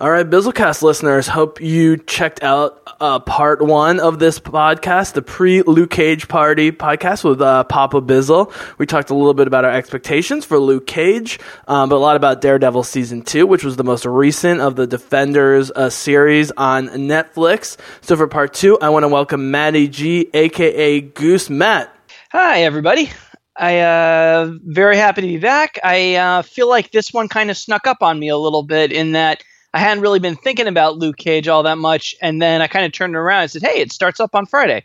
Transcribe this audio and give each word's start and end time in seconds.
All 0.00 0.10
right, 0.10 0.24
Bizzlecast 0.24 0.80
listeners, 0.80 1.28
hope 1.28 1.60
you 1.60 1.98
checked 1.98 2.42
out 2.42 2.88
uh, 3.02 3.18
part 3.18 3.60
one 3.60 4.00
of 4.00 4.18
this 4.18 4.40
podcast, 4.40 5.12
the 5.12 5.20
pre 5.20 5.60
Luke 5.60 5.90
Cage 5.90 6.26
party 6.26 6.72
podcast 6.72 7.22
with 7.22 7.42
uh, 7.42 7.64
Papa 7.64 8.00
Bizzle. 8.00 8.50
We 8.78 8.86
talked 8.86 9.10
a 9.10 9.14
little 9.14 9.34
bit 9.34 9.46
about 9.46 9.66
our 9.66 9.70
expectations 9.70 10.46
for 10.46 10.58
Luke 10.58 10.86
Cage, 10.86 11.38
um, 11.68 11.90
but 11.90 11.96
a 11.96 11.98
lot 11.98 12.16
about 12.16 12.40
Daredevil 12.40 12.84
season 12.84 13.20
two, 13.20 13.46
which 13.46 13.62
was 13.62 13.76
the 13.76 13.84
most 13.84 14.06
recent 14.06 14.62
of 14.62 14.74
the 14.74 14.86
Defenders 14.86 15.70
uh, 15.70 15.90
series 15.90 16.50
on 16.52 16.88
Netflix. 16.88 17.76
So 18.00 18.16
for 18.16 18.26
part 18.26 18.54
two, 18.54 18.78
I 18.80 18.88
want 18.88 19.02
to 19.02 19.08
welcome 19.08 19.50
Maddie 19.50 19.88
G, 19.88 20.30
aka 20.32 21.02
Goose 21.02 21.50
Matt. 21.50 21.94
Hi, 22.32 22.62
everybody. 22.62 23.10
I 23.54 23.80
uh 23.80 24.52
very 24.64 24.96
happy 24.96 25.20
to 25.20 25.26
be 25.26 25.36
back. 25.36 25.78
I 25.84 26.14
uh, 26.14 26.40
feel 26.40 26.70
like 26.70 26.90
this 26.90 27.12
one 27.12 27.28
kind 27.28 27.50
of 27.50 27.58
snuck 27.58 27.86
up 27.86 27.98
on 28.00 28.18
me 28.18 28.30
a 28.30 28.38
little 28.38 28.62
bit 28.62 28.92
in 28.92 29.12
that 29.12 29.42
I 29.72 29.78
hadn't 29.78 30.02
really 30.02 30.18
been 30.18 30.36
thinking 30.36 30.66
about 30.66 30.96
Luke 30.96 31.16
Cage 31.16 31.48
all 31.48 31.62
that 31.62 31.78
much, 31.78 32.14
and 32.20 32.42
then 32.42 32.60
I 32.60 32.66
kind 32.66 32.84
of 32.84 32.92
turned 32.92 33.14
around 33.14 33.42
and 33.42 33.50
said, 33.50 33.62
"Hey, 33.62 33.80
it 33.80 33.92
starts 33.92 34.20
up 34.20 34.34
on 34.34 34.46
Friday." 34.46 34.84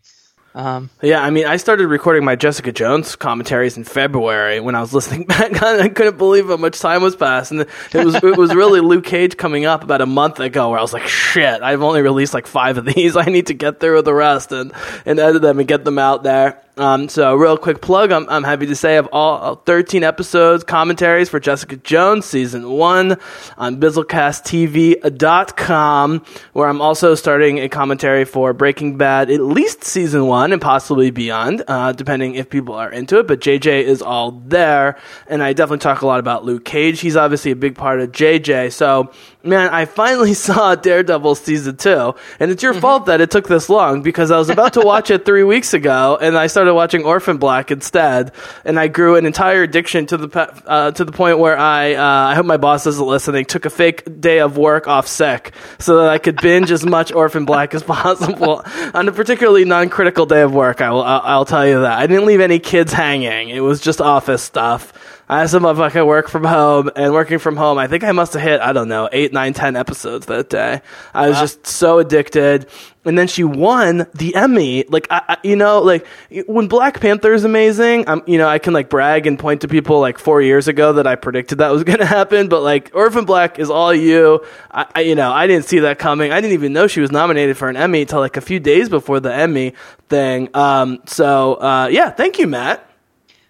Um, 0.56 0.90
yeah, 1.02 1.22
I 1.22 1.32
mean, 1.32 1.46
I 1.46 1.58
started 1.58 1.88
recording 1.88 2.24
my 2.24 2.38
Jessica 2.38 2.72
Jones 2.72 3.18
commentaries 3.18 3.76
in 3.76 3.84
February 3.84 4.62
when 4.62 4.74
I 4.74 4.80
was 4.80 4.94
listening 4.94 5.24
back 5.28 5.62
on. 5.62 5.82
I 5.82 5.90
couldn't 5.90 6.18
believe 6.18 6.48
how 6.48 6.56
much 6.56 6.80
time 6.80 7.02
was 7.02 7.16
passed, 7.16 7.52
and 7.52 7.62
it 7.62 8.06
was 8.06 8.16
it 8.16 8.38
was 8.38 8.56
really 8.56 8.80
Luke 8.82 9.04
Cage 9.04 9.36
coming 9.36 9.66
up 9.66 9.84
about 9.84 10.02
a 10.02 10.06
month 10.06 10.40
ago, 10.40 10.70
where 10.70 10.80
I 10.80 10.82
was 10.82 10.94
like, 10.94 11.08
"Shit, 11.08 11.62
I've 11.62 11.82
only 11.82 12.02
released 12.02 12.34
like 12.34 12.48
five 12.48 12.78
of 12.78 12.86
these. 12.86 13.18
I 13.18 13.26
need 13.26 13.48
to 13.48 13.54
get 13.54 13.80
through 13.80 13.98
with 13.98 14.06
the 14.06 14.14
rest 14.14 14.52
and 14.54 14.72
and 15.06 15.20
edit 15.20 15.42
them 15.42 15.60
and 15.60 15.68
get 15.68 15.84
them 15.84 16.00
out 16.00 16.24
there." 16.24 16.62
Um, 16.78 17.08
so, 17.08 17.36
real 17.36 17.58
quick 17.58 17.82
plug 17.82 18.12
I'm, 18.12 18.28
I'm 18.30 18.44
happy 18.44 18.66
to 18.66 18.76
say 18.76 18.98
of 18.98 19.08
all 19.14 19.56
13 19.56 20.04
episodes, 20.04 20.66
commentaries 20.66 21.30
for 21.30 21.40
Jessica 21.40 21.78
Jones 21.78 22.26
season 22.26 22.70
one 22.70 23.16
on 23.58 23.80
BizzlecastTV.com, 23.80 26.26
where 26.52 26.68
I'm 26.68 26.82
also 26.82 27.16
starting 27.16 27.60
a 27.60 27.70
commentary 27.70 28.26
for 28.26 28.52
Breaking 28.52 28.98
Bad, 28.98 29.32
at 29.32 29.40
least 29.40 29.86
season 29.86 30.28
one 30.28 30.52
and 30.52 30.62
possibly 30.62 31.12
beyond, 31.12 31.64
uh, 31.68 31.94
depending 31.94 32.36
if 32.36 32.50
people 32.50 32.76
are 32.76 32.92
into 32.92 33.20
it. 33.20 33.28
But 33.28 33.40
JJ 33.40 33.84
is 33.84 34.02
all 34.02 34.32
there, 34.32 34.98
and 35.28 35.42
I 35.42 35.54
definitely 35.54 35.80
talk 35.80 36.02
a 36.02 36.08
lot 36.08 36.20
about 36.20 36.44
Luke 36.44 36.66
Cage. 36.66 37.00
He's 37.00 37.16
obviously 37.16 37.52
a 37.52 37.56
big 37.56 37.76
part 37.76 38.02
of 38.02 38.12
JJ. 38.12 38.74
So, 38.74 39.14
man, 39.46 39.70
I 39.72 39.86
finally 39.86 40.34
saw 40.46 40.76
Daredevil 40.76 41.36
season 41.36 41.78
two, 41.78 42.16
and 42.40 42.52
it's 42.52 42.64
your 42.64 42.74
mm-hmm. 42.74 42.82
fault 42.82 43.06
that 43.06 43.22
it 43.22 43.32
took 43.32 43.48
this 43.48 43.70
long 43.70 44.02
because 44.02 44.32
I 44.32 44.38
was 44.38 44.50
about 44.50 44.74
to 44.74 44.82
watch 44.82 45.12
it 45.12 45.26
three 45.26 45.44
weeks 45.44 45.74
ago, 45.74 46.18
and 46.20 46.38
I 46.38 46.48
started 46.48 46.74
watching 46.74 47.04
Orphan 47.04 47.38
Black 47.38 47.72
instead, 47.72 48.32
and 48.64 48.80
I 48.80 48.88
grew 48.88 49.16
an 49.16 49.26
entire 49.26 49.64
addiction 49.64 50.06
to 50.08 50.18
the 50.18 50.64
uh, 50.66 50.92
to 50.92 51.06
the 51.06 51.12
point 51.12 51.40
where 51.40 51.58
I 51.58 51.94
uh, 51.94 52.04
I 52.04 52.36
hope 52.36 52.46
my 52.46 52.58
boss 52.58 52.86
isn't 52.88 53.06
listening. 53.06 53.46
Took 53.46 53.66
a 53.66 53.70
fake 53.70 54.20
day 54.20 54.40
of 54.40 54.58
work 54.58 54.88
off 54.88 55.08
sick 55.08 55.54
so 55.80 56.02
that 56.02 56.10
I 56.10 56.18
could 56.18 56.42
binge 56.42 56.72
as 56.72 56.86
much 56.86 57.12
Orphan 57.12 57.46
Black 57.46 57.74
as 57.74 57.84
possible 57.84 58.64
on 58.94 59.08
a 59.08 59.12
particularly 59.12 59.66
non-critical 59.66 60.26
day 60.26 60.42
of 60.42 60.54
work. 60.54 60.82
I 60.82 60.92
will 60.92 61.04
I'll, 61.04 61.22
I'll 61.24 61.46
tell 61.46 61.68
you 61.68 61.82
that 61.82 62.00
I 62.00 62.08
didn't 62.08 62.26
leave 62.26 62.42
any 62.42 62.60
kids 62.60 62.92
hanging. 62.92 63.50
It 63.50 63.62
was 63.62 63.80
just 63.80 64.02
office 64.02 64.42
stuff. 64.42 64.94
I 65.28 65.40
had 65.40 65.50
some 65.50 65.64
motherfucker 65.64 66.06
work 66.06 66.30
from 66.30 66.44
home, 66.44 66.92
and 66.96 67.12
working 67.12 67.40
from 67.40 67.56
home, 67.56 67.80
I 67.80 67.88
think 67.88 68.04
I 68.04 68.12
must 68.12 68.34
have 68.34 68.42
hit, 68.42 68.62
I 68.62 68.74
don't 68.74 68.88
know, 68.88 69.10
eight, 69.12 69.34
nine, 69.34 69.54
ten 69.54 69.76
episodes 69.76 70.28
that 70.28 70.50
day. 70.50 70.82
I 71.14 71.28
was 71.28 71.36
wow. 71.36 71.42
just 71.42 71.68
so 71.68 72.00
addicted. 72.00 72.68
And 73.06 73.18
then 73.18 73.28
she 73.28 73.44
won 73.44 74.08
the 74.16 74.36
Emmy. 74.36 74.84
Like, 74.88 75.08
I, 75.12 75.22
I, 75.30 75.38
you 75.44 75.56
know, 75.56 75.82
like, 75.82 76.06
when 76.48 76.68
Black 76.68 77.00
Panther 77.00 77.34
is 77.34 77.44
amazing, 77.44 78.08
I'm, 78.08 78.24
you 78.26 78.38
know, 78.38 78.48
I 78.48 78.60
can, 78.60 78.74
like, 78.74 78.90
brag 78.90 79.28
and 79.28 79.38
point 79.38 79.62
to 79.62 79.68
people, 79.68 80.00
like, 80.00 80.18
four 80.18 80.42
years 80.42 80.68
ago 80.68 80.94
that 80.94 81.08
I 81.08 81.16
predicted 81.16 81.60
that 81.60 81.72
was 81.72 81.84
going 81.86 82.00
to 82.00 82.06
happen. 82.06 82.48
But, 82.48 82.62
like, 82.62 82.92
Orphan 82.94 83.26
Black 83.26 83.58
is 83.60 83.70
all 83.70 83.94
you. 83.94 84.44
I, 84.72 84.86
I, 84.96 85.02
you 85.02 85.16
know, 85.16 85.32
I 85.32 85.48
didn't 85.48 85.66
see 85.66 85.80
that 85.80 85.98
coming. 86.00 86.32
I 86.32 86.42
didn't 86.42 86.54
even 86.54 86.74
know 86.74 86.88
she 86.88 87.02
was 87.02 87.12
nominated 87.12 87.58
for 87.58 87.68
an 87.68 87.78
Emmy 87.78 88.02
until, 88.02 88.20
like, 88.20 88.38
a 88.38 88.42
few 88.42 88.60
days 88.60 88.90
before 88.90 89.20
the 89.20 89.34
Emmy 89.34 89.74
thing. 90.10 90.50
Um, 90.54 91.02
so, 91.06 91.56
uh, 91.56 91.88
yeah, 91.92 92.12
thank 92.12 92.38
you, 92.38 92.48
Matt. 92.48 92.88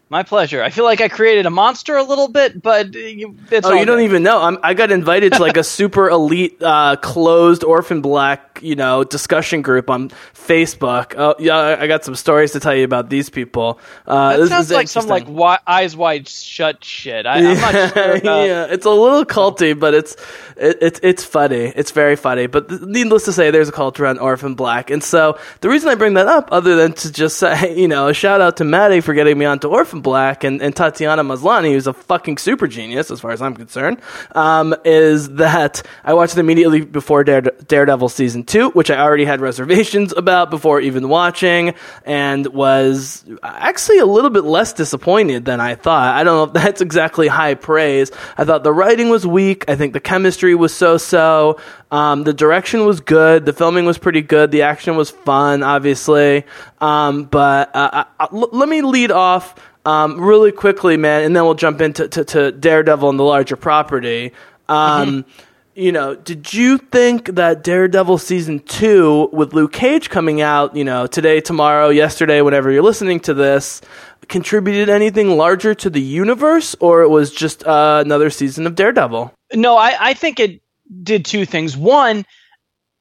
My 0.07 0.21
pleasure. 0.21 0.61
I 0.61 0.69
feel 0.69 0.83
like 0.83 1.01
I 1.01 1.09
created 1.09 1.47
a 1.47 1.49
monster 1.49 1.97
a 1.97 2.03
little 2.03 2.27
bit, 2.27 2.61
but 2.61 2.93
you, 2.93 3.35
oh, 3.63 3.73
you 3.73 3.85
don't 3.85 4.01
even 4.01 4.21
know. 4.21 4.39
I'm, 4.39 4.59
i 4.61 4.75
got 4.75 4.91
invited 4.91 5.33
to 5.33 5.39
like 5.39 5.57
a 5.57 5.63
super 5.79 6.09
elite, 6.09 6.61
uh, 6.61 6.95
closed 6.97 7.63
orphan 7.63 8.01
black, 8.01 8.59
you 8.61 8.75
know, 8.75 9.03
discussion 9.03 9.63
group 9.63 9.89
on 9.89 10.09
Facebook. 10.33 11.15
Oh, 11.17 11.33
yeah, 11.39 11.77
I 11.79 11.87
got 11.87 12.05
some 12.05 12.13
stories 12.13 12.51
to 12.51 12.59
tell 12.59 12.75
you 12.75 12.83
about 12.83 13.09
these 13.09 13.31
people. 13.31 13.79
Uh, 14.05 14.37
that 14.37 14.47
sounds 14.47 14.71
like 14.71 14.89
some 14.89 15.07
like 15.07 15.25
wi- 15.25 15.59
eyes 15.65 15.97
wide 15.97 16.29
shut 16.29 16.83
shit. 16.83 17.25
I, 17.25 17.39
am 17.39 17.59
not 17.59 17.71
sure. 17.93 18.15
About... 18.17 18.47
yeah, 18.47 18.67
it's 18.69 18.85
a 18.85 18.91
little 18.91 19.25
culty, 19.25 19.77
but 19.77 19.95
it's 19.95 20.15
it, 20.55 20.77
it's 20.81 20.99
it's 21.01 21.23
funny. 21.23 21.73
It's 21.75 21.89
very 21.89 22.15
funny. 22.15 22.45
But 22.45 22.69
needless 22.83 23.25
to 23.25 23.33
say, 23.33 23.49
there's 23.49 23.69
a 23.69 23.71
cult 23.71 23.99
around 23.99 24.19
orphan 24.19 24.53
black, 24.53 24.91
and 24.91 25.03
so 25.03 25.39
the 25.61 25.69
reason 25.69 25.89
I 25.89 25.95
bring 25.95 26.13
that 26.13 26.27
up, 26.27 26.49
other 26.51 26.75
than 26.75 26.93
to 26.93 27.11
just 27.11 27.37
say, 27.37 27.75
you 27.79 27.87
know, 27.87 28.09
a 28.09 28.13
shout 28.13 28.39
out 28.39 28.57
to 28.57 28.63
Maddie 28.63 29.01
for 29.01 29.15
getting 29.15 29.37
me 29.37 29.45
onto 29.45 29.67
orphan 29.67 29.94
Black 30.01 30.43
and, 30.43 30.61
and 30.61 30.75
Tatiana 30.75 31.23
Maslany, 31.23 31.71
who's 31.71 31.87
a 31.87 31.93
fucking 31.93 32.37
super 32.37 32.67
genius 32.67 33.11
as 33.11 33.19
far 33.19 33.31
as 33.31 33.41
I'm 33.41 33.55
concerned, 33.55 33.99
um, 34.33 34.75
is 34.85 35.29
that 35.35 35.81
I 36.03 36.13
watched 36.13 36.37
it 36.37 36.39
immediately 36.39 36.81
before 36.81 37.23
Dare, 37.23 37.41
Daredevil 37.41 38.09
season 38.09 38.43
two, 38.43 38.69
which 38.71 38.89
I 38.91 38.99
already 38.99 39.25
had 39.25 39.41
reservations 39.41 40.13
about 40.15 40.49
before 40.49 40.79
even 40.81 41.09
watching, 41.09 41.73
and 42.05 42.47
was 42.47 43.25
actually 43.43 43.99
a 43.99 44.05
little 44.05 44.29
bit 44.29 44.43
less 44.43 44.73
disappointed 44.73 45.45
than 45.45 45.59
I 45.59 45.75
thought. 45.75 46.15
I 46.15 46.23
don't 46.23 46.35
know 46.35 46.43
if 46.43 46.63
that's 46.63 46.81
exactly 46.81 47.27
high 47.27 47.55
praise. 47.55 48.11
I 48.37 48.45
thought 48.45 48.63
the 48.63 48.73
writing 48.73 49.09
was 49.09 49.25
weak. 49.25 49.65
I 49.67 49.75
think 49.75 49.93
the 49.93 49.99
chemistry 49.99 50.55
was 50.55 50.73
so 50.73 50.97
so. 50.97 51.59
Um, 51.91 52.23
the 52.23 52.33
direction 52.33 52.85
was 52.85 52.99
good. 52.99 53.45
The 53.45 53.53
filming 53.53 53.85
was 53.85 53.97
pretty 53.97 54.21
good. 54.21 54.51
The 54.51 54.63
action 54.63 54.95
was 54.97 55.11
fun, 55.11 55.63
obviously. 55.63 56.43
Um, 56.81 57.23
but 57.25 57.73
uh, 57.75 57.89
I, 58.19 58.25
I, 58.25 58.27
l- 58.33 58.49
let 58.51 58.67
me 58.67 58.81
lead 58.81 59.11
off 59.11 59.55
um, 59.85 60.19
really 60.19 60.51
quickly, 60.51 60.97
man, 60.97 61.23
and 61.23 61.35
then 61.35 61.43
we'll 61.43 61.53
jump 61.53 61.81
into 61.81 62.07
to, 62.07 62.25
to 62.25 62.51
Daredevil 62.51 63.09
and 63.09 63.19
the 63.19 63.23
larger 63.23 63.55
property. 63.55 64.31
Um, 64.67 65.23
mm-hmm. 65.23 65.29
You 65.75 65.91
know, 65.91 66.15
did 66.15 66.53
you 66.53 66.77
think 66.77 67.35
that 67.35 67.61
Daredevil 67.61 68.17
season 68.17 68.59
two 68.59 69.29
with 69.33 69.53
Luke 69.53 69.73
Cage 69.73 70.09
coming 70.09 70.41
out, 70.41 70.73
you 70.73 70.85
know, 70.85 71.05
today, 71.05 71.41
tomorrow, 71.41 71.89
yesterday, 71.89 72.41
whenever 72.41 72.71
you're 72.71 72.81
listening 72.81 73.19
to 73.21 73.33
this, 73.33 73.81
contributed 74.29 74.87
anything 74.87 75.35
larger 75.35 75.75
to 75.75 75.89
the 75.89 76.01
universe, 76.01 76.75
or 76.79 77.01
it 77.01 77.09
was 77.09 77.29
just 77.29 77.67
uh, 77.67 78.01
another 78.05 78.29
season 78.29 78.65
of 78.65 78.75
Daredevil? 78.75 79.33
No, 79.53 79.75
I, 79.75 79.95
I 79.99 80.13
think 80.13 80.39
it 80.39 80.61
did 81.03 81.25
two 81.25 81.45
things. 81.45 81.75
One, 81.75 82.25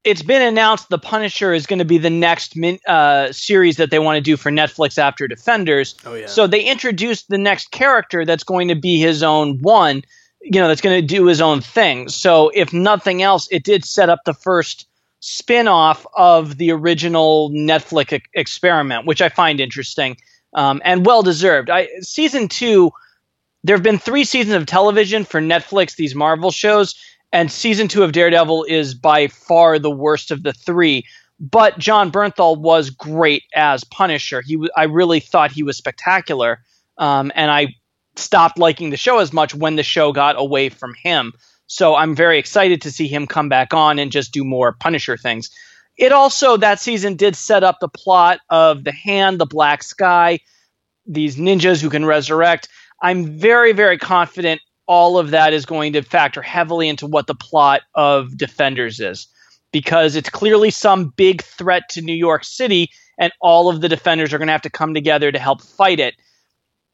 it's 0.04 0.22
been 0.22 0.42
announced 0.42 0.90
the 0.90 0.98
Punisher 0.98 1.54
is 1.54 1.66
going 1.66 1.78
to 1.78 1.84
be 1.84 1.98
the 1.98 2.10
next 2.10 2.56
min, 2.56 2.78
uh, 2.86 3.32
series 3.32 3.78
that 3.78 3.90
they 3.90 3.98
want 3.98 4.16
to 4.16 4.20
do 4.20 4.36
for 4.36 4.50
Netflix 4.50 4.98
after 4.98 5.26
Defenders. 5.26 5.94
Oh, 6.04 6.14
yeah. 6.14 6.26
So 6.26 6.46
they 6.46 6.62
introduced 6.62 7.28
the 7.28 7.38
next 7.38 7.70
character 7.70 8.24
that's 8.24 8.44
going 8.44 8.68
to 8.68 8.74
be 8.74 9.00
his 9.00 9.22
own 9.22 9.58
one, 9.62 10.02
you 10.42 10.60
know, 10.60 10.68
that's 10.68 10.82
going 10.82 11.00
to 11.00 11.06
do 11.06 11.26
his 11.26 11.40
own 11.40 11.62
thing. 11.62 12.08
So 12.08 12.50
if 12.54 12.72
nothing 12.72 13.22
else, 13.22 13.48
it 13.50 13.64
did 13.64 13.84
set 13.84 14.10
up 14.10 14.20
the 14.24 14.34
first 14.34 14.86
spin-off 15.20 16.06
of 16.14 16.58
the 16.58 16.70
original 16.70 17.50
Netflix 17.50 18.12
e- 18.12 18.22
experiment, 18.34 19.06
which 19.06 19.22
I 19.22 19.30
find 19.30 19.58
interesting 19.58 20.18
um, 20.52 20.82
and 20.84 21.06
well 21.06 21.22
deserved. 21.22 21.70
I 21.70 21.88
season 22.00 22.48
two. 22.48 22.92
There 23.66 23.74
have 23.74 23.82
been 23.82 23.98
three 23.98 24.24
seasons 24.24 24.54
of 24.54 24.66
television 24.66 25.24
for 25.24 25.40
Netflix, 25.40 25.96
these 25.96 26.14
Marvel 26.14 26.50
shows, 26.50 26.94
and 27.34 27.50
season 27.50 27.88
two 27.88 28.04
of 28.04 28.12
Daredevil 28.12 28.64
is 28.68 28.94
by 28.94 29.26
far 29.26 29.80
the 29.80 29.90
worst 29.90 30.30
of 30.30 30.44
the 30.44 30.52
three. 30.52 31.04
But 31.40 31.78
Jon 31.78 32.12
Bernthal 32.12 32.56
was 32.56 32.90
great 32.90 33.42
as 33.56 33.82
Punisher. 33.82 34.40
He, 34.40 34.54
w- 34.54 34.70
I 34.76 34.84
really 34.84 35.18
thought 35.18 35.50
he 35.50 35.64
was 35.64 35.76
spectacular, 35.76 36.60
um, 36.96 37.32
and 37.34 37.50
I 37.50 37.74
stopped 38.14 38.56
liking 38.56 38.90
the 38.90 38.96
show 38.96 39.18
as 39.18 39.32
much 39.32 39.52
when 39.52 39.74
the 39.74 39.82
show 39.82 40.12
got 40.12 40.38
away 40.38 40.68
from 40.68 40.94
him. 41.02 41.32
So 41.66 41.96
I'm 41.96 42.14
very 42.14 42.38
excited 42.38 42.80
to 42.82 42.92
see 42.92 43.08
him 43.08 43.26
come 43.26 43.48
back 43.48 43.74
on 43.74 43.98
and 43.98 44.12
just 44.12 44.32
do 44.32 44.44
more 44.44 44.72
Punisher 44.72 45.16
things. 45.16 45.50
It 45.96 46.12
also 46.12 46.56
that 46.56 46.78
season 46.78 47.16
did 47.16 47.34
set 47.34 47.64
up 47.64 47.78
the 47.80 47.88
plot 47.88 48.38
of 48.48 48.84
the 48.84 48.92
Hand, 48.92 49.40
the 49.40 49.46
Black 49.46 49.82
Sky, 49.82 50.38
these 51.04 51.34
ninjas 51.34 51.82
who 51.82 51.90
can 51.90 52.04
resurrect. 52.04 52.68
I'm 53.02 53.36
very, 53.36 53.72
very 53.72 53.98
confident 53.98 54.60
all 54.86 55.18
of 55.18 55.30
that 55.30 55.52
is 55.52 55.66
going 55.66 55.92
to 55.94 56.02
factor 56.02 56.42
heavily 56.42 56.88
into 56.88 57.06
what 57.06 57.26
the 57.26 57.34
plot 57.34 57.82
of 57.94 58.36
Defenders 58.36 59.00
is 59.00 59.28
because 59.72 60.14
it's 60.14 60.30
clearly 60.30 60.70
some 60.70 61.12
big 61.16 61.42
threat 61.42 61.88
to 61.90 62.00
New 62.00 62.14
York 62.14 62.44
City 62.44 62.90
and 63.18 63.32
all 63.40 63.68
of 63.68 63.80
the 63.80 63.88
defenders 63.88 64.32
are 64.32 64.38
going 64.38 64.46
to 64.48 64.52
have 64.52 64.62
to 64.62 64.70
come 64.70 64.94
together 64.94 65.32
to 65.32 65.38
help 65.38 65.62
fight 65.62 66.00
it. 66.00 66.14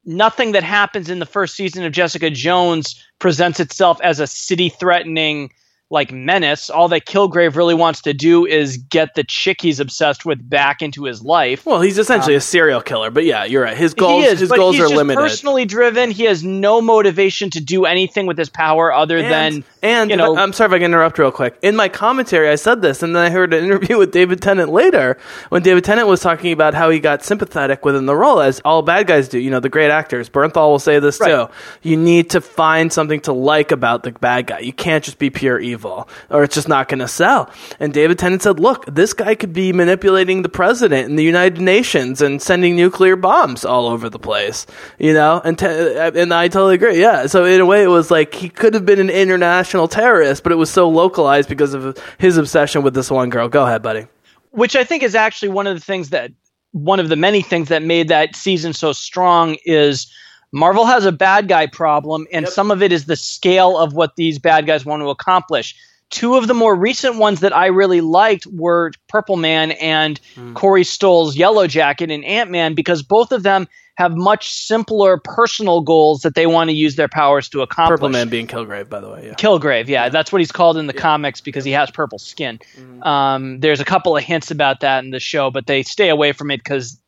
Nothing 0.05 0.53
that 0.53 0.63
happens 0.63 1.11
in 1.11 1.19
the 1.19 1.27
first 1.27 1.55
season 1.55 1.85
of 1.85 1.93
Jessica 1.93 2.31
Jones 2.31 3.03
presents 3.19 3.61
itself 3.61 4.01
as 4.03 4.19
a 4.19 4.27
city 4.27 4.71
threatening 4.71 5.51
like 5.91 6.13
menace. 6.13 6.71
All 6.71 6.89
that 6.89 7.05
Kilgrave 7.05 7.57
really 7.57 7.75
wants 7.75 8.03
to 8.03 8.15
do 8.15 8.47
is 8.47 8.77
get 8.77 9.15
the 9.17 9.25
chick 9.25 9.61
he's 9.61 9.81
obsessed 9.81 10.25
with 10.25 10.49
back 10.49 10.83
into 10.83 11.05
his 11.05 11.23
life. 11.23 11.67
Well, 11.67 11.81
he's 11.81 11.99
essentially 11.99 12.35
um, 12.35 12.39
a 12.39 12.43
serial 12.43 12.81
killer, 12.81 13.11
but 13.11 13.25
yeah, 13.25 13.45
you're 13.45 13.63
right. 13.63 13.77
His 13.77 13.95
goals, 13.95 14.25
is, 14.25 14.41
his 14.41 14.53
goals 14.53 14.79
are 14.79 14.89
limited. 14.89 15.21
Personally 15.21 15.65
driven, 15.65 16.11
he 16.11 16.25
has 16.25 16.45
no 16.45 16.81
motivation 16.81 17.51
to 17.51 17.61
do 17.61 17.85
anything 17.85 18.27
with 18.27 18.39
his 18.39 18.49
power 18.49 18.93
other 18.93 19.19
and, 19.19 19.31
than 19.31 19.65
and 19.83 20.11
you 20.11 20.17
know. 20.17 20.37
I'm 20.37 20.53
sorry 20.53 20.69
if 20.69 20.73
I 20.75 20.79
can 20.79 20.87
interrupt 20.87 21.19
real 21.19 21.33
quick. 21.33 21.59
In 21.63 21.77
my 21.77 21.89
commentary, 21.89 22.49
I 22.49 22.55
said 22.55 22.83
this, 22.83 23.03
and 23.03 23.15
then 23.15 23.23
I 23.23 23.31
heard 23.31 23.53
an 23.55 23.65
interview 23.71 23.99
with 23.99 24.13
David 24.13 24.41
Tennant 24.41 24.71
later 24.71 25.19
when 25.49 25.63
David 25.63 25.85
Tennant 25.85 26.09
was 26.09 26.21
talking 26.21 26.53
about 26.53 26.75
how 26.75 26.91
he 26.91 27.01
got 27.01 27.25
sympathetic 27.25 27.85
within 27.85 28.07
the 28.07 28.17
role, 28.17 28.41
as 28.41 28.61
all 28.65 28.83
bad 28.83 29.07
guys 29.07 29.29
do. 29.29 29.39
You 29.39 29.51
know, 29.51 29.61
the 29.61 29.69
great 29.69 29.91
actors. 29.91 30.29
Bernthal 30.29 30.69
will 30.69 30.79
say 30.79 31.01
this 31.01 31.21
right. 31.21 31.49
too. 31.49 31.53
You 31.83 31.97
need 31.97 32.31
to 32.31 32.41
find 32.41 32.93
something 32.93 33.21
to 33.23 33.33
like 33.33 33.73
about 33.73 34.03
the 34.03 34.13
bad 34.13 34.47
guy. 34.47 34.61
You 34.61 34.73
can't 34.73 35.03
just 35.03 35.19
be 35.19 35.31
pure 35.31 35.59
evil, 35.59 35.80
or 35.85 36.45
it's 36.45 36.55
just 36.55 36.69
not 36.69 36.89
going 36.89 37.01
to 37.01 37.09
sell. 37.09 37.51
And 37.79 37.93
David 37.93 38.19
Tennant 38.19 38.43
said, 38.43 38.61
look, 38.61 38.87
this 38.87 39.13
guy 39.13 39.35
could 39.35 39.53
be 39.53 39.73
manipulating 39.73 40.43
the 40.43 40.49
president 40.49 41.09
and 41.09 41.19
the 41.19 41.23
United 41.23 41.61
Nations 41.61 42.23
and 42.23 42.41
sending 42.41 42.77
nuclear 42.77 43.17
bombs 43.17 43.65
all 43.65 43.87
over 43.87 44.09
the 44.09 44.19
place, 44.19 44.67
you 44.99 45.13
know? 45.13 45.41
And, 45.45 45.59
te- 45.59 45.67
and 45.67 46.33
I 46.33 46.49
totally 46.49 46.75
agree. 46.75 47.01
Yeah. 47.01 47.27
So 47.27 47.45
in 47.45 47.61
a 47.61 47.67
way, 47.67 47.83
it 47.83 47.89
was 47.89 48.11
like 48.11 48.35
he 48.35 48.49
could 48.49 48.75
have 48.75 48.87
been 48.87 49.01
an 49.01 49.11
international 49.11 49.89
terrorist, 49.89 50.43
but 50.43 50.53
it 50.53 50.57
was 50.57 50.71
so 50.71 50.89
localized 50.89 51.49
because 51.49 51.75
of 51.75 51.99
his 52.19 52.37
obsession 52.37 52.83
with 52.83 52.95
this 52.95 53.11
one 53.11 53.31
girl. 53.31 53.49
Go 53.49 53.65
ahead, 53.67 53.83
buddy. 53.83 54.07
Which 54.51 54.77
I 54.77 54.85
think 54.85 55.03
is 55.03 55.15
actually 55.15 55.51
one 55.51 55.67
of 55.67 55.75
the 55.75 55.85
things 55.85 56.11
that, 56.11 56.33
one 56.73 57.01
of 57.01 57.09
the 57.09 57.17
many 57.17 57.43
things 57.43 57.69
that 57.69 57.83
made 57.83 58.07
that 58.09 58.37
season 58.37 58.73
so 58.73 58.93
strong 58.93 59.57
is 59.65 60.13
Marvel 60.53 60.85
has 60.85 61.05
a 61.05 61.13
bad 61.13 61.49
guy 61.49 61.67
problem, 61.67 62.27
and 62.33 62.45
yep. 62.45 62.53
some 62.53 62.71
of 62.71 62.83
it 62.83 62.93
is 62.93 63.07
the 63.07 63.17
scale 63.17 63.79
of 63.79 63.93
what 63.93 64.17
these 64.17 64.39
bad 64.39 64.67
guys 64.67 64.85
want 64.85 65.01
to 65.03 65.11
accomplish. 65.11 65.77
Two 66.11 66.37
of 66.37 66.49
the 66.49 66.55
more 66.55 66.75
recent 66.75 67.17
ones 67.17 67.41
that 67.41 67.57
I 67.57 67.67
really 67.67 68.01
liked 68.01 68.47
were 68.47 68.91
Purple 69.09 69.37
Man 69.37 69.71
and 69.73 70.21
mm. 70.35 70.55
Corey 70.55 70.83
Stoll's 70.83 71.37
Yellow 71.37 71.69
Jacket 71.69 72.11
and 72.11 72.25
Ant 72.25 72.51
Man 72.51 72.75
because 72.75 73.03
both 73.03 73.31
of 73.31 73.45
them 73.45 73.69
have 74.01 74.17
much 74.17 74.53
simpler 74.53 75.19
personal 75.19 75.83
goals 75.83 76.23
that 76.23 76.35
they 76.35 76.47
want 76.47 76.71
to 76.71 76.75
use 76.75 76.97
their 76.97 77.07
powers 77.07 77.49
to 77.51 77.61
accomplish. 77.61 77.99
Purple 77.99 78.09
Man 78.09 78.29
being 78.29 78.47
Kilgrave, 78.47 78.89
by 78.89 78.99
the 78.99 79.11
way. 79.11 79.27
Yeah. 79.27 79.35
Kilgrave, 79.35 79.89
yeah, 79.89 80.05
yeah. 80.05 80.09
that's 80.09 80.33
what 80.33 80.41
he's 80.41 80.51
called 80.51 80.79
in 80.79 80.87
the 80.87 80.95
yeah. 80.95 81.01
comics 81.01 81.41
because 81.41 81.65
he 81.65 81.73
has 81.73 81.91
purple 81.91 82.19
skin. 82.19 82.59
Mm-hmm. 82.77 83.03
Um, 83.05 83.61
there's 83.61 83.79
a 83.79 83.85
couple 83.85 84.17
of 84.17 84.25
hints 84.25 84.51
about 84.51 84.81
that 84.81 85.05
in 85.05 85.11
the 85.11 85.21
show, 85.21 85.51
but 85.51 85.67
they 85.67 85.83
stay 85.83 86.09
away 86.09 86.33
from 86.33 86.51
it 86.51 86.57
because 86.57 86.99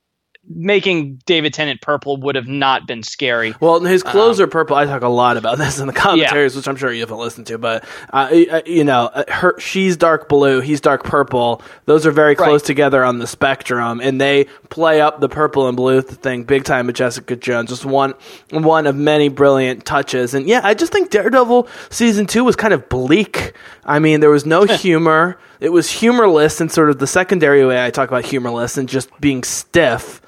making 0.49 1.17
David 1.25 1.55
Tennant 1.55 1.81
purple 1.81 2.17
would 2.19 2.35
have 2.35 2.49
not 2.49 2.87
been 2.87 3.03
scary. 3.03 3.55
Well, 3.61 3.81
his 3.81 4.03
clothes 4.03 4.41
um, 4.41 4.44
are 4.44 4.47
purple. 4.49 4.77
I 4.77 4.87
talk 4.87 5.03
a 5.03 5.09
lot 5.09 5.37
about 5.37 5.59
this 5.59 5.79
in 5.79 5.87
the 5.87 5.93
commentaries, 5.93 6.55
yeah. 6.55 6.59
which 6.59 6.69
I'm 6.69 6.77
sure 6.77 6.93
you 6.93 7.00
haven't 7.00 7.19
listened 7.19 7.47
to. 7.49 7.59
But 7.59 7.85
uh, 8.12 8.62
you 8.67 8.85
know, 8.85 9.06
uh, 9.06 9.25
her 9.29 9.59
she's 9.61 9.97
dark 9.97 10.29
blue, 10.29 10.61
he's 10.61 10.81
dark 10.81 11.05
purple. 11.05 11.62
Those 11.87 12.06
are 12.06 12.11
very 12.11 12.35
close 12.35 12.62
right. 12.62 12.67
together 12.67 13.05
on 13.05 13.19
the 13.19 13.27
spectrum, 13.27 14.00
and 14.00 14.21
they 14.21 14.47
play 14.69 15.00
up 15.00 15.21
the 15.21 15.29
purple 15.29 15.69
and 15.69 15.77
blue 15.77 16.03
thing 16.03 16.44
big 16.44 16.65
time 16.65 16.87
with 16.87 16.97
Jessica 16.97 17.37
Jones. 17.37 17.71
Just 17.71 17.85
one 17.85 18.15
one 18.50 18.87
of 18.87 18.97
many 18.97 19.29
brilliant 19.29 19.85
touches. 19.85 20.35
And 20.35 20.49
yeah, 20.49 20.61
I 20.65 20.75
just 20.75 20.93
think 20.93 21.11
Daredevil 21.11 21.69
season 21.91 22.27
two 22.27 22.44
was 22.44 22.56
kind 22.56 22.75
of 22.75 22.89
bleak. 22.89 23.53
I 23.85 24.00
mean, 24.00 24.21
there 24.21 24.31
was 24.31 24.44
no 24.47 24.65
humor. 24.67 25.39
It 25.61 25.71
was 25.71 25.89
humorless 25.89 26.61
in 26.61 26.69
sort 26.69 26.91
of 26.91 26.99
the 26.99 27.06
secondary 27.06 27.65
way 27.65 27.85
I 27.85 27.91
talk 27.91 28.09
about 28.09 28.25
humorless 28.25 28.77
and 28.77 28.89
just 28.89 29.09
being 29.21 29.44
stiff. 29.44 30.21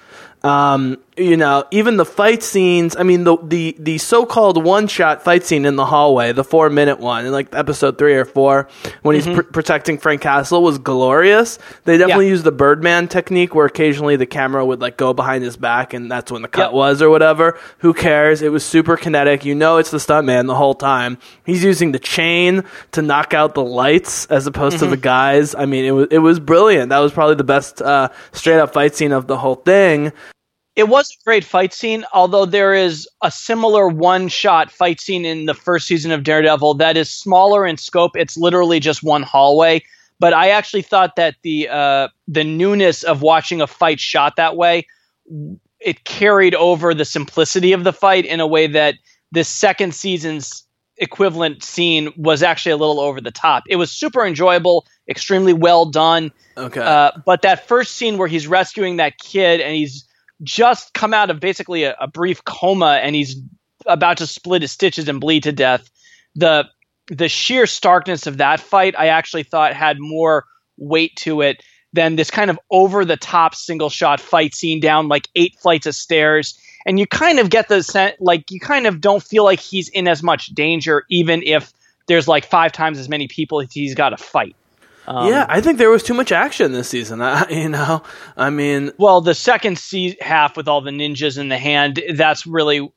Um, 0.44 0.98
you 1.16 1.36
know, 1.36 1.64
even 1.70 1.96
the 1.96 2.04
fight 2.04 2.42
scenes. 2.42 2.96
I 2.96 3.02
mean, 3.02 3.24
the 3.24 3.38
the 3.42 3.76
the 3.78 3.98
so-called 3.98 4.62
one-shot 4.62 5.22
fight 5.22 5.44
scene 5.44 5.64
in 5.64 5.76
the 5.76 5.86
hallway, 5.86 6.32
the 6.32 6.44
four-minute 6.44 6.98
one, 6.98 7.24
in 7.24 7.32
like 7.32 7.54
episode 7.54 7.96
three 7.96 8.14
or 8.14 8.26
four, 8.26 8.68
when 9.02 9.16
mm-hmm. 9.16 9.30
he's 9.30 9.36
pr- 9.36 9.50
protecting 9.50 9.96
Frank 9.96 10.20
Castle, 10.20 10.62
was 10.62 10.76
glorious. 10.76 11.58
They 11.84 11.96
definitely 11.96 12.26
yeah. 12.26 12.32
used 12.32 12.44
the 12.44 12.52
Birdman 12.52 13.08
technique, 13.08 13.54
where 13.54 13.64
occasionally 13.64 14.16
the 14.16 14.26
camera 14.26 14.66
would 14.66 14.82
like 14.82 14.98
go 14.98 15.14
behind 15.14 15.44
his 15.44 15.56
back, 15.56 15.94
and 15.94 16.10
that's 16.10 16.30
when 16.30 16.42
the 16.42 16.48
cut 16.48 16.66
yep. 16.66 16.72
was 16.72 17.00
or 17.00 17.08
whatever. 17.08 17.58
Who 17.78 17.94
cares? 17.94 18.42
It 18.42 18.52
was 18.52 18.64
super 18.64 18.98
kinetic. 18.98 19.46
You 19.46 19.54
know, 19.54 19.78
it's 19.78 19.92
the 19.92 19.98
stuntman 19.98 20.46
the 20.46 20.56
whole 20.56 20.74
time. 20.74 21.16
He's 21.46 21.64
using 21.64 21.92
the 21.92 21.98
chain 21.98 22.64
to 22.92 23.00
knock 23.00 23.32
out 23.32 23.54
the 23.54 23.64
lights 23.64 24.26
as 24.26 24.46
opposed 24.46 24.76
mm-hmm. 24.76 24.86
to 24.86 24.90
the 24.90 24.98
guys. 25.00 25.54
I 25.54 25.64
mean, 25.64 25.86
it 25.86 25.92
was 25.92 26.08
it 26.10 26.18
was 26.18 26.38
brilliant. 26.38 26.90
That 26.90 26.98
was 26.98 27.12
probably 27.12 27.36
the 27.36 27.44
best 27.44 27.80
uh, 27.80 28.08
straight-up 28.32 28.74
fight 28.74 28.94
scene 28.94 29.12
of 29.12 29.26
the 29.26 29.38
whole 29.38 29.54
thing. 29.54 30.12
It 30.76 30.88
was 30.88 31.10
a 31.10 31.24
great 31.24 31.44
fight 31.44 31.72
scene, 31.72 32.04
although 32.12 32.46
there 32.46 32.74
is 32.74 33.08
a 33.22 33.30
similar 33.30 33.86
one 33.86 34.28
shot 34.28 34.72
fight 34.72 35.00
scene 35.00 35.24
in 35.24 35.46
the 35.46 35.54
first 35.54 35.86
season 35.86 36.10
of 36.10 36.24
Daredevil 36.24 36.74
that 36.74 36.96
is 36.96 37.08
smaller 37.08 37.64
in 37.64 37.76
scope. 37.76 38.16
It's 38.16 38.36
literally 38.36 38.80
just 38.80 39.02
one 39.02 39.22
hallway. 39.22 39.84
But 40.18 40.32
I 40.32 40.50
actually 40.50 40.82
thought 40.82 41.16
that 41.16 41.36
the 41.42 41.68
uh, 41.68 42.08
the 42.26 42.44
newness 42.44 43.02
of 43.02 43.22
watching 43.22 43.60
a 43.60 43.66
fight 43.66 44.00
shot 44.00 44.36
that 44.36 44.56
way, 44.56 44.86
it 45.80 46.04
carried 46.04 46.54
over 46.54 46.94
the 46.94 47.04
simplicity 47.04 47.72
of 47.72 47.84
the 47.84 47.92
fight 47.92 48.24
in 48.24 48.40
a 48.40 48.46
way 48.46 48.66
that 48.66 48.94
this 49.32 49.48
second 49.48 49.94
season's 49.94 50.66
equivalent 50.96 51.64
scene 51.64 52.12
was 52.16 52.42
actually 52.42 52.72
a 52.72 52.76
little 52.76 53.00
over 53.00 53.20
the 53.20 53.32
top. 53.32 53.64
It 53.68 53.76
was 53.76 53.90
super 53.90 54.24
enjoyable, 54.24 54.86
extremely 55.08 55.52
well 55.52 55.86
done. 55.86 56.32
Okay. 56.56 56.80
Uh, 56.80 57.10
but 57.26 57.42
that 57.42 57.66
first 57.66 57.96
scene 57.96 58.16
where 58.16 58.28
he's 58.28 58.46
rescuing 58.46 58.96
that 58.96 59.18
kid 59.18 59.60
and 59.60 59.74
he's 59.74 60.04
just 60.44 60.94
come 60.94 61.14
out 61.14 61.30
of 61.30 61.40
basically 61.40 61.84
a, 61.84 61.96
a 62.00 62.06
brief 62.06 62.44
coma 62.44 63.00
and 63.02 63.16
he's 63.16 63.36
about 63.86 64.18
to 64.18 64.26
split 64.26 64.62
his 64.62 64.72
stitches 64.72 65.08
and 65.08 65.20
bleed 65.20 65.42
to 65.44 65.52
death. 65.52 65.90
The 66.36 66.66
the 67.08 67.28
sheer 67.28 67.66
starkness 67.66 68.26
of 68.26 68.38
that 68.38 68.60
fight, 68.60 68.94
I 68.98 69.08
actually 69.08 69.42
thought 69.42 69.74
had 69.74 69.98
more 70.00 70.44
weight 70.78 71.14
to 71.16 71.42
it 71.42 71.62
than 71.92 72.16
this 72.16 72.30
kind 72.30 72.50
of 72.50 72.58
over 72.70 73.04
the 73.04 73.16
top 73.16 73.54
single 73.54 73.90
shot 73.90 74.20
fight 74.20 74.54
scene 74.54 74.80
down 74.80 75.08
like 75.08 75.28
eight 75.34 75.56
flights 75.60 75.86
of 75.86 75.94
stairs. 75.94 76.58
And 76.86 76.98
you 76.98 77.06
kind 77.06 77.38
of 77.38 77.50
get 77.50 77.68
the 77.68 77.82
sense, 77.82 78.16
like, 78.20 78.50
you 78.50 78.60
kind 78.60 78.86
of 78.86 79.00
don't 79.00 79.22
feel 79.22 79.44
like 79.44 79.60
he's 79.60 79.88
in 79.88 80.08
as 80.08 80.22
much 80.22 80.48
danger, 80.48 81.04
even 81.08 81.42
if 81.42 81.72
there's 82.08 82.28
like 82.28 82.44
five 82.44 82.72
times 82.72 82.98
as 82.98 83.08
many 83.08 83.28
people 83.28 83.60
he's 83.60 83.94
got 83.94 84.10
to 84.10 84.16
fight. 84.16 84.56
Um, 85.06 85.28
yeah, 85.28 85.46
I 85.48 85.60
think 85.60 85.78
there 85.78 85.90
was 85.90 86.02
too 86.02 86.14
much 86.14 86.32
action 86.32 86.72
this 86.72 86.88
season. 86.88 87.20
I, 87.20 87.48
you 87.50 87.68
know, 87.68 88.02
I 88.36 88.50
mean, 88.50 88.92
well, 88.98 89.20
the 89.20 89.34
second 89.34 89.78
se- 89.78 90.16
half 90.20 90.56
with 90.56 90.68
all 90.68 90.80
the 90.80 90.90
ninjas 90.90 91.38
in 91.38 91.48
the 91.48 91.58
hand, 91.58 92.02
that's 92.14 92.46
really, 92.46 92.90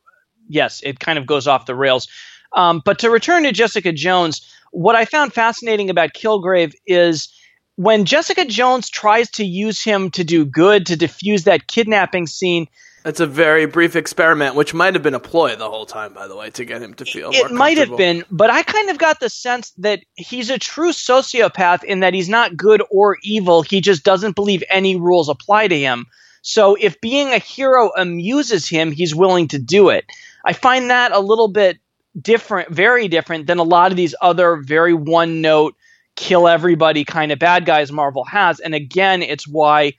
yes, 0.48 0.80
it 0.82 1.00
kind 1.00 1.18
of 1.18 1.26
goes 1.26 1.46
off 1.46 1.66
the 1.66 1.74
rails. 1.74 2.08
Um, 2.54 2.80
but 2.84 2.98
to 3.00 3.10
return 3.10 3.42
to 3.42 3.52
Jessica 3.52 3.92
Jones, 3.92 4.40
what 4.72 4.96
I 4.96 5.04
found 5.04 5.32
fascinating 5.32 5.90
about 5.90 6.14
Kilgrave 6.14 6.72
is 6.86 7.28
when 7.76 8.04
Jessica 8.04 8.44
Jones 8.44 8.90
tries 8.90 9.30
to 9.32 9.44
use 9.44 9.82
him 9.82 10.10
to 10.10 10.24
do 10.24 10.44
good, 10.44 10.86
to 10.86 10.96
defuse 10.96 11.44
that 11.44 11.68
kidnapping 11.68 12.26
scene, 12.26 12.66
it's 13.08 13.20
a 13.20 13.26
very 13.26 13.66
brief 13.66 13.96
experiment, 13.96 14.54
which 14.54 14.74
might 14.74 14.94
have 14.94 15.02
been 15.02 15.14
a 15.14 15.20
ploy 15.20 15.56
the 15.56 15.68
whole 15.68 15.86
time, 15.86 16.12
by 16.12 16.28
the 16.28 16.36
way, 16.36 16.50
to 16.50 16.64
get 16.64 16.82
him 16.82 16.94
to 16.94 17.04
feel. 17.04 17.30
It 17.32 17.50
might 17.50 17.78
have 17.78 17.96
been, 17.96 18.24
but 18.30 18.50
I 18.50 18.62
kind 18.62 18.90
of 18.90 18.98
got 18.98 19.18
the 19.20 19.30
sense 19.30 19.70
that 19.78 20.00
he's 20.14 20.50
a 20.50 20.58
true 20.58 20.90
sociopath 20.90 21.84
in 21.84 22.00
that 22.00 22.14
he's 22.14 22.28
not 22.28 22.56
good 22.56 22.82
or 22.90 23.16
evil. 23.22 23.62
He 23.62 23.80
just 23.80 24.04
doesn't 24.04 24.36
believe 24.36 24.62
any 24.68 24.96
rules 24.96 25.28
apply 25.28 25.68
to 25.68 25.78
him. 25.78 26.06
So 26.42 26.76
if 26.78 27.00
being 27.00 27.28
a 27.28 27.38
hero 27.38 27.90
amuses 27.96 28.68
him, 28.68 28.92
he's 28.92 29.14
willing 29.14 29.48
to 29.48 29.58
do 29.58 29.88
it. 29.88 30.04
I 30.44 30.52
find 30.52 30.90
that 30.90 31.12
a 31.12 31.20
little 31.20 31.48
bit 31.48 31.78
different, 32.20 32.70
very 32.70 33.08
different 33.08 33.46
than 33.46 33.58
a 33.58 33.64
lot 33.64 33.90
of 33.90 33.96
these 33.96 34.14
other 34.20 34.56
very 34.56 34.94
one 34.94 35.40
note, 35.40 35.74
kill 36.16 36.48
everybody 36.48 37.04
kind 37.04 37.32
of 37.32 37.38
bad 37.38 37.64
guys 37.64 37.90
Marvel 37.92 38.24
has. 38.24 38.60
And 38.60 38.74
again, 38.74 39.22
it's 39.22 39.46
why 39.46 39.94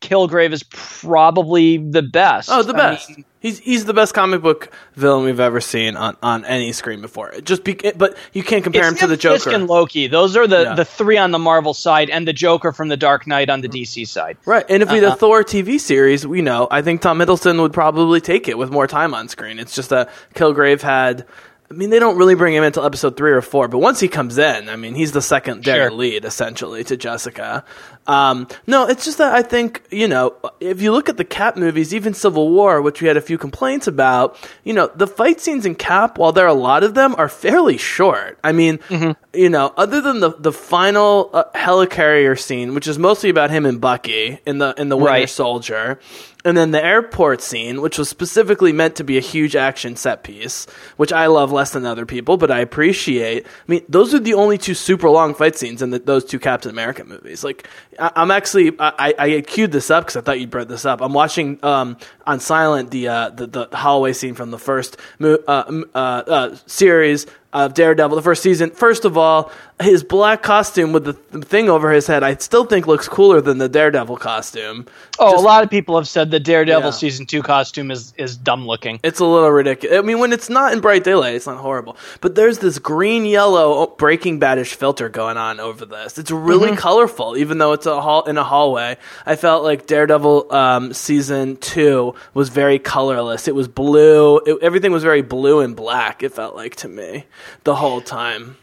Kilgrave 0.00 0.52
is 0.52 0.62
probably 0.62 1.78
the 1.78 2.02
best. 2.02 2.50
Oh, 2.52 2.62
the 2.62 2.74
best. 2.74 3.10
I 3.10 3.14
mean, 3.14 3.24
he's 3.40 3.58
he's 3.58 3.84
the 3.86 3.94
best 3.94 4.12
comic 4.12 4.42
book 4.42 4.70
villain 4.94 5.24
we've 5.24 5.40
ever 5.40 5.60
seen 5.60 5.96
on, 5.96 6.16
on 6.22 6.44
any 6.44 6.72
screen 6.72 7.00
before. 7.00 7.32
Just 7.40 7.64
be, 7.64 7.74
but 7.96 8.16
you 8.34 8.42
can't 8.42 8.62
compare 8.62 8.86
him 8.86 8.94
to 8.96 9.06
the 9.06 9.16
Joker. 9.16 9.38
Fisk 9.38 9.52
and 9.52 9.66
Loki. 9.66 10.06
Those 10.06 10.36
are 10.36 10.46
the, 10.46 10.62
yeah. 10.62 10.74
the 10.74 10.84
three 10.84 11.16
on 11.16 11.30
the 11.30 11.38
Marvel 11.38 11.72
side, 11.72 12.10
and 12.10 12.28
the 12.28 12.34
Joker 12.34 12.72
from 12.72 12.88
the 12.88 12.96
Dark 12.96 13.26
Knight 13.26 13.48
on 13.48 13.62
the 13.62 13.68
DC 13.68 14.06
side. 14.06 14.36
Right. 14.44 14.66
And 14.68 14.82
if 14.82 14.90
we 14.90 14.98
uh-huh. 14.98 15.10
the 15.10 15.16
Thor 15.16 15.42
TV 15.42 15.80
series, 15.80 16.26
we 16.26 16.42
know 16.42 16.68
I 16.70 16.82
think 16.82 17.00
Tom 17.00 17.18
Hiddleston 17.18 17.60
would 17.62 17.72
probably 17.72 18.20
take 18.20 18.48
it 18.48 18.58
with 18.58 18.70
more 18.70 18.86
time 18.86 19.14
on 19.14 19.28
screen. 19.28 19.58
It's 19.58 19.74
just 19.74 19.88
that 19.90 20.10
Kilgrave 20.34 20.82
had 20.82 21.26
I 21.68 21.74
mean, 21.74 21.90
they 21.90 21.98
don't 21.98 22.16
really 22.16 22.36
bring 22.36 22.54
him 22.54 22.62
until 22.62 22.84
episode 22.84 23.16
three 23.16 23.32
or 23.32 23.42
four, 23.42 23.66
but 23.66 23.78
once 23.78 23.98
he 23.98 24.08
comes 24.08 24.38
in, 24.38 24.68
I 24.68 24.76
mean, 24.76 24.94
he's 24.94 25.12
the 25.12 25.22
second 25.22 25.64
sure. 25.64 25.90
lead 25.90 26.24
essentially 26.24 26.84
to 26.84 26.96
Jessica. 26.96 27.64
Um, 28.06 28.46
no, 28.68 28.86
it's 28.86 29.04
just 29.04 29.18
that 29.18 29.34
I 29.34 29.42
think 29.42 29.82
you 29.90 30.06
know, 30.06 30.36
if 30.60 30.80
you 30.80 30.92
look 30.92 31.08
at 31.08 31.16
the 31.16 31.24
Cap 31.24 31.56
movies, 31.56 31.92
even 31.92 32.14
Civil 32.14 32.50
War, 32.50 32.80
which 32.80 33.02
we 33.02 33.08
had 33.08 33.16
a 33.16 33.20
few 33.20 33.36
complaints 33.36 33.88
about, 33.88 34.38
you 34.62 34.72
know, 34.72 34.90
the 34.94 35.08
fight 35.08 35.40
scenes 35.40 35.66
in 35.66 35.74
Cap, 35.74 36.18
while 36.18 36.30
there 36.30 36.44
are 36.44 36.48
a 36.48 36.54
lot 36.54 36.84
of 36.84 36.94
them, 36.94 37.16
are 37.18 37.28
fairly 37.28 37.78
short. 37.78 38.38
I 38.44 38.52
mean, 38.52 38.78
mm-hmm. 38.78 39.12
you 39.36 39.48
know, 39.48 39.74
other 39.76 40.00
than 40.00 40.20
the 40.20 40.30
the 40.38 40.52
final 40.52 41.30
uh, 41.32 41.44
helicarrier 41.54 42.38
scene, 42.38 42.74
which 42.74 42.86
is 42.86 42.96
mostly 42.96 43.28
about 43.28 43.50
him 43.50 43.66
and 43.66 43.80
Bucky 43.80 44.38
in 44.46 44.58
the 44.58 44.72
in 44.78 44.88
the 44.88 44.96
Winter 44.96 45.10
right. 45.10 45.28
Soldier 45.28 45.98
And 46.46 46.56
then 46.56 46.70
the 46.70 46.84
airport 46.84 47.42
scene, 47.42 47.80
which 47.82 47.98
was 47.98 48.08
specifically 48.08 48.72
meant 48.72 48.94
to 48.96 49.04
be 49.04 49.18
a 49.18 49.20
huge 49.20 49.56
action 49.56 49.96
set 49.96 50.22
piece, 50.22 50.66
which 50.96 51.12
I 51.12 51.26
love 51.26 51.50
less 51.50 51.72
than 51.72 51.84
other 51.84 52.06
people, 52.06 52.36
but 52.36 52.52
I 52.52 52.60
appreciate. 52.60 53.44
I 53.44 53.48
mean, 53.66 53.84
those 53.88 54.14
are 54.14 54.20
the 54.20 54.34
only 54.34 54.56
two 54.56 54.74
super 54.74 55.10
long 55.10 55.34
fight 55.34 55.56
scenes 55.56 55.82
in 55.82 55.90
the, 55.90 55.98
those 55.98 56.24
two 56.24 56.38
Captain 56.38 56.70
America 56.70 57.02
movies. 57.02 57.42
Like, 57.42 57.68
I, 57.98 58.12
am 58.14 58.30
actually, 58.30 58.76
I, 58.78 59.14
I 59.18 59.40
queued 59.40 59.72
this 59.72 59.90
up 59.90 60.04
because 60.04 60.16
I 60.16 60.20
thought 60.20 60.38
you'd 60.38 60.50
brought 60.50 60.68
this 60.68 60.84
up. 60.84 61.00
I'm 61.00 61.12
watching 61.12 61.58
um, 61.64 61.96
on 62.28 62.38
silent 62.38 62.92
the, 62.92 63.08
uh, 63.08 63.30
the 63.30 63.46
the 63.46 63.76
hallway 63.76 64.12
scene 64.12 64.34
from 64.34 64.52
the 64.52 64.58
first 64.58 64.98
uh, 65.20 65.38
uh, 65.48 65.82
uh, 65.96 66.56
series 66.66 67.26
of 67.64 67.72
Daredevil, 67.72 68.14
the 68.16 68.22
first 68.22 68.42
season. 68.42 68.70
First 68.70 69.06
of 69.06 69.16
all, 69.16 69.50
his 69.80 70.04
black 70.04 70.42
costume 70.42 70.92
with 70.92 71.04
the 71.04 71.12
thing 71.12 71.70
over 71.70 71.90
his 71.90 72.06
head, 72.06 72.22
I 72.22 72.34
still 72.36 72.64
think 72.64 72.86
looks 72.86 73.08
cooler 73.08 73.40
than 73.40 73.58
the 73.58 73.68
Daredevil 73.68 74.18
costume. 74.18 74.86
Oh, 75.18 75.32
Just, 75.32 75.42
a 75.42 75.46
lot 75.46 75.64
of 75.64 75.70
people 75.70 75.96
have 75.96 76.06
said 76.06 76.30
the 76.30 76.40
Daredevil 76.40 76.88
yeah. 76.88 76.90
season 76.90 77.24
two 77.24 77.42
costume 77.42 77.90
is 77.90 78.12
is 78.18 78.36
dumb 78.36 78.66
looking. 78.66 79.00
It's 79.02 79.20
a 79.20 79.24
little 79.24 79.50
ridiculous. 79.50 79.98
I 79.98 80.02
mean, 80.02 80.18
when 80.18 80.32
it's 80.32 80.50
not 80.50 80.74
in 80.74 80.80
bright 80.80 81.02
daylight, 81.02 81.34
it's 81.34 81.46
not 81.46 81.56
horrible. 81.56 81.96
But 82.20 82.34
there's 82.34 82.58
this 82.58 82.78
green 82.78 83.24
yellow 83.24 83.86
Breaking 83.86 84.38
Badish 84.38 84.74
filter 84.74 85.08
going 85.08 85.38
on 85.38 85.58
over 85.58 85.86
this. 85.86 86.18
It's 86.18 86.30
really 86.30 86.68
mm-hmm. 86.68 86.76
colorful, 86.76 87.38
even 87.38 87.56
though 87.56 87.72
it's 87.72 87.86
a 87.86 88.02
hall 88.02 88.24
in 88.24 88.36
a 88.36 88.44
hallway. 88.44 88.98
I 89.24 89.36
felt 89.36 89.64
like 89.64 89.86
Daredevil 89.86 90.54
um, 90.54 90.92
season 90.92 91.56
two 91.56 92.14
was 92.34 92.50
very 92.50 92.78
colorless. 92.78 93.48
It 93.48 93.54
was 93.54 93.68
blue. 93.68 94.40
It, 94.46 94.58
everything 94.62 94.92
was 94.92 95.02
very 95.02 95.22
blue 95.22 95.60
and 95.60 95.74
black. 95.74 96.22
It 96.22 96.32
felt 96.32 96.54
like 96.54 96.76
to 96.76 96.88
me 96.88 97.24
the 97.64 97.74
whole 97.74 98.00
time. 98.00 98.56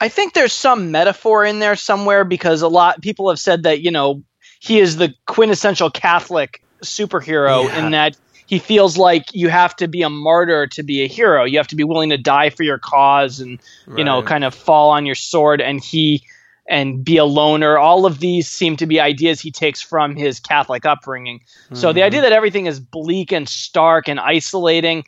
I 0.00 0.08
think 0.08 0.34
there's 0.34 0.52
some 0.52 0.90
metaphor 0.90 1.44
in 1.44 1.60
there 1.60 1.76
somewhere 1.76 2.24
because 2.24 2.62
a 2.62 2.68
lot 2.68 3.00
people 3.00 3.28
have 3.30 3.38
said 3.38 3.62
that 3.62 3.80
you 3.80 3.90
know 3.90 4.22
he 4.60 4.78
is 4.78 4.96
the 4.96 5.14
quintessential 5.26 5.90
Catholic 5.90 6.62
superhero 6.82 7.64
yeah. 7.64 7.84
in 7.84 7.92
that 7.92 8.16
he 8.46 8.58
feels 8.58 8.98
like 8.98 9.34
you 9.34 9.48
have 9.48 9.74
to 9.76 9.88
be 9.88 10.02
a 10.02 10.10
martyr 10.10 10.66
to 10.66 10.82
be 10.82 11.02
a 11.02 11.08
hero. 11.08 11.44
You 11.44 11.58
have 11.58 11.68
to 11.68 11.76
be 11.76 11.84
willing 11.84 12.10
to 12.10 12.18
die 12.18 12.50
for 12.50 12.62
your 12.62 12.78
cause 12.78 13.40
and 13.40 13.60
right. 13.86 13.98
you 13.98 14.04
know 14.04 14.22
kind 14.22 14.44
of 14.44 14.54
fall 14.54 14.90
on 14.90 15.06
your 15.06 15.14
sword 15.14 15.60
and 15.60 15.82
he 15.82 16.24
and 16.68 17.04
be 17.04 17.18
a 17.18 17.24
loner. 17.24 17.78
All 17.78 18.06
of 18.06 18.20
these 18.20 18.48
seem 18.48 18.76
to 18.78 18.86
be 18.86 19.00
ideas 19.00 19.40
he 19.40 19.50
takes 19.50 19.82
from 19.82 20.16
his 20.16 20.40
Catholic 20.40 20.86
upbringing. 20.86 21.40
Mm-hmm. 21.40 21.74
So 21.76 21.92
the 21.92 22.00
mm-hmm. 22.00 22.06
idea 22.06 22.20
that 22.22 22.32
everything 22.32 22.66
is 22.66 22.80
bleak 22.80 23.32
and 23.32 23.48
stark 23.48 24.08
and 24.08 24.18
isolating 24.18 25.04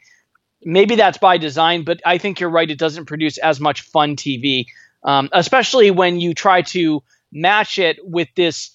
maybe 0.67 0.97
that's 0.97 1.17
by 1.17 1.39
design, 1.39 1.85
but 1.85 2.01
I 2.05 2.19
think 2.19 2.41
you're 2.41 2.51
right. 2.51 2.69
It 2.69 2.79
doesn't 2.79 3.07
produce 3.07 3.39
as 3.39 3.61
much 3.61 3.83
fun 3.83 4.17
TV, 4.17 4.67
um, 5.05 5.31
especially 5.33 5.91
when 5.91 6.21
you 6.21 6.35
try 6.35 6.63
to 6.63 7.03
match 7.33 7.79
it 7.79 7.99
with 8.03 8.29
this 8.35 8.73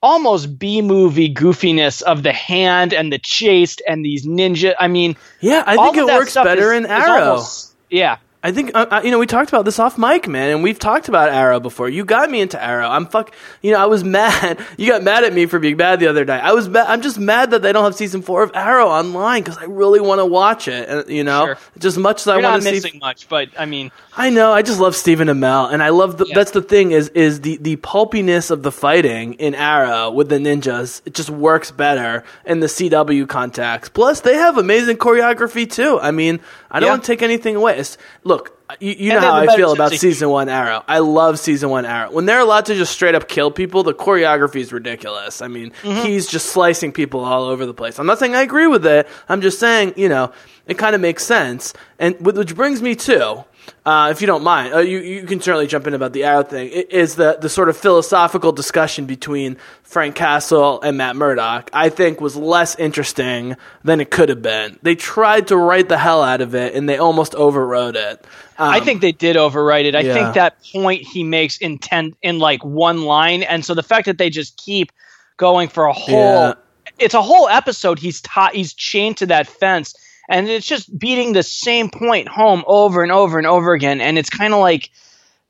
almost 0.00 0.58
B 0.58 0.80
movie 0.80 1.34
goofiness 1.34 2.02
of 2.02 2.22
the 2.22 2.32
hand 2.32 2.94
and 2.94 3.12
the 3.12 3.18
chase 3.18 3.76
and 3.86 4.04
these 4.04 4.24
ninja. 4.26 4.74
I 4.78 4.86
mean, 4.86 5.16
yeah, 5.40 5.64
I 5.66 5.76
think 5.76 5.96
it 5.96 6.06
works 6.06 6.34
better 6.34 6.72
is, 6.72 6.84
in 6.84 6.86
Arrow. 6.86 7.30
Almost, 7.30 7.74
yeah, 7.90 8.18
I 8.40 8.52
think 8.52 8.70
uh, 8.72 8.86
uh, 8.88 9.00
you 9.04 9.10
know 9.10 9.18
we 9.18 9.26
talked 9.26 9.48
about 9.48 9.64
this 9.64 9.80
off 9.80 9.98
mic, 9.98 10.28
man, 10.28 10.50
and 10.50 10.62
we've 10.62 10.78
talked 10.78 11.08
about 11.08 11.30
Arrow 11.30 11.58
before. 11.58 11.88
You 11.88 12.04
got 12.04 12.30
me 12.30 12.40
into 12.40 12.62
Arrow. 12.62 12.88
I'm 12.88 13.06
fuck. 13.06 13.34
You 13.62 13.72
know, 13.72 13.78
I 13.80 13.86
was 13.86 14.04
mad. 14.18 14.60
You 14.76 14.86
got 14.86 15.02
mad 15.02 15.24
at 15.24 15.32
me 15.32 15.46
for 15.46 15.58
being 15.58 15.76
bad 15.76 15.98
the 15.98 16.06
other 16.06 16.24
night. 16.24 16.44
I 16.44 16.52
was. 16.52 16.68
I'm 16.72 17.02
just 17.02 17.18
mad 17.18 17.50
that 17.50 17.62
they 17.62 17.72
don't 17.72 17.82
have 17.82 17.96
season 17.96 18.22
four 18.22 18.44
of 18.44 18.52
Arrow 18.54 18.86
online 18.86 19.42
because 19.42 19.58
I 19.58 19.64
really 19.64 20.00
want 20.00 20.20
to 20.20 20.24
watch 20.26 20.68
it. 20.68 20.88
And 20.88 21.08
you 21.08 21.24
know, 21.24 21.46
sure. 21.46 21.58
just 21.78 21.98
much 21.98 22.20
as 22.20 22.26
You're 22.26 22.36
I 22.36 22.42
want 22.42 22.62
to 22.62 22.68
see. 22.68 22.74
missing 22.74 23.00
much, 23.00 23.28
but 23.28 23.48
I 23.58 23.66
mean, 23.66 23.90
I 24.16 24.30
know. 24.30 24.52
I 24.52 24.62
just 24.62 24.78
love 24.78 24.94
Stephen 24.94 25.26
Amell, 25.26 25.72
and 25.72 25.82
I 25.82 25.88
love 25.88 26.18
the. 26.18 26.26
Yeah. 26.26 26.36
That's 26.36 26.52
the 26.52 26.62
thing 26.62 26.92
is 26.92 27.08
is 27.08 27.40
the 27.40 27.56
the 27.56 27.74
pulpiness 27.76 28.52
of 28.52 28.62
the 28.62 28.70
fighting 28.70 29.34
in 29.34 29.56
Arrow 29.56 30.12
with 30.12 30.28
the 30.28 30.38
ninjas. 30.38 31.02
It 31.04 31.14
just 31.14 31.28
works 31.30 31.72
better 31.72 32.22
in 32.46 32.60
the 32.60 32.68
CW 32.68 33.28
context. 33.28 33.94
Plus, 33.94 34.20
they 34.20 34.34
have 34.34 34.58
amazing 34.58 34.98
choreography 34.98 35.68
too. 35.68 35.98
I 36.00 36.12
mean, 36.12 36.38
I 36.70 36.80
don't 36.80 36.86
yeah. 36.86 36.92
want 36.92 37.04
to 37.04 37.06
take 37.06 37.22
anything 37.22 37.56
away. 37.56 37.78
It's, 37.78 37.96
look, 38.24 38.58
you, 38.80 38.92
you 38.92 39.12
know 39.12 39.20
how 39.20 39.34
I 39.34 39.56
feel 39.56 39.72
about 39.72 39.92
season 39.92 40.28
one 40.28 40.48
Arrow. 40.48 40.84
I 40.86 40.98
love 40.98 41.38
season 41.38 41.70
one 41.70 41.86
Arrow. 41.86 42.10
When 42.10 42.26
they're 42.26 42.40
allowed 42.40 42.66
to 42.66 42.74
just 42.74 42.92
straight 42.92 43.14
up 43.14 43.28
kill 43.28 43.50
people, 43.50 43.82
the 43.82 43.94
choreography 43.94 44.60
is 44.60 44.72
ridiculous. 44.72 45.40
I 45.40 45.48
mean, 45.48 45.70
mm-hmm. 45.82 46.06
he's 46.06 46.26
just 46.26 46.50
slicing 46.50 46.92
people 46.92 47.20
all 47.20 47.44
over 47.44 47.64
the 47.64 47.74
place. 47.74 47.98
I'm 47.98 48.06
not 48.06 48.18
saying 48.18 48.34
I 48.34 48.42
agree 48.42 48.66
with 48.66 48.84
it. 48.84 49.08
I'm 49.28 49.40
just 49.40 49.58
saying, 49.58 49.94
you 49.96 50.08
know, 50.08 50.32
it 50.66 50.76
kind 50.76 50.94
of 50.94 51.00
makes 51.00 51.24
sense. 51.24 51.72
And 51.98 52.20
which 52.20 52.54
brings 52.54 52.82
me 52.82 52.94
to 52.96 53.44
uh, 53.84 54.08
if 54.10 54.20
you 54.20 54.26
don't 54.26 54.42
mind, 54.42 54.74
uh, 54.74 54.78
you, 54.78 54.98
you 54.98 55.24
can 55.24 55.40
certainly 55.40 55.66
jump 55.66 55.86
in 55.86 55.94
about 55.94 56.12
the 56.12 56.24
arrow 56.24 56.42
thing. 56.42 56.70
It 56.72 56.92
is 56.92 57.16
the, 57.16 57.38
the 57.40 57.48
sort 57.48 57.68
of 57.68 57.76
philosophical 57.76 58.52
discussion 58.52 59.06
between 59.06 59.56
Frank 59.82 60.14
Castle 60.14 60.80
and 60.82 60.96
Matt 60.96 61.16
Murdock, 61.16 61.70
I 61.72 61.88
think 61.88 62.20
was 62.20 62.36
less 62.36 62.78
interesting 62.78 63.56
than 63.84 64.00
it 64.00 64.10
could 64.10 64.28
have 64.28 64.42
been. 64.42 64.78
They 64.82 64.94
tried 64.94 65.48
to 65.48 65.56
write 65.56 65.88
the 65.88 65.98
hell 65.98 66.22
out 66.22 66.40
of 66.40 66.54
it 66.54 66.74
and 66.74 66.88
they 66.88 66.98
almost 66.98 67.32
overwrote 67.32 67.94
it. 67.94 68.26
Um, 68.58 68.70
I 68.70 68.80
think 68.80 69.00
they 69.00 69.12
did 69.12 69.36
overwrite 69.36 69.84
it. 69.84 69.94
I 69.94 70.00
yeah. 70.00 70.14
think 70.14 70.34
that 70.34 70.62
point 70.72 71.02
he 71.02 71.22
makes 71.22 71.58
in 71.58 71.78
ten 71.78 72.14
in 72.22 72.40
like 72.40 72.64
one 72.64 73.02
line, 73.02 73.44
and 73.44 73.64
so 73.64 73.72
the 73.72 73.84
fact 73.84 74.06
that 74.06 74.18
they 74.18 74.30
just 74.30 74.56
keep 74.56 74.90
going 75.36 75.68
for 75.68 75.86
a 75.86 75.92
whole 75.92 76.48
yeah. 76.48 76.54
it's 76.98 77.14
a 77.14 77.22
whole 77.22 77.48
episode 77.48 77.98
he's 77.98 78.20
taught 78.20 78.54
he's 78.54 78.74
chained 78.74 79.16
to 79.16 79.26
that 79.26 79.46
fence 79.46 79.94
and 80.28 80.48
it's 80.48 80.66
just 80.66 80.96
beating 80.98 81.32
the 81.32 81.42
same 81.42 81.88
point 81.88 82.28
home 82.28 82.62
over 82.66 83.02
and 83.02 83.10
over 83.10 83.38
and 83.38 83.46
over 83.46 83.72
again. 83.72 84.00
And 84.00 84.18
it's 84.18 84.30
kind 84.30 84.52
of 84.52 84.60
like 84.60 84.90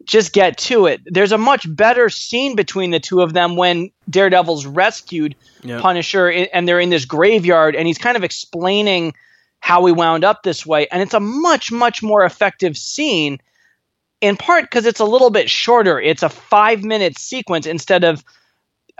just 0.04 0.32
get 0.32 0.56
to 0.56 0.86
it. 0.86 1.00
There's 1.04 1.32
a 1.32 1.38
much 1.38 1.66
better 1.74 2.08
scene 2.08 2.54
between 2.54 2.92
the 2.92 3.00
two 3.00 3.20
of 3.20 3.32
them 3.32 3.56
when 3.56 3.90
daredevil's 4.08 4.64
rescued 4.64 5.34
yep. 5.62 5.80
punisher 5.80 6.30
and 6.30 6.68
they're 6.68 6.80
in 6.80 6.90
this 6.90 7.04
graveyard 7.04 7.74
and 7.74 7.86
he's 7.86 7.98
kind 7.98 8.16
of 8.16 8.24
explaining 8.24 9.14
how 9.60 9.82
we 9.82 9.90
wound 9.90 10.24
up 10.24 10.44
this 10.44 10.64
way. 10.64 10.86
And 10.88 11.02
it's 11.02 11.14
a 11.14 11.20
much 11.20 11.72
much 11.72 12.02
more 12.02 12.24
effective 12.24 12.76
scene 12.76 13.38
in 14.20 14.36
part 14.36 14.64
because 14.64 14.86
it's 14.86 15.00
a 15.00 15.04
little 15.04 15.30
bit 15.30 15.50
shorter. 15.50 16.00
It's 16.00 16.22
a 16.22 16.28
five 16.28 16.84
minute 16.84 17.18
sequence 17.18 17.66
instead 17.66 18.04
of 18.04 18.24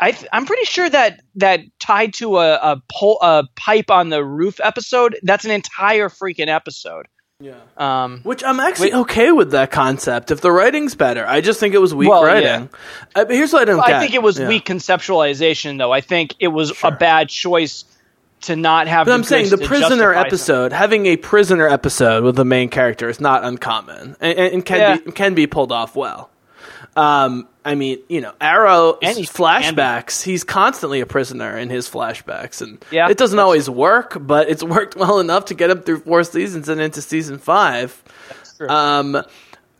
I 0.01 0.17
am 0.33 0.47
pretty 0.47 0.65
sure 0.65 0.89
that 0.89 1.21
that 1.37 1.61
tied 1.81 2.15
to 2.15 2.39
a 2.39 2.55
a, 2.55 2.83
pole, 2.91 3.19
a 3.21 3.45
pipe 3.57 3.91
on 3.91 4.11
the 4.11 4.25
roof 4.25 4.61
episode. 4.63 5.19
That's 5.23 5.45
an 5.45 5.51
entire 5.51 6.09
freaking 6.09 6.49
episode. 6.49 7.07
Yeah. 7.41 7.55
Um, 7.77 8.21
Which 8.25 8.43
I'm 8.43 8.59
actually 8.59 8.93
okay 8.93 9.31
with 9.31 9.53
that 9.53 9.71
concept. 9.71 10.33
If 10.33 10.41
the 10.41 10.51
writing's 10.51 10.97
better, 10.97 11.25
I 11.25 11.41
just 11.41 11.61
think 11.61 11.73
it 11.73 11.79
was 11.79 11.95
weak 11.95 12.09
well, 12.09 12.25
writing. 12.25 12.69
Yeah. 13.15 13.23
Uh, 13.23 13.27
here's 13.29 13.53
what 13.53 13.63
I 13.63 13.65
don't 13.65 13.77
well, 13.77 13.87
I 13.95 14.01
think 14.01 14.15
it 14.15 14.23
was 14.23 14.41
yeah. 14.41 14.49
weak 14.49 14.65
conceptualization, 14.65 15.79
though. 15.79 15.93
I 15.93 16.01
think 16.01 16.35
it 16.41 16.49
was 16.49 16.71
sure. 16.71 16.93
a 16.93 16.97
bad 16.97 17.29
choice 17.29 17.85
to 18.43 18.57
not 18.57 18.89
have. 18.89 19.07
But 19.07 19.15
I'm 19.15 19.23
saying 19.23 19.51
the 19.51 19.59
prisoner 19.59 20.13
episode, 20.13 20.73
having 20.73 21.07
a 21.07 21.17
prisoner 21.17 21.69
episode 21.69 22.25
with 22.25 22.35
the 22.35 22.45
main 22.45 22.71
character 22.71 23.09
is 23.09 23.21
not 23.21 23.45
uncommon 23.45 24.17
and, 24.21 24.39
and 24.39 24.65
can 24.65 24.79
yeah. 24.79 24.97
be 24.97 25.13
can 25.13 25.35
be 25.35 25.47
pulled 25.47 25.71
off 25.71 25.95
well. 25.95 26.31
Um, 26.97 27.49
I 27.69 27.75
mean, 27.75 27.99
you 28.09 28.23
know, 28.23 28.33
Arrow 28.41 28.99
And 29.03 29.19
flashbacks. 29.19 30.23
He's 30.23 30.43
constantly 30.43 31.01
a 31.01 31.07
prisoner 31.07 31.59
in 31.59 31.69
his 31.69 31.87
flashbacks, 31.87 32.63
and 32.63 32.83
yeah, 32.91 33.11
it 33.11 33.19
doesn't 33.19 33.39
always 33.39 33.69
work, 33.69 34.17
but 34.19 34.49
it's 34.49 34.63
worked 34.77 34.97
well 34.97 35.21
enough 35.21 35.47
to 35.47 35.55
get 35.55 35.69
him 35.69 35.83
through 35.83 36.01
four 36.01 36.25
seasons 36.25 36.71
and 36.71 36.81
into 36.81 37.03
season 37.03 37.37
five. 37.37 38.03
Um, 38.67 39.23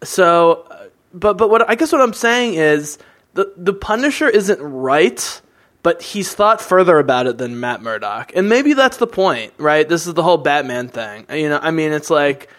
so, 0.05 0.71
but 1.15 1.39
but 1.39 1.49
what 1.49 1.67
I 1.69 1.77
guess 1.77 1.91
what 1.91 2.03
I'm 2.03 2.13
saying 2.13 2.55
is 2.55 2.99
the 3.33 3.55
the 3.57 3.73
Punisher 3.73 4.29
isn't 4.29 4.61
right, 4.61 5.41
but 5.83 6.03
he's 6.03 6.35
thought 6.35 6.61
further 6.61 6.99
about 6.99 7.27
it 7.27 7.39
than 7.39 7.59
Matt 7.59 7.81
Murdock, 7.81 8.33
and 8.37 8.51
maybe 8.51 8.75
that's 8.75 8.99
the 8.99 9.07
point, 9.07 9.55
right? 9.57 9.89
This 9.89 10.07
is 10.07 10.13
the 10.13 10.23
whole 10.23 10.37
Batman 10.37 10.89
thing. 10.89 11.25
You 11.33 11.49
know, 11.49 11.59
I 11.63 11.71
mean, 11.71 11.93
it's 11.93 12.11
like 12.11 12.51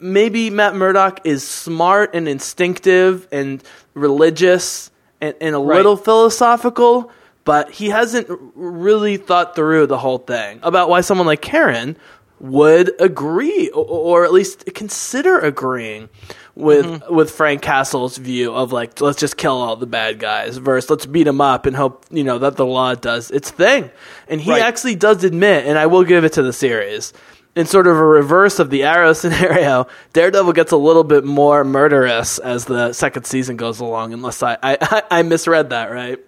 maybe 0.00 0.50
Matt 0.50 0.74
Murdock 0.74 1.20
is 1.24 1.46
smart 1.46 2.14
and 2.14 2.28
instinctive 2.28 3.28
and 3.30 3.62
religious 3.94 4.90
and, 5.20 5.34
and 5.40 5.54
a 5.54 5.58
right. 5.58 5.76
little 5.76 5.96
philosophical, 5.96 7.10
but 7.44 7.70
he 7.70 7.90
hasn't 7.90 8.26
really 8.54 9.16
thought 9.16 9.54
through 9.54 9.86
the 9.86 9.98
whole 9.98 10.18
thing 10.18 10.60
about 10.62 10.88
why 10.88 11.00
someone 11.00 11.26
like 11.26 11.42
Karen 11.42 11.96
would 12.40 12.90
agree 13.00 13.68
or, 13.70 13.84
or 13.84 14.24
at 14.24 14.32
least 14.32 14.64
consider 14.74 15.38
agreeing 15.38 16.08
with 16.54 16.84
mm-hmm. 16.84 17.14
with 17.14 17.30
Frank 17.30 17.62
Castle's 17.62 18.16
view 18.16 18.52
of 18.52 18.72
like 18.72 19.00
let's 19.00 19.18
just 19.18 19.36
kill 19.36 19.54
all 19.54 19.76
the 19.76 19.86
bad 19.86 20.18
guys 20.18 20.56
versus 20.56 20.90
let's 20.90 21.06
beat 21.06 21.24
them 21.24 21.40
up 21.40 21.64
and 21.66 21.74
hope 21.74 22.04
you 22.10 22.24
know 22.24 22.38
that 22.38 22.56
the 22.56 22.66
law 22.66 22.94
does 22.94 23.30
its 23.30 23.50
thing. 23.50 23.90
And 24.28 24.40
he 24.40 24.50
right. 24.50 24.62
actually 24.62 24.94
does 24.96 25.24
admit, 25.24 25.66
and 25.66 25.78
I 25.78 25.86
will 25.86 26.04
give 26.04 26.24
it 26.24 26.34
to 26.34 26.42
the 26.42 26.52
series 26.52 27.12
in 27.56 27.66
sort 27.66 27.86
of 27.86 27.96
a 27.96 28.04
reverse 28.04 28.58
of 28.58 28.70
the 28.70 28.82
Arrow 28.84 29.12
scenario, 29.14 29.86
Daredevil 30.12 30.52
gets 30.52 30.72
a 30.72 30.76
little 30.76 31.04
bit 31.04 31.24
more 31.24 31.64
murderous 31.64 32.38
as 32.38 32.64
the 32.64 32.92
second 32.92 33.26
season 33.26 33.56
goes 33.56 33.80
along. 33.80 34.12
Unless 34.12 34.42
I 34.42 34.58
I, 34.62 35.02
I 35.10 35.22
misread 35.22 35.70
that, 35.70 35.90
right? 35.90 36.18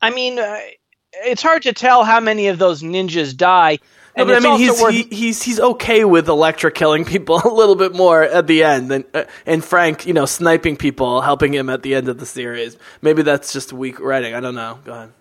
I 0.00 0.10
mean, 0.10 0.38
uh, 0.38 0.58
it's 1.24 1.42
hard 1.42 1.62
to 1.62 1.72
tell 1.72 2.04
how 2.04 2.20
many 2.20 2.48
of 2.48 2.58
those 2.58 2.82
ninjas 2.82 3.36
die. 3.36 3.78
No, 4.16 4.24
but 4.24 4.34
I 4.34 4.40
mean, 4.40 4.58
he's 4.58 4.80
worth- 4.82 4.92
he, 4.94 5.02
he's 5.04 5.42
he's 5.42 5.60
okay 5.60 6.04
with 6.04 6.28
Elektra 6.28 6.72
killing 6.72 7.04
people 7.04 7.36
a 7.44 7.52
little 7.52 7.76
bit 7.76 7.94
more 7.94 8.22
at 8.22 8.46
the 8.48 8.64
end, 8.64 8.90
and 8.90 9.04
uh, 9.14 9.24
and 9.46 9.64
Frank, 9.64 10.06
you 10.06 10.12
know, 10.12 10.26
sniping 10.26 10.76
people, 10.76 11.20
helping 11.20 11.54
him 11.54 11.70
at 11.70 11.82
the 11.82 11.94
end 11.94 12.08
of 12.08 12.18
the 12.18 12.26
series. 12.26 12.76
Maybe 13.00 13.22
that's 13.22 13.52
just 13.52 13.72
weak 13.72 14.00
writing. 14.00 14.34
I 14.34 14.40
don't 14.40 14.56
know. 14.56 14.78
Go 14.84 14.92
ahead. 14.92 15.12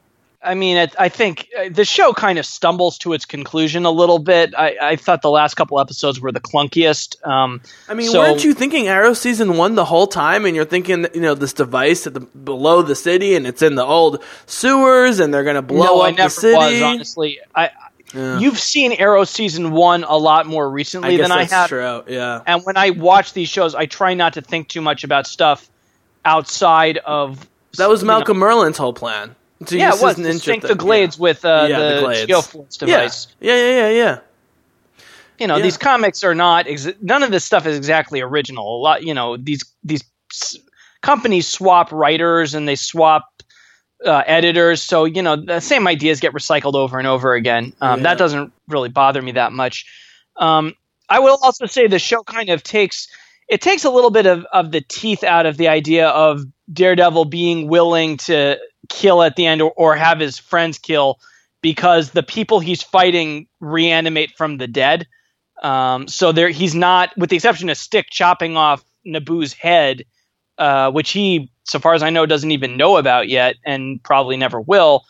I 0.48 0.56
mean, 0.56 0.78
it, 0.78 0.96
I 0.98 1.10
think 1.10 1.50
uh, 1.58 1.70
the 1.70 1.84
show 1.84 2.14
kind 2.14 2.40
of 2.40 2.46
stumbles 2.46 2.98
to 3.00 3.14
its 3.14 3.26
conclusion 3.26 3.86
a 3.86 3.92
little 3.92 4.20
bit. 4.20 4.56
I, 4.58 4.78
I 4.82 4.96
thought 4.96 5.22
the 5.22 5.30
last 5.30 5.56
couple 5.56 5.80
episodes 5.80 6.22
were 6.22 6.32
the 6.32 6.40
clunkiest. 6.40 7.28
Um, 7.28 7.62
I 7.90 7.94
mean, 7.94 8.10
so, 8.10 8.20
weren't 8.20 8.44
you 8.44 8.54
thinking 8.54 8.88
Arrow 8.88 9.14
season 9.14 9.58
one 9.58 9.76
the 9.76 9.86
whole 9.86 10.08
time? 10.08 10.46
And 10.46 10.56
you're 10.56 10.66
thinking, 10.66 11.08
you 11.14 11.22
know, 11.22 11.36
this 11.36 11.54
device 11.54 12.08
at 12.08 12.14
the 12.14 12.22
below 12.22 12.82
the 12.82 12.96
city, 12.96 13.36
and 13.36 13.46
it's 13.46 13.62
in 13.62 13.76
the 13.76 13.84
old 13.84 14.24
sewers, 14.46 15.20
and 15.20 15.34
they're 15.34 15.44
going 15.44 15.56
to 15.56 15.62
blow 15.62 15.84
no, 15.84 16.02
up 16.02 16.08
I 16.08 16.12
never 16.12 16.24
the 16.24 16.30
city. 16.30 16.56
Was, 16.56 16.82
honestly, 16.82 17.40
I. 17.54 17.72
Yeah. 18.14 18.40
You've 18.40 18.58
seen 18.58 18.94
Arrow 18.94 19.26
season 19.26 19.72
one 19.72 20.06
a 20.06 20.16
lot 20.16 20.46
more 20.46 20.70
recently 20.70 21.16
I 21.16 21.18
than 21.22 21.30
I 21.30 21.44
have. 21.44 21.68
True. 21.68 22.04
Yeah. 22.08 22.42
And 22.48 22.64
when 22.64 22.78
I 22.78 22.92
watch 22.92 23.34
these 23.34 23.50
shows, 23.50 23.76
I 23.76 23.86
try 23.86 24.14
not 24.14 24.36
to 24.36 24.42
think 24.42 24.70
too 24.70 24.80
much 24.80 25.04
about 25.04 25.28
stuff 25.28 25.70
outside 26.24 27.00
of. 27.00 27.46
That 27.78 27.90
was 27.90 28.06
Malcolm 28.06 28.40
know, 28.40 28.46
Merlyn's 28.46 28.78
whole 28.78 28.94
plan. 28.94 29.36
To 29.66 29.78
yeah, 29.78 29.96
it 29.96 30.02
was 30.02 30.44
sink 30.44 30.64
the 30.64 30.76
Glades 30.76 31.18
yeah. 31.18 31.22
with 31.22 31.44
uh, 31.44 31.68
yeah, 31.70 31.80
the, 31.80 32.02
the 32.02 32.34
Geofluence 32.34 32.78
device. 32.78 33.28
Yeah, 33.40 33.56
yeah, 33.56 33.70
yeah, 33.70 33.90
yeah. 33.90 34.20
You 35.40 35.48
know, 35.48 35.58
yeah. 35.58 35.64
these 35.64 35.78
comics 35.78 36.24
are 36.24 36.36
not. 36.36 36.68
Ex- 36.68 36.88
none 37.02 37.24
of 37.24 37.32
this 37.32 37.44
stuff 37.44 37.66
is 37.66 37.76
exactly 37.76 38.22
original. 38.22 38.78
A 38.78 38.80
lot, 38.80 39.04
you 39.04 39.14
know, 39.14 39.36
these 39.36 39.64
these 39.84 40.04
companies 41.02 41.48
swap 41.48 41.92
writers 41.92 42.54
and 42.54 42.68
they 42.68 42.76
swap 42.76 43.42
uh, 44.06 44.24
editors. 44.26 44.84
So 44.84 45.06
you 45.06 45.22
know, 45.22 45.36
the 45.36 45.60
same 45.60 45.88
ideas 45.88 46.20
get 46.20 46.34
recycled 46.34 46.76
over 46.76 47.00
and 47.00 47.08
over 47.08 47.34
again. 47.34 47.74
Um, 47.82 48.04
That 48.04 48.18
doesn't 48.18 48.54
really 48.68 48.90
bother 48.90 49.22
me 49.22 49.32
that 49.34 49.52
much. 49.54 49.86
Um, 50.36 50.76
I 51.10 51.20
will 51.20 51.40
also 51.42 51.66
say 51.66 51.88
the 51.88 52.00
show 52.00 52.22
kind 52.24 52.50
of 52.50 52.62
takes 52.64 53.08
it 53.48 53.62
takes 53.62 53.86
a 53.86 53.90
little 53.90 54.12
bit 54.12 54.26
of, 54.26 54.46
of 54.52 54.72
the 54.72 54.82
teeth 54.82 55.24
out 55.24 55.46
of 55.46 55.58
the 55.58 55.68
idea 55.70 56.08
of 56.10 56.44
Daredevil 56.72 57.26
being 57.26 57.68
willing 57.68 58.18
to 58.18 58.60
kill 58.90 59.24
at 59.24 59.36
the 59.36 59.46
end 59.46 59.62
or, 59.62 59.72
or 59.72 59.96
have 59.96 60.20
his 60.20 60.38
friends 60.38 60.78
kill 60.78 61.20
because 61.62 62.12
the 62.12 62.24
people 62.24 62.60
he's 62.60 62.84
fighting 62.84 63.48
reanimate 63.60 64.32
from 64.38 64.58
the 64.58 64.68
dead. 64.68 65.08
Um, 65.64 66.08
so 66.08 66.32
there, 66.32 66.50
he's 66.50 66.76
not, 66.76 67.16
with 67.18 67.30
the 67.30 67.36
exception 67.36 67.70
of 67.70 67.78
Stick 67.78 68.08
chopping 68.10 68.56
off 68.58 68.84
Nobu's 69.06 69.54
head, 69.54 70.04
uh, 70.58 70.92
which 70.92 71.12
he, 71.12 71.52
so 71.64 71.80
far 71.80 71.94
as 71.94 72.04
I 72.04 72.10
know, 72.10 72.26
doesn't 72.26 72.52
even 72.52 72.78
know 72.78 72.98
about 72.98 73.28
yet, 73.28 73.56
and 73.66 74.02
probably 74.04 74.38
never 74.38 74.62
will. 74.62 75.04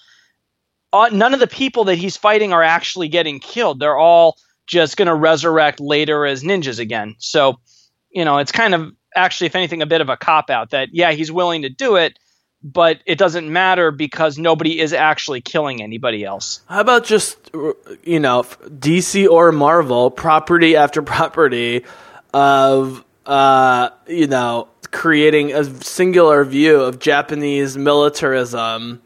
Uh, 0.94 1.10
none 1.12 1.34
of 1.34 1.40
the 1.40 1.48
people 1.48 1.84
that 1.86 1.96
he's 1.96 2.16
fighting 2.16 2.54
are 2.54 2.64
actually 2.64 3.10
getting 3.10 3.40
killed. 3.40 3.80
They're 3.80 3.98
all 3.98 4.38
just 4.68 4.98
going 4.98 5.08
to 5.08 5.16
resurrect 5.16 5.80
later 5.80 6.26
as 6.26 6.44
ninjas 6.44 6.80
again. 6.80 7.16
So, 7.20 7.60
you 8.10 8.24
know, 8.24 8.38
it's 8.38 8.52
kind 8.52 8.74
of 8.74 8.94
actually, 9.16 9.48
if 9.48 9.56
anything, 9.56 9.82
a 9.82 9.86
bit 9.86 10.02
of 10.02 10.10
a 10.10 10.18
cop 10.18 10.50
out 10.50 10.70
that 10.70 10.90
yeah, 10.94 11.12
he's 11.12 11.32
willing 11.32 11.62
to 11.64 11.70
do 11.70 11.96
it, 11.96 12.18
but 12.74 13.00
it 13.06 13.18
doesn't 13.18 13.52
matter 13.52 13.92
because 13.92 14.38
nobody 14.38 14.80
is 14.80 14.92
actually 14.92 15.40
killing 15.40 15.82
anybody 15.82 16.26
else. 16.26 16.62
How 16.68 16.82
about 16.82 17.06
just 17.06 17.38
you 18.04 18.20
know 18.20 18.44
DC 18.44 19.28
or 19.30 19.52
Marvel 19.52 20.12
property 20.12 20.76
after 20.76 21.02
property 21.02 21.86
of 22.34 23.04
uh, 23.26 23.90
you 24.08 24.28
know 24.28 24.68
creating 24.92 25.54
a 25.54 25.64
singular 25.64 26.44
view 26.44 26.82
of 26.82 27.00
Japanese 27.00 27.78
militarism 27.78 29.02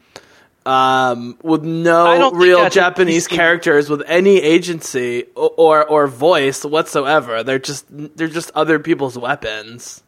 um, 0.65 1.37
with 1.43 1.63
no 1.63 2.31
real 2.31 2.67
Japanese 2.69 3.27
characters 3.27 3.89
with 3.89 4.01
any 4.07 4.41
agency 4.41 5.25
or, 5.35 5.51
or, 5.57 5.87
or 5.87 6.07
voice 6.07 6.65
whatsoever. 6.65 7.43
They're 7.43 7.59
just 7.59 7.85
they're 7.89 8.27
just 8.27 8.49
other 8.55 8.79
people's 8.79 9.17
weapons. 9.17 10.03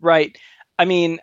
Right. 0.00 0.36
I 0.78 0.86
mean, 0.86 1.20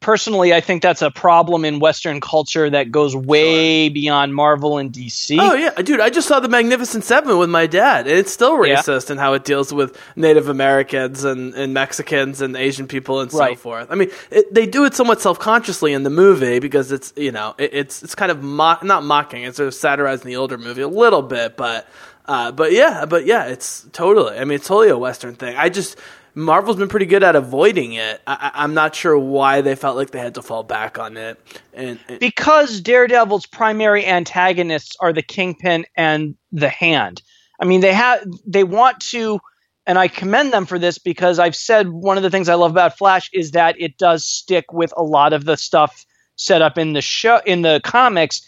personally, 0.00 0.52
I 0.52 0.60
think 0.60 0.82
that's 0.82 1.02
a 1.02 1.10
problem 1.10 1.64
in 1.64 1.78
Western 1.78 2.20
culture 2.20 2.68
that 2.68 2.90
goes 2.90 3.16
way 3.16 3.86
sure. 3.86 3.94
beyond 3.94 4.34
Marvel 4.34 4.78
and 4.78 4.92
DC. 4.92 5.38
Oh 5.40 5.54
yeah, 5.54 5.70
dude, 5.82 6.00
I 6.00 6.10
just 6.10 6.28
saw 6.28 6.40
the 6.40 6.48
Magnificent 6.48 7.04
Seven 7.04 7.38
with 7.38 7.50
my 7.50 7.66
dad, 7.66 8.06
and 8.06 8.16
it's 8.16 8.32
still 8.32 8.52
racist 8.52 9.08
yeah. 9.08 9.12
in 9.12 9.18
how 9.18 9.32
it 9.32 9.44
deals 9.44 9.72
with 9.72 9.98
Native 10.14 10.48
Americans 10.48 11.24
and, 11.24 11.54
and 11.54 11.74
Mexicans 11.74 12.40
and 12.40 12.56
Asian 12.56 12.86
people 12.86 13.20
and 13.20 13.30
so 13.30 13.54
forth. 13.54 13.88
I 13.90 13.94
mean, 13.94 14.10
it, 14.30 14.52
they 14.52 14.66
do 14.66 14.84
it 14.84 14.94
somewhat 14.94 15.20
self 15.20 15.38
consciously 15.38 15.92
in 15.92 16.02
the 16.02 16.10
movie 16.10 16.58
because 16.58 16.92
it's 16.92 17.12
you 17.16 17.32
know 17.32 17.54
it, 17.58 17.70
it's 17.72 18.02
it's 18.02 18.14
kind 18.14 18.30
of 18.30 18.42
mo- 18.42 18.78
not 18.82 19.02
mocking, 19.04 19.44
it's 19.44 19.56
sort 19.56 19.68
of 19.68 19.74
satirizing 19.74 20.26
the 20.26 20.36
older 20.36 20.58
movie 20.58 20.82
a 20.82 20.88
little 20.88 21.22
bit, 21.22 21.56
but. 21.56 21.88
Uh, 22.28 22.50
but 22.50 22.72
yeah, 22.72 23.04
but 23.04 23.24
yeah, 23.24 23.44
it's 23.44 23.86
totally. 23.92 24.36
I 24.36 24.44
mean, 24.44 24.56
it's 24.56 24.66
totally 24.66 24.88
a 24.88 24.98
Western 24.98 25.36
thing. 25.36 25.56
I 25.56 25.68
just 25.68 25.96
Marvel's 26.36 26.76
been 26.76 26.88
pretty 26.88 27.06
good 27.06 27.22
at 27.22 27.34
avoiding 27.34 27.94
it. 27.94 28.20
I, 28.26 28.50
am 28.56 28.74
not 28.74 28.94
sure 28.94 29.18
why 29.18 29.62
they 29.62 29.74
felt 29.74 29.96
like 29.96 30.10
they 30.10 30.18
had 30.18 30.34
to 30.34 30.42
fall 30.42 30.62
back 30.62 30.98
on 30.98 31.16
it. 31.16 31.40
And, 31.72 31.98
and, 32.08 32.20
because 32.20 32.82
Daredevil's 32.82 33.46
primary 33.46 34.04
antagonists 34.04 34.96
are 35.00 35.14
the 35.14 35.22
Kingpin 35.22 35.86
and 35.96 36.36
the 36.52 36.68
Hand. 36.68 37.22
I 37.58 37.64
mean, 37.64 37.80
they 37.80 37.94
have 37.94 38.22
they 38.46 38.64
want 38.64 39.00
to, 39.12 39.40
and 39.86 39.98
I 39.98 40.08
commend 40.08 40.52
them 40.52 40.66
for 40.66 40.78
this 40.78 40.98
because 40.98 41.38
I've 41.38 41.56
said 41.56 41.88
one 41.88 42.18
of 42.18 42.22
the 42.22 42.30
things 42.30 42.50
I 42.50 42.54
love 42.54 42.70
about 42.70 42.98
Flash 42.98 43.30
is 43.32 43.52
that 43.52 43.80
it 43.80 43.96
does 43.96 44.26
stick 44.26 44.74
with 44.74 44.92
a 44.94 45.02
lot 45.02 45.32
of 45.32 45.46
the 45.46 45.56
stuff 45.56 46.04
set 46.36 46.60
up 46.60 46.76
in 46.76 46.92
the 46.92 47.00
show 47.00 47.40
in 47.46 47.62
the 47.62 47.80
comics. 47.82 48.46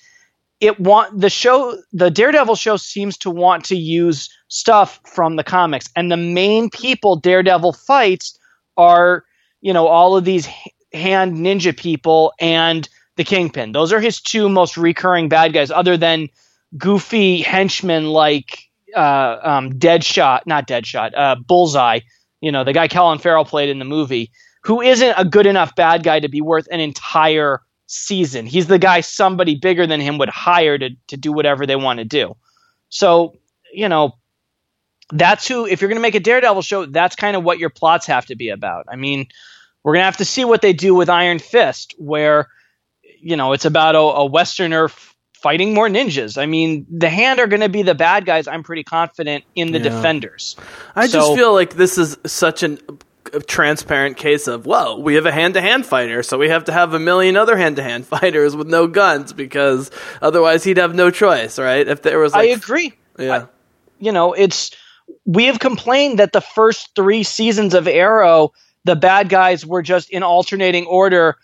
It 0.60 0.80
want 0.80 1.20
the 1.20 1.30
show 1.30 1.78
the 1.92 2.10
Daredevil 2.10 2.56
show 2.56 2.76
seems 2.76 3.16
to 3.18 3.30
want 3.30 3.64
to 3.66 3.76
use 3.76 4.28
stuff 4.48 5.00
from 5.04 5.36
the 5.36 5.44
comics. 5.44 5.88
And 5.94 6.10
the 6.10 6.16
main 6.16 6.68
people 6.70 7.16
Daredevil 7.16 7.74
fights 7.74 8.38
are, 8.76 9.24
you 9.60 9.72
know, 9.72 9.86
all 9.86 10.16
of 10.16 10.24
these 10.24 10.48
hand 10.92 11.36
ninja 11.36 11.76
people 11.76 12.32
and 12.40 12.88
the 13.16 13.24
Kingpin. 13.24 13.72
Those 13.72 13.92
are 13.92 14.00
his 14.00 14.20
two 14.20 14.48
most 14.48 14.76
recurring 14.76 15.28
bad 15.28 15.52
guys, 15.52 15.70
other 15.70 15.96
than 15.96 16.28
goofy 16.76 17.42
henchmen 17.42 18.06
like 18.06 18.68
uh, 18.94 19.36
um, 19.42 19.72
Deadshot, 19.72 20.40
not 20.46 20.66
Deadshot, 20.66 21.10
uh, 21.16 21.36
Bullseye. 21.36 22.00
You 22.40 22.52
know, 22.52 22.64
the 22.64 22.72
guy 22.72 22.88
Colin 22.88 23.18
Farrell 23.18 23.44
played 23.44 23.68
in 23.68 23.78
the 23.78 23.84
movie, 23.84 24.30
who 24.62 24.80
isn't 24.80 25.14
a 25.16 25.24
good 25.24 25.46
enough 25.46 25.74
bad 25.74 26.02
guy 26.02 26.20
to 26.20 26.28
be 26.28 26.40
worth 26.40 26.68
an 26.70 26.80
entire 26.80 27.60
season. 27.88 28.46
He's 28.46 28.68
the 28.68 28.78
guy 28.78 29.00
somebody 29.00 29.56
bigger 29.56 29.86
than 29.86 30.00
him 30.00 30.18
would 30.18 30.28
hire 30.28 30.78
to 30.78 30.90
to 31.08 31.16
do 31.16 31.32
whatever 31.32 31.66
they 31.66 31.76
want 31.76 31.98
to 31.98 32.04
do. 32.04 32.36
So, 32.90 33.34
you 33.72 33.88
know, 33.88 34.14
that's 35.12 35.48
who 35.48 35.66
if 35.66 35.80
you're 35.80 35.88
going 35.88 35.96
to 35.96 36.02
make 36.02 36.14
a 36.14 36.20
daredevil 36.20 36.62
show 36.62 36.86
that's 36.86 37.16
kind 37.16 37.36
of 37.36 37.42
what 37.42 37.58
your 37.58 37.70
plots 37.70 38.06
have 38.06 38.26
to 38.26 38.36
be 38.36 38.50
about 38.50 38.84
i 38.88 38.96
mean 38.96 39.26
we're 39.82 39.94
going 39.94 40.02
to 40.02 40.06
have 40.06 40.16
to 40.18 40.24
see 40.24 40.44
what 40.44 40.60
they 40.60 40.72
do 40.72 40.94
with 40.94 41.08
iron 41.08 41.38
fist 41.38 41.94
where 41.98 42.48
you 43.20 43.36
know 43.36 43.52
it's 43.52 43.64
about 43.64 43.94
a, 43.94 43.98
a 43.98 44.26
westerner 44.26 44.84
f- 44.84 45.16
fighting 45.32 45.72
more 45.72 45.88
ninjas 45.88 46.36
i 46.36 46.44
mean 46.44 46.86
the 46.90 47.08
hand 47.08 47.40
are 47.40 47.46
going 47.46 47.60
to 47.60 47.68
be 47.68 47.82
the 47.82 47.94
bad 47.94 48.26
guys 48.26 48.46
i'm 48.46 48.62
pretty 48.62 48.84
confident 48.84 49.44
in 49.54 49.72
the 49.72 49.78
yeah. 49.78 49.88
defenders 49.88 50.56
i 50.94 51.06
so, 51.06 51.12
just 51.12 51.34
feel 51.34 51.54
like 51.54 51.74
this 51.74 51.96
is 51.96 52.18
such 52.26 52.62
an 52.62 52.78
transparent 53.46 54.16
case 54.16 54.46
of 54.46 54.66
well 54.66 55.02
we 55.02 55.14
have 55.14 55.26
a 55.26 55.32
hand-to-hand 55.32 55.84
fighter 55.84 56.22
so 56.22 56.38
we 56.38 56.48
have 56.48 56.64
to 56.64 56.72
have 56.72 56.94
a 56.94 56.98
million 56.98 57.36
other 57.36 57.56
hand-to-hand 57.56 58.06
fighters 58.14 58.54
with 58.56 58.66
no 58.66 58.86
guns 58.86 59.32
because 59.32 59.90
otherwise 60.22 60.64
he'd 60.64 60.76
have 60.76 60.94
no 60.94 61.10
choice 61.10 61.58
right 61.58 61.88
if 61.88 62.02
there 62.02 62.18
was 62.18 62.32
like, 62.32 62.48
i 62.48 62.52
agree 62.52 62.92
yeah 63.18 63.36
I, 63.36 63.46
you 63.98 64.12
know 64.12 64.32
it's 64.32 64.70
we 65.24 65.44
have 65.44 65.58
complained 65.58 66.18
that 66.18 66.32
the 66.32 66.40
first 66.40 66.94
three 66.94 67.22
seasons 67.22 67.74
of 67.74 67.86
Arrow, 67.86 68.52
the 68.84 68.96
bad 68.96 69.28
guys 69.28 69.64
were 69.64 69.82
just 69.82 70.10
in 70.10 70.22
alternating 70.22 70.86
order 70.86 71.36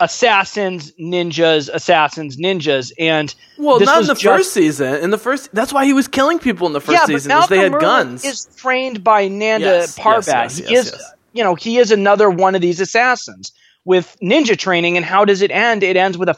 assassins, 0.00 0.92
ninjas, 1.00 1.70
assassins, 1.72 2.36
ninjas, 2.36 2.92
and 2.98 3.34
well, 3.58 3.78
not 3.80 4.02
in 4.02 4.06
the 4.08 4.14
just, 4.14 4.24
first 4.24 4.52
season. 4.52 4.96
In 4.96 5.10
the 5.10 5.18
first, 5.18 5.54
that's 5.54 5.72
why 5.72 5.84
he 5.84 5.92
was 5.92 6.08
killing 6.08 6.38
people 6.38 6.66
in 6.66 6.72
the 6.72 6.80
first 6.80 6.98
yeah, 6.98 7.06
season. 7.06 7.30
But 7.30 7.46
they 7.46 7.58
had 7.58 7.72
Merlin 7.72 7.86
guns. 7.86 8.24
Is 8.24 8.46
trained 8.56 9.04
by 9.04 9.28
Nanda 9.28 9.66
yes, 9.66 9.98
Parbat. 9.98 10.26
Yes, 10.26 10.58
yes, 10.58 10.68
he 10.68 10.74
is, 10.74 10.86
yes, 10.92 11.13
you 11.34 11.44
know, 11.44 11.54
he 11.54 11.76
is 11.76 11.90
another 11.90 12.30
one 12.30 12.54
of 12.54 12.62
these 12.62 12.80
assassins 12.80 13.52
with 13.84 14.16
ninja 14.22 14.56
training. 14.56 14.96
And 14.96 15.04
how 15.04 15.26
does 15.26 15.42
it 15.42 15.50
end? 15.50 15.82
It 15.82 15.96
ends 15.96 16.16
with 16.16 16.30
a 16.30 16.36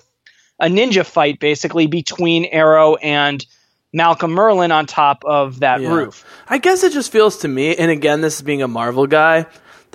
a 0.58 0.66
ninja 0.66 1.04
fight, 1.04 1.38
basically 1.38 1.86
between 1.86 2.46
Arrow 2.46 2.96
and 2.96 3.44
Malcolm 3.92 4.32
Merlyn 4.32 4.72
on 4.72 4.86
top 4.86 5.24
of 5.24 5.60
that 5.60 5.80
yeah. 5.80 5.92
roof. 5.92 6.24
I 6.48 6.58
guess 6.58 6.82
it 6.82 6.92
just 6.92 7.12
feels 7.12 7.38
to 7.38 7.48
me, 7.48 7.76
and 7.76 7.90
again, 7.90 8.20
this 8.20 8.36
is 8.36 8.42
being 8.42 8.62
a 8.62 8.68
Marvel 8.68 9.06
guy, 9.06 9.46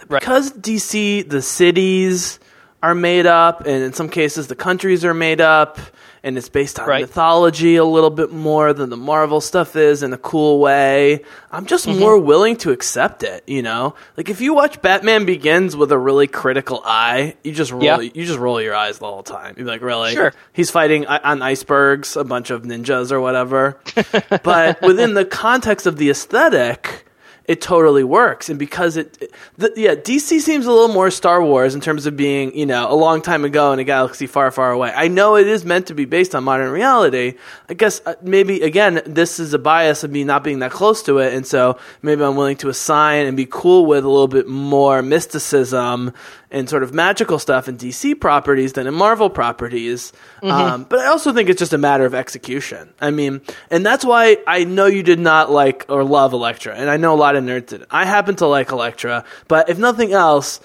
because 0.08 0.52
right. 0.52 0.62
DC, 0.62 1.30
the 1.30 1.42
cities 1.42 2.40
are 2.84 2.96
made 2.96 3.26
up, 3.26 3.62
and 3.62 3.84
in 3.84 3.94
some 3.94 4.10
cases, 4.10 4.48
the 4.48 4.56
countries 4.56 5.06
are 5.06 5.14
made 5.14 5.42
up 5.42 5.80
and 6.24 6.38
it's 6.38 6.50
based 6.50 6.80
on 6.80 6.88
right. 6.88 7.02
mythology 7.02 7.76
a 7.78 7.86
little 7.86 8.10
bit 8.10 8.32
more 8.32 8.74
than 8.74 8.90
the 8.90 8.98
Marvel 8.98 9.42
stuff 9.42 9.76
is 9.76 10.04
in 10.04 10.14
a 10.14 10.18
cool 10.18 10.60
way. 10.60 11.24
I'm 11.52 11.66
just 11.66 11.88
mm-hmm. 11.88 12.00
more 12.00 12.18
willing 12.18 12.58
to 12.58 12.72
accept 12.72 13.24
it, 13.24 13.44
you 13.48 13.62
know? 13.62 13.96
Like 14.18 14.30
if 14.30 14.40
you 14.40 14.54
watch 14.54 14.82
Batman 14.82 15.26
Begins 15.26 15.76
with 15.76 15.92
a 15.92 15.98
really 15.98 16.28
critical 16.28 16.82
eye, 16.86 17.36
you 17.44 17.52
just 17.52 17.72
roll 17.72 17.84
yeah. 17.84 18.00
you 18.00 18.26
just 18.26 18.40
roll 18.40 18.62
your 18.62 18.76
eyes 18.76 19.00
the 19.00 19.08
whole 19.08 19.24
time. 19.24 19.56
You're 19.58 19.68
like, 19.68 19.82
"Really? 19.82 20.14
Sure. 20.14 20.34
He's 20.54 20.70
fighting 20.70 21.06
on 21.08 21.42
icebergs, 21.42 22.16
a 22.16 22.24
bunch 22.24 22.52
of 22.52 22.64
ninjas 22.64 23.12
or 23.12 23.20
whatever." 23.20 23.80
but 24.44 24.82
within 24.82 25.16
the 25.16 25.26
context 25.26 25.86
of 25.88 25.98
the 25.98 26.10
aesthetic, 26.10 27.06
it 27.52 27.60
totally 27.60 28.06
works. 28.06 28.48
And 28.50 28.58
because 28.58 28.96
it, 28.96 29.30
the, 29.58 29.74
yeah, 29.76 29.94
DC 29.94 30.40
seems 30.40 30.66
a 30.66 30.72
little 30.72 30.88
more 30.88 31.12
Star 31.12 31.44
Wars 31.44 31.76
in 31.76 31.82
terms 31.82 32.06
of 32.06 32.16
being, 32.16 32.58
you 32.58 32.66
know, 32.66 32.90
a 32.90 32.96
long 32.96 33.22
time 33.22 33.44
ago 33.44 33.74
in 33.74 33.80
a 33.80 33.84
galaxy 33.84 34.26
far, 34.26 34.50
far 34.52 34.72
away. 34.72 34.94
I 34.96 35.10
know 35.10 35.36
it 35.36 35.48
is 35.48 35.66
meant 35.66 35.88
to 35.88 35.94
be 35.94 36.06
based 36.06 36.34
on 36.34 36.46
modern 36.46 36.72
reality. 36.72 37.34
I 37.68 37.74
guess 37.74 38.00
uh, 38.06 38.16
maybe, 38.22 38.62
again, 38.62 39.02
this 39.06 39.38
is 39.38 39.54
a 39.54 39.60
bias 39.60 40.06
of 40.06 40.12
me 40.12 40.24
not 40.24 40.46
being 40.46 40.60
that 40.60 40.72
close 40.72 41.04
to 41.04 41.18
it. 41.18 41.34
And 41.34 41.46
so 41.46 41.78
maybe 42.02 42.24
I'm 42.24 42.38
willing 42.38 42.56
to 42.58 42.70
assign 42.70 43.26
and 43.26 43.36
be 43.36 43.46
cool 43.46 43.86
with 43.86 44.06
a 44.06 44.10
little 44.10 44.30
bit 44.30 44.48
more 44.48 45.02
mysticism 45.02 46.14
and 46.52 46.70
sort 46.70 46.84
of 46.84 46.94
magical 46.94 47.40
stuff 47.40 47.68
in 47.68 47.78
DC 47.78 48.20
properties 48.20 48.74
than 48.74 48.88
in 48.88 48.94
Marvel 48.94 49.30
properties. 49.30 50.12
Mm-hmm. 50.44 50.52
Um, 50.52 50.84
but 50.84 51.00
I 51.00 51.08
also 51.08 51.34
think 51.34 51.50
it's 51.50 51.60
just 51.60 51.74
a 51.74 51.78
matter 51.78 52.06
of 52.06 52.14
execution. 52.14 52.94
I 53.00 53.12
mean, 53.12 53.42
and 53.70 53.86
that's 53.86 54.04
why 54.04 54.38
I 54.46 54.66
know 54.66 54.86
you 54.86 55.04
did 55.04 55.20
not 55.20 55.52
like 55.52 55.86
or 55.90 56.04
love 56.04 56.34
Elektra, 56.34 56.76
and 56.76 56.90
I 56.90 56.98
know 56.98 57.14
a 57.14 57.18
lot 57.18 57.36
of 57.36 57.44
nerds 57.44 57.68
did. 57.68 57.86
I 57.90 58.06
happen 58.06 58.36
to 58.38 58.48
like 58.48 58.72
Elektra, 58.72 59.26
but 59.48 59.70
if 59.70 59.80
nothing 59.80 60.12
else, 60.12 60.60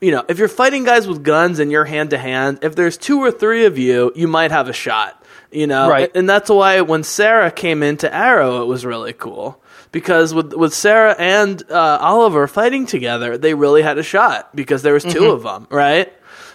you 0.00 0.10
know, 0.10 0.24
if 0.28 0.38
you're 0.38 0.48
fighting 0.48 0.84
guys 0.84 1.06
with 1.06 1.22
guns 1.22 1.58
and 1.58 1.70
you're 1.70 1.84
hand 1.84 2.10
to 2.10 2.18
hand, 2.18 2.60
if 2.62 2.74
there's 2.74 2.96
two 2.96 3.20
or 3.20 3.30
three 3.30 3.66
of 3.66 3.78
you, 3.78 4.12
you 4.14 4.28
might 4.28 4.50
have 4.50 4.68
a 4.68 4.72
shot. 4.72 5.18
You 5.50 5.66
know, 5.66 5.90
right. 5.90 6.10
and 6.14 6.26
that's 6.26 6.48
why 6.48 6.80
when 6.80 7.02
Sarah 7.02 7.50
came 7.50 7.82
into 7.82 8.12
Arrow, 8.12 8.62
it 8.62 8.66
was 8.66 8.86
really 8.86 9.12
cool 9.12 9.61
because 9.92 10.34
with 10.34 10.52
with 10.54 10.74
Sarah 10.74 11.14
and 11.18 11.62
uh, 11.70 11.98
Oliver 12.00 12.48
fighting 12.48 12.86
together, 12.86 13.38
they 13.38 13.54
really 13.54 13.82
had 13.82 13.98
a 13.98 14.02
shot 14.02 14.54
because 14.56 14.82
there 14.82 14.94
was 14.94 15.04
2 15.04 15.10
mm-hmm. 15.10 15.24
of 15.24 15.42
them, 15.42 15.68
right? 15.70 16.12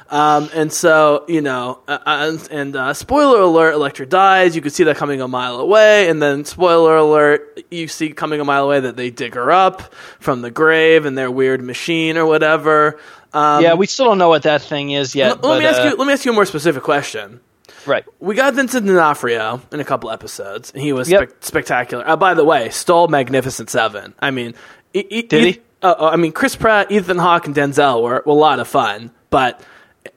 Um, 0.09 0.49
and 0.53 0.71
so 0.71 1.25
you 1.27 1.41
know, 1.41 1.81
uh, 1.87 1.99
and, 2.05 2.47
and 2.51 2.75
uh, 2.75 2.93
spoiler 2.93 3.41
alert: 3.41 3.73
Elektra 3.73 4.05
dies. 4.05 4.55
You 4.55 4.61
could 4.61 4.71
see 4.71 4.85
that 4.85 4.95
coming 4.95 5.21
a 5.21 5.27
mile 5.27 5.59
away, 5.59 6.09
and 6.09 6.21
then 6.21 6.45
spoiler 6.45 6.95
alert: 6.95 7.61
you 7.69 7.87
see 7.87 8.11
coming 8.11 8.39
a 8.39 8.45
mile 8.45 8.65
away 8.65 8.79
that 8.79 8.95
they 8.95 9.09
dig 9.09 9.35
her 9.35 9.51
up 9.51 9.93
from 10.19 10.41
the 10.41 10.51
grave 10.51 11.05
in 11.05 11.15
their 11.15 11.29
weird 11.29 11.61
machine 11.61 12.17
or 12.17 12.25
whatever. 12.25 12.99
Um, 13.33 13.61
yeah, 13.61 13.73
we 13.73 13.85
still 13.85 14.05
don't 14.05 14.17
know 14.17 14.29
what 14.29 14.43
that 14.43 14.61
thing 14.61 14.91
is 14.91 15.13
yet. 15.13 15.29
L- 15.29 15.33
let 15.35 15.41
but, 15.41 15.59
me 15.59 15.65
ask 15.65 15.81
uh, 15.81 15.83
you. 15.89 15.95
Let 15.95 16.07
me 16.07 16.13
ask 16.13 16.25
you 16.25 16.31
a 16.31 16.35
more 16.35 16.45
specific 16.45 16.83
question. 16.83 17.41
Right. 17.87 18.05
We 18.19 18.35
got 18.35 18.53
Vincent 18.53 18.85
D'Onofrio 18.85 19.61
in 19.71 19.79
a 19.79 19.85
couple 19.85 20.11
episodes, 20.11 20.71
and 20.71 20.81
he 20.81 20.93
was 20.93 21.09
yep. 21.09 21.29
spe- 21.29 21.43
spectacular. 21.43 22.07
Uh, 22.07 22.17
by 22.17 22.33
the 22.33 22.43
way, 22.43 22.69
stole 22.69 23.07
Magnificent 23.07 23.69
Seven. 23.69 24.13
I 24.19 24.31
mean, 24.31 24.53
e- 24.93 25.07
e- 25.09 25.21
did 25.21 25.55
he? 25.55 25.61
Uh, 25.81 26.09
I 26.11 26.17
mean, 26.17 26.31
Chris 26.31 26.55
Pratt, 26.55 26.91
Ethan 26.91 27.17
Hawke, 27.17 27.45
and 27.45 27.55
Denzel 27.55 28.01
were, 28.01 28.23
were 28.25 28.31
a 28.31 28.33
lot 28.33 28.59
of 28.59 28.67
fun, 28.67 29.11
but 29.29 29.61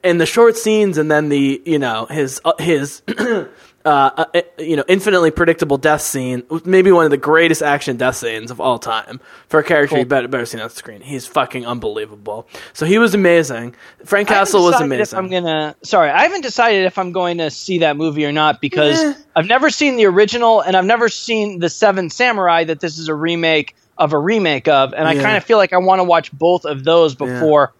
in 0.03 0.17
the 0.17 0.25
short 0.25 0.57
scenes 0.57 0.97
and 0.97 1.09
then 1.11 1.29
the 1.29 1.61
you 1.65 1.79
know 1.79 2.05
his 2.05 2.41
uh, 2.45 2.53
his 2.59 3.01
uh, 3.85 4.25
uh, 4.33 4.41
you 4.57 4.75
know, 4.75 4.83
infinitely 4.87 5.31
predictable 5.31 5.77
death 5.77 6.01
scene, 6.01 6.43
maybe 6.65 6.91
one 6.91 7.05
of 7.05 7.11
the 7.11 7.17
greatest 7.17 7.61
action 7.61 7.97
death 7.97 8.15
scenes 8.15 8.51
of 8.51 8.61
all 8.61 8.79
time 8.79 9.19
for 9.47 9.59
a 9.59 9.63
character 9.63 9.95
cool. 9.95 9.99
you 9.99 10.05
better, 10.05 10.27
better 10.27 10.45
seen 10.45 10.61
on 10.61 10.67
the 10.67 10.75
screen. 10.75 11.01
He's 11.01 11.25
fucking 11.25 11.65
unbelievable. 11.65 12.47
So 12.73 12.85
he 12.85 12.97
was 12.97 13.13
amazing. 13.13 13.75
Frank 14.05 14.27
Castle 14.27 14.63
was 14.63 14.79
amazing. 14.79 15.17
I'm 15.17 15.29
gonna, 15.29 15.75
sorry, 15.83 16.09
I 16.09 16.23
haven't 16.23 16.41
decided 16.41 16.85
if 16.85 16.97
I'm 16.97 17.11
going 17.11 17.39
to 17.39 17.49
see 17.49 17.79
that 17.79 17.97
movie 17.97 18.25
or 18.25 18.31
not 18.31 18.61
because 18.61 18.99
eh. 18.99 19.13
I've 19.35 19.47
never 19.47 19.69
seen 19.69 19.95
the 19.95 20.05
original 20.05 20.61
and 20.61 20.75
I've 20.75 20.85
never 20.85 21.09
seen 21.09 21.59
the 21.59 21.69
Seven 21.69 22.09
Samurai. 22.09 22.63
That 22.65 22.79
this 22.79 22.97
is 22.97 23.07
a 23.07 23.15
remake 23.15 23.75
of 23.97 24.13
a 24.13 24.19
remake 24.19 24.67
of, 24.67 24.93
and 24.93 25.07
I 25.07 25.15
kind 25.15 25.37
of 25.37 25.43
feel 25.43 25.57
like 25.57 25.73
I 25.73 25.77
want 25.77 25.99
to 25.99 26.03
watch 26.03 26.31
both 26.31 26.65
of 26.65 26.83
those 26.83 27.15
before. 27.15 27.71
Yeah 27.73 27.77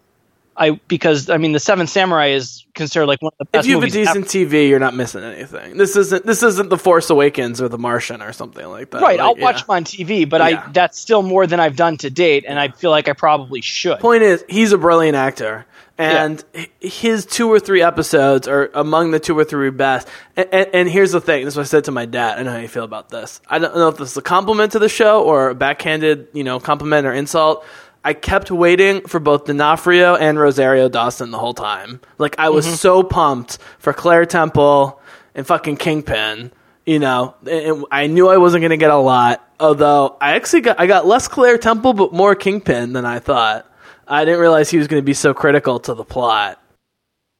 I 0.56 0.72
because 0.88 1.30
I 1.30 1.38
mean 1.38 1.52
the 1.52 1.60
Seven 1.60 1.86
Samurai 1.86 2.28
is 2.28 2.66
considered 2.74 3.06
like 3.06 3.22
one 3.22 3.32
of 3.32 3.38
the 3.38 3.44
best. 3.46 3.64
If 3.64 3.70
you 3.70 3.80
have 3.80 3.88
a 3.88 3.90
decent 3.90 4.16
ever. 4.18 4.26
TV, 4.26 4.68
you're 4.68 4.78
not 4.78 4.94
missing 4.94 5.24
anything. 5.24 5.76
This 5.76 5.96
isn't 5.96 6.26
this 6.26 6.42
isn't 6.42 6.68
the 6.68 6.76
Force 6.76 7.08
Awakens 7.10 7.60
or 7.60 7.68
the 7.68 7.78
Martian 7.78 8.20
or 8.20 8.32
something 8.32 8.66
like 8.66 8.90
that. 8.90 9.00
Right, 9.00 9.18
like, 9.18 9.20
I'll 9.20 9.38
yeah. 9.38 9.44
watch 9.44 9.66
them 9.66 9.76
on 9.76 9.84
TV, 9.84 10.28
but 10.28 10.40
yeah. 10.40 10.64
I 10.66 10.72
that's 10.72 10.98
still 10.98 11.22
more 11.22 11.46
than 11.46 11.58
I've 11.58 11.76
done 11.76 11.96
to 11.98 12.10
date, 12.10 12.44
and 12.46 12.58
I 12.58 12.68
feel 12.68 12.90
like 12.90 13.08
I 13.08 13.14
probably 13.14 13.62
should. 13.62 13.98
Point 14.00 14.22
is, 14.22 14.44
he's 14.48 14.72
a 14.72 14.78
brilliant 14.78 15.16
actor, 15.16 15.64
and 15.96 16.44
yeah. 16.52 16.66
his 16.80 17.24
two 17.24 17.50
or 17.50 17.58
three 17.58 17.80
episodes 17.80 18.46
are 18.46 18.70
among 18.74 19.10
the 19.12 19.20
two 19.20 19.38
or 19.38 19.44
three 19.44 19.70
best. 19.70 20.06
And, 20.36 20.48
and, 20.52 20.70
and, 20.74 20.88
here's 20.88 21.12
the 21.12 21.20
thing: 21.20 21.44
this 21.44 21.54
is 21.54 21.56
what 21.56 21.62
I 21.62 21.66
said 21.66 21.84
to 21.84 21.92
my 21.92 22.04
dad. 22.04 22.38
I 22.38 22.42
know 22.42 22.52
how 22.52 22.58
you 22.58 22.68
feel 22.68 22.84
about 22.84 23.08
this. 23.08 23.40
I 23.48 23.58
don't 23.58 23.74
know 23.74 23.88
if 23.88 23.96
this 23.96 24.10
is 24.10 24.16
a 24.18 24.22
compliment 24.22 24.72
to 24.72 24.78
the 24.78 24.88
show 24.90 25.22
or 25.22 25.50
a 25.50 25.54
backhanded, 25.54 26.28
you 26.34 26.44
know, 26.44 26.60
compliment 26.60 27.06
or 27.06 27.12
insult. 27.12 27.64
I 28.04 28.14
kept 28.14 28.50
waiting 28.50 29.02
for 29.02 29.20
both 29.20 29.44
D'Onofrio 29.44 30.16
and 30.16 30.38
Rosario 30.38 30.88
Dawson 30.88 31.30
the 31.30 31.38
whole 31.38 31.54
time. 31.54 32.00
Like 32.18 32.38
I 32.38 32.48
was 32.48 32.66
mm-hmm. 32.66 32.74
so 32.74 33.02
pumped 33.02 33.58
for 33.78 33.92
Claire 33.92 34.26
Temple 34.26 35.00
and 35.34 35.46
fucking 35.46 35.76
Kingpin. 35.76 36.52
You 36.84 36.98
know, 36.98 37.36
and 37.48 37.84
I 37.92 38.08
knew 38.08 38.28
I 38.28 38.38
wasn't 38.38 38.62
going 38.62 38.70
to 38.70 38.76
get 38.76 38.90
a 38.90 38.96
lot. 38.96 39.48
Although 39.60 40.16
I 40.20 40.34
actually 40.34 40.62
got 40.62 40.80
I 40.80 40.86
got 40.88 41.06
less 41.06 41.28
Claire 41.28 41.58
Temple 41.58 41.92
but 41.92 42.12
more 42.12 42.34
Kingpin 42.34 42.92
than 42.92 43.04
I 43.04 43.20
thought. 43.20 43.70
I 44.08 44.24
didn't 44.24 44.40
realize 44.40 44.68
he 44.68 44.78
was 44.78 44.88
going 44.88 45.00
to 45.00 45.06
be 45.06 45.14
so 45.14 45.32
critical 45.32 45.78
to 45.80 45.94
the 45.94 46.04
plot. 46.04 46.60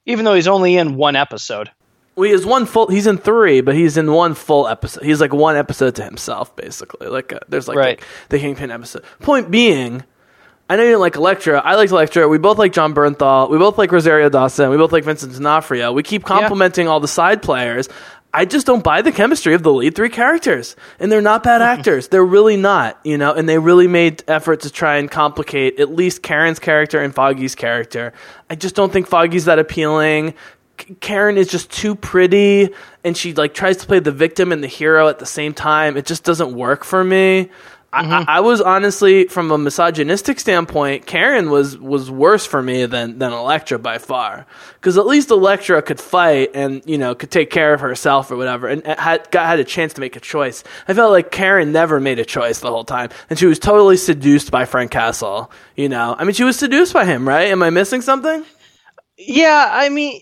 Even 0.05 0.23
though 0.23 0.33
he's 0.33 0.47
only 0.47 0.77
in 0.77 0.95
one 0.95 1.17
episode. 1.17 1.71
Well, 2.15 2.25
he 2.25 2.31
has 2.31 2.45
one 2.45 2.65
full. 2.65 2.87
He's 2.87 3.07
in 3.07 3.17
three, 3.17 3.61
but 3.61 3.75
he's 3.75 3.97
in 3.97 4.11
one 4.11 4.33
full 4.35 4.67
episode. 4.67 5.03
He's 5.03 5.19
like 5.19 5.33
one 5.33 5.55
episode 5.55 5.95
to 5.95 6.03
himself, 6.03 6.55
basically. 6.55 7.07
Like 7.07 7.31
a, 7.31 7.41
there's 7.49 7.67
like 7.67 7.77
right. 7.77 8.01
the 8.29 8.39
Kingpin 8.39 8.71
episode. 8.71 9.03
Point 9.19 9.49
being, 9.49 10.03
I 10.73 10.75
know 10.75 10.81
you 10.81 10.89
didn't 10.89 11.01
like 11.01 11.17
Elektra. 11.17 11.59
I 11.59 11.75
liked 11.75 11.91
Elektra. 11.91 12.27
We 12.27 12.39
both 12.39 12.57
like 12.57 12.73
Jon 12.73 12.95
Bernthal. 12.95 13.47
We 13.47 13.59
both 13.59 13.77
like 13.77 13.91
Rosario 13.91 14.27
Dawson. 14.27 14.71
We 14.71 14.77
both 14.77 14.91
like 14.91 15.03
Vincent 15.03 15.33
D'Onofrio. 15.33 15.91
We 15.91 16.01
keep 16.01 16.23
complimenting 16.23 16.87
yeah. 16.87 16.93
all 16.93 16.99
the 16.99 17.07
side 17.07 17.43
players. 17.43 17.89
I 18.33 18.45
just 18.45 18.65
don't 18.65 18.83
buy 18.83 19.03
the 19.03 19.11
chemistry 19.11 19.53
of 19.53 19.61
the 19.61 19.71
lead 19.71 19.93
three 19.95 20.09
characters. 20.09 20.75
And 20.99 21.11
they're 21.11 21.21
not 21.21 21.43
bad 21.43 21.61
actors. 21.77 22.07
They're 22.07 22.25
really 22.25 22.57
not, 22.57 22.99
you 23.03 23.19
know, 23.19 23.33
and 23.33 23.47
they 23.47 23.59
really 23.59 23.87
made 23.87 24.23
effort 24.27 24.61
to 24.61 24.71
try 24.71 24.97
and 24.97 25.11
complicate 25.11 25.79
at 25.79 25.93
least 25.93 26.23
Karen's 26.23 26.57
character 26.57 26.99
and 26.99 27.13
Foggy's 27.13 27.53
character. 27.53 28.11
I 28.49 28.55
just 28.55 28.73
don't 28.73 28.91
think 28.91 29.05
Foggy's 29.05 29.45
that 29.45 29.59
appealing. 29.59 30.33
Karen 31.01 31.37
is 31.37 31.49
just 31.49 31.69
too 31.71 31.93
pretty 31.93 32.73
and 33.03 33.15
she 33.15 33.35
like 33.35 33.53
tries 33.53 33.77
to 33.77 33.85
play 33.85 33.99
the 33.99 34.11
victim 34.11 34.51
and 34.51 34.63
the 34.63 34.67
hero 34.67 35.07
at 35.07 35.19
the 35.19 35.27
same 35.27 35.53
time. 35.53 35.97
It 35.97 36.07
just 36.07 36.23
doesn't 36.23 36.55
work 36.55 36.83
for 36.83 37.03
me. 37.03 37.51
Mm-hmm. 37.93 38.27
I, 38.27 38.37
I, 38.37 38.39
was 38.39 38.59
honestly, 38.59 39.27
from 39.27 39.51
a 39.51 39.57
misogynistic 39.57 40.39
standpoint, 40.39 41.05
Karen 41.05 41.51
was 41.51 41.77
was 41.77 42.09
worse 42.09 42.43
for 42.43 42.61
me 42.63 42.87
than 42.87 43.19
than 43.19 43.31
Elektra 43.31 43.77
by 43.77 43.99
far. 43.99 44.47
Because 44.75 44.97
at 44.97 45.05
least 45.05 45.29
Elektra 45.29 45.79
could 45.83 45.99
fight 45.99 46.51
and 46.55 46.81
you 46.87 46.97
know 46.97 47.13
could 47.13 47.29
take 47.29 47.51
care 47.51 47.71
of 47.71 47.81
herself 47.81 48.31
or 48.31 48.35
whatever, 48.35 48.67
and 48.67 48.83
had 48.85 49.29
got 49.29 49.45
had 49.45 49.59
a 49.59 49.63
chance 49.63 49.93
to 49.93 50.01
make 50.01 50.15
a 50.15 50.19
choice. 50.19 50.63
I 50.87 50.95
felt 50.95 51.11
like 51.11 51.29
Karen 51.29 51.71
never 51.71 51.99
made 51.99 52.17
a 52.17 52.25
choice 52.25 52.61
the 52.61 52.71
whole 52.71 52.83
time, 52.83 53.09
and 53.29 53.37
she 53.37 53.45
was 53.45 53.59
totally 53.59 53.97
seduced 53.97 54.49
by 54.49 54.65
Frank 54.65 54.89
Castle. 54.89 55.51
You 55.75 55.87
know, 55.87 56.15
I 56.17 56.23
mean, 56.23 56.33
she 56.33 56.43
was 56.43 56.57
seduced 56.57 56.93
by 56.93 57.05
him, 57.05 57.27
right? 57.27 57.49
Am 57.49 57.61
I 57.61 57.69
missing 57.69 58.01
something? 58.01 58.43
Yeah, 59.19 59.69
I 59.71 59.89
mean, 59.89 60.19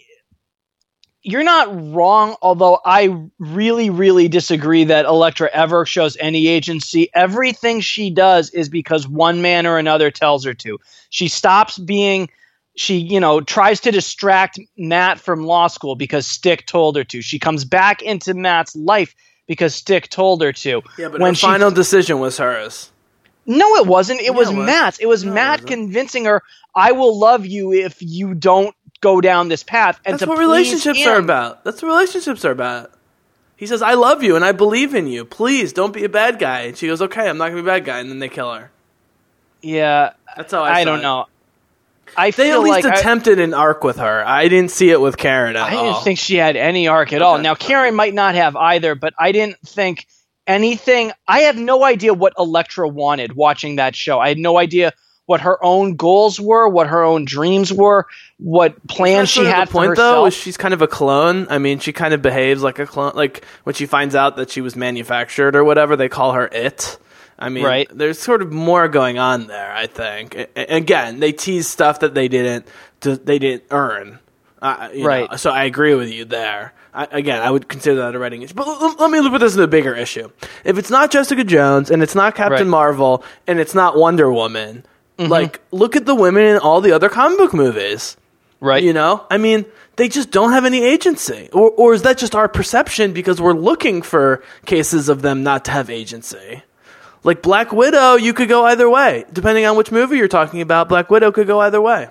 you're 1.23 1.43
not 1.43 1.93
wrong, 1.93 2.35
although 2.41 2.79
I 2.83 3.15
really, 3.37 3.89
really 3.89 4.27
disagree 4.27 4.83
that 4.85 5.05
Elektra 5.05 5.49
ever 5.53 5.85
shows 5.85 6.17
any 6.19 6.47
agency. 6.47 7.09
Everything 7.13 7.79
she 7.79 8.09
does 8.09 8.49
is 8.51 8.69
because 8.69 9.07
one 9.07 9.41
man 9.41 9.67
or 9.67 9.77
another 9.77 10.09
tells 10.09 10.43
her 10.45 10.53
to. 10.55 10.79
She 11.09 11.27
stops 11.27 11.77
being, 11.77 12.29
she, 12.75 12.97
you 12.97 13.19
know, 13.19 13.39
tries 13.39 13.79
to 13.81 13.91
distract 13.91 14.59
Matt 14.77 15.19
from 15.19 15.45
law 15.45 15.67
school 15.67 15.95
because 15.95 16.25
Stick 16.25 16.65
told 16.65 16.95
her 16.95 17.03
to. 17.03 17.21
She 17.21 17.37
comes 17.37 17.65
back 17.65 18.01
into 18.01 18.33
Matt's 18.33 18.75
life 18.75 19.13
because 19.47 19.75
Stick 19.75 20.09
told 20.09 20.41
her 20.41 20.53
to. 20.53 20.81
Yeah, 20.97 21.09
but 21.09 21.21
when 21.21 21.33
her 21.33 21.37
final 21.37 21.69
decision 21.69 22.19
was 22.19 22.39
hers. 22.39 22.91
No, 23.45 23.75
it 23.75 23.85
wasn't. 23.85 24.21
It 24.21 24.33
was, 24.33 24.49
it 24.49 24.55
was 24.55 24.65
Matt. 24.65 25.01
It 25.01 25.07
was 25.07 25.23
no, 25.23 25.33
Matt 25.33 25.61
it 25.61 25.67
convincing 25.67 26.25
her, 26.25 26.41
I 26.73 26.93
will 26.93 27.17
love 27.17 27.45
you 27.45 27.73
if 27.73 27.97
you 27.99 28.33
don't 28.33 28.75
go 29.01 29.19
down 29.19 29.49
this 29.49 29.63
path. 29.63 29.99
And 30.05 30.13
that's 30.13 30.27
what 30.27 30.37
relationships 30.37 30.99
him. 30.99 31.09
are 31.09 31.17
about. 31.17 31.63
That's 31.63 31.81
what 31.81 31.89
relationships 31.89 32.45
are 32.45 32.51
about. 32.51 32.91
He 33.57 33.67
says, 33.67 33.81
"I 33.81 33.93
love 33.93 34.23
you 34.23 34.35
and 34.35 34.45
I 34.45 34.53
believe 34.53 34.95
in 34.95 35.07
you. 35.07 35.25
Please 35.25 35.73
don't 35.73 35.93
be 35.93 36.03
a 36.03 36.09
bad 36.09 36.39
guy." 36.39 36.61
And 36.61 36.77
she 36.77 36.87
goes, 36.87 37.01
"Okay, 37.01 37.27
I'm 37.27 37.37
not 37.37 37.49
gonna 37.49 37.61
be 37.61 37.69
a 37.69 37.73
bad 37.73 37.85
guy." 37.85 37.99
And 37.99 38.09
then 38.09 38.19
they 38.19 38.29
kill 38.29 38.51
her. 38.51 38.71
Yeah, 39.61 40.13
that's 40.35 40.51
how 40.51 40.63
I. 40.63 40.79
I 40.79 40.83
don't 40.83 40.99
it. 40.99 41.03
know. 41.03 41.25
I 42.17 42.31
they 42.31 42.51
at 42.51 42.59
least 42.59 42.83
like 42.83 42.99
attempted 42.99 43.39
I, 43.39 43.43
an 43.43 43.53
arc 43.53 43.83
with 43.83 43.97
her. 43.97 44.25
I 44.25 44.47
didn't 44.47 44.71
see 44.71 44.89
it 44.89 44.99
with 44.99 45.17
Karen 45.17 45.55
at 45.55 45.61
all. 45.61 45.67
I 45.67 45.75
all. 45.75 45.93
didn't 45.93 46.03
think 46.03 46.19
she 46.19 46.35
had 46.35 46.55
any 46.55 46.87
arc 46.87 47.13
at 47.13 47.21
all. 47.21 47.37
Now 47.37 47.55
Karen 47.55 47.95
might 47.95 48.13
not 48.13 48.35
have 48.35 48.55
either, 48.55 48.95
but 48.95 49.13
I 49.17 49.31
didn't 49.31 49.59
think 49.59 50.07
anything. 50.47 51.11
I 51.27 51.41
have 51.41 51.55
no 51.55 51.83
idea 51.83 52.13
what 52.13 52.33
Elektra 52.37 52.87
wanted 52.87 53.33
watching 53.33 53.77
that 53.77 53.95
show. 53.95 54.19
I 54.19 54.29
had 54.29 54.39
no 54.39 54.57
idea 54.57 54.93
what 55.31 55.39
her 55.39 55.63
own 55.63 55.95
goals 55.95 56.41
were, 56.41 56.67
what 56.67 56.87
her 56.87 57.01
own 57.01 57.23
dreams 57.23 57.71
were, 57.71 58.05
what 58.37 58.85
plans 58.87 59.29
she 59.29 59.45
had 59.45 59.69
the 59.69 59.71
point, 59.71 59.85
for 59.85 59.89
herself. 59.91 60.15
Though, 60.15 60.25
is 60.25 60.33
she's 60.33 60.57
kind 60.57 60.73
of 60.73 60.81
a 60.81 60.87
clone. 60.87 61.47
I 61.49 61.57
mean, 61.57 61.79
she 61.79 61.93
kind 61.93 62.13
of 62.13 62.21
behaves 62.21 62.61
like 62.61 62.79
a 62.79 62.85
clone. 62.85 63.13
Like 63.15 63.45
when 63.63 63.73
she 63.73 63.85
finds 63.85 64.13
out 64.13 64.35
that 64.35 64.49
she 64.49 64.59
was 64.59 64.75
manufactured 64.75 65.55
or 65.55 65.63
whatever, 65.63 65.95
they 65.95 66.09
call 66.09 66.33
her 66.33 66.49
it. 66.51 66.99
I 67.39 67.47
mean, 67.47 67.63
right. 67.63 67.87
there's 67.93 68.19
sort 68.19 68.41
of 68.41 68.51
more 68.51 68.89
going 68.89 69.19
on 69.19 69.47
there. 69.47 69.71
I 69.73 69.87
think. 69.87 70.35
again, 70.57 71.21
they 71.21 71.31
tease 71.31 71.69
stuff 71.69 72.01
that 72.01 72.13
they 72.13 72.27
didn't 72.27 72.67
they 72.99 73.39
didn't 73.39 73.63
earn. 73.71 74.19
Uh, 74.61 74.89
right. 74.99 75.31
Know, 75.31 75.37
so 75.37 75.49
I 75.49 75.63
agree 75.63 75.95
with 75.95 76.11
you 76.11 76.25
there. 76.25 76.73
I, 76.93 77.07
again, 77.09 77.41
I 77.41 77.49
would 77.49 77.69
consider 77.69 78.01
that 78.01 78.15
a 78.15 78.19
writing 78.19 78.41
issue. 78.41 78.53
But 78.53 78.67
l- 78.67 78.95
let 78.99 79.09
me 79.09 79.27
put 79.29 79.39
this 79.39 79.55
in 79.55 79.61
a 79.61 79.67
bigger 79.67 79.95
issue. 79.95 80.29
If 80.65 80.77
it's 80.77 80.89
not 80.89 81.09
Jessica 81.09 81.45
Jones 81.45 81.89
and 81.89 82.03
it's 82.03 82.15
not 82.15 82.35
Captain 82.35 82.67
right. 82.67 82.67
Marvel 82.67 83.23
and 83.47 83.61
it's 83.61 83.73
not 83.73 83.95
Wonder 83.95 84.29
Woman, 84.31 84.85
mm-hmm. 85.17 85.31
like 85.31 85.61
look 85.71 85.95
at 85.95 86.05
the 86.05 86.15
women 86.15 86.43
in 86.43 86.57
all 86.57 86.81
the 86.81 86.91
other 86.91 87.09
comic 87.09 87.37
book 87.37 87.53
movies. 87.53 88.17
Right. 88.59 88.83
You 88.83 88.93
know, 88.93 89.25
I 89.31 89.37
mean, 89.37 89.65
they 89.95 90.07
just 90.07 90.29
don't 90.29 90.51
have 90.51 90.65
any 90.65 90.83
agency, 90.83 91.49
or 91.51 91.71
or 91.71 91.93
is 91.93 92.03
that 92.03 92.17
just 92.17 92.35
our 92.35 92.47
perception 92.47 93.11
because 93.11 93.41
we're 93.41 93.53
looking 93.53 94.03
for 94.03 94.43
cases 94.65 95.09
of 95.09 95.23
them 95.23 95.41
not 95.41 95.65
to 95.65 95.71
have 95.71 95.89
agency? 95.89 96.61
Like 97.23 97.41
Black 97.41 97.71
Widow, 97.71 98.15
you 98.15 98.33
could 98.33 98.49
go 98.49 98.65
either 98.65 98.89
way. 98.89 99.25
Depending 99.31 99.65
on 99.65 99.77
which 99.77 99.91
movie 99.91 100.17
you're 100.17 100.27
talking 100.27 100.61
about, 100.61 100.89
Black 100.89 101.09
Widow 101.09 101.31
could 101.31 101.47
go 101.47 101.59
either 101.59 101.81
way. 101.81 102.07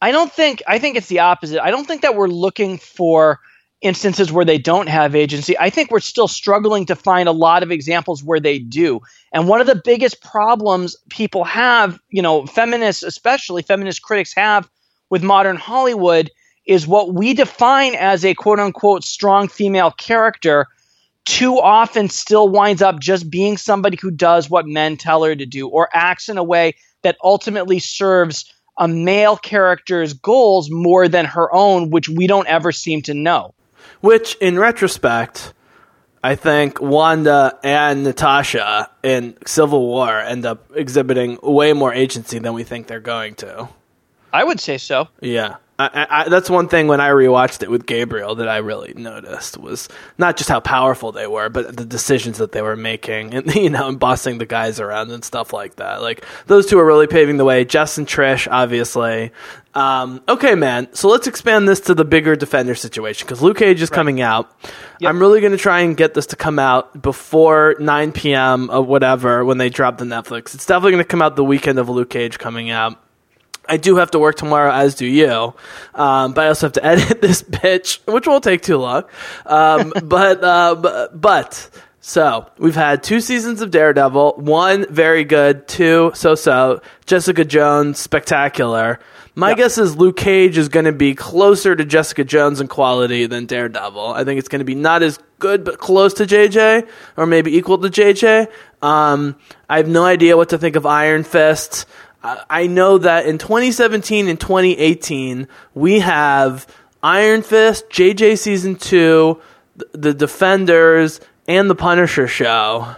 I 0.00 0.12
don't 0.12 0.32
think 0.32 0.62
I 0.66 0.78
think 0.78 0.96
it's 0.96 1.08
the 1.08 1.20
opposite. 1.20 1.62
I 1.62 1.70
don't 1.70 1.86
think 1.86 2.02
that 2.02 2.14
we're 2.14 2.28
looking 2.28 2.78
for 2.78 3.40
instances 3.82 4.32
where 4.32 4.44
they 4.44 4.58
don't 4.58 4.88
have 4.88 5.14
agency. 5.14 5.58
I 5.58 5.70
think 5.70 5.90
we're 5.90 6.00
still 6.00 6.28
struggling 6.28 6.86
to 6.86 6.96
find 6.96 7.28
a 7.28 7.32
lot 7.32 7.62
of 7.62 7.70
examples 7.70 8.24
where 8.24 8.40
they 8.40 8.58
do. 8.58 9.00
And 9.32 9.48
one 9.48 9.60
of 9.60 9.66
the 9.66 9.80
biggest 9.84 10.22
problems 10.22 10.96
people 11.10 11.44
have, 11.44 11.98
you 12.08 12.22
know, 12.22 12.46
feminists 12.46 13.02
especially 13.02 13.62
feminist 13.62 14.02
critics 14.02 14.34
have 14.34 14.68
with 15.10 15.22
modern 15.22 15.56
Hollywood 15.56 16.30
is 16.66 16.86
what 16.86 17.14
we 17.14 17.34
define 17.34 17.94
as 17.94 18.24
a 18.24 18.34
quote 18.34 18.58
unquote 18.58 19.04
strong 19.04 19.48
female 19.48 19.90
character 19.90 20.66
too 21.26 21.58
often 21.58 22.08
still 22.08 22.48
winds 22.48 22.80
up 22.80 23.00
just 23.00 23.30
being 23.30 23.56
somebody 23.56 23.98
who 24.00 24.10
does 24.10 24.48
what 24.48 24.66
men 24.66 24.96
tell 24.96 25.24
her 25.24 25.34
to 25.34 25.44
do 25.44 25.68
or 25.68 25.88
acts 25.92 26.28
in 26.28 26.38
a 26.38 26.44
way 26.44 26.74
that 27.02 27.16
ultimately 27.22 27.78
serves 27.78 28.52
a 28.78 28.86
male 28.86 29.36
character's 29.36 30.12
goals 30.12 30.70
more 30.70 31.08
than 31.08 31.24
her 31.24 31.52
own, 31.52 31.90
which 31.90 32.08
we 32.08 32.26
don't 32.26 32.46
ever 32.46 32.72
seem 32.72 33.02
to 33.02 33.14
know. 33.14 33.54
Which, 34.06 34.36
in 34.36 34.56
retrospect, 34.56 35.52
I 36.22 36.36
think 36.36 36.80
Wanda 36.80 37.58
and 37.64 38.04
Natasha 38.04 38.88
in 39.02 39.36
Civil 39.46 39.84
War 39.84 40.20
end 40.20 40.46
up 40.46 40.70
exhibiting 40.76 41.40
way 41.42 41.72
more 41.72 41.92
agency 41.92 42.38
than 42.38 42.54
we 42.54 42.62
think 42.62 42.86
they're 42.86 43.00
going 43.00 43.34
to. 43.36 43.68
I 44.32 44.44
would 44.44 44.60
say 44.60 44.78
so. 44.78 45.08
Yeah. 45.20 45.56
I, 45.78 46.06
I, 46.08 46.28
that's 46.28 46.48
one 46.48 46.68
thing 46.68 46.86
when 46.86 47.02
I 47.02 47.10
rewatched 47.10 47.62
it 47.62 47.70
with 47.70 47.84
Gabriel 47.84 48.36
that 48.36 48.48
I 48.48 48.58
really 48.58 48.94
noticed 48.94 49.58
was 49.58 49.88
not 50.16 50.38
just 50.38 50.48
how 50.48 50.60
powerful 50.60 51.12
they 51.12 51.26
were, 51.26 51.50
but 51.50 51.76
the 51.76 51.84
decisions 51.84 52.38
that 52.38 52.52
they 52.52 52.62
were 52.62 52.76
making 52.76 53.34
and 53.34 53.54
you 53.54 53.68
know 53.68 53.88
and 53.88 53.98
bossing 53.98 54.38
the 54.38 54.46
guys 54.46 54.80
around 54.80 55.10
and 55.10 55.22
stuff 55.22 55.52
like 55.52 55.76
that. 55.76 56.00
Like 56.00 56.24
those 56.46 56.66
two 56.66 56.78
are 56.78 56.84
really 56.84 57.06
paving 57.06 57.36
the 57.36 57.44
way. 57.44 57.64
Jess 57.64 57.98
and 57.98 58.06
Trish, 58.06 58.48
obviously. 58.50 59.32
Um, 59.74 60.22
okay, 60.26 60.54
man. 60.54 60.88
So 60.94 61.08
let's 61.08 61.26
expand 61.26 61.68
this 61.68 61.80
to 61.80 61.94
the 61.94 62.06
bigger 62.06 62.34
defender 62.34 62.74
situation 62.74 63.26
because 63.26 63.42
Luke 63.42 63.58
Cage 63.58 63.82
is 63.82 63.90
right. 63.90 63.94
coming 63.94 64.22
out. 64.22 64.50
Yep. 65.00 65.10
I'm 65.10 65.20
really 65.20 65.42
going 65.42 65.52
to 65.52 65.58
try 65.58 65.80
and 65.80 65.94
get 65.94 66.14
this 66.14 66.28
to 66.28 66.36
come 66.36 66.58
out 66.58 67.02
before 67.02 67.76
9 67.78 68.12
p.m. 68.12 68.70
or 68.70 68.80
whatever 68.80 69.44
when 69.44 69.58
they 69.58 69.68
drop 69.68 69.98
the 69.98 70.06
Netflix. 70.06 70.54
It's 70.54 70.64
definitely 70.64 70.92
going 70.92 71.04
to 71.04 71.08
come 71.08 71.20
out 71.20 71.36
the 71.36 71.44
weekend 71.44 71.78
of 71.78 71.90
Luke 71.90 72.08
Cage 72.08 72.38
coming 72.38 72.70
out. 72.70 72.98
I 73.68 73.76
do 73.76 73.96
have 73.96 74.10
to 74.12 74.18
work 74.18 74.36
tomorrow, 74.36 74.72
as 74.72 74.94
do 74.94 75.06
you. 75.06 75.54
Um, 75.94 76.32
but 76.32 76.44
I 76.44 76.48
also 76.48 76.66
have 76.66 76.72
to 76.74 76.84
edit 76.84 77.20
this 77.20 77.42
bitch, 77.42 77.98
which 78.06 78.26
won't 78.26 78.44
take 78.44 78.62
too 78.62 78.78
long. 78.78 79.04
Um, 79.44 79.92
but, 80.04 80.42
uh, 80.42 81.08
but, 81.12 81.70
so 82.00 82.48
we've 82.58 82.76
had 82.76 83.02
two 83.02 83.20
seasons 83.20 83.60
of 83.62 83.72
Daredevil, 83.72 84.34
one 84.36 84.86
very 84.88 85.24
good, 85.24 85.66
two 85.66 86.12
so 86.14 86.36
so. 86.36 86.80
Jessica 87.04 87.44
Jones, 87.44 87.98
spectacular. 87.98 89.00
My 89.34 89.50
yep. 89.50 89.58
guess 89.58 89.76
is 89.76 89.96
Luke 89.96 90.16
Cage 90.16 90.56
is 90.56 90.68
going 90.68 90.86
to 90.86 90.92
be 90.92 91.14
closer 91.14 91.74
to 91.76 91.84
Jessica 91.84 92.24
Jones 92.24 92.60
in 92.60 92.68
quality 92.68 93.26
than 93.26 93.44
Daredevil. 93.44 94.06
I 94.14 94.24
think 94.24 94.38
it's 94.38 94.48
going 94.48 94.60
to 94.60 94.64
be 94.64 94.74
not 94.74 95.02
as 95.02 95.18
good, 95.38 95.64
but 95.64 95.78
close 95.78 96.14
to 96.14 96.24
JJ, 96.24 96.88
or 97.16 97.26
maybe 97.26 97.56
equal 97.56 97.76
to 97.78 97.88
JJ. 97.88 98.48
Um, 98.80 99.36
I 99.68 99.76
have 99.78 99.88
no 99.88 100.04
idea 100.04 100.36
what 100.36 100.50
to 100.50 100.58
think 100.58 100.76
of 100.76 100.86
Iron 100.86 101.24
Fist. 101.24 101.86
I 102.22 102.66
know 102.66 102.98
that 102.98 103.26
in 103.26 103.38
2017 103.38 104.28
and 104.28 104.40
2018, 104.40 105.46
we 105.74 106.00
have 106.00 106.66
Iron 107.02 107.42
Fist, 107.42 107.88
JJ 107.88 108.38
Season 108.38 108.74
2, 108.74 109.40
The 109.92 110.12
Defenders, 110.12 111.20
and 111.46 111.70
The 111.70 111.74
Punisher 111.74 112.26
Show. 112.26 112.96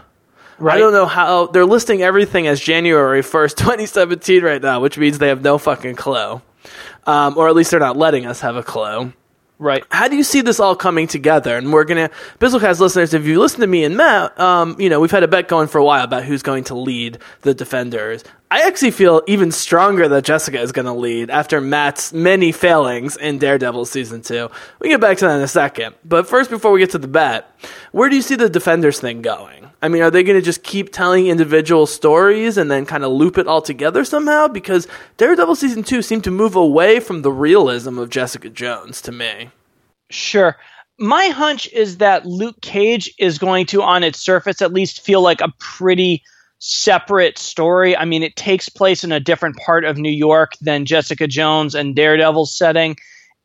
Right. 0.58 0.76
I 0.76 0.78
don't 0.78 0.92
know 0.92 1.06
how 1.06 1.46
they're 1.46 1.66
listing 1.66 2.02
everything 2.02 2.46
as 2.46 2.58
January 2.60 3.22
1st, 3.22 3.54
2017 3.56 4.42
right 4.42 4.62
now, 4.62 4.80
which 4.80 4.98
means 4.98 5.18
they 5.18 5.28
have 5.28 5.42
no 5.42 5.58
fucking 5.58 5.96
clue. 5.96 6.40
Um, 7.06 7.38
or 7.38 7.48
at 7.48 7.54
least 7.54 7.70
they're 7.70 7.80
not 7.80 7.96
letting 7.96 8.26
us 8.26 8.40
have 8.40 8.56
a 8.56 8.62
clue. 8.62 9.12
Right. 9.60 9.84
How 9.90 10.06
do 10.06 10.16
you 10.16 10.22
see 10.22 10.40
this 10.40 10.60
all 10.60 10.76
coming 10.76 11.08
together? 11.08 11.56
And 11.56 11.72
we're 11.72 11.84
gonna 11.84 12.10
Bizzlecast 12.38 12.78
listeners, 12.78 13.12
if 13.12 13.24
you 13.26 13.40
listen 13.40 13.60
to 13.60 13.66
me 13.66 13.82
and 13.82 13.96
Matt, 13.96 14.38
um, 14.38 14.76
you 14.78 14.88
know, 14.88 15.00
we've 15.00 15.10
had 15.10 15.24
a 15.24 15.28
bet 15.28 15.48
going 15.48 15.66
for 15.66 15.78
a 15.78 15.84
while 15.84 16.04
about 16.04 16.22
who's 16.24 16.42
going 16.42 16.64
to 16.64 16.76
lead 16.76 17.18
the 17.42 17.54
defenders. 17.54 18.22
I 18.50 18.62
actually 18.62 18.92
feel 18.92 19.22
even 19.26 19.50
stronger 19.50 20.08
that 20.08 20.24
Jessica 20.24 20.60
is 20.60 20.72
going 20.72 20.86
to 20.86 20.92
lead 20.92 21.28
after 21.28 21.60
Matt's 21.60 22.12
many 22.12 22.52
failings 22.52 23.16
in 23.16 23.38
Daredevil 23.38 23.84
season 23.86 24.22
two. 24.22 24.48
We 24.80 24.88
can 24.88 24.94
get 24.94 25.00
back 25.00 25.18
to 25.18 25.26
that 25.26 25.36
in 25.36 25.42
a 25.42 25.48
second. 25.48 25.96
But 26.04 26.28
first, 26.28 26.48
before 26.48 26.72
we 26.72 26.78
get 26.78 26.90
to 26.90 26.98
the 26.98 27.08
bet, 27.08 27.50
where 27.92 28.08
do 28.08 28.16
you 28.16 28.22
see 28.22 28.36
the 28.36 28.48
Defenders 28.48 29.00
thing 29.00 29.20
going? 29.22 29.67
I 29.80 29.88
mean, 29.88 30.02
are 30.02 30.10
they 30.10 30.24
going 30.24 30.38
to 30.38 30.44
just 30.44 30.64
keep 30.64 30.92
telling 30.92 31.28
individual 31.28 31.86
stories 31.86 32.58
and 32.58 32.70
then 32.70 32.84
kind 32.84 33.04
of 33.04 33.12
loop 33.12 33.38
it 33.38 33.46
all 33.46 33.62
together 33.62 34.04
somehow? 34.04 34.48
Because 34.48 34.88
Daredevil 35.18 35.54
season 35.54 35.84
two 35.84 36.02
seemed 36.02 36.24
to 36.24 36.30
move 36.30 36.56
away 36.56 36.98
from 36.98 37.22
the 37.22 37.30
realism 37.30 37.98
of 37.98 38.10
Jessica 38.10 38.50
Jones 38.50 39.00
to 39.02 39.12
me. 39.12 39.50
Sure. 40.10 40.56
My 40.98 41.26
hunch 41.26 41.72
is 41.72 41.98
that 41.98 42.26
Luke 42.26 42.60
Cage 42.60 43.14
is 43.20 43.38
going 43.38 43.66
to, 43.66 43.82
on 43.82 44.02
its 44.02 44.18
surface 44.18 44.60
at 44.60 44.72
least, 44.72 45.04
feel 45.04 45.20
like 45.22 45.40
a 45.40 45.52
pretty 45.60 46.24
separate 46.58 47.38
story. 47.38 47.96
I 47.96 48.04
mean, 48.04 48.24
it 48.24 48.34
takes 48.34 48.68
place 48.68 49.04
in 49.04 49.12
a 49.12 49.20
different 49.20 49.56
part 49.58 49.84
of 49.84 49.96
New 49.96 50.10
York 50.10 50.54
than 50.60 50.86
Jessica 50.86 51.28
Jones 51.28 51.76
and 51.76 51.94
Daredevil's 51.94 52.56
setting. 52.56 52.96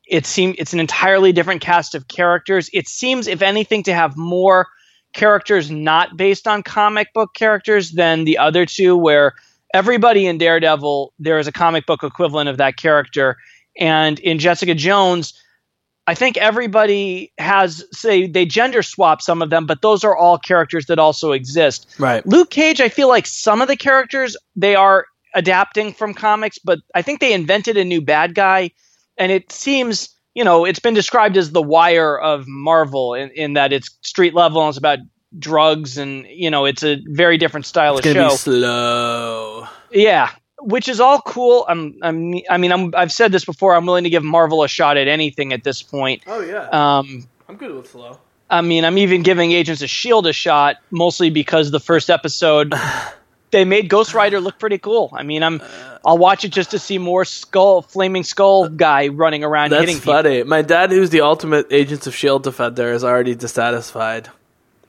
It 0.07 0.25
seems 0.25 0.55
it's 0.57 0.73
an 0.73 0.79
entirely 0.79 1.31
different 1.31 1.61
cast 1.61 1.93
of 1.93 2.07
characters. 2.07 2.71
It 2.73 2.87
seems, 2.87 3.27
if 3.27 3.43
anything, 3.43 3.83
to 3.83 3.93
have 3.93 4.17
more 4.17 4.65
characters 5.13 5.71
not 5.71 6.17
based 6.17 6.47
on 6.47 6.63
comic 6.63 7.13
book 7.13 7.33
characters 7.33 7.91
than 7.91 8.23
the 8.25 8.37
other 8.37 8.65
two, 8.65 8.97
where 8.97 9.33
everybody 9.73 10.25
in 10.25 10.37
Daredevil 10.37 11.13
there 11.19 11.39
is 11.39 11.47
a 11.47 11.51
comic 11.51 11.85
book 11.85 12.03
equivalent 12.03 12.49
of 12.49 12.57
that 12.57 12.77
character, 12.77 13.37
and 13.79 14.19
in 14.19 14.39
Jessica 14.39 14.75
Jones 14.75 15.33
I 16.05 16.15
think 16.15 16.35
everybody 16.37 17.31
has 17.37 17.85
say 17.91 18.27
they 18.27 18.45
gender 18.45 18.83
swap 18.83 19.21
some 19.21 19.41
of 19.41 19.49
them, 19.49 19.65
but 19.65 19.81
those 19.81 20.03
are 20.03 20.15
all 20.15 20.37
characters 20.37 20.87
that 20.87 20.99
also 20.99 21.31
exist. 21.31 21.95
Right. 21.97 22.25
Luke 22.27 22.49
Cage, 22.49 22.81
I 22.81 22.89
feel 22.89 23.07
like 23.07 23.25
some 23.25 23.61
of 23.61 23.69
the 23.69 23.77
characters 23.77 24.35
they 24.55 24.75
are 24.75 25.05
adapting 25.33 25.93
from 25.93 26.13
comics, 26.13 26.59
but 26.59 26.79
I 26.93 27.01
think 27.01 27.19
they 27.19 27.33
invented 27.33 27.77
a 27.77 27.85
new 27.85 28.01
bad 28.01 28.35
guy, 28.35 28.71
and 29.17 29.31
it 29.31 29.51
seems 29.51 30.12
you 30.33 30.43
know 30.43 30.65
it's 30.65 30.79
been 30.79 30.93
described 30.93 31.37
as 31.37 31.51
the 31.51 31.61
wire 31.61 32.17
of 32.19 32.47
Marvel 32.47 33.13
in, 33.13 33.29
in 33.31 33.53
that 33.53 33.73
it's 33.73 33.89
street 34.01 34.33
level 34.33 34.61
and 34.61 34.69
it's 34.69 34.77
about 34.77 34.99
drugs 35.39 35.97
and 35.97 36.25
you 36.27 36.49
know 36.49 36.65
it's 36.65 36.83
a 36.83 37.01
very 37.07 37.37
different 37.37 37.65
style 37.65 37.97
it's 37.97 38.07
of 38.07 38.13
show. 38.13 38.29
Be 38.29 38.35
slow. 38.35 39.67
Yeah, 39.91 40.31
which 40.59 40.87
is 40.87 40.99
all 40.99 41.21
cool. 41.21 41.65
I'm, 41.67 41.97
I'm 42.01 42.35
I 42.49 42.57
mean, 42.57 42.71
I'm, 42.71 42.93
I've 42.95 43.11
said 43.11 43.31
this 43.31 43.45
before. 43.45 43.75
I'm 43.75 43.85
willing 43.85 44.05
to 44.05 44.09
give 44.09 44.23
Marvel 44.23 44.63
a 44.63 44.67
shot 44.67 44.97
at 44.97 45.07
anything 45.07 45.53
at 45.53 45.63
this 45.63 45.81
point. 45.81 46.23
Oh 46.27 46.41
yeah. 46.41 46.67
Um, 46.69 47.27
I'm 47.47 47.57
good 47.57 47.73
with 47.75 47.89
slow. 47.89 48.19
I 48.49 48.61
mean, 48.61 48.85
I'm 48.85 48.97
even 48.97 49.23
giving 49.23 49.51
Agents 49.51 49.81
of 49.81 49.89
Shield 49.89 50.27
a 50.27 50.33
shot, 50.33 50.77
mostly 50.91 51.29
because 51.29 51.71
the 51.71 51.79
first 51.79 52.09
episode 52.09 52.73
they 53.53 53.63
made 53.63 53.87
Ghost 53.87 54.13
Rider 54.13 54.41
look 54.41 54.59
pretty 54.59 54.77
cool. 54.77 55.09
I 55.13 55.23
mean, 55.23 55.41
I'm 55.41 55.61
I'll 56.05 56.17
watch 56.17 56.43
it 56.43 56.49
just 56.49 56.71
to 56.71 56.79
see 56.79 56.97
more 56.97 57.23
skull, 57.23 57.81
flaming 57.81 58.23
skull 58.23 58.67
guy 58.67 59.07
running 59.07 59.45
around 59.45 59.69
That's 59.69 59.79
hitting 59.79 60.01
funny. 60.01 60.39
People. 60.39 60.49
My 60.49 60.61
dad, 60.61 60.91
who's 60.91 61.11
the 61.11 61.21
ultimate 61.21 61.67
Agents 61.71 62.05
of 62.05 62.13
Shield 62.13 62.43
defender, 62.43 62.91
is 62.91 63.05
already 63.05 63.35
dissatisfied. 63.35 64.29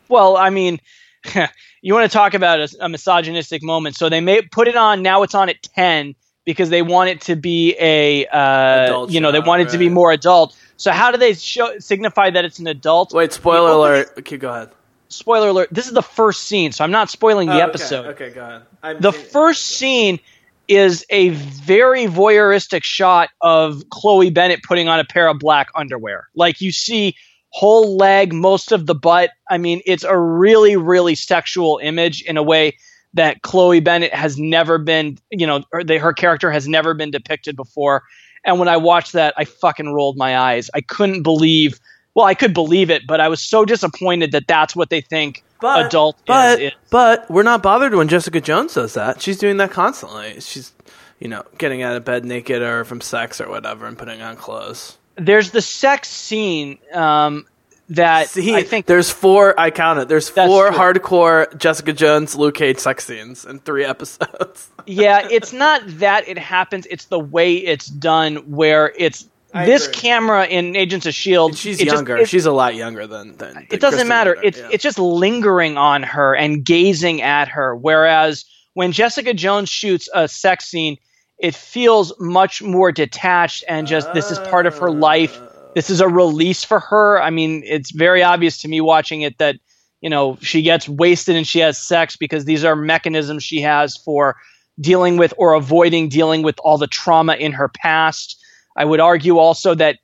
Well, 0.08 0.36
I 0.36 0.50
mean. 0.50 0.80
you 1.80 1.94
want 1.94 2.10
to 2.10 2.14
talk 2.14 2.34
about 2.34 2.60
a, 2.60 2.68
a, 2.80 2.88
misogynistic 2.90 3.62
moment. 3.62 3.96
So 3.96 4.10
they 4.10 4.20
may 4.20 4.42
put 4.42 4.68
it 4.68 4.76
on 4.76 5.00
now. 5.00 5.22
It's 5.22 5.34
on 5.34 5.48
at 5.48 5.62
ten 5.62 6.14
because 6.44 6.70
they 6.70 6.82
want 6.82 7.10
it 7.10 7.20
to 7.22 7.36
be 7.36 7.74
a 7.80 8.26
uh, 8.26 9.06
you 9.08 9.20
know 9.20 9.32
they 9.32 9.40
want 9.40 9.62
it 9.62 9.64
right. 9.64 9.72
to 9.72 9.78
be 9.78 9.88
more 9.88 10.12
adult. 10.12 10.56
So 10.76 10.90
how 10.92 11.10
do 11.10 11.18
they 11.18 11.34
show 11.34 11.78
signify 11.78 12.30
that 12.30 12.44
it's 12.44 12.58
an 12.58 12.66
adult? 12.66 13.12
Wait, 13.12 13.32
spoiler 13.32 13.70
alert. 13.70 14.12
Okay, 14.18 14.36
go 14.36 14.50
ahead. 14.50 14.70
Spoiler 15.08 15.48
alert. 15.48 15.68
This 15.70 15.86
is 15.86 15.92
the 15.92 16.02
first 16.02 16.44
scene, 16.44 16.72
so 16.72 16.82
I'm 16.82 16.90
not 16.90 17.10
spoiling 17.10 17.48
the 17.48 17.60
oh, 17.60 17.68
episode. 17.68 18.06
Okay, 18.06 18.24
okay 18.24 18.34
go 18.34 18.42
ahead. 18.42 18.62
I'm 18.82 19.00
the 19.00 19.12
first 19.12 19.66
scene 19.66 20.18
is 20.66 21.04
a 21.10 21.28
very 21.28 22.06
voyeuristic 22.06 22.82
shot 22.82 23.30
of 23.42 23.82
Chloe 23.90 24.30
Bennet 24.30 24.62
putting 24.62 24.88
on 24.88 24.98
a 24.98 25.04
pair 25.04 25.28
of 25.28 25.38
black 25.38 25.68
underwear. 25.74 26.28
Like 26.34 26.60
you 26.60 26.72
see 26.72 27.14
whole 27.50 27.96
leg, 27.96 28.32
most 28.32 28.72
of 28.72 28.86
the 28.86 28.94
butt. 28.94 29.30
I 29.48 29.58
mean, 29.58 29.80
it's 29.86 30.04
a 30.04 30.18
really, 30.18 30.76
really 30.76 31.14
sexual 31.14 31.78
image 31.82 32.22
in 32.22 32.36
a 32.36 32.42
way 32.42 32.76
that 33.12 33.42
Chloe 33.42 33.80
Bennet 33.80 34.12
has 34.12 34.36
never 34.38 34.76
been, 34.76 35.18
you 35.30 35.46
know, 35.46 35.62
her, 35.70 35.82
her 35.98 36.12
character 36.12 36.50
has 36.50 36.66
never 36.66 36.94
been 36.94 37.12
depicted 37.12 37.54
before. 37.54 38.02
And 38.44 38.58
when 38.58 38.68
I 38.68 38.76
watched 38.76 39.12
that, 39.12 39.34
I 39.36 39.44
fucking 39.44 39.94
rolled 39.94 40.16
my 40.16 40.36
eyes. 40.36 40.68
I 40.74 40.80
couldn't 40.80 41.22
believe. 41.22 41.78
Well, 42.14 42.26
I 42.26 42.34
could 42.34 42.54
believe 42.54 42.90
it, 42.90 43.06
but 43.06 43.20
I 43.20 43.28
was 43.28 43.40
so 43.40 43.64
disappointed 43.64 44.32
that 44.32 44.46
that's 44.46 44.76
what 44.76 44.88
they 44.88 45.00
think 45.00 45.42
but, 45.60 45.86
adult 45.86 46.16
but, 46.26 46.60
is, 46.60 46.72
is. 46.72 46.78
But 46.90 47.28
we're 47.30 47.42
not 47.42 47.62
bothered 47.62 47.94
when 47.94 48.08
Jessica 48.08 48.40
Jones 48.40 48.74
does 48.74 48.94
that. 48.94 49.20
She's 49.20 49.38
doing 49.38 49.56
that 49.56 49.70
constantly. 49.70 50.40
She's, 50.40 50.72
you 51.18 51.28
know, 51.28 51.42
getting 51.58 51.82
out 51.82 51.96
of 51.96 52.04
bed 52.04 52.24
naked 52.24 52.62
or 52.62 52.84
from 52.84 53.00
sex 53.00 53.40
or 53.40 53.48
whatever 53.48 53.86
and 53.86 53.98
putting 53.98 54.22
on 54.22 54.36
clothes. 54.36 54.96
There's 55.16 55.50
the 55.50 55.62
sex 55.62 56.08
scene 56.08 56.78
um, 56.92 57.46
that 57.88 58.28
See, 58.28 58.54
I 58.54 58.62
think 58.62 58.86
there's 58.86 59.10
four. 59.10 59.58
I 59.58 59.70
counted. 59.70 60.08
There's 60.08 60.28
four 60.28 60.68
true. 60.68 60.78
hardcore 60.78 61.56
Jessica 61.56 61.92
Jones, 61.92 62.34
Luke 62.34 62.56
Cage 62.56 62.78
sex 62.78 63.04
scenes 63.04 63.44
in 63.44 63.58
three 63.60 63.84
episodes. 63.86 64.68
yeah, 64.86 65.26
it's 65.30 65.52
not 65.52 65.82
that 65.98 66.28
it 66.28 66.38
happens. 66.38 66.86
It's 66.90 67.06
the 67.06 67.18
way 67.18 67.56
it's 67.56 67.86
done, 67.86 68.36
where 68.50 68.92
it's 68.96 69.28
I 69.54 69.66
this 69.66 69.86
agree. 69.86 70.00
camera 70.00 70.46
in 70.46 70.76
Agents 70.76 71.06
of 71.06 71.14
Shield. 71.14 71.56
She's 71.56 71.80
younger. 71.80 72.18
Just, 72.18 72.30
She's 72.30 72.46
a 72.46 72.52
lot 72.52 72.74
younger 72.74 73.06
than. 73.06 73.36
than, 73.36 73.54
than 73.54 73.66
it 73.70 73.80
doesn't 73.80 74.06
Krysten 74.06 74.08
matter. 74.08 74.30
Ritter, 74.30 74.44
it's 74.44 74.58
yeah. 74.58 74.68
it's 74.72 74.82
just 74.82 74.98
lingering 74.98 75.78
on 75.78 76.02
her 76.02 76.34
and 76.34 76.64
gazing 76.64 77.22
at 77.22 77.48
her. 77.48 77.74
Whereas 77.76 78.44
when 78.74 78.92
Jessica 78.92 79.32
Jones 79.32 79.68
shoots 79.68 80.08
a 80.12 80.28
sex 80.28 80.66
scene, 80.66 80.96
it 81.38 81.54
feels 81.54 82.12
much 82.18 82.62
more 82.62 82.92
detached 82.92 83.64
and 83.68 83.86
just 83.86 84.08
uh, 84.08 84.12
this 84.12 84.30
is 84.30 84.38
part 84.40 84.66
of 84.66 84.76
her 84.78 84.90
life 84.90 85.40
this 85.74 85.90
is 85.90 86.00
a 86.00 86.08
release 86.08 86.64
for 86.64 86.80
her. 86.80 87.20
I 87.20 87.30
mean, 87.30 87.62
it's 87.66 87.90
very 87.90 88.22
obvious 88.22 88.62
to 88.62 88.68
me 88.68 88.80
watching 88.80 89.22
it 89.22 89.38
that 89.38 89.56
you 90.00 90.08
know 90.08 90.38
she 90.40 90.62
gets 90.62 90.88
wasted 90.88 91.36
and 91.36 91.46
she 91.46 91.58
has 91.60 91.78
sex 91.78 92.16
because 92.16 92.44
these 92.44 92.64
are 92.64 92.76
mechanisms 92.76 93.42
she 93.42 93.60
has 93.60 93.96
for 93.96 94.36
dealing 94.80 95.16
with 95.16 95.34
or 95.36 95.54
avoiding 95.54 96.08
dealing 96.08 96.42
with 96.42 96.58
all 96.60 96.78
the 96.78 96.86
trauma 96.86 97.34
in 97.34 97.52
her 97.52 97.68
past. 97.68 98.40
I 98.76 98.84
would 98.84 99.00
argue 99.00 99.38
also 99.38 99.74
that 99.76 99.98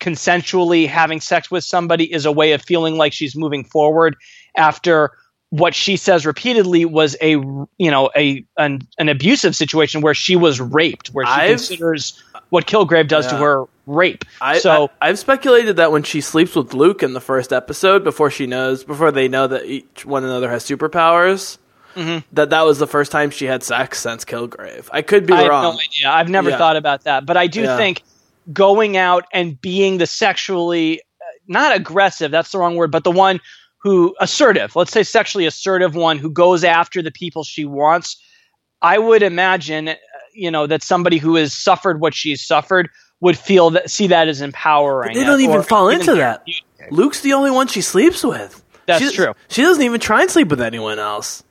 consensually 0.00 0.86
having 0.86 1.20
sex 1.20 1.50
with 1.50 1.64
somebody 1.64 2.12
is 2.12 2.26
a 2.26 2.32
way 2.32 2.52
of 2.52 2.62
feeling 2.62 2.96
like 2.96 3.12
she's 3.12 3.34
moving 3.34 3.64
forward 3.64 4.16
after 4.56 5.12
what 5.50 5.74
she 5.74 5.96
says 5.96 6.26
repeatedly 6.26 6.84
was 6.84 7.16
a 7.22 7.30
you 7.30 7.66
know 7.78 8.10
a 8.16 8.44
an, 8.58 8.80
an 8.98 9.08
abusive 9.08 9.54
situation 9.54 10.00
where 10.00 10.14
she 10.14 10.36
was 10.36 10.60
raped 10.60 11.08
where 11.08 11.24
she 11.24 11.32
I've, 11.32 11.50
considers 11.50 12.22
what 12.50 12.66
Kilgrave 12.66 13.08
does 13.08 13.26
yeah. 13.26 13.32
to 13.32 13.36
her 13.38 13.64
rape. 13.86 14.24
I, 14.40 14.58
so 14.58 14.90
I, 15.00 15.08
have 15.08 15.18
speculated 15.18 15.76
that 15.76 15.92
when 15.92 16.02
she 16.02 16.20
sleeps 16.20 16.54
with 16.54 16.74
Luke 16.74 17.02
in 17.02 17.12
the 17.12 17.20
first 17.20 17.52
episode, 17.52 18.04
before 18.04 18.30
she 18.30 18.46
knows, 18.46 18.84
before 18.84 19.10
they 19.10 19.28
know 19.28 19.46
that 19.46 19.64
each 19.64 20.04
one 20.04 20.24
another 20.24 20.48
has 20.50 20.64
superpowers, 20.64 21.58
mm-hmm. 21.94 22.18
that 22.32 22.50
that 22.50 22.62
was 22.62 22.78
the 22.78 22.86
first 22.86 23.10
time 23.10 23.30
she 23.30 23.46
had 23.46 23.62
sex 23.62 24.00
since 24.00 24.24
Kilgrave. 24.24 24.88
I 24.92 25.02
could 25.02 25.26
be 25.26 25.34
I 25.34 25.48
wrong. 25.48 25.64
Have 25.64 25.74
no 25.74 25.80
idea. 25.80 26.10
I've 26.10 26.28
never 26.28 26.50
yeah. 26.50 26.58
thought 26.58 26.76
about 26.76 27.04
that, 27.04 27.26
but 27.26 27.36
I 27.36 27.46
do 27.46 27.62
yeah. 27.62 27.76
think 27.76 28.02
going 28.52 28.96
out 28.96 29.24
and 29.32 29.60
being 29.60 29.98
the 29.98 30.06
sexually 30.06 31.00
uh, 31.00 31.24
not 31.46 31.74
aggressive, 31.74 32.30
that's 32.30 32.52
the 32.52 32.58
wrong 32.58 32.76
word, 32.76 32.90
but 32.90 33.04
the 33.04 33.10
one 33.10 33.40
who 33.78 34.14
assertive, 34.20 34.74
let's 34.74 34.92
say 34.92 35.02
sexually 35.02 35.46
assertive 35.46 35.94
one 35.94 36.18
who 36.18 36.30
goes 36.30 36.64
after 36.64 37.02
the 37.02 37.10
people 37.10 37.44
she 37.44 37.64
wants. 37.64 38.16
I 38.82 38.98
would 38.98 39.22
imagine 39.22 39.96
you 40.36 40.50
know 40.50 40.66
that 40.66 40.82
somebody 40.82 41.18
who 41.18 41.34
has 41.36 41.52
suffered 41.52 42.00
what 42.00 42.14
she's 42.14 42.44
suffered 42.44 42.90
would 43.20 43.38
feel 43.38 43.70
that 43.70 43.90
see 43.90 44.06
that 44.08 44.28
as 44.28 44.40
empowering. 44.40 45.14
But 45.14 45.20
they 45.20 45.24
don't 45.24 45.40
even 45.40 45.62
fall 45.62 45.88
into 45.88 46.14
that. 46.14 46.44
Luke's 46.90 47.22
the 47.22 47.32
only 47.32 47.50
one 47.50 47.66
she 47.66 47.80
sleeps 47.80 48.22
with. 48.22 48.62
That's 48.86 49.10
she, 49.10 49.16
true. 49.16 49.34
She 49.48 49.62
doesn't 49.62 49.82
even 49.82 50.00
try 50.00 50.22
and 50.22 50.30
sleep 50.30 50.48
with 50.48 50.60
anyone 50.60 50.98
else. 50.98 51.42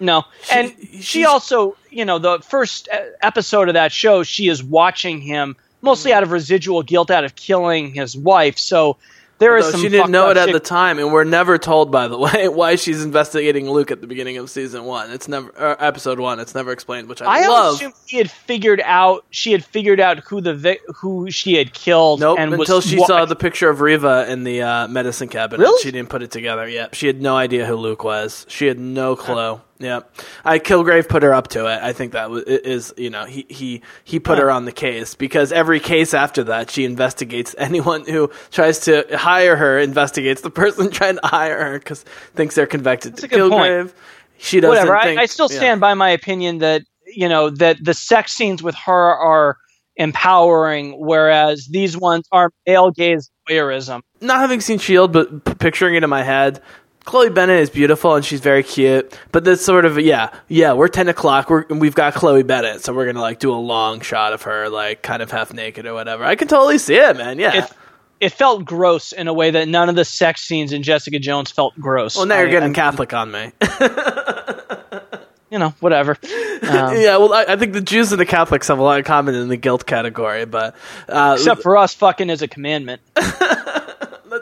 No, 0.00 0.24
she, 0.44 0.54
and 0.54 1.04
she 1.04 1.24
also, 1.26 1.76
you 1.90 2.06
know, 2.06 2.18
the 2.18 2.38
first 2.40 2.88
episode 3.20 3.68
of 3.68 3.74
that 3.74 3.92
show, 3.92 4.22
she 4.22 4.48
is 4.48 4.64
watching 4.64 5.20
him 5.20 5.56
mostly 5.82 6.12
out 6.12 6.22
of 6.22 6.30
residual 6.30 6.82
guilt 6.82 7.10
out 7.10 7.24
of 7.24 7.34
killing 7.34 7.94
his 7.94 8.16
wife. 8.16 8.58
So 8.58 8.96
there 9.40 9.56
is 9.56 9.70
some. 9.70 9.80
She 9.80 9.88
didn't 9.88 10.10
know 10.10 10.28
it 10.28 10.36
at 10.36 10.52
the 10.52 10.60
time, 10.60 10.98
and 10.98 11.10
we're 11.10 11.24
never 11.24 11.56
told, 11.56 11.90
by 11.90 12.08
the 12.08 12.18
way, 12.18 12.46
why 12.48 12.76
she's 12.76 13.02
investigating 13.02 13.68
Luke 13.68 13.90
at 13.90 14.02
the 14.02 14.06
beginning 14.06 14.36
of 14.36 14.50
season 14.50 14.84
one. 14.84 15.10
It's 15.10 15.28
never 15.28 15.50
episode 15.82 16.20
one. 16.20 16.40
It's 16.40 16.54
never 16.54 16.72
explained, 16.72 17.08
which 17.08 17.22
I, 17.22 17.44
I 17.44 17.48
love. 17.48 17.74
assumed 17.76 17.94
he 18.06 18.18
had 18.18 18.30
figured 18.30 18.82
out. 18.84 19.24
She 19.30 19.52
had 19.52 19.64
figured 19.64 19.98
out 19.98 20.18
who 20.18 20.42
the 20.42 20.78
who 20.94 21.30
she 21.30 21.54
had 21.54 21.72
killed. 21.72 22.20
Nope. 22.20 22.38
And 22.38 22.52
until 22.52 22.82
she 22.82 23.02
saw 23.02 23.24
the 23.24 23.34
picture 23.34 23.70
of 23.70 23.80
Reva 23.80 24.30
in 24.30 24.44
the 24.44 24.60
uh, 24.62 24.88
medicine 24.88 25.28
cabinet, 25.28 25.64
really? 25.64 25.82
she 25.82 25.90
didn't 25.90 26.10
put 26.10 26.22
it 26.22 26.30
together. 26.30 26.68
Yep. 26.68 26.92
She 26.94 27.06
had 27.06 27.22
no 27.22 27.34
idea 27.34 27.64
who 27.64 27.76
Luke 27.76 28.04
was. 28.04 28.44
She 28.48 28.66
had 28.66 28.78
no 28.78 29.16
clue. 29.16 29.62
Yeah, 29.80 30.00
I 30.44 30.58
Kilgrave 30.58 31.08
put 31.08 31.22
her 31.22 31.32
up 31.32 31.48
to 31.48 31.60
it. 31.60 31.82
I 31.82 31.94
think 31.94 32.12
that 32.12 32.28
was, 32.28 32.44
is 32.44 32.92
you 32.98 33.08
know 33.08 33.24
he 33.24 33.46
he 33.48 33.80
he 34.04 34.20
put 34.20 34.38
her 34.38 34.50
on 34.50 34.66
the 34.66 34.72
case 34.72 35.14
because 35.14 35.52
every 35.52 35.80
case 35.80 36.12
after 36.12 36.44
that 36.44 36.70
she 36.70 36.84
investigates 36.84 37.54
anyone 37.56 38.04
who 38.04 38.30
tries 38.50 38.80
to 38.80 39.06
hire 39.16 39.56
her 39.56 39.78
investigates 39.78 40.42
the 40.42 40.50
person 40.50 40.90
trying 40.92 41.16
to 41.16 41.26
hire 41.26 41.64
her 41.64 41.78
because 41.78 42.02
thinks 42.34 42.54
they're 42.54 42.66
convicted. 42.66 43.12
That's 43.12 43.22
to 43.22 43.28
Kilgrave. 43.28 43.84
Point. 43.84 43.94
She 44.36 44.60
doesn't. 44.60 44.86
Whatever. 44.86 45.02
Think, 45.02 45.18
I, 45.18 45.22
I, 45.22 45.26
still 45.26 45.48
stand 45.48 45.78
yeah. 45.78 45.86
by 45.88 45.94
my 45.94 46.10
opinion 46.10 46.58
that 46.58 46.82
you 47.06 47.30
know 47.30 47.48
that 47.48 47.82
the 47.82 47.94
sex 47.94 48.32
scenes 48.32 48.62
with 48.62 48.74
her 48.74 49.16
are 49.16 49.56
empowering, 49.96 50.92
whereas 50.98 51.68
these 51.70 51.96
ones 51.96 52.26
are 52.32 52.50
male 52.66 52.90
gaze 52.90 53.30
voyeurism. 53.48 54.02
Not 54.20 54.40
having 54.40 54.60
seen 54.60 54.78
Shield, 54.78 55.12
but 55.12 55.44
p- 55.44 55.54
picturing 55.54 55.94
it 55.94 56.04
in 56.04 56.10
my 56.10 56.22
head, 56.22 56.62
Chloe 57.04 57.30
Bennet 57.30 57.60
is 57.60 57.70
beautiful 57.70 58.14
and 58.14 58.24
she's 58.24 58.40
very 58.40 58.62
cute, 58.62 59.18
but 59.32 59.44
this 59.44 59.64
sort 59.64 59.84
of 59.84 59.98
yeah, 59.98 60.34
yeah. 60.48 60.74
We're 60.74 60.88
ten 60.88 61.08
o'clock. 61.08 61.48
We're 61.48 61.64
we've 61.68 61.94
got 61.94 62.14
Chloe 62.14 62.42
Bennet, 62.42 62.82
so 62.82 62.92
we're 62.92 63.06
gonna 63.06 63.20
like 63.20 63.38
do 63.38 63.52
a 63.52 63.56
long 63.56 64.00
shot 64.00 64.32
of 64.32 64.42
her 64.42 64.68
like 64.68 65.02
kind 65.02 65.22
of 65.22 65.30
half 65.30 65.52
naked 65.52 65.86
or 65.86 65.94
whatever. 65.94 66.24
I 66.24 66.36
can 66.36 66.46
totally 66.46 66.78
see 66.78 66.96
it, 66.96 67.16
man. 67.16 67.38
Yeah. 67.38 67.64
It, 67.64 67.72
it 68.20 68.32
felt 68.34 68.66
gross 68.66 69.12
in 69.12 69.28
a 69.28 69.32
way 69.32 69.50
that 69.50 69.66
none 69.66 69.88
of 69.88 69.96
the 69.96 70.04
sex 70.04 70.42
scenes 70.42 70.72
in 70.72 70.82
Jessica 70.82 71.18
Jones 71.18 71.50
felt 71.50 71.74
gross. 71.80 72.16
Well, 72.16 72.26
now 72.26 72.36
I, 72.36 72.40
you're 72.42 72.50
getting 72.50 72.72
I, 72.72 72.74
Catholic 72.74 73.14
on 73.14 73.30
me. 73.32 73.50
you 75.50 75.58
know, 75.58 75.74
whatever. 75.80 76.16
Um, 76.22 76.58
yeah, 76.96 77.16
well, 77.16 77.32
I, 77.32 77.44
I, 77.48 77.56
think 77.56 77.72
the 77.72 77.80
Jews 77.80 78.12
and 78.12 78.20
the 78.20 78.26
Catholics 78.26 78.68
have 78.68 78.78
a 78.78 78.82
lot 78.82 78.98
in 78.98 79.04
common 79.04 79.34
in 79.34 79.48
the 79.48 79.56
guilt 79.56 79.86
category, 79.86 80.44
but 80.44 80.76
uh, 81.08 81.36
except 81.38 81.62
for 81.62 81.76
us, 81.76 81.94
fucking 81.94 82.30
is 82.30 82.42
a 82.42 82.48
commandment. 82.48 83.02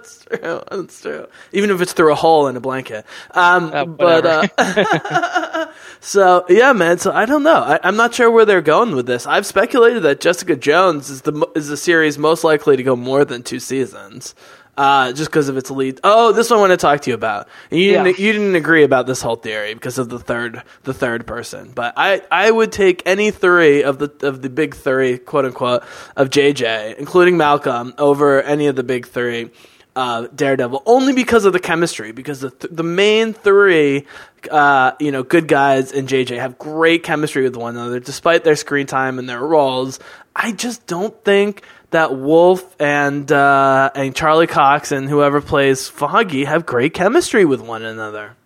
That's 0.08 0.40
true. 0.40 0.62
That's 0.70 1.00
true. 1.00 1.26
Even 1.52 1.70
if 1.70 1.80
it's 1.80 1.92
through 1.92 2.12
a 2.12 2.14
hole 2.14 2.48
in 2.48 2.56
a 2.56 2.60
blanket. 2.60 3.04
Um, 3.32 3.70
uh, 3.72 3.84
but 3.84 4.50
uh, 4.58 5.72
so 6.00 6.44
yeah, 6.48 6.72
man. 6.72 6.98
So 6.98 7.12
I 7.12 7.26
don't 7.26 7.42
know. 7.42 7.60
I, 7.60 7.80
am 7.82 7.96
not 7.96 8.14
sure 8.14 8.30
where 8.30 8.44
they're 8.44 8.60
going 8.62 8.94
with 8.94 9.06
this. 9.06 9.26
I've 9.26 9.46
speculated 9.46 10.02
that 10.04 10.20
Jessica 10.20 10.56
Jones 10.56 11.10
is 11.10 11.22
the 11.22 11.48
is 11.54 11.68
the 11.68 11.76
series 11.76 12.18
most 12.18 12.44
likely 12.44 12.76
to 12.76 12.82
go 12.82 12.96
more 12.96 13.24
than 13.24 13.42
two 13.42 13.60
seasons. 13.60 14.34
Uh, 14.76 15.12
just 15.12 15.28
because 15.28 15.48
of 15.48 15.56
its 15.56 15.72
lead. 15.72 15.98
Oh, 16.04 16.30
this 16.30 16.50
one 16.50 16.58
I 16.58 16.60
want 16.60 16.70
to 16.70 16.76
talk 16.76 17.00
to 17.00 17.10
you 17.10 17.14
about. 17.14 17.48
You 17.68 17.94
didn't 17.94 18.20
you 18.20 18.32
didn't 18.32 18.54
agree 18.54 18.84
about 18.84 19.08
this 19.08 19.20
whole 19.20 19.34
theory 19.34 19.74
because 19.74 19.98
of 19.98 20.08
the 20.08 20.20
third 20.20 20.62
the 20.84 20.94
third 20.94 21.26
person. 21.26 21.72
But 21.74 21.94
I, 21.96 22.22
I 22.30 22.48
would 22.48 22.70
take 22.70 23.02
any 23.04 23.32
three 23.32 23.82
of 23.82 23.98
the 23.98 24.14
of 24.24 24.40
the 24.40 24.48
big 24.48 24.76
three, 24.76 25.18
quote 25.18 25.46
unquote, 25.46 25.82
of 26.14 26.30
JJ, 26.30 26.94
including 26.96 27.36
Malcolm, 27.36 27.92
over 27.98 28.40
any 28.40 28.68
of 28.68 28.76
the 28.76 28.84
big 28.84 29.08
three 29.08 29.50
uh, 29.98 30.28
Daredevil 30.28 30.84
only 30.86 31.12
because 31.12 31.44
of 31.44 31.52
the 31.52 31.58
chemistry. 31.58 32.12
Because 32.12 32.40
the 32.40 32.50
th- 32.50 32.72
the 32.72 32.84
main 32.84 33.34
three, 33.34 34.06
uh, 34.48 34.92
you 35.00 35.10
know, 35.10 35.24
good 35.24 35.48
guys 35.48 35.90
and 35.90 36.08
JJ 36.08 36.38
have 36.38 36.56
great 36.56 37.02
chemistry 37.02 37.42
with 37.42 37.56
one 37.56 37.76
another, 37.76 37.98
despite 37.98 38.44
their 38.44 38.54
screen 38.54 38.86
time 38.86 39.18
and 39.18 39.28
their 39.28 39.40
roles. 39.40 39.98
I 40.36 40.52
just 40.52 40.86
don't 40.86 41.12
think 41.24 41.64
that 41.90 42.14
Woll 42.14 42.60
and 42.78 43.30
uh, 43.32 43.90
and 43.96 44.14
Charlie 44.14 44.46
Cox 44.46 44.92
and 44.92 45.08
whoever 45.08 45.40
plays 45.40 45.88
Foggy 45.88 46.44
have 46.44 46.64
great 46.64 46.94
chemistry 46.94 47.44
with 47.44 47.60
one 47.60 47.82
another. 47.82 48.36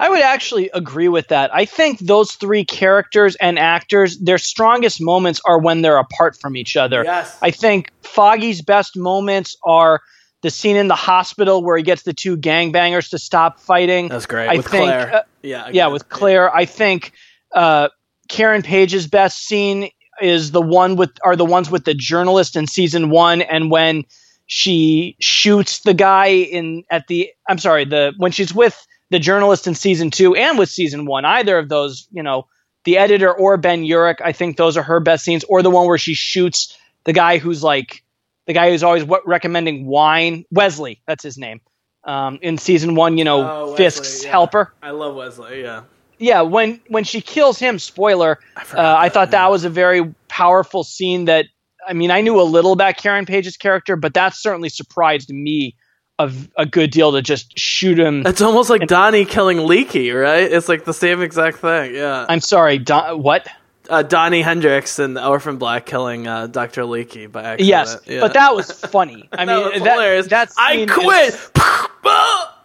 I 0.00 0.10
would 0.10 0.20
actually 0.20 0.70
agree 0.74 1.08
with 1.08 1.28
that. 1.28 1.52
I 1.52 1.64
think 1.64 1.98
those 1.98 2.32
three 2.32 2.64
characters 2.64 3.36
and 3.36 3.58
actors, 3.58 4.18
their 4.18 4.38
strongest 4.38 5.00
moments 5.00 5.40
are 5.44 5.58
when 5.58 5.80
they're 5.82 5.98
apart 5.98 6.36
from 6.36 6.56
each 6.56 6.76
other. 6.76 7.02
Yes. 7.04 7.36
I 7.42 7.50
think 7.50 7.90
Foggy's 8.02 8.62
best 8.62 8.96
moments 8.96 9.56
are 9.64 10.00
the 10.42 10.50
scene 10.50 10.76
in 10.76 10.88
the 10.88 10.94
hospital 10.94 11.62
where 11.62 11.76
he 11.76 11.82
gets 11.82 12.02
the 12.02 12.12
two 12.12 12.36
gangbangers 12.36 13.10
to 13.10 13.18
stop 13.18 13.58
fighting. 13.60 14.08
That's 14.08 14.26
great. 14.26 14.48
I 14.48 14.56
with 14.56 14.66
think, 14.66 14.84
Claire. 14.84 15.14
Uh, 15.14 15.22
yeah, 15.42 15.68
yeah, 15.72 15.86
with 15.88 16.08
Claire. 16.08 16.44
Yeah. 16.44 16.60
I 16.60 16.64
think 16.64 17.12
uh, 17.54 17.88
Karen 18.28 18.62
Page's 18.62 19.06
best 19.06 19.38
scene 19.38 19.90
is 20.20 20.50
the 20.50 20.62
one 20.62 20.96
with 20.96 21.10
are 21.24 21.36
the 21.36 21.44
ones 21.44 21.70
with 21.70 21.84
the 21.84 21.94
journalist 21.94 22.56
in 22.56 22.66
season 22.66 23.10
one, 23.10 23.42
and 23.42 23.70
when 23.70 24.04
she 24.46 25.16
shoots 25.20 25.80
the 25.80 25.94
guy 25.94 26.26
in 26.26 26.84
at 26.90 27.06
the 27.08 27.30
I'm 27.48 27.58
sorry 27.58 27.84
the 27.84 28.12
when 28.16 28.32
she's 28.32 28.54
with 28.54 28.86
the 29.10 29.18
journalist 29.18 29.66
in 29.66 29.74
season 29.74 30.10
two 30.10 30.34
and 30.34 30.58
with 30.58 30.68
season 30.68 31.06
one, 31.06 31.24
either 31.24 31.58
of 31.58 31.68
those, 31.68 32.08
you 32.10 32.22
know, 32.22 32.46
the 32.84 32.98
editor 32.98 33.32
or 33.32 33.56
Ben 33.56 33.82
Urich, 33.82 34.20
I 34.24 34.32
think 34.32 34.56
those 34.56 34.76
are 34.76 34.82
her 34.82 35.00
best 35.00 35.24
scenes, 35.24 35.44
or 35.44 35.62
the 35.62 35.70
one 35.70 35.86
where 35.86 35.98
she 35.98 36.14
shoots 36.14 36.76
the 37.04 37.12
guy 37.12 37.38
who's 37.38 37.62
like 37.62 38.02
the 38.48 38.54
guy 38.54 38.70
who's 38.70 38.82
always 38.82 39.04
recommending 39.26 39.86
wine, 39.86 40.44
Wesley, 40.50 41.00
that's 41.06 41.22
his 41.22 41.38
name. 41.38 41.60
Um, 42.04 42.38
in 42.42 42.56
season 42.56 42.94
one, 42.94 43.18
you 43.18 43.24
know, 43.24 43.48
oh, 43.48 43.76
Fisk's 43.76 44.24
yeah. 44.24 44.30
helper. 44.30 44.72
I 44.82 44.90
love 44.90 45.14
Wesley. 45.14 45.62
Yeah. 45.62 45.82
Yeah, 46.18 46.40
when 46.40 46.80
when 46.88 47.04
she 47.04 47.20
kills 47.20 47.60
him, 47.60 47.78
spoiler, 47.78 48.40
I, 48.56 48.62
uh, 48.76 48.96
I 48.98 49.08
thought 49.08 49.30
that 49.30 49.50
was 49.50 49.64
a 49.64 49.70
very 49.70 50.12
powerful 50.26 50.82
scene 50.82 51.26
that 51.26 51.46
I 51.86 51.92
mean, 51.92 52.10
I 52.10 52.22
knew 52.22 52.40
a 52.40 52.42
little 52.42 52.72
about 52.72 52.96
Karen 52.96 53.24
Page's 53.24 53.56
character, 53.56 53.94
but 53.94 54.14
that 54.14 54.34
certainly 54.34 54.68
surprised 54.68 55.30
me 55.30 55.76
a, 56.18 56.32
a 56.56 56.66
good 56.66 56.90
deal 56.90 57.12
to 57.12 57.22
just 57.22 57.56
shoot 57.56 57.98
him. 57.98 58.26
It's 58.26 58.40
almost 58.40 58.68
like 58.70 58.80
and, 58.80 58.88
Donnie 58.88 59.24
killing 59.24 59.58
Leekie, 59.58 60.12
right? 60.20 60.50
It's 60.50 60.68
like 60.68 60.84
the 60.84 60.94
same 60.94 61.22
exact 61.22 61.58
thing. 61.58 61.94
Yeah. 61.94 62.26
I'm 62.28 62.40
sorry, 62.40 62.78
Don, 62.78 63.22
what? 63.22 63.46
Uh, 63.88 64.02
Donnie 64.02 64.42
Hendrix 64.42 64.98
and 64.98 65.18
Orphan 65.18 65.56
Black 65.56 65.86
killing 65.86 66.26
uh, 66.26 66.46
Dr. 66.46 66.82
Leekie 66.82 67.30
by 67.30 67.42
accident. 67.42 67.68
Yes, 67.68 67.98
yeah. 68.06 68.20
but 68.20 68.34
that 68.34 68.54
was 68.54 68.70
funny. 68.70 69.28
I 69.32 69.46
mean, 69.46 69.64
that, 69.64 69.74
hilarious. 69.74 70.26
That's 70.26 70.54
I 70.58 70.84
quit. 70.84 71.34
Is, 71.34 71.50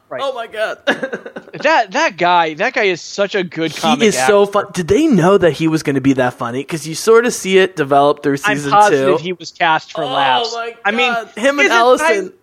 right. 0.10 0.22
Oh 0.22 0.34
my 0.34 0.48
god. 0.48 0.86
that 0.86 1.92
that 1.92 2.18
guy, 2.18 2.56
that 2.56 2.74
guy 2.74 2.84
is 2.84 3.02
such 3.02 3.36
a 3.36 3.44
good 3.44 3.74
comic. 3.74 4.02
He 4.02 4.08
is 4.08 4.18
actor. 4.18 4.32
so 4.32 4.46
fun. 4.46 4.66
Did 4.74 4.90
they 4.90 5.08
know 5.08 5.38
that 5.38 5.52
he 5.52 5.70
was 5.70 5.82
going 5.82 5.96
to 5.96 6.02
be 6.02 6.14
that 6.14 6.34
funny? 6.34 6.60
Because 6.60 6.86
you 6.88 6.96
sort 6.96 7.26
of 7.26 7.34
see 7.34 7.58
it 7.58 7.78
develop 7.78 8.22
through 8.22 8.38
season 8.38 8.74
I'm 8.74 8.80
positive 8.80 9.18
two. 9.18 9.24
He 9.24 9.34
was 9.34 9.52
cast 9.52 9.94
for 9.94 10.04
oh 10.04 10.08
laughs. 10.08 10.54
My 10.54 10.72
god. 10.72 10.80
I 10.84 10.92
mean, 10.92 11.14
him 11.38 11.60
and 11.60 11.70
Alison. 11.70 12.34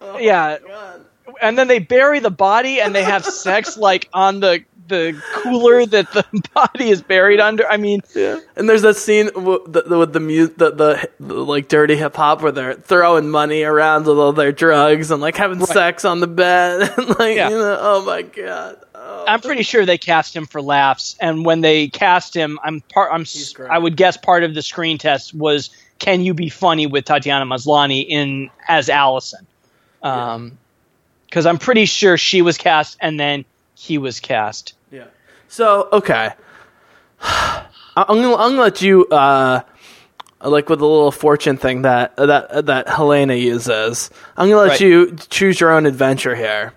Oh 0.00 0.18
yeah. 0.18 0.58
And 1.40 1.56
then 1.56 1.68
they 1.68 1.78
bury 1.78 2.18
the 2.18 2.30
body 2.30 2.80
and 2.80 2.94
they 2.94 3.04
have 3.04 3.24
sex 3.24 3.76
like 3.76 4.08
on 4.12 4.40
the 4.40 4.64
the 4.88 5.20
cooler 5.34 5.86
that 5.86 6.12
the 6.12 6.24
body 6.54 6.90
is 6.90 7.02
buried 7.02 7.40
under. 7.40 7.66
I 7.66 7.76
mean, 7.76 8.00
yeah. 8.14 8.40
And 8.56 8.68
there's 8.68 8.82
that 8.82 8.96
scene 8.96 9.30
with 9.34 9.72
the, 9.72 9.98
with 9.98 10.12
the, 10.12 10.20
mu- 10.20 10.48
the, 10.48 10.70
the, 10.70 11.10
the 11.20 11.34
like 11.34 11.68
dirty 11.68 11.96
hip 11.96 12.16
hop 12.16 12.42
where 12.42 12.52
they're 12.52 12.74
throwing 12.74 13.30
money 13.30 13.62
around 13.62 14.06
with 14.06 14.18
all 14.18 14.32
their 14.32 14.52
drugs 14.52 15.10
and 15.10 15.20
like 15.20 15.36
having 15.36 15.58
right. 15.58 15.68
sex 15.68 16.04
on 16.04 16.20
the 16.20 16.26
bed 16.26 16.92
and 16.96 17.08
like 17.18 17.36
yeah. 17.36 17.50
you 17.50 17.56
know, 17.56 17.78
oh 17.80 18.04
my 18.04 18.22
god. 18.22 18.78
Oh. 18.94 19.24
I'm 19.28 19.40
pretty 19.40 19.62
sure 19.62 19.86
they 19.86 19.98
cast 19.98 20.34
him 20.34 20.46
for 20.46 20.60
laughs, 20.60 21.16
and 21.20 21.44
when 21.44 21.60
they 21.60 21.86
cast 21.88 22.34
him, 22.34 22.58
I'm 22.64 22.80
part. 22.80 23.10
I'm. 23.12 23.24
I 23.70 23.78
would 23.78 23.96
guess 23.96 24.16
part 24.16 24.42
of 24.42 24.54
the 24.54 24.62
screen 24.62 24.98
test 24.98 25.32
was, 25.32 25.70
can 26.00 26.22
you 26.22 26.34
be 26.34 26.48
funny 26.48 26.86
with 26.86 27.04
Tatiana 27.04 27.46
Maslany 27.46 28.04
in 28.08 28.50
as 28.66 28.88
Alison? 28.88 29.46
Um, 30.02 30.58
because 31.28 31.46
I'm 31.46 31.58
pretty 31.58 31.84
sure 31.84 32.16
she 32.16 32.42
was 32.42 32.56
cast 32.56 32.96
and 33.00 33.20
then 33.20 33.44
he 33.74 33.98
was 33.98 34.20
cast. 34.20 34.74
So 35.48 35.88
okay, 35.92 36.30
I'm 37.20 37.66
gonna 38.06 38.36
I'm 38.36 38.50
gonna 38.50 38.62
let 38.62 38.80
you 38.82 39.06
uh 39.06 39.62
like 40.40 40.68
with 40.68 40.78
the 40.78 40.86
little 40.86 41.10
fortune 41.10 41.56
thing 41.56 41.82
that 41.82 42.16
that 42.16 42.66
that 42.66 42.88
Helena 42.88 43.34
uses. 43.34 44.10
I'm 44.36 44.48
gonna 44.48 44.60
let 44.60 44.68
right. 44.70 44.80
you 44.80 45.16
choose 45.30 45.60
your 45.60 45.72
own 45.72 45.86
adventure 45.86 46.36
here. 46.36 46.74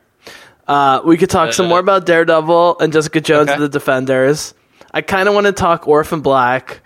Uh, 0.67 1.01
we 1.03 1.17
could 1.17 1.29
talk 1.29 1.49
uh, 1.49 1.51
some 1.51 1.67
more 1.67 1.79
about 1.79 2.05
Daredevil 2.05 2.79
and 2.79 2.93
Jessica 2.93 3.19
Jones 3.19 3.49
okay. 3.49 3.55
and 3.55 3.63
the 3.63 3.69
Defenders. 3.69 4.53
I 4.93 5.01
kind 5.01 5.27
of 5.27 5.35
want 5.35 5.47
to 5.47 5.51
talk 5.51 5.87
Orphan 5.87 6.21
Black 6.21 6.81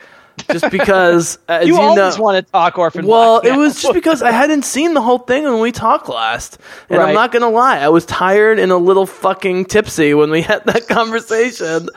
just 0.51 0.69
because 0.71 1.39
as 1.47 1.67
you, 1.67 1.75
you 1.75 1.79
always 1.79 2.17
know, 2.17 2.23
want 2.23 2.45
to 2.45 2.51
talk 2.51 2.77
orphan. 2.77 3.05
Well, 3.05 3.39
it 3.39 3.55
was 3.55 3.81
just 3.81 3.93
because 3.93 4.21
I 4.21 4.31
hadn't 4.31 4.63
seen 4.63 4.93
the 4.93 5.01
whole 5.01 5.19
thing 5.19 5.43
when 5.43 5.59
we 5.59 5.71
talked 5.71 6.09
last, 6.09 6.57
and 6.89 6.99
right. 6.99 7.09
I'm 7.09 7.15
not 7.15 7.31
gonna 7.31 7.49
lie, 7.49 7.79
I 7.79 7.89
was 7.89 8.05
tired 8.05 8.59
and 8.59 8.71
a 8.71 8.77
little 8.77 9.05
fucking 9.05 9.65
tipsy 9.65 10.13
when 10.13 10.29
we 10.31 10.41
had 10.43 10.65
that 10.65 10.87
conversation. 10.87 11.89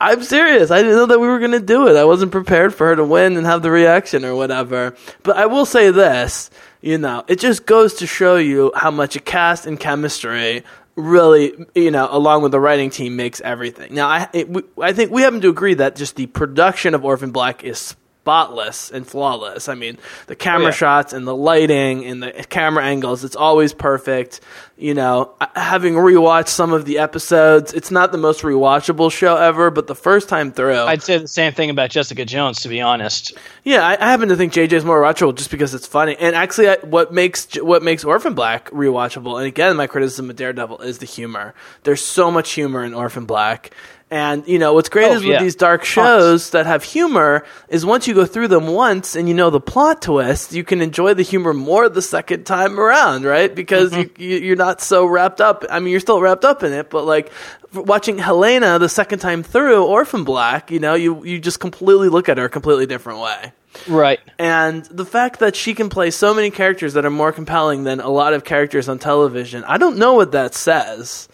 I'm 0.00 0.22
serious. 0.22 0.70
I 0.70 0.82
didn't 0.82 0.96
know 0.96 1.06
that 1.06 1.20
we 1.20 1.28
were 1.28 1.38
gonna 1.38 1.60
do 1.60 1.88
it. 1.88 1.96
I 1.96 2.04
wasn't 2.04 2.32
prepared 2.32 2.74
for 2.74 2.88
her 2.88 2.96
to 2.96 3.04
win 3.04 3.36
and 3.36 3.46
have 3.46 3.62
the 3.62 3.70
reaction 3.70 4.24
or 4.24 4.34
whatever. 4.34 4.94
But 5.22 5.36
I 5.36 5.46
will 5.46 5.66
say 5.66 5.90
this. 5.90 6.50
You 6.80 6.98
know, 6.98 7.24
it 7.28 7.40
just 7.40 7.64
goes 7.64 7.94
to 7.94 8.06
show 8.06 8.36
you 8.36 8.70
how 8.76 8.90
much 8.90 9.16
a 9.16 9.20
cast 9.20 9.64
and 9.64 9.80
chemistry 9.80 10.64
really, 10.96 11.66
you 11.74 11.90
know, 11.90 12.08
along 12.10 12.42
with 12.42 12.52
the 12.52 12.60
writing 12.60 12.90
team, 12.90 13.16
makes 13.16 13.40
everything. 13.40 13.94
Now, 13.94 14.08
I 14.08 14.28
it, 14.32 14.48
we, 14.48 14.62
I 14.80 14.92
think 14.92 15.10
we 15.10 15.22
happen 15.22 15.40
to 15.40 15.48
agree 15.48 15.74
that 15.74 15.96
just 15.96 16.16
the 16.16 16.26
production 16.26 16.94
of 16.94 17.04
Orphan 17.04 17.30
Black 17.30 17.64
is 17.64 17.96
spotless 18.24 18.90
and 18.90 19.06
flawless. 19.06 19.68
I 19.68 19.74
mean, 19.74 19.98
the 20.28 20.34
camera 20.34 20.62
oh, 20.62 20.68
yeah. 20.68 20.72
shots 20.72 21.12
and 21.12 21.26
the 21.26 21.36
lighting 21.36 22.06
and 22.06 22.22
the 22.22 22.32
camera 22.48 22.82
angles, 22.82 23.22
it's 23.22 23.36
always 23.36 23.74
perfect. 23.74 24.40
You 24.78 24.94
know, 24.94 25.34
having 25.54 25.92
rewatched 25.92 26.48
some 26.48 26.72
of 26.72 26.86
the 26.86 27.00
episodes, 27.00 27.74
it's 27.74 27.90
not 27.90 28.12
the 28.12 28.18
most 28.18 28.40
rewatchable 28.40 29.12
show 29.12 29.36
ever, 29.36 29.70
but 29.70 29.88
the 29.88 29.94
first 29.94 30.30
time 30.30 30.52
through. 30.52 30.80
I'd 30.80 31.02
say 31.02 31.18
the 31.18 31.28
same 31.28 31.52
thing 31.52 31.68
about 31.68 31.90
Jessica 31.90 32.24
Jones, 32.24 32.62
to 32.62 32.70
be 32.70 32.80
honest. 32.80 33.34
Yeah, 33.62 33.86
I, 33.86 33.98
I 34.00 34.10
happen 34.10 34.30
to 34.30 34.36
think 34.36 34.54
JJ 34.54 34.72
is 34.72 34.86
more 34.86 35.02
rewatchable 35.02 35.34
just 35.34 35.50
because 35.50 35.74
it's 35.74 35.86
funny. 35.86 36.16
And 36.18 36.34
actually, 36.34 36.70
I, 36.70 36.76
what 36.76 37.12
makes 37.12 37.54
what 37.56 37.82
makes 37.82 38.04
Orphan 38.04 38.32
Black 38.32 38.70
rewatchable, 38.70 39.36
and 39.36 39.46
again, 39.46 39.76
my 39.76 39.86
criticism 39.86 40.30
of 40.30 40.36
Daredevil 40.36 40.80
is 40.80 40.96
the 40.96 41.06
humor. 41.06 41.54
There's 41.82 42.02
so 42.02 42.30
much 42.30 42.52
humor 42.52 42.82
in 42.84 42.94
Orphan 42.94 43.26
Black 43.26 43.74
and 44.14 44.46
you 44.46 44.60
know 44.60 44.74
what's 44.74 44.88
great 44.88 45.10
oh, 45.10 45.14
is 45.14 45.24
with 45.24 45.32
yeah. 45.32 45.42
these 45.42 45.56
dark 45.56 45.84
shows 45.84 46.50
that 46.50 46.66
have 46.66 46.84
humor 46.84 47.44
is 47.68 47.84
once 47.84 48.06
you 48.06 48.14
go 48.14 48.24
through 48.24 48.46
them 48.46 48.68
once 48.68 49.16
and 49.16 49.26
you 49.26 49.34
know 49.34 49.50
the 49.50 49.60
plot 49.60 50.02
twist, 50.02 50.52
you 50.52 50.62
can 50.62 50.80
enjoy 50.80 51.14
the 51.14 51.24
humor 51.24 51.52
more 51.52 51.88
the 51.88 52.00
second 52.00 52.44
time 52.44 52.78
around, 52.78 53.24
right? 53.24 53.52
Because 53.52 53.90
mm-hmm. 53.90 54.22
you, 54.22 54.36
you, 54.36 54.52
are 54.52 54.56
not 54.56 54.80
so 54.80 55.04
wrapped 55.04 55.40
up. 55.40 55.64
I 55.68 55.80
mean, 55.80 55.90
you're 55.90 55.98
still 55.98 56.20
wrapped 56.20 56.44
up 56.44 56.62
in 56.62 56.72
it, 56.72 56.90
but 56.90 57.06
like 57.06 57.32
watching 57.72 58.16
Helena 58.18 58.78
the 58.78 58.88
second 58.88 59.18
time 59.18 59.42
through 59.42 59.84
Orphan 59.84 60.22
Black, 60.22 60.70
you 60.70 60.78
know, 60.78 60.94
you 60.94 61.24
you 61.24 61.40
just 61.40 61.58
completely 61.58 62.08
look 62.08 62.28
at 62.28 62.38
her 62.38 62.44
a 62.44 62.48
completely 62.48 62.86
different 62.86 63.18
way. 63.18 63.52
Right. 63.88 64.20
And 64.38 64.84
the 64.84 65.04
fact 65.04 65.40
that 65.40 65.56
she 65.56 65.74
can 65.74 65.88
play 65.88 66.12
so 66.12 66.32
many 66.32 66.52
characters 66.52 66.94
that 66.94 67.04
are 67.04 67.10
more 67.10 67.32
compelling 67.32 67.82
than 67.82 67.98
a 67.98 68.10
lot 68.10 68.32
of 68.32 68.44
characters 68.44 68.88
on 68.88 69.00
television, 69.00 69.64
I 69.64 69.76
don't 69.76 69.98
know 69.98 70.14
what 70.14 70.30
that 70.30 70.54
says. 70.54 71.28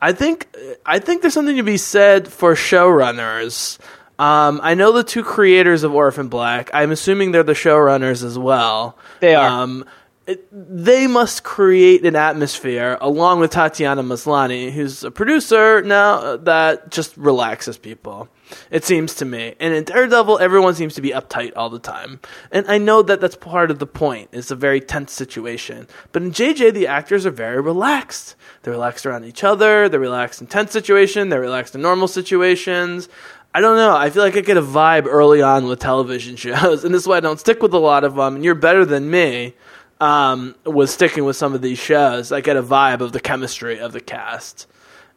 I 0.00 0.12
think 0.12 0.48
I 0.84 0.98
think 0.98 1.22
there's 1.22 1.34
something 1.34 1.56
to 1.56 1.62
be 1.62 1.76
said 1.76 2.28
for 2.28 2.54
showrunners. 2.54 3.78
Um, 4.18 4.60
I 4.62 4.74
know 4.74 4.92
the 4.92 5.04
two 5.04 5.22
creators 5.22 5.82
of 5.82 5.94
Orphan 5.94 6.28
Black. 6.28 6.70
I'm 6.72 6.90
assuming 6.90 7.32
they're 7.32 7.42
the 7.42 7.52
showrunners 7.52 8.24
as 8.24 8.38
well. 8.38 8.96
They 9.20 9.34
are. 9.34 9.48
Um, 9.48 9.84
it, 10.26 10.46
they 10.50 11.06
must 11.06 11.44
create 11.44 12.04
an 12.04 12.16
atmosphere 12.16 12.98
along 13.00 13.40
with 13.40 13.52
Tatiana 13.52 14.02
Maslany, 14.02 14.72
who's 14.72 15.04
a 15.04 15.10
producer 15.10 15.82
now 15.82 16.36
that 16.38 16.90
just 16.90 17.16
relaxes 17.16 17.78
people. 17.78 18.28
It 18.70 18.84
seems 18.84 19.14
to 19.16 19.24
me. 19.24 19.54
And 19.60 19.74
in 19.74 19.84
Daredevil, 19.84 20.38
everyone 20.38 20.74
seems 20.74 20.94
to 20.94 21.00
be 21.00 21.10
uptight 21.10 21.52
all 21.56 21.70
the 21.70 21.78
time. 21.78 22.20
And 22.50 22.66
I 22.68 22.78
know 22.78 23.02
that 23.02 23.20
that's 23.20 23.36
part 23.36 23.70
of 23.70 23.78
the 23.78 23.86
point. 23.86 24.30
It's 24.32 24.50
a 24.50 24.56
very 24.56 24.80
tense 24.80 25.12
situation. 25.12 25.88
But 26.12 26.22
in 26.22 26.30
JJ, 26.30 26.72
the 26.74 26.86
actors 26.86 27.26
are 27.26 27.30
very 27.30 27.60
relaxed. 27.60 28.36
They're 28.62 28.72
relaxed 28.72 29.06
around 29.06 29.24
each 29.24 29.44
other. 29.44 29.88
They're 29.88 30.00
relaxed 30.00 30.40
in 30.40 30.46
tense 30.46 30.72
situations. 30.72 31.30
They're 31.30 31.40
relaxed 31.40 31.74
in 31.74 31.82
normal 31.82 32.08
situations. 32.08 33.08
I 33.54 33.60
don't 33.60 33.76
know. 33.76 33.96
I 33.96 34.10
feel 34.10 34.22
like 34.22 34.36
I 34.36 34.40
get 34.40 34.58
a 34.58 34.62
vibe 34.62 35.06
early 35.06 35.40
on 35.40 35.66
with 35.66 35.78
television 35.78 36.36
shows, 36.36 36.84
and 36.84 36.94
this 36.94 37.02
is 37.02 37.08
why 37.08 37.16
I 37.16 37.20
don't 37.20 37.40
stick 37.40 37.62
with 37.62 37.72
a 37.72 37.78
lot 37.78 38.04
of 38.04 38.14
them. 38.14 38.36
And 38.36 38.44
you're 38.44 38.54
better 38.54 38.84
than 38.84 39.10
me 39.10 39.54
um, 40.00 40.54
with 40.64 40.90
sticking 40.90 41.24
with 41.24 41.36
some 41.36 41.54
of 41.54 41.62
these 41.62 41.78
shows. 41.78 42.32
I 42.32 42.42
get 42.42 42.56
a 42.56 42.62
vibe 42.62 43.00
of 43.00 43.12
the 43.12 43.20
chemistry 43.20 43.78
of 43.78 43.92
the 43.92 44.00
cast. 44.00 44.66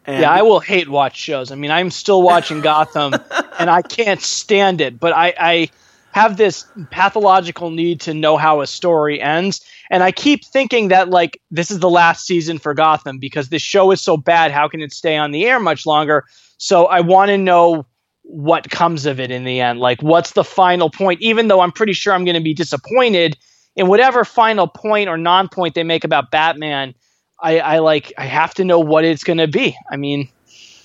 And 0.06 0.22
yeah, 0.22 0.32
I 0.32 0.42
will 0.42 0.60
hate 0.60 0.90
watch 0.90 1.18
shows. 1.18 1.52
I 1.52 1.56
mean, 1.56 1.72
I'm 1.72 1.92
still 1.92 2.22
watching 2.22 2.62
Gotham, 2.62 3.14
and 3.60 3.70
I 3.70 3.82
can't 3.82 4.22
stand 4.22 4.82
it. 4.82 5.00
But 5.00 5.14
I, 5.14 5.34
I 5.40 5.70
have 6.12 6.38
this 6.38 6.66
pathological 6.90 7.70
need 7.70 8.02
to 8.02 8.14
know 8.14 8.38
how 8.38 8.62
a 8.62 8.68
story 8.68 9.22
ends. 9.22 9.62
And 9.90 10.04
I 10.04 10.12
keep 10.12 10.46
thinking 10.46 10.90
that 10.90 11.10
like 11.10 11.42
this 11.52 11.72
is 11.72 11.80
the 11.80 11.90
last 11.90 12.26
season 12.26 12.58
for 12.60 12.74
Gotham 12.74 13.20
because 13.20 13.50
this 13.50 13.62
show 13.62 13.92
is 13.92 14.02
so 14.02 14.18
bad. 14.18 14.52
How 14.52 14.68
can 14.68 14.82
it 14.82 14.92
stay 14.92 15.18
on 15.18 15.32
the 15.32 15.46
air 15.46 15.60
much 15.60 15.86
longer? 15.86 16.26
So 16.58 16.86
I 16.86 17.02
want 17.02 17.30
to 17.30 17.38
know 17.38 17.86
what 18.24 18.70
comes 18.70 19.06
of 19.06 19.20
it 19.20 19.32
in 19.32 19.44
the 19.44 19.60
end. 19.60 19.80
Like 19.80 20.02
what's 20.02 20.32
the 20.32 20.44
final 20.44 20.90
point? 20.90 21.22
Even 21.22 21.48
though 21.48 21.62
I'm 21.62 21.72
pretty 21.72 21.94
sure 21.94 22.14
I'm 22.14 22.26
going 22.26 22.36
to 22.36 22.42
be 22.42 22.54
disappointed 22.54 23.38
in 23.76 23.88
whatever 23.88 24.26
final 24.26 24.68
point 24.68 25.10
or 25.10 25.18
non-point 25.18 25.74
they 25.74 25.84
make 25.84 26.04
about 26.04 26.32
Batman. 26.32 26.94
I, 27.42 27.60
I 27.60 27.80
like 27.80 28.14
I 28.18 28.26
have 28.26 28.54
to 28.56 28.66
know 28.66 28.80
what 28.80 29.06
it's 29.06 29.24
going 29.24 29.38
to 29.38 29.48
be. 29.48 29.78
I 29.90 29.98
mean, 29.98 30.30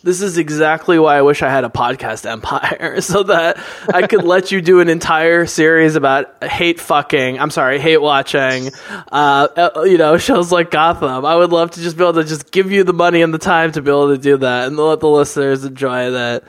this 0.05 0.21
is 0.21 0.37
exactly 0.37 0.99
why 0.99 1.17
I 1.17 1.23
wish 1.23 1.43
I 1.43 1.49
had 1.49 1.65
a 1.65 1.71
podcast 1.71 2.27
empire 2.31 3.01
so 3.01 3.25
that 3.25 3.59
I 3.93 4.07
could 4.07 4.25
let 4.25 4.53
you 4.53 4.61
do 4.61 4.81
an 4.81 4.89
entire 4.89 5.47
series 5.47 5.97
about 5.97 6.45
hate 6.45 6.79
fucking. 6.79 7.41
I'm 7.41 7.51
sorry, 7.51 7.81
hate 7.81 8.01
watching. 8.01 8.71
Uh, 8.91 9.49
uh, 9.57 9.83
you 9.85 9.99
know, 9.99 10.19
shows 10.19 10.53
like 10.53 10.71
Gotham. 10.71 11.25
I 11.25 11.35
would 11.35 11.51
love 11.51 11.73
to 11.73 11.81
just 11.81 11.97
be 11.97 12.05
able 12.05 12.15
to 12.15 12.25
just 12.25 12.53
give 12.53 12.71
you 12.71 12.85
the 12.85 12.93
money 12.93 13.23
and 13.23 13.33
the 13.33 13.39
time 13.39 13.73
to 13.73 13.83
be 13.83 13.91
able 13.91 14.15
to 14.15 14.19
do 14.19 14.37
that 14.37 14.69
and 14.69 14.77
let 14.77 15.01
the 15.01 15.09
listeners 15.09 15.65
enjoy 15.65 16.11
that. 16.13 16.45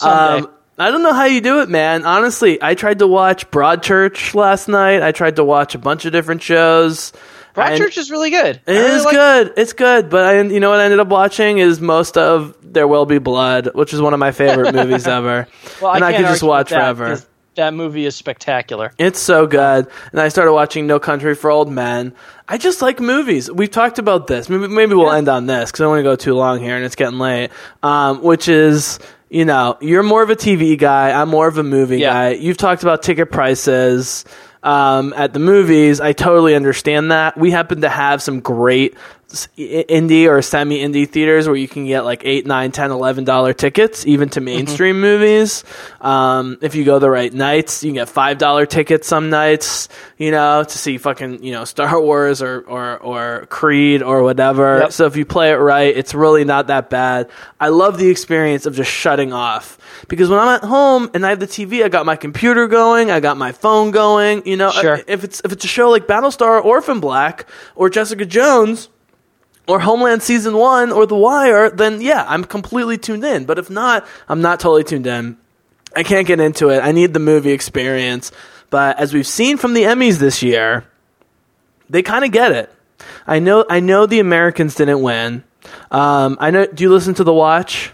Um, 0.00 0.50
I 0.78 0.92
don't 0.92 1.02
know 1.02 1.12
how 1.12 1.24
you 1.24 1.40
do 1.40 1.60
it, 1.60 1.68
man. 1.68 2.06
Honestly, 2.06 2.62
I 2.62 2.74
tried 2.74 3.00
to 3.00 3.06
watch 3.08 3.50
Broadchurch 3.50 4.34
last 4.34 4.68
night. 4.68 5.02
I 5.02 5.10
tried 5.10 5.36
to 5.36 5.44
watch 5.44 5.74
a 5.74 5.78
bunch 5.78 6.04
of 6.04 6.12
different 6.12 6.40
shows. 6.40 7.12
Broadchurch 7.58 7.98
is 7.98 8.10
really 8.10 8.30
good. 8.30 8.60
It 8.66 8.72
really 8.72 8.96
is 8.96 9.04
like- 9.04 9.14
good. 9.14 9.52
It's 9.56 9.72
good, 9.72 10.10
but 10.10 10.24
I, 10.24 10.40
you 10.42 10.60
know 10.60 10.70
what 10.70 10.80
I 10.80 10.84
ended 10.84 11.00
up 11.00 11.08
watching 11.08 11.58
is 11.58 11.80
most 11.80 12.16
of 12.16 12.54
There 12.62 12.88
Will 12.88 13.06
Be 13.06 13.18
Blood, 13.18 13.70
which 13.74 13.92
is 13.92 14.00
one 14.00 14.14
of 14.14 14.20
my 14.20 14.32
favorite 14.32 14.74
movies 14.74 15.06
ever. 15.06 15.46
Well, 15.80 15.94
and 15.94 16.04
I, 16.04 16.08
I 16.08 16.12
could 16.16 16.26
just 16.26 16.42
watch 16.42 16.70
that, 16.70 16.78
forever. 16.96 17.22
That 17.56 17.74
movie 17.74 18.06
is 18.06 18.14
spectacular. 18.14 18.92
It's 18.98 19.18
so 19.18 19.46
good. 19.48 19.88
And 20.12 20.20
I 20.20 20.28
started 20.28 20.52
watching 20.52 20.86
No 20.86 21.00
Country 21.00 21.34
for 21.34 21.50
Old 21.50 21.68
Men. 21.70 22.14
I 22.46 22.56
just 22.56 22.82
like 22.82 23.00
movies. 23.00 23.50
We've 23.50 23.70
talked 23.70 23.98
about 23.98 24.28
this. 24.28 24.48
Maybe, 24.48 24.68
maybe 24.68 24.94
we'll 24.94 25.06
yeah. 25.06 25.18
end 25.18 25.28
on 25.28 25.46
this 25.46 25.70
because 25.70 25.80
I 25.80 25.84
don't 25.84 25.90
want 25.90 26.00
to 26.00 26.04
go 26.04 26.16
too 26.16 26.34
long 26.34 26.60
here 26.60 26.76
and 26.76 26.84
it's 26.84 26.94
getting 26.94 27.18
late. 27.18 27.50
Um, 27.82 28.22
which 28.22 28.48
is 28.48 29.00
you 29.30 29.44
know, 29.44 29.76
you're 29.80 30.02
more 30.02 30.22
of 30.22 30.30
a 30.30 30.36
TV 30.36 30.78
guy. 30.78 31.10
I'm 31.10 31.28
more 31.28 31.48
of 31.48 31.58
a 31.58 31.62
movie 31.62 31.98
yeah. 31.98 32.12
guy. 32.12 32.30
You've 32.30 32.56
talked 32.56 32.82
about 32.82 33.02
ticket 33.02 33.30
prices. 33.30 34.24
Um, 34.68 35.14
at 35.16 35.32
the 35.32 35.38
movies. 35.38 35.98
I 35.98 36.12
totally 36.12 36.54
understand 36.54 37.10
that. 37.10 37.38
We 37.38 37.50
happen 37.50 37.80
to 37.80 37.88
have 37.88 38.20
some 38.20 38.40
great 38.40 38.98
indie 39.28 40.26
or 40.26 40.40
semi 40.40 40.78
indie 40.78 41.06
theaters 41.06 41.46
where 41.46 41.56
you 41.56 41.68
can 41.68 41.86
get 41.86 42.04
like 42.04 42.22
eight, 42.24 42.46
nine, 42.46 42.72
ten, 42.72 42.90
eleven 42.90 43.24
dollar 43.24 43.52
tickets, 43.52 44.06
even 44.06 44.30
to 44.30 44.40
mainstream 44.40 44.96
mm-hmm. 44.96 45.02
movies. 45.02 45.64
Um, 46.00 46.56
if 46.62 46.74
you 46.74 46.84
go 46.84 46.98
the 46.98 47.10
right 47.10 47.32
nights, 47.32 47.84
you 47.84 47.90
can 47.90 47.96
get 47.96 48.08
five 48.08 48.38
dollar 48.38 48.64
tickets 48.64 49.06
some 49.06 49.28
nights, 49.28 49.90
you 50.16 50.30
know, 50.30 50.64
to 50.64 50.78
see 50.78 50.96
fucking 50.96 51.42
you 51.42 51.52
know 51.52 51.66
Star 51.66 52.00
Wars 52.02 52.40
or 52.40 52.60
or 52.62 52.96
or 52.98 53.46
Creed 53.50 54.02
or 54.02 54.22
whatever. 54.22 54.78
Yep. 54.78 54.92
So 54.92 55.04
if 55.04 55.16
you 55.16 55.26
play 55.26 55.50
it 55.52 55.56
right, 55.56 55.94
it's 55.94 56.14
really 56.14 56.44
not 56.44 56.68
that 56.68 56.88
bad. 56.88 57.28
I 57.60 57.68
love 57.68 57.98
the 57.98 58.08
experience 58.08 58.64
of 58.64 58.74
just 58.74 58.90
shutting 58.90 59.34
off 59.34 59.78
because 60.08 60.30
when 60.30 60.38
I'm 60.38 60.48
at 60.48 60.64
home 60.64 61.10
and 61.12 61.26
I 61.26 61.30
have 61.30 61.40
the 61.40 61.46
TV, 61.46 61.84
I 61.84 61.88
got 61.88 62.06
my 62.06 62.16
computer 62.16 62.66
going, 62.66 63.10
I 63.10 63.20
got 63.20 63.36
my 63.36 63.52
phone 63.52 63.90
going. 63.90 64.46
You 64.46 64.56
know, 64.56 64.70
sure. 64.70 65.00
if 65.06 65.22
it's 65.22 65.42
if 65.44 65.52
it's 65.52 65.66
a 65.66 65.68
show 65.68 65.90
like 65.90 66.06
Battlestar, 66.06 66.64
Orphan 66.64 67.00
Black, 67.00 67.46
or 67.74 67.90
Jessica 67.90 68.24
Jones 68.24 68.88
or 69.68 69.78
Homeland 69.78 70.22
season 70.22 70.56
one 70.56 70.90
or 70.90 71.06
The 71.06 71.14
Wire, 71.14 71.70
then 71.70 72.00
yeah, 72.00 72.24
I'm 72.26 72.44
completely 72.44 72.98
tuned 72.98 73.24
in. 73.24 73.44
But 73.44 73.58
if 73.58 73.70
not, 73.70 74.06
I'm 74.28 74.40
not 74.40 74.60
totally 74.60 74.84
tuned 74.84 75.06
in. 75.06 75.36
I 75.94 76.02
can't 76.02 76.26
get 76.26 76.40
into 76.40 76.70
it. 76.70 76.80
I 76.80 76.92
need 76.92 77.14
the 77.14 77.20
movie 77.20 77.52
experience. 77.52 78.32
But 78.70 78.98
as 78.98 79.14
we've 79.14 79.26
seen 79.26 79.56
from 79.56 79.74
the 79.74 79.82
Emmys 79.82 80.18
this 80.18 80.42
year, 80.42 80.84
they 81.88 82.02
kind 82.02 82.24
of 82.24 82.32
get 82.32 82.52
it. 82.52 82.72
I 83.26 83.38
know. 83.38 83.64
I 83.68 83.80
know 83.80 84.06
the 84.06 84.20
Americans 84.20 84.74
didn't 84.74 85.02
win. 85.02 85.44
Um, 85.90 86.36
I 86.40 86.50
know. 86.50 86.66
Do 86.66 86.82
you 86.82 86.90
listen 86.90 87.14
to 87.14 87.24
the 87.24 87.32
Watch? 87.32 87.92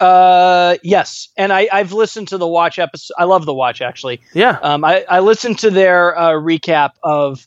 Uh, 0.00 0.76
yes, 0.82 1.28
and 1.36 1.52
I, 1.52 1.68
I've 1.72 1.92
listened 1.92 2.28
to 2.28 2.38
the 2.38 2.46
Watch 2.46 2.78
episode. 2.78 3.14
I 3.18 3.24
love 3.24 3.46
the 3.46 3.54
Watch 3.54 3.80
actually. 3.80 4.20
Yeah. 4.32 4.58
Um, 4.62 4.84
I, 4.84 5.04
I 5.08 5.20
listened 5.20 5.58
to 5.60 5.70
their 5.70 6.16
uh, 6.16 6.32
recap 6.32 6.92
of 7.02 7.46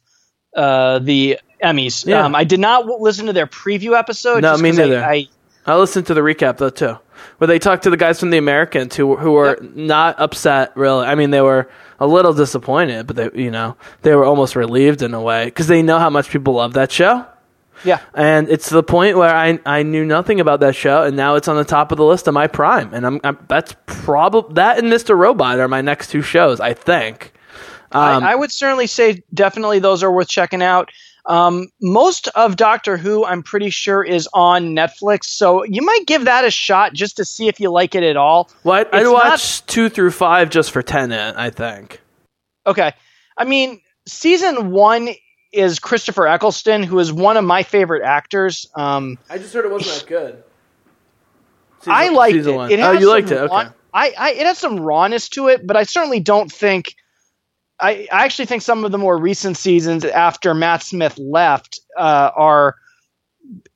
uh, 0.55 0.99
the 0.99 1.39
Emmys. 1.61 2.05
Yeah. 2.05 2.25
Um, 2.25 2.35
I 2.35 2.43
did 2.43 2.59
not 2.59 2.81
w- 2.81 3.01
listen 3.01 3.27
to 3.27 3.33
their 3.33 3.47
preview 3.47 3.97
episode. 3.97 4.41
No, 4.41 4.57
me 4.57 4.71
neither. 4.71 5.03
I, 5.03 5.13
I, 5.13 5.27
I 5.65 5.77
listened 5.77 6.07
to 6.07 6.13
the 6.13 6.21
recap 6.21 6.57
though 6.57 6.69
too, 6.69 6.97
where 7.37 7.47
they 7.47 7.59
talked 7.59 7.83
to 7.83 7.89
the 7.89 7.97
guys 7.97 8.19
from 8.19 8.29
the 8.29 8.37
Americans 8.37 8.95
who 8.95 9.15
who 9.15 9.33
were 9.33 9.57
yep. 9.61 9.75
not 9.75 10.19
upset. 10.19 10.75
Really, 10.75 11.05
I 11.05 11.15
mean, 11.15 11.31
they 11.31 11.41
were 11.41 11.69
a 11.99 12.07
little 12.07 12.33
disappointed, 12.33 13.07
but 13.07 13.15
they 13.15 13.29
you 13.35 13.51
know 13.51 13.77
they 14.01 14.15
were 14.15 14.25
almost 14.25 14.55
relieved 14.55 15.01
in 15.01 15.13
a 15.13 15.21
way 15.21 15.45
because 15.45 15.67
they 15.67 15.81
know 15.81 15.99
how 15.99 16.09
much 16.09 16.29
people 16.29 16.53
love 16.53 16.73
that 16.73 16.91
show. 16.91 17.25
Yeah, 17.83 17.99
and 18.13 18.49
it's 18.49 18.69
the 18.69 18.83
point 18.83 19.17
where 19.17 19.33
I 19.33 19.59
I 19.65 19.83
knew 19.83 20.05
nothing 20.05 20.39
about 20.39 20.59
that 20.61 20.75
show, 20.75 21.03
and 21.03 21.15
now 21.15 21.35
it's 21.35 21.47
on 21.47 21.57
the 21.57 21.63
top 21.63 21.91
of 21.91 21.97
the 21.97 22.05
list 22.05 22.27
of 22.27 22.33
my 22.33 22.47
prime, 22.47 22.93
and 22.93 23.05
I'm, 23.05 23.21
I'm 23.23 23.37
that's 23.47 23.75
probably 23.85 24.55
that 24.55 24.79
and 24.79 24.91
Mr. 24.91 25.17
Robot 25.17 25.59
are 25.59 25.67
my 25.67 25.81
next 25.81 26.09
two 26.09 26.21
shows, 26.21 26.59
I 26.59 26.73
think. 26.73 27.33
Um, 27.91 28.23
I, 28.23 28.31
I, 28.31 28.35
would 28.35 28.51
certainly 28.51 28.87
say 28.87 29.21
definitely 29.33 29.79
those 29.79 30.01
are 30.01 30.11
worth 30.11 30.29
checking 30.29 30.61
out. 30.61 30.91
Um, 31.25 31.69
most 31.81 32.27
of 32.29 32.55
Doctor 32.55 32.97
Who, 32.97 33.25
I'm 33.25 33.43
pretty 33.43 33.69
sure, 33.69 34.03
is 34.03 34.27
on 34.33 34.75
Netflix, 34.75 35.25
so 35.25 35.63
you 35.63 35.81
might 35.81 36.05
give 36.07 36.25
that 36.25 36.45
a 36.45 36.51
shot 36.51 36.93
just 36.93 37.17
to 37.17 37.25
see 37.25 37.47
if 37.47 37.59
you 37.59 37.71
like 37.71 37.95
it 37.95 38.03
at 38.03 38.17
all. 38.17 38.49
Well, 38.63 38.79
I'd, 38.79 38.93
I'd 38.93 39.07
watch 39.07 39.65
two 39.65 39.89
through 39.89 40.11
five 40.11 40.49
just 40.49 40.71
for 40.71 40.81
Tennant, 40.81 41.37
I 41.37 41.49
think. 41.49 42.01
Okay. 42.65 42.93
I 43.37 43.45
mean, 43.45 43.81
season 44.07 44.71
one 44.71 45.09
is 45.51 45.79
Christopher 45.79 46.27
Eccleston, 46.27 46.83
who 46.83 46.99
is 46.99 47.11
one 47.11 47.37
of 47.37 47.43
my 47.43 47.63
favorite 47.63 48.03
actors. 48.03 48.65
Um, 48.75 49.17
I 49.29 49.37
just 49.37 49.53
heard 49.53 49.65
it 49.65 49.71
wasn't 49.71 49.99
that 49.99 50.07
good. 50.07 50.43
Season, 51.79 51.93
I 51.93 52.09
liked 52.09 52.35
it. 52.35 52.47
It 52.47 52.79
oh, 52.79 52.91
you 52.91 53.09
liked 53.09 53.31
it? 53.31 53.37
Okay. 53.37 53.69
I, 53.93 54.13
I, 54.17 54.31
it 54.31 54.45
has 54.45 54.57
some 54.57 54.79
rawness 54.79 55.29
to 55.29 55.49
it, 55.49 55.65
but 55.65 55.75
I 55.75 55.83
certainly 55.83 56.19
don't 56.19 56.51
think 56.51 56.95
I, 57.81 58.07
I 58.11 58.25
actually 58.25 58.45
think 58.45 58.61
some 58.61 58.85
of 58.85 58.91
the 58.91 58.97
more 58.97 59.17
recent 59.17 59.57
seasons 59.57 60.05
after 60.05 60.53
Matt 60.53 60.83
Smith 60.83 61.17
left 61.17 61.79
uh, 61.97 62.31
are 62.35 62.75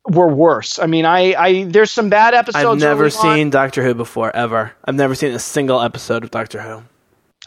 were 0.08 0.28
worse. 0.28 0.78
I 0.80 0.86
mean, 0.86 1.06
I, 1.06 1.34
I 1.34 1.64
there's 1.66 1.92
some 1.92 2.10
bad 2.10 2.34
episodes. 2.34 2.66
I've 2.66 2.80
never 2.80 3.10
seen 3.10 3.48
on. 3.48 3.50
Doctor 3.50 3.84
Who 3.84 3.94
before 3.94 4.36
ever. 4.36 4.72
I've 4.86 4.96
never 4.96 5.16
seen 5.16 5.34
a 5.34 5.40
single 5.40 5.82
episode 5.82 6.24
of 6.24 6.32
Doctor 6.32 6.62
Who. 6.62 6.84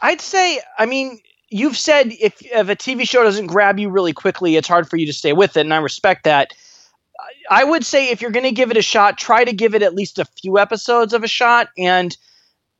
I'd 0.03 0.21
say, 0.21 0.61
I 0.79 0.87
mean, 0.87 1.21
you've 1.51 1.77
said 1.77 2.09
if 2.21 2.41
if 2.43 2.69
a 2.69 2.77
TV 2.77 3.09
show 3.09 3.23
doesn't 3.23 3.47
grab 3.47 3.79
you 3.79 3.89
really 3.89 4.13
quickly, 4.13 4.57
it's 4.57 4.69
hard 4.69 4.89
for 4.89 4.97
you 4.97 5.07
to 5.07 5.13
stay 5.13 5.33
with 5.33 5.57
it, 5.57 5.61
and 5.61 5.73
I 5.73 5.79
respect 5.79 6.25
that. 6.25 6.53
I 7.51 7.65
would 7.65 7.85
say 7.85 8.11
if 8.11 8.21
you're 8.21 8.31
going 8.31 8.45
to 8.45 8.53
give 8.53 8.71
it 8.71 8.77
a 8.77 8.83
shot, 8.83 9.19
try 9.19 9.45
to 9.45 9.53
give 9.53 9.75
it 9.75 9.83
at 9.83 9.95
least 9.95 10.19
a 10.19 10.25
few 10.25 10.59
episodes 10.59 11.13
of 11.13 11.25
a 11.25 11.29
shot, 11.29 11.69
and 11.77 12.17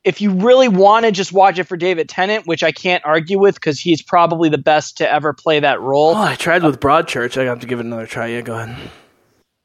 if 0.03 0.21
you 0.21 0.31
really 0.31 0.67
want 0.67 1.05
to 1.05 1.11
just 1.11 1.31
watch 1.31 1.59
it 1.59 1.65
for 1.65 1.77
David 1.77 2.07
Tennant, 2.07 2.47
which 2.47 2.63
I 2.63 2.71
can't 2.71 3.03
argue 3.05 3.37
with 3.37 3.55
because 3.55 3.79
he's 3.79 4.01
probably 4.01 4.49
the 4.49 4.57
best 4.57 4.97
to 4.97 5.11
ever 5.11 5.33
play 5.33 5.59
that 5.59 5.81
role. 5.81 6.11
Oh, 6.11 6.21
I 6.21 6.35
tried 6.35 6.63
with 6.63 6.79
Broadchurch. 6.79 7.39
I 7.39 7.45
have 7.45 7.59
to 7.59 7.67
give 7.67 7.79
it 7.79 7.85
another 7.85 8.07
try. 8.07 8.27
Yeah, 8.27 8.41
go 8.41 8.57
ahead. 8.57 8.91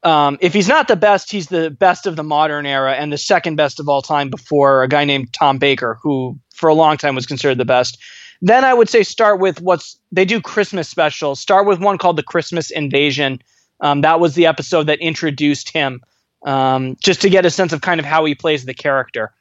Um, 0.03 0.37
if 0.41 0.53
he's 0.53 0.69
not 0.69 0.87
the 0.87 0.97
best, 0.97 1.33
he's 1.33 1.47
the 1.47 1.71
best 1.71 2.07
of 2.07 2.17
the 2.17 2.23
modern 2.23 2.67
era 2.67 2.95
and 2.95 3.11
the 3.13 3.19
second 3.19 3.57
best 3.57 3.81
of 3.81 3.89
all 3.89 4.03
time 4.03 4.29
before 4.29 4.83
a 4.83 4.89
guy 4.89 5.05
named 5.05 5.33
Tom 5.33 5.57
Baker, 5.59 5.99
who 6.03 6.39
for 6.53 6.69
a 6.69 6.75
long 6.75 6.99
time 6.99 7.15
was 7.15 7.27
considered 7.27 7.57
the 7.57 7.65
best. 7.65 7.99
Then 8.43 8.65
I 8.65 8.75
would 8.75 8.91
say 8.91 9.03
start 9.03 9.41
with 9.41 9.63
what's 9.63 9.99
they 10.13 10.27
do 10.27 10.41
Christmas 10.41 10.89
specials. 10.89 11.41
Start 11.41 11.67
with 11.67 11.81
one 11.81 11.97
called 11.97 12.17
the 12.17 12.23
Christmas 12.23 12.71
Invasion. 12.71 13.41
Um, 13.81 14.03
that 14.03 14.21
was 14.21 14.35
the 14.35 14.47
episode 14.47 14.89
that 14.89 14.99
introduced 14.99 15.71
him, 15.71 16.03
um, 16.45 16.97
just 17.01 17.23
to 17.23 17.31
get 17.31 17.47
a 17.47 17.51
sense 17.51 17.73
of 17.73 17.81
kind 17.81 17.99
of 17.99 18.05
how 18.05 18.27
he 18.27 18.35
plays 18.35 18.67
the 18.67 18.75
character. 18.75 19.33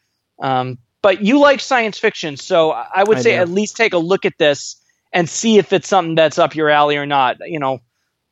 Um, 0.44 0.78
but 1.02 1.22
you 1.22 1.40
like 1.40 1.60
science 1.60 1.98
fiction, 1.98 2.38
so 2.38 2.72
I 2.72 3.04
would 3.04 3.18
I 3.18 3.22
say 3.22 3.32
do. 3.32 3.42
at 3.42 3.50
least 3.50 3.76
take 3.76 3.94
a 3.94 3.98
look 3.98 4.26
at 4.26 4.38
this 4.38 4.76
and 5.12 5.28
see 5.28 5.58
if 5.58 5.74
it's 5.74 5.88
something 5.88 6.16
that's 6.16 6.38
up 6.38 6.56
your 6.56 6.70
alley 6.70 6.98
or 6.98 7.06
not. 7.06 7.38
You 7.46 7.60
know, 7.60 7.80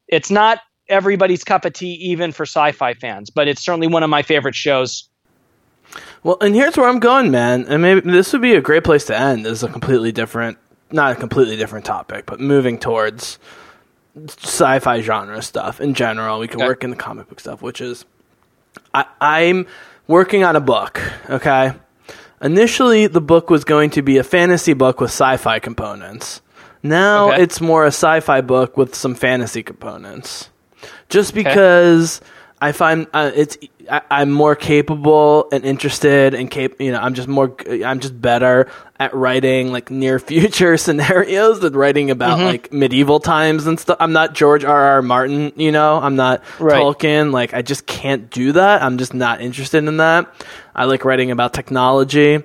it's 0.08 0.30
not 0.30 0.60
everybody's 0.88 1.44
cup 1.44 1.66
of 1.66 1.74
tea, 1.74 1.94
even 1.94 2.32
for 2.32 2.44
sci-fi 2.44 2.94
fans, 2.94 3.30
but 3.30 3.48
it's 3.48 3.64
certainly 3.64 3.88
one 3.88 4.04
of 4.04 4.10
my 4.10 4.22
favorite 4.22 4.56
shows. 4.56 5.08
Well, 6.24 6.38
and 6.42 6.54
here's 6.54 6.78
where 6.78 6.88
I'm 6.88 7.00
going, 7.00 7.32
man. 7.32 7.66
And 7.68 7.82
maybe 7.82 8.02
this 8.02 8.32
would 8.34 8.42
be 8.42 8.54
a 8.54 8.62
great 8.62 8.84
place 8.84 9.06
to 9.06 9.18
end. 9.18 9.46
This 9.46 9.54
is 9.54 9.64
a 9.64 9.70
completely 9.70 10.12
different, 10.12 10.58
not 10.92 11.14
a 11.14 11.16
completely 11.16 11.56
different 11.56 11.86
topic, 11.86 12.26
but 12.26 12.40
moving 12.40 12.78
towards 12.78 13.40
sci-fi 14.28 15.02
genre 15.02 15.42
stuff 15.42 15.82
in 15.82 15.94
general. 15.94 16.40
We 16.40 16.48
can 16.48 16.62
okay. 16.62 16.68
work 16.68 16.84
in 16.84 16.90
the 16.90 16.96
comic 16.96 17.30
book 17.30 17.40
stuff, 17.40 17.62
which 17.62 17.82
is 17.82 18.06
I, 18.94 19.06
I'm 19.20 19.68
working 20.08 20.44
on 20.44 20.56
a 20.56 20.62
book. 20.62 21.02
Okay, 21.30 21.74
Initially, 22.42 23.08
the 23.08 23.22
book 23.22 23.50
was 23.50 23.64
going 23.64 23.92
to 23.92 24.02
be 24.02 24.18
a 24.18 24.24
fantasy 24.24 24.74
book 24.74 25.00
with 25.00 25.12
sci 25.12 25.38
fi 25.38 25.60
components. 25.60 26.42
Now 26.84 27.32
okay. 27.32 27.44
it's 27.44 27.62
more 27.62 27.84
a 27.84 27.88
sci 27.88 28.20
fi 28.22 28.42
book 28.42 28.78
with 28.78 28.96
some 28.96 29.14
fantasy 29.14 29.62
components. 29.62 30.50
Just 31.10 31.36
because 31.36 32.20
okay. 32.20 32.30
I 32.62 32.74
find 32.74 33.08
uh, 33.12 33.32
it's 33.34 33.58
I, 33.90 34.22
am 34.22 34.32
more 34.32 34.56
capable 34.56 35.50
and 35.52 35.66
interested 35.66 36.36
and 36.36 36.50
cap- 36.50 36.80
you 36.80 36.92
know 36.92 37.00
I'm 37.00 37.16
just 37.16 37.28
more 37.28 37.56
I'm 37.68 38.00
just 38.00 38.22
better 38.22 38.70
at 39.00 39.16
writing 39.16 39.72
like 39.72 39.90
near 39.90 40.20
future 40.20 40.78
scenarios 40.86 41.60
than 41.60 41.74
writing 41.74 42.12
about 42.12 42.38
mm-hmm. 42.38 42.46
like 42.46 42.72
medieval 42.72 43.20
times 43.20 43.66
and 43.66 43.80
stuff. 43.80 43.98
I'm 44.00 44.14
not 44.14 44.36
George 44.36 44.64
R. 44.64 44.80
R. 44.80 45.02
Martin, 45.02 45.52
you 45.56 45.72
know. 45.72 45.98
I'm 45.98 46.16
not 46.16 46.44
right. 46.60 46.80
Tolkien. 46.80 47.32
Like 47.32 47.56
I 47.56 47.64
just 47.64 47.88
can't 47.88 48.30
do 48.30 48.52
that. 48.52 48.84
I'm 48.84 49.00
just 49.00 49.16
not 49.16 49.42
interested 49.42 49.84
in 49.84 49.98
that. 49.98 50.32
I 50.76 50.86
like 50.86 51.04
writing 51.04 51.32
about 51.32 51.54
technology 51.54 52.44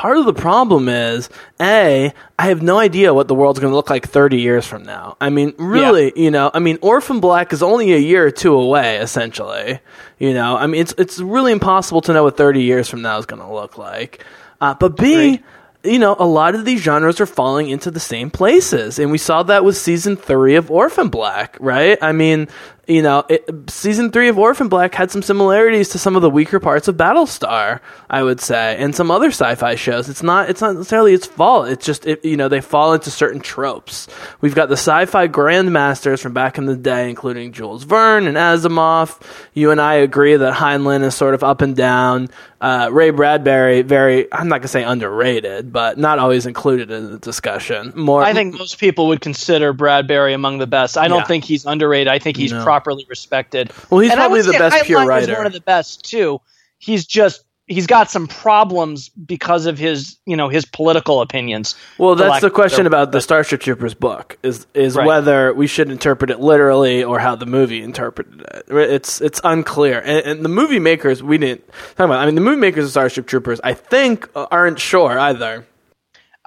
part 0.00 0.16
of 0.16 0.24
the 0.24 0.32
problem 0.32 0.88
is 0.88 1.28
a 1.60 2.10
i 2.38 2.46
have 2.46 2.62
no 2.62 2.78
idea 2.78 3.12
what 3.12 3.28
the 3.28 3.34
world's 3.34 3.60
going 3.60 3.70
to 3.70 3.76
look 3.76 3.90
like 3.90 4.08
30 4.08 4.40
years 4.40 4.66
from 4.66 4.82
now 4.82 5.14
i 5.20 5.28
mean 5.28 5.52
really 5.58 6.06
yeah. 6.16 6.22
you 6.24 6.30
know 6.30 6.50
i 6.54 6.58
mean 6.58 6.78
orphan 6.80 7.20
black 7.20 7.52
is 7.52 7.62
only 7.62 7.92
a 7.92 7.98
year 7.98 8.24
or 8.24 8.30
two 8.30 8.54
away 8.54 8.96
essentially 8.96 9.78
you 10.18 10.32
know 10.32 10.56
i 10.56 10.66
mean 10.66 10.80
it's 10.80 10.94
it's 10.96 11.18
really 11.18 11.52
impossible 11.52 12.00
to 12.00 12.14
know 12.14 12.22
what 12.22 12.38
30 12.38 12.62
years 12.62 12.88
from 12.88 13.02
now 13.02 13.18
is 13.18 13.26
going 13.26 13.42
to 13.42 13.52
look 13.52 13.76
like 13.76 14.24
uh, 14.62 14.72
but 14.72 14.96
b 14.96 15.42
you 15.82 15.98
know, 15.98 16.14
a 16.18 16.26
lot 16.26 16.54
of 16.54 16.64
these 16.64 16.82
genres 16.82 17.20
are 17.20 17.26
falling 17.26 17.70
into 17.70 17.90
the 17.90 18.00
same 18.00 18.30
places. 18.30 18.98
And 18.98 19.10
we 19.10 19.18
saw 19.18 19.42
that 19.44 19.64
with 19.64 19.76
season 19.76 20.16
three 20.16 20.56
of 20.56 20.70
Orphan 20.70 21.08
Black, 21.08 21.56
right? 21.58 21.96
I 22.02 22.12
mean, 22.12 22.48
you 22.90 23.02
know, 23.02 23.24
it, 23.28 23.48
season 23.68 24.10
three 24.10 24.28
of 24.28 24.38
Orphan 24.38 24.68
Black 24.68 24.94
had 24.94 25.10
some 25.10 25.22
similarities 25.22 25.90
to 25.90 25.98
some 25.98 26.16
of 26.16 26.22
the 26.22 26.30
weaker 26.30 26.58
parts 26.58 26.88
of 26.88 26.96
Battlestar, 26.96 27.80
I 28.08 28.22
would 28.22 28.40
say, 28.40 28.76
and 28.78 28.94
some 28.94 29.10
other 29.10 29.28
sci-fi 29.28 29.76
shows. 29.76 30.08
It's 30.08 30.22
not, 30.22 30.50
it's 30.50 30.60
not 30.60 30.74
necessarily 30.74 31.14
its 31.14 31.26
fault. 31.26 31.68
It's 31.68 31.86
just, 31.86 32.06
it, 32.06 32.24
you 32.24 32.36
know, 32.36 32.48
they 32.48 32.60
fall 32.60 32.92
into 32.92 33.10
certain 33.10 33.40
tropes. 33.40 34.08
We've 34.40 34.54
got 34.54 34.68
the 34.68 34.76
sci-fi 34.76 35.28
grandmasters 35.28 36.20
from 36.20 36.32
back 36.32 36.58
in 36.58 36.66
the 36.66 36.76
day, 36.76 37.08
including 37.08 37.52
Jules 37.52 37.84
Verne 37.84 38.26
and 38.26 38.36
Asimov. 38.36 39.20
You 39.54 39.70
and 39.70 39.80
I 39.80 39.94
agree 39.94 40.36
that 40.36 40.54
Heinlein 40.54 41.04
is 41.04 41.14
sort 41.14 41.34
of 41.34 41.44
up 41.44 41.62
and 41.62 41.76
down. 41.76 42.28
Uh, 42.60 42.90
Ray 42.92 43.08
Bradbury, 43.08 43.80
very, 43.80 44.30
I'm 44.30 44.48
not 44.48 44.58
gonna 44.58 44.68
say 44.68 44.84
underrated, 44.84 45.72
but 45.72 45.96
not 45.96 46.18
always 46.18 46.44
included 46.44 46.90
in 46.90 47.12
the 47.12 47.18
discussion. 47.18 47.94
More, 47.96 48.22
I 48.22 48.34
think 48.34 48.54
most 48.54 48.78
people 48.78 49.08
would 49.08 49.22
consider 49.22 49.72
Bradbury 49.72 50.34
among 50.34 50.58
the 50.58 50.66
best. 50.66 50.98
I 50.98 51.08
don't 51.08 51.20
yeah. 51.20 51.24
think 51.24 51.44
he's 51.44 51.64
underrated. 51.64 52.08
I 52.08 52.18
think 52.18 52.36
he's 52.36 52.52
no. 52.52 52.62
properly 52.62 52.79
respected. 53.08 53.72
Well, 53.90 54.00
he's 54.00 54.10
and 54.10 54.18
probably 54.18 54.42
the 54.42 54.52
best 54.52 54.84
pure 54.84 55.06
writer. 55.06 55.34
One 55.34 55.46
of 55.46 55.52
the 55.52 55.60
best 55.60 56.04
too. 56.04 56.40
He's 56.78 57.06
just 57.06 57.44
he's 57.70 57.86
got 57.86 58.10
some 58.10 58.26
problems 58.26 59.08
because 59.08 59.64
of 59.64 59.78
his 59.78 60.18
you 60.26 60.36
know 60.36 60.48
his 60.48 60.66
political 60.66 61.22
opinions. 61.22 61.74
Well, 61.96 62.16
that's 62.16 62.42
the 62.42 62.50
question 62.50 62.86
about 62.86 63.12
the 63.12 63.20
Starship 63.20 63.62
Troopers 63.62 63.94
book 63.94 64.36
is 64.42 64.66
is 64.74 64.96
right. 64.96 65.06
whether 65.06 65.54
we 65.54 65.66
should 65.66 65.90
interpret 65.90 66.30
it 66.30 66.40
literally 66.40 67.02
or 67.02 67.18
how 67.18 67.36
the 67.36 67.46
movie 67.46 67.82
interpreted 67.82 68.42
it. 68.42 68.64
It's 68.68 69.20
it's 69.20 69.40
unclear, 69.44 70.00
and, 70.00 70.26
and 70.26 70.44
the 70.44 70.50
movie 70.50 70.80
makers 70.80 71.22
we 71.22 71.38
didn't 71.38 71.66
talk 71.96 72.06
about. 72.06 72.18
I 72.18 72.26
mean, 72.26 72.34
the 72.34 72.42
movie 72.42 72.60
makers 72.60 72.84
of 72.84 72.90
Starship 72.90 73.26
Troopers, 73.26 73.60
I 73.64 73.72
think, 73.74 74.28
uh, 74.34 74.46
aren't 74.50 74.78
sure 74.78 75.18
either. 75.18 75.66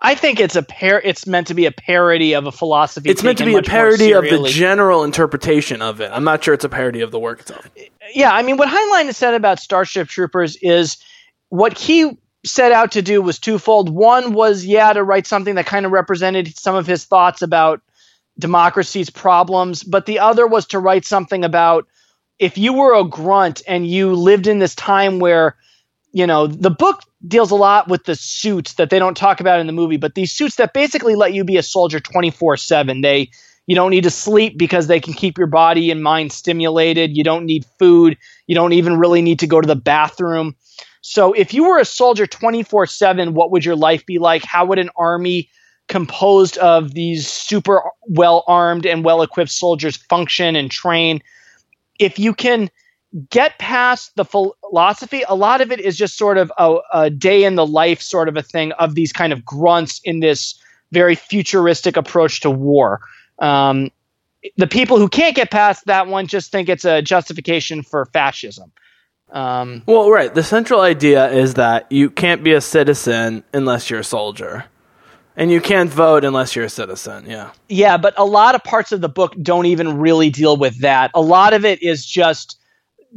I 0.05 0.15
think 0.15 0.39
it's 0.39 0.55
a 0.57 0.63
par- 0.63 1.01
It's 1.03 1.25
meant 1.25 1.47
to 1.47 1.53
be 1.53 1.65
a 1.65 1.71
parody 1.71 2.33
of 2.33 2.45
a 2.45 2.51
philosophy. 2.51 3.09
It's 3.09 3.23
meant 3.23 3.37
to 3.37 3.45
be 3.45 3.55
a 3.55 3.63
parody 3.63 4.11
of 4.11 4.23
the 4.23 4.49
general 4.49 5.03
interpretation 5.03 5.81
of 5.81 6.01
it. 6.01 6.11
I'm 6.13 6.25
not 6.25 6.43
sure 6.43 6.53
it's 6.53 6.65
a 6.65 6.69
parody 6.69 7.01
of 7.01 7.11
the 7.11 7.19
work 7.19 7.39
itself. 7.39 7.67
Yeah, 8.13 8.31
I 8.31 8.43
mean, 8.43 8.57
what 8.57 8.67
Heinlein 8.67 9.05
has 9.05 9.15
said 9.15 9.33
about 9.33 9.59
Starship 9.59 10.09
Troopers 10.09 10.57
is 10.57 10.97
what 11.49 11.77
he 11.77 12.17
set 12.45 12.73
out 12.73 12.91
to 12.91 13.01
do 13.01 13.21
was 13.21 13.39
twofold. 13.39 13.89
One 13.89 14.33
was, 14.33 14.65
yeah, 14.65 14.91
to 14.91 15.03
write 15.03 15.25
something 15.25 15.55
that 15.55 15.65
kind 15.65 15.85
of 15.85 15.93
represented 15.93 16.57
some 16.57 16.75
of 16.75 16.85
his 16.85 17.05
thoughts 17.05 17.41
about 17.41 17.81
democracy's 18.37 19.09
problems, 19.09 19.83
but 19.83 20.05
the 20.05 20.19
other 20.19 20.45
was 20.45 20.65
to 20.67 20.79
write 20.79 21.05
something 21.05 21.45
about 21.45 21.87
if 22.39 22.57
you 22.57 22.73
were 22.73 22.93
a 22.95 23.05
grunt 23.05 23.61
and 23.67 23.87
you 23.87 24.13
lived 24.15 24.47
in 24.47 24.59
this 24.59 24.75
time 24.75 25.19
where, 25.19 25.55
you 26.13 26.27
know, 26.27 26.45
the 26.47 26.69
book 26.69 27.01
deals 27.27 27.51
a 27.51 27.55
lot 27.55 27.87
with 27.87 28.05
the 28.05 28.15
suits 28.15 28.75
that 28.75 28.91
they 28.91 28.99
don't 28.99 29.17
talk 29.17 29.39
about 29.39 29.59
in 29.59 29.67
the 29.67 29.73
movie, 29.73 29.97
but 29.97 30.13
these 30.13 30.31
suits 30.31 30.55
that 30.55 30.73
basically 30.73 31.15
let 31.15 31.33
you 31.33 31.43
be 31.43 31.57
a 31.57 31.63
soldier 31.63 31.99
24 31.99 32.55
7. 32.55 33.01
They, 33.01 33.31
you 33.65 33.75
don't 33.75 33.89
need 33.89 34.03
to 34.03 34.11
sleep 34.11 34.57
because 34.57 34.87
they 34.87 34.99
can 34.99 35.13
keep 35.13 35.37
your 35.37 35.47
body 35.47 35.89
and 35.89 36.03
mind 36.03 36.31
stimulated. 36.31 37.17
You 37.17 37.23
don't 37.23 37.45
need 37.45 37.65
food. 37.79 38.15
You 38.45 38.53
don't 38.53 38.73
even 38.73 38.97
really 38.97 39.23
need 39.23 39.39
to 39.39 39.47
go 39.47 39.59
to 39.59 39.67
the 39.67 39.75
bathroom. 39.75 40.55
So 41.01 41.33
if 41.33 41.53
you 41.53 41.65
were 41.65 41.79
a 41.79 41.85
soldier 41.85 42.27
24 42.27 42.85
7, 42.85 43.33
what 43.33 43.51
would 43.51 43.65
your 43.65 43.75
life 43.75 44.05
be 44.05 44.19
like? 44.19 44.43
How 44.43 44.65
would 44.65 44.79
an 44.79 44.91
army 44.95 45.49
composed 45.89 46.57
of 46.59 46.93
these 46.93 47.27
super 47.27 47.81
well 48.07 48.43
armed 48.47 48.85
and 48.85 49.03
well 49.03 49.23
equipped 49.23 49.51
soldiers 49.51 49.97
function 49.97 50.55
and 50.55 50.69
train? 50.69 51.23
If 51.99 52.19
you 52.19 52.33
can 52.33 52.69
get 53.29 53.59
past 53.59 54.15
the 54.15 54.25
philosophy, 54.25 55.23
a 55.27 55.35
lot 55.35 55.61
of 55.61 55.71
it 55.71 55.79
is 55.79 55.95
just 55.97 56.17
sort 56.17 56.37
of 56.37 56.51
a, 56.57 56.77
a 56.93 57.09
day 57.09 57.43
in 57.43 57.55
the 57.55 57.65
life 57.65 58.01
sort 58.01 58.27
of 58.27 58.37
a 58.37 58.41
thing 58.41 58.71
of 58.73 58.95
these 58.95 59.13
kind 59.13 59.31
of 59.31 59.45
grunts 59.45 60.01
in 60.03 60.19
this 60.19 60.59
very 60.91 61.15
futuristic 61.15 61.97
approach 61.97 62.41
to 62.41 62.51
war. 62.51 63.01
Um, 63.39 63.91
the 64.57 64.67
people 64.67 64.97
who 64.97 65.07
can't 65.07 65.35
get 65.35 65.51
past 65.51 65.85
that 65.85 66.07
one 66.07 66.27
just 66.27 66.51
think 66.51 66.69
it's 66.69 66.85
a 66.85 67.01
justification 67.01 67.81
for 67.83 68.05
fascism. 68.07 68.71
Um, 69.31 69.83
well, 69.85 70.11
right. 70.11 70.33
The 70.33 70.43
central 70.43 70.81
idea 70.81 71.31
is 71.31 71.55
that 71.55 71.91
you 71.91 72.09
can't 72.09 72.43
be 72.43 72.53
a 72.53 72.61
citizen 72.61 73.43
unless 73.53 73.89
you're 73.89 74.01
a 74.01 74.03
soldier. 74.03 74.65
And 75.35 75.49
you 75.49 75.61
can't 75.61 75.89
vote 75.89 76.23
unless 76.23 76.55
you're 76.55 76.65
a 76.65 76.69
citizen, 76.69 77.25
yeah. 77.27 77.51
Yeah, 77.67 77.97
but 77.97 78.13
a 78.17 78.25
lot 78.25 78.53
of 78.53 78.63
parts 78.63 78.91
of 78.91 79.01
the 79.01 79.09
book 79.09 79.33
don't 79.41 79.65
even 79.65 79.97
really 79.97 80.29
deal 80.29 80.57
with 80.57 80.81
that. 80.81 81.09
A 81.15 81.21
lot 81.21 81.53
of 81.53 81.65
it 81.65 81.81
is 81.81 82.05
just 82.05 82.59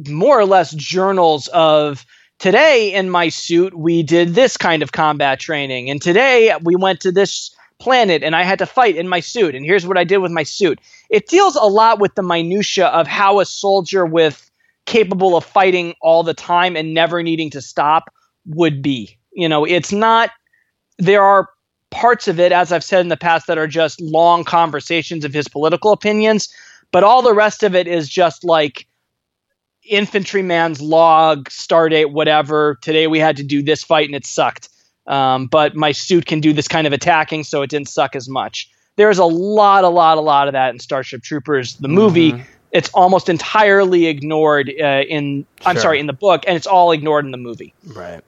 more 0.08 0.38
or 0.38 0.44
less 0.44 0.72
journals 0.74 1.48
of 1.48 2.04
today 2.38 2.92
in 2.92 3.08
my 3.08 3.28
suit 3.28 3.74
we 3.74 4.02
did 4.02 4.34
this 4.34 4.56
kind 4.56 4.82
of 4.82 4.92
combat 4.92 5.40
training 5.40 5.88
and 5.88 6.02
today 6.02 6.54
we 6.62 6.76
went 6.76 7.00
to 7.00 7.10
this 7.10 7.50
planet 7.78 8.22
and 8.22 8.34
I 8.34 8.42
had 8.42 8.58
to 8.58 8.66
fight 8.66 8.96
in 8.96 9.08
my 9.08 9.20
suit 9.20 9.54
and 9.54 9.64
here's 9.64 9.86
what 9.86 9.98
I 9.98 10.04
did 10.04 10.18
with 10.18 10.32
my 10.32 10.42
suit. 10.42 10.80
It 11.10 11.28
deals 11.28 11.56
a 11.56 11.64
lot 11.64 12.00
with 12.00 12.14
the 12.14 12.22
minutia 12.22 12.86
of 12.86 13.06
how 13.06 13.40
a 13.40 13.44
soldier 13.44 14.06
with 14.06 14.50
capable 14.86 15.36
of 15.36 15.44
fighting 15.44 15.94
all 16.00 16.22
the 16.22 16.34
time 16.34 16.76
and 16.76 16.94
never 16.94 17.22
needing 17.22 17.50
to 17.50 17.60
stop 17.60 18.12
would 18.46 18.80
be. 18.80 19.18
You 19.32 19.48
know, 19.48 19.64
it's 19.64 19.92
not, 19.92 20.30
there 20.98 21.22
are 21.22 21.48
parts 21.90 22.28
of 22.28 22.40
it, 22.40 22.52
as 22.52 22.72
I've 22.72 22.84
said 22.84 23.00
in 23.00 23.08
the 23.08 23.16
past, 23.16 23.46
that 23.48 23.58
are 23.58 23.66
just 23.66 24.00
long 24.00 24.44
conversations 24.44 25.24
of 25.24 25.34
his 25.34 25.48
political 25.48 25.92
opinions, 25.92 26.48
but 26.92 27.04
all 27.04 27.20
the 27.20 27.34
rest 27.34 27.62
of 27.62 27.74
it 27.74 27.86
is 27.86 28.08
just 28.08 28.44
like 28.44 28.86
infantryman's 29.88 30.80
log, 30.80 31.48
stardate, 31.48 32.10
whatever. 32.10 32.78
Today 32.82 33.06
we 33.06 33.18
had 33.18 33.36
to 33.38 33.42
do 33.42 33.62
this 33.62 33.82
fight 33.82 34.06
and 34.08 34.14
it 34.14 34.26
sucked. 34.26 34.68
Um, 35.06 35.46
but 35.46 35.76
my 35.76 35.92
suit 35.92 36.26
can 36.26 36.40
do 36.40 36.52
this 36.52 36.66
kind 36.66 36.86
of 36.86 36.92
attacking, 36.92 37.44
so 37.44 37.62
it 37.62 37.70
didn't 37.70 37.88
suck 37.88 38.16
as 38.16 38.28
much. 38.28 38.68
There's 38.96 39.18
a 39.18 39.24
lot, 39.24 39.84
a 39.84 39.88
lot, 39.88 40.18
a 40.18 40.20
lot 40.20 40.48
of 40.48 40.52
that 40.52 40.70
in 40.70 40.80
Starship 40.80 41.22
Troopers, 41.22 41.76
the 41.76 41.88
movie. 41.88 42.32
Mm-hmm 42.32 42.52
it's 42.72 42.90
almost 42.90 43.30
entirely 43.30 44.06
ignored 44.06 44.70
uh, 44.80 45.02
in 45.08 45.46
I'm 45.64 45.78
sorry 45.78 45.98
in 45.98 46.06
the 46.06 46.12
book, 46.12 46.44
and 46.46 46.56
it's 46.56 46.66
all 46.66 46.92
ignored 46.92 47.24
in 47.24 47.30
the 47.30 47.38
movie. 47.38 47.72
Right, 47.86 48.22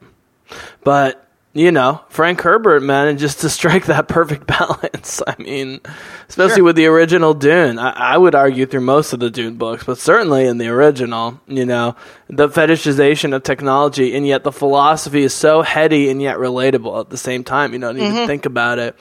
but 0.85 1.28
you 1.59 1.73
know, 1.73 2.01
Frank 2.09 2.41
Herbert 2.41 2.83
manages 2.83 3.35
to 3.37 3.51
strike 3.51 3.87
that 3.87 4.07
perfect 4.07 4.47
balance. 4.59 5.21
I 5.27 5.35
mean, 5.39 5.81
especially 6.29 6.57
sure. 6.57 6.65
with 6.65 6.77
the 6.77 6.87
original 6.87 7.35
Dune. 7.35 7.79
I, 7.79 7.91
I, 7.91 8.17
would 8.17 8.37
argue 8.37 8.65
through 8.65 8.83
most 8.83 9.13
of 9.13 9.19
the 9.19 9.29
Dune 9.29 9.57
books, 9.57 9.83
but 9.83 9.99
certainly 9.99 10.47
in 10.47 10.59
the 10.59 10.69
original, 10.69 11.41
you 11.49 11.67
know, 11.67 11.97
the 12.29 12.49
fetishization 12.49 13.35
of 13.35 13.43
technology, 13.43 14.15
and 14.15 14.27
yet 14.27 14.45
the 14.45 14.53
philosophy 14.53 15.23
is 15.23 15.35
so 15.35 15.63
heady 15.63 16.11
and 16.11 16.23
yet 16.23 16.37
relatable 16.37 17.01
at 17.01 17.11
the 17.11 17.19
same 17.19 17.43
time. 17.43 17.73
You 17.73 17.81
don't 17.81 17.97
even 17.97 18.13
mm-hmm. 18.13 18.27
think 18.27 18.47
about 18.47 18.79
it. 18.79 18.97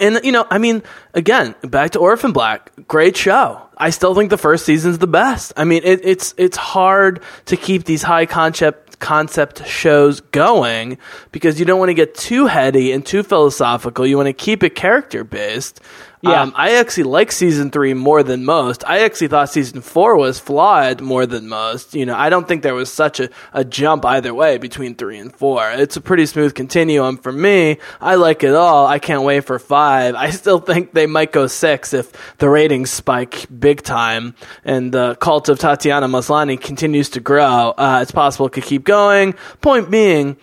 And 0.00 0.20
you 0.24 0.32
know, 0.32 0.46
I 0.50 0.58
mean, 0.58 0.82
again, 1.14 1.54
back 1.62 1.92
to 1.92 1.98
Orphan 1.98 2.32
Black, 2.32 2.72
great 2.88 3.16
show. 3.16 3.62
I 3.76 3.90
still 3.90 4.14
think 4.14 4.30
the 4.30 4.38
first 4.38 4.64
season's 4.64 4.98
the 4.98 5.06
best. 5.06 5.52
I 5.56 5.64
mean, 5.64 5.82
it, 5.84 6.00
it's 6.04 6.34
it's 6.36 6.56
hard 6.56 7.20
to 7.46 7.56
keep 7.56 7.84
these 7.84 8.02
high 8.02 8.26
concept 8.26 8.91
concept 9.02 9.66
shows 9.66 10.20
going 10.20 10.96
because 11.32 11.58
you 11.58 11.66
don't 11.66 11.78
want 11.78 11.90
to 11.90 11.94
get 11.94 12.14
too 12.14 12.46
heady 12.46 12.92
and 12.92 13.04
too 13.04 13.22
philosophical. 13.22 14.06
You 14.06 14.16
want 14.16 14.28
to 14.28 14.32
keep 14.32 14.62
it 14.62 14.74
character 14.74 15.24
based. 15.24 15.80
Yeah, 16.24 16.42
um, 16.42 16.52
I 16.54 16.76
actually 16.76 17.02
like 17.04 17.32
season 17.32 17.72
three 17.72 17.94
more 17.94 18.22
than 18.22 18.44
most. 18.44 18.84
I 18.86 19.00
actually 19.00 19.26
thought 19.26 19.50
season 19.50 19.80
four 19.80 20.16
was 20.16 20.38
flawed 20.38 21.00
more 21.00 21.26
than 21.26 21.48
most. 21.48 21.94
You 21.94 22.06
know, 22.06 22.14
I 22.14 22.28
don't 22.28 22.46
think 22.46 22.62
there 22.62 22.76
was 22.76 22.92
such 22.92 23.18
a, 23.18 23.28
a 23.52 23.64
jump 23.64 24.04
either 24.04 24.32
way 24.32 24.58
between 24.58 24.94
three 24.94 25.18
and 25.18 25.34
four. 25.34 25.68
It's 25.72 25.96
a 25.96 26.00
pretty 26.00 26.26
smooth 26.26 26.54
continuum 26.54 27.16
for 27.16 27.32
me. 27.32 27.78
I 28.00 28.14
like 28.14 28.44
it 28.44 28.54
all. 28.54 28.86
I 28.86 29.00
can't 29.00 29.24
wait 29.24 29.40
for 29.44 29.58
five. 29.58 30.14
I 30.14 30.30
still 30.30 30.60
think 30.60 30.92
they 30.92 31.06
might 31.06 31.32
go 31.32 31.48
six 31.48 31.92
if 31.92 32.36
the 32.38 32.48
ratings 32.48 32.90
spike 32.90 33.46
big 33.58 33.82
time 33.82 34.36
and 34.64 34.92
the 34.92 35.16
cult 35.16 35.48
of 35.48 35.58
Tatiana 35.58 36.06
Maslany 36.06 36.60
continues 36.60 37.10
to 37.10 37.20
grow. 37.20 37.74
Uh, 37.76 37.98
it's 38.00 38.12
possible 38.12 38.46
it 38.46 38.52
could 38.52 38.62
keep 38.62 38.84
going. 38.84 39.32
Point 39.60 39.90
being, 39.90 40.36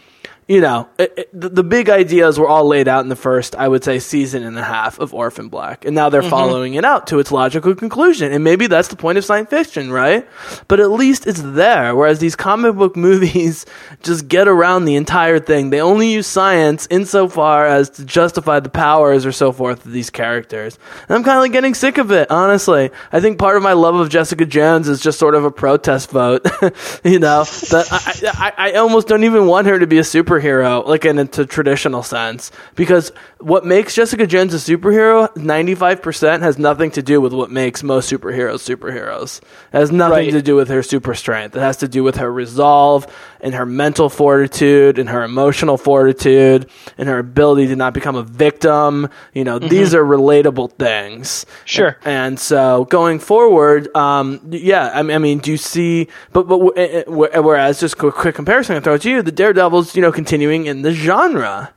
you 0.50 0.62
know, 0.62 0.90
it, 0.98 1.14
it, 1.16 1.30
the, 1.32 1.48
the, 1.48 1.64
big 1.64 1.92
ideas 1.92 2.40
were 2.40 2.48
all 2.48 2.66
laid 2.68 2.88
out 2.88 3.02
in 3.02 3.10
the 3.10 3.16
first, 3.16 3.56
I 3.56 3.68
would 3.68 3.84
say, 3.84 4.00
season 4.00 4.44
and 4.44 4.58
a 4.58 4.64
half 4.64 5.00
of 5.00 5.14
Orphan 5.14 5.48
Black. 5.48 5.86
And 5.86 5.94
now 5.94 6.10
they're 6.10 6.22
mm-hmm. 6.22 6.30
following 6.32 6.74
it 6.74 6.84
out 6.84 7.06
to 7.08 7.20
its 7.20 7.32
logical 7.32 7.76
conclusion. 7.76 8.34
And 8.34 8.44
maybe 8.44 8.66
that's 8.66 8.88
the 8.88 8.96
point 8.96 9.20
of 9.20 9.26
science 9.26 9.52
fiction, 9.52 9.92
right? 9.92 10.28
But 10.68 10.80
at 10.80 10.90
least 10.90 11.28
it's 11.28 11.44
there. 11.44 11.96
Whereas 11.96 12.18
these 12.18 12.36
comic 12.36 12.76
book 12.76 12.96
movies 12.98 13.68
just 14.02 14.28
get 14.28 14.48
around 14.48 14.86
the 14.86 14.96
entire 14.96 15.38
thing. 15.38 15.70
They 15.70 15.82
only 15.82 16.12
use 16.12 16.26
science 16.26 16.88
insofar 16.90 17.68
as 17.68 17.92
to 17.92 18.04
justify 18.04 18.60
the 18.60 18.70
powers 18.70 19.28
or 19.28 19.32
so 19.32 19.52
forth 19.52 19.86
of 19.86 19.92
these 19.92 20.10
characters. 20.10 20.80
And 21.08 21.16
I'm 21.16 21.24
kind 21.24 21.38
of 21.38 21.44
like 21.44 21.52
getting 21.52 21.76
sick 21.76 22.00
of 22.00 22.12
it, 22.12 22.32
honestly. 22.32 22.90
I 23.12 23.22
think 23.22 23.38
part 23.38 23.56
of 23.56 23.62
my 23.62 23.74
love 23.74 23.94
of 23.94 24.10
Jessica 24.10 24.48
Jones 24.48 24.90
is 24.90 25.00
just 25.00 25.20
sort 25.20 25.36
of 25.36 25.46
a 25.46 25.52
protest 25.52 26.10
vote. 26.10 26.44
you 27.04 27.20
know, 27.20 27.44
that 27.44 27.88
I, 27.92 28.48
I, 28.48 28.72
I 28.72 28.74
almost 28.78 29.08
don't 29.08 29.24
even 29.24 29.46
want 29.46 29.68
her 29.68 29.78
to 29.78 29.86
be 29.86 30.00
a 30.00 30.04
super 30.04 30.39
superhero, 30.40 30.86
like 30.86 31.06
in 31.06 31.20
a 31.20 31.26
traditional 31.26 32.04
sense, 32.04 32.52
because 32.76 33.12
what 33.40 33.66
makes 33.66 33.96
Jessica 33.96 34.28
Jones 34.28 34.54
a 34.54 34.58
superhero, 34.58 35.34
95% 35.36 36.42
has 36.42 36.58
nothing 36.58 36.92
to 36.92 37.02
do 37.02 37.22
with 37.22 37.34
what 37.34 37.52
makes 37.52 37.84
most 37.84 38.12
superheroes 38.12 38.60
superheroes. 38.60 39.40
It 39.74 39.78
has 39.78 39.92
nothing 39.92 40.26
right. 40.26 40.32
to 40.32 40.42
do 40.42 40.56
with 40.56 40.70
her 40.70 40.84
super 40.84 41.14
strength. 41.14 41.56
It 41.56 41.62
has 41.62 41.78
to 41.78 41.88
do 41.88 42.04
with 42.04 42.18
her 42.18 42.32
resolve 42.32 43.08
and 43.42 43.54
her 43.56 43.66
mental 43.66 44.10
fortitude 44.10 45.00
and 45.00 45.10
her 45.10 45.24
emotional 45.24 45.78
fortitude 45.78 46.70
and 46.98 47.08
her 47.08 47.20
ability 47.20 47.68
to 47.68 47.76
not 47.76 47.94
become 47.94 48.16
a 48.16 48.24
victim. 48.24 49.10
You 49.34 49.44
know, 49.44 49.60
mm-hmm. 49.60 49.70
these 49.70 49.94
are 49.94 50.04
relatable 50.04 50.74
things. 50.74 51.46
Sure. 51.66 51.98
And, 52.04 52.20
and 52.20 52.40
so 52.40 52.86
going 52.86 53.20
forward, 53.20 53.96
um, 53.96 54.42
yeah, 54.50 54.92
I 54.94 55.04
mean, 55.04 55.16
I 55.16 55.20
mean, 55.20 55.40
do 55.40 55.52
you 55.52 55.58
see, 55.58 56.08
but, 56.34 56.48
but, 56.48 56.60
eh, 56.78 57.04
eh, 57.08 57.40
whereas 57.40 57.80
just 57.80 57.96
a 58.02 58.12
quick 58.12 58.36
comparison 58.36 58.76
I 58.76 58.80
throw 58.82 58.96
at 58.96 59.06
you, 59.06 59.22
the 59.22 59.32
Daredevils, 59.32 59.96
you 59.96 60.02
know, 60.02 60.12
continuing 60.30 60.68
in 60.68 60.84
the 60.84 60.92
genre. 60.92 61.74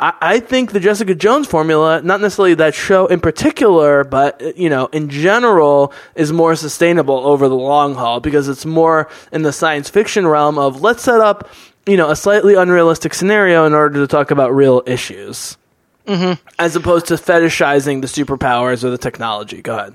I, 0.00 0.14
I 0.22 0.40
think 0.40 0.72
the 0.72 0.80
Jessica 0.80 1.14
Jones 1.14 1.46
formula, 1.46 2.00
not 2.00 2.18
necessarily 2.22 2.54
that 2.54 2.74
show 2.74 3.06
in 3.08 3.20
particular, 3.20 4.04
but 4.04 4.56
you 4.56 4.70
know, 4.70 4.86
in 4.86 5.10
general, 5.10 5.92
is 6.14 6.32
more 6.32 6.56
sustainable 6.56 7.18
over 7.26 7.46
the 7.46 7.54
long 7.54 7.94
haul 7.94 8.20
because 8.20 8.48
it's 8.48 8.64
more 8.64 9.10
in 9.32 9.42
the 9.42 9.52
science 9.52 9.90
fiction 9.90 10.26
realm 10.26 10.56
of 10.56 10.80
let's 10.80 11.02
set 11.02 11.20
up, 11.20 11.50
you 11.84 11.98
know, 11.98 12.08
a 12.08 12.16
slightly 12.16 12.54
unrealistic 12.54 13.12
scenario 13.12 13.66
in 13.66 13.74
order 13.74 14.00
to 14.00 14.06
talk 14.06 14.30
about 14.30 14.54
real 14.54 14.82
issues, 14.86 15.58
mm-hmm. 16.06 16.40
as 16.58 16.74
opposed 16.74 17.04
to 17.08 17.14
fetishizing 17.16 18.00
the 18.00 18.06
superpowers 18.06 18.82
or 18.82 18.88
the 18.88 18.96
technology. 18.96 19.60
Go 19.60 19.76
ahead. 19.76 19.94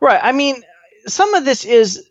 Right. 0.00 0.18
I 0.20 0.32
mean, 0.32 0.64
some 1.06 1.32
of 1.34 1.44
this 1.44 1.64
is 1.64 2.07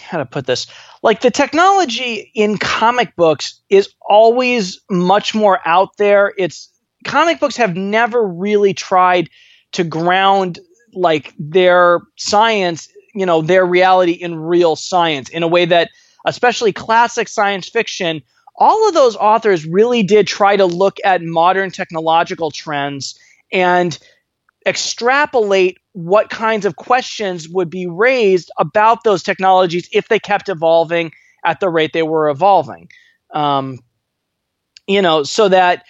how 0.00 0.18
to 0.18 0.24
put 0.24 0.46
this 0.46 0.66
like 1.02 1.20
the 1.20 1.30
technology 1.30 2.30
in 2.34 2.58
comic 2.58 3.14
books 3.16 3.60
is 3.68 3.88
always 4.00 4.80
much 4.90 5.34
more 5.34 5.60
out 5.64 5.96
there. 5.98 6.32
It's 6.36 6.70
comic 7.04 7.40
books 7.40 7.56
have 7.56 7.76
never 7.76 8.26
really 8.26 8.74
tried 8.74 9.28
to 9.72 9.84
ground 9.84 10.58
like 10.94 11.34
their 11.38 12.00
science 12.16 12.88
you 13.14 13.26
know 13.26 13.42
their 13.42 13.64
reality 13.64 14.12
in 14.12 14.36
real 14.36 14.76
science 14.76 15.28
in 15.28 15.42
a 15.42 15.48
way 15.48 15.64
that 15.64 15.90
especially 16.26 16.72
classic 16.72 17.28
science 17.28 17.68
fiction 17.68 18.22
all 18.56 18.86
of 18.86 18.94
those 18.94 19.16
authors 19.16 19.64
really 19.64 20.02
did 20.02 20.26
try 20.26 20.56
to 20.56 20.66
look 20.66 20.98
at 21.04 21.22
modern 21.22 21.70
technological 21.70 22.50
trends 22.50 23.18
and 23.50 23.98
extrapolate 24.66 25.78
what 25.92 26.30
kinds 26.30 26.64
of 26.66 26.76
questions 26.76 27.48
would 27.48 27.70
be 27.70 27.86
raised 27.86 28.50
about 28.58 29.04
those 29.04 29.22
technologies 29.22 29.88
if 29.92 30.08
they 30.08 30.18
kept 30.18 30.48
evolving 30.48 31.12
at 31.44 31.60
the 31.60 31.68
rate 31.68 31.92
they 31.92 32.02
were 32.02 32.28
evolving. 32.28 32.88
Um, 33.34 33.78
you 34.86 35.02
know, 35.02 35.22
so 35.22 35.48
that 35.48 35.84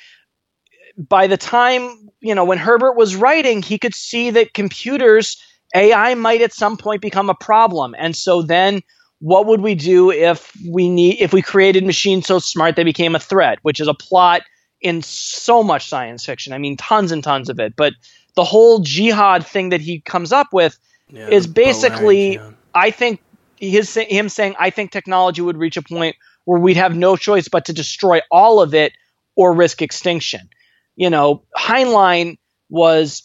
by 0.96 1.26
the 1.26 1.36
time, 1.36 2.08
you 2.20 2.34
know, 2.34 2.44
when 2.44 2.58
Herbert 2.58 2.96
was 2.96 3.16
writing, 3.16 3.62
he 3.62 3.78
could 3.78 3.94
see 3.94 4.30
that 4.30 4.54
computers, 4.54 5.36
AI 5.74 6.14
might 6.14 6.42
at 6.42 6.52
some 6.52 6.76
point 6.76 7.00
become 7.00 7.30
a 7.30 7.34
problem. 7.34 7.94
And 7.98 8.14
so 8.14 8.42
then 8.42 8.82
what 9.20 9.46
would 9.46 9.60
we 9.60 9.74
do 9.74 10.10
if 10.10 10.52
we 10.68 10.88
need 10.88 11.20
if 11.20 11.32
we 11.32 11.42
created 11.42 11.86
machines 11.86 12.26
so 12.26 12.40
smart 12.40 12.76
they 12.76 12.84
became 12.84 13.14
a 13.14 13.20
threat, 13.20 13.58
which 13.62 13.80
is 13.80 13.88
a 13.88 13.94
plot 13.94 14.42
in 14.80 15.00
so 15.00 15.62
much 15.62 15.88
science 15.88 16.24
fiction. 16.26 16.52
I 16.52 16.58
mean, 16.58 16.76
tons 16.76 17.12
and 17.12 17.22
tons 17.22 17.48
of 17.48 17.60
it. 17.60 17.74
But 17.76 17.94
the 18.34 18.44
whole 18.44 18.80
jihad 18.80 19.46
thing 19.46 19.70
that 19.70 19.80
he 19.80 20.00
comes 20.00 20.32
up 20.32 20.52
with 20.52 20.78
yeah, 21.08 21.28
is 21.28 21.46
basically, 21.46 22.34
yeah. 22.34 22.50
I 22.74 22.90
think 22.90 23.20
his 23.58 23.94
him 23.94 24.28
saying, 24.28 24.54
I 24.58 24.70
think 24.70 24.90
technology 24.90 25.42
would 25.42 25.56
reach 25.56 25.76
a 25.76 25.82
point 25.82 26.16
where 26.44 26.60
we'd 26.60 26.76
have 26.76 26.96
no 26.96 27.16
choice 27.16 27.48
but 27.48 27.66
to 27.66 27.72
destroy 27.72 28.20
all 28.30 28.60
of 28.60 28.74
it 28.74 28.92
or 29.36 29.52
risk 29.52 29.82
extinction. 29.82 30.48
You 30.96 31.10
know, 31.10 31.42
Heinlein 31.56 32.38
was 32.68 33.22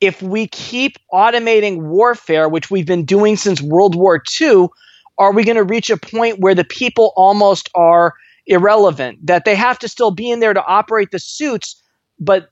if 0.00 0.22
we 0.22 0.46
keep 0.46 0.96
automating 1.12 1.82
warfare, 1.82 2.48
which 2.48 2.70
we've 2.70 2.86
been 2.86 3.04
doing 3.04 3.36
since 3.36 3.60
World 3.60 3.94
War 3.94 4.22
II, 4.40 4.68
are 5.18 5.32
we 5.32 5.44
going 5.44 5.56
to 5.56 5.64
reach 5.64 5.90
a 5.90 5.96
point 5.96 6.40
where 6.40 6.54
the 6.54 6.64
people 6.64 7.12
almost 7.16 7.68
are 7.74 8.14
irrelevant? 8.46 9.26
That 9.26 9.44
they 9.44 9.54
have 9.54 9.78
to 9.80 9.88
still 9.88 10.10
be 10.10 10.30
in 10.30 10.40
there 10.40 10.54
to 10.54 10.64
operate 10.64 11.10
the 11.10 11.18
suits, 11.18 11.80
but 12.18 12.50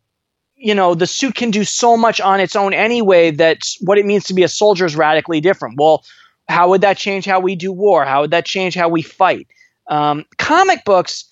you 0.59 0.75
know 0.75 0.95
the 0.95 1.07
suit 1.07 1.35
can 1.35 1.51
do 1.51 1.65
so 1.65 1.97
much 1.97 2.21
on 2.21 2.41
its 2.41 2.57
own 2.57 2.75
anyway 2.75 3.31
that 3.31 3.59
what 3.81 3.99
it 3.99 4.05
means 4.05 4.25
to 4.25 4.35
be 4.35 4.43
a 4.43 4.49
soldier 4.49 4.85
is 4.85 4.97
radically 4.97 5.41
different. 5.41 5.77
Well 5.79 6.05
how 6.49 6.69
would 6.71 6.81
that 6.81 6.97
change 6.97 7.25
how 7.27 7.41
we 7.41 7.57
do 7.57 7.73
war? 7.73 8.05
How 8.05 8.23
would 8.23 8.31
that 8.31 8.47
change 8.47 8.75
how 8.75 8.89
we 8.89 9.03
fight? 9.03 9.49
Um, 9.89 10.25
comic 10.39 10.85
books 10.85 11.25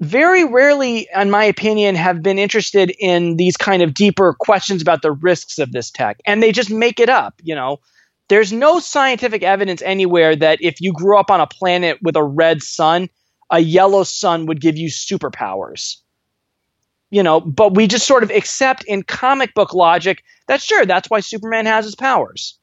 very 0.00 0.44
rarely 0.44 1.08
in 1.14 1.30
my 1.30 1.44
opinion 1.44 1.94
have 1.96 2.22
been 2.22 2.38
interested 2.38 2.92
in 3.00 3.36
these 3.36 3.56
kind 3.56 3.82
of 3.82 3.94
deeper 3.94 4.34
questions 4.38 4.80
about 4.82 5.02
the 5.02 5.10
risks 5.10 5.58
of 5.58 5.72
this 5.72 5.90
tech 5.90 6.18
and 6.24 6.42
they 6.42 6.52
just 6.52 6.70
make 6.70 7.00
it 7.00 7.08
up 7.08 7.34
you 7.42 7.54
know? 7.54 7.78
There's 8.28 8.52
no 8.52 8.78
scientific 8.78 9.42
evidence 9.42 9.80
anywhere 9.80 10.36
that 10.36 10.58
if 10.60 10.82
you 10.82 10.92
grew 10.92 11.18
up 11.18 11.30
on 11.30 11.40
a 11.40 11.46
planet 11.46 11.98
with 12.02 12.14
a 12.14 12.22
red 12.22 12.62
sun 12.62 13.08
a 13.50 13.60
yellow 13.60 14.04
sun 14.04 14.46
would 14.46 14.60
give 14.60 14.76
you 14.76 14.88
superpowers 14.88 15.96
you 17.10 17.22
know, 17.22 17.40
but 17.40 17.74
we 17.74 17.86
just 17.86 18.06
sort 18.06 18.22
of 18.22 18.30
accept 18.30 18.84
in 18.84 19.02
comic 19.02 19.54
book 19.54 19.74
logic 19.74 20.24
that 20.46 20.62
sure, 20.62 20.86
that's 20.86 21.08
why 21.08 21.20
Superman 21.20 21.66
has 21.66 21.84
his 21.84 21.94
powers. 21.94 22.58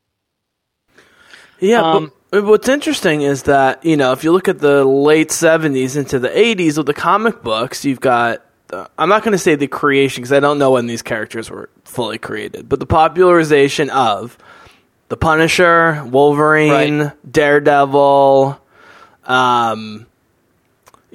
Yeah, 1.60 1.82
um, 1.82 2.12
but 2.32 2.44
what's 2.44 2.68
interesting 2.68 3.22
is 3.22 3.44
that, 3.44 3.86
you 3.86 3.96
know, 3.96 4.12
if 4.12 4.24
you 4.24 4.32
look 4.32 4.50
at 4.50 4.60
the 4.60 4.84
late 4.84 5.30
70s 5.30 5.96
into 5.96 6.20
the 6.20 6.28
80s 6.28 6.78
with 6.78 6.88
the 6.88 6.94
comic 6.94 7.42
books, 7.44 7.86
you've 7.86 8.02
got 8.02 8.46
uh, 8.74 8.88
I'm 8.98 9.10
not 9.10 9.24
going 9.24 9.34
to 9.34 9.38
say 9.38 9.56
the 9.56 9.68
creation 9.68 10.22
because 10.22 10.34
I 10.34 10.40
don't 10.40 10.58
know 10.58 10.72
when 10.72 10.88
these 10.88 11.02
characters 11.02 11.50
were 11.50 11.70
fully 11.84 12.18
created, 12.18 12.68
but 12.68 12.80
the 12.80 12.86
popularization 12.86 13.90
of 13.90 14.38
the 15.10 15.18
Punisher, 15.18 16.04
Wolverine, 16.06 17.00
right. 17.00 17.32
Daredevil, 17.32 18.60
um, 19.26 20.08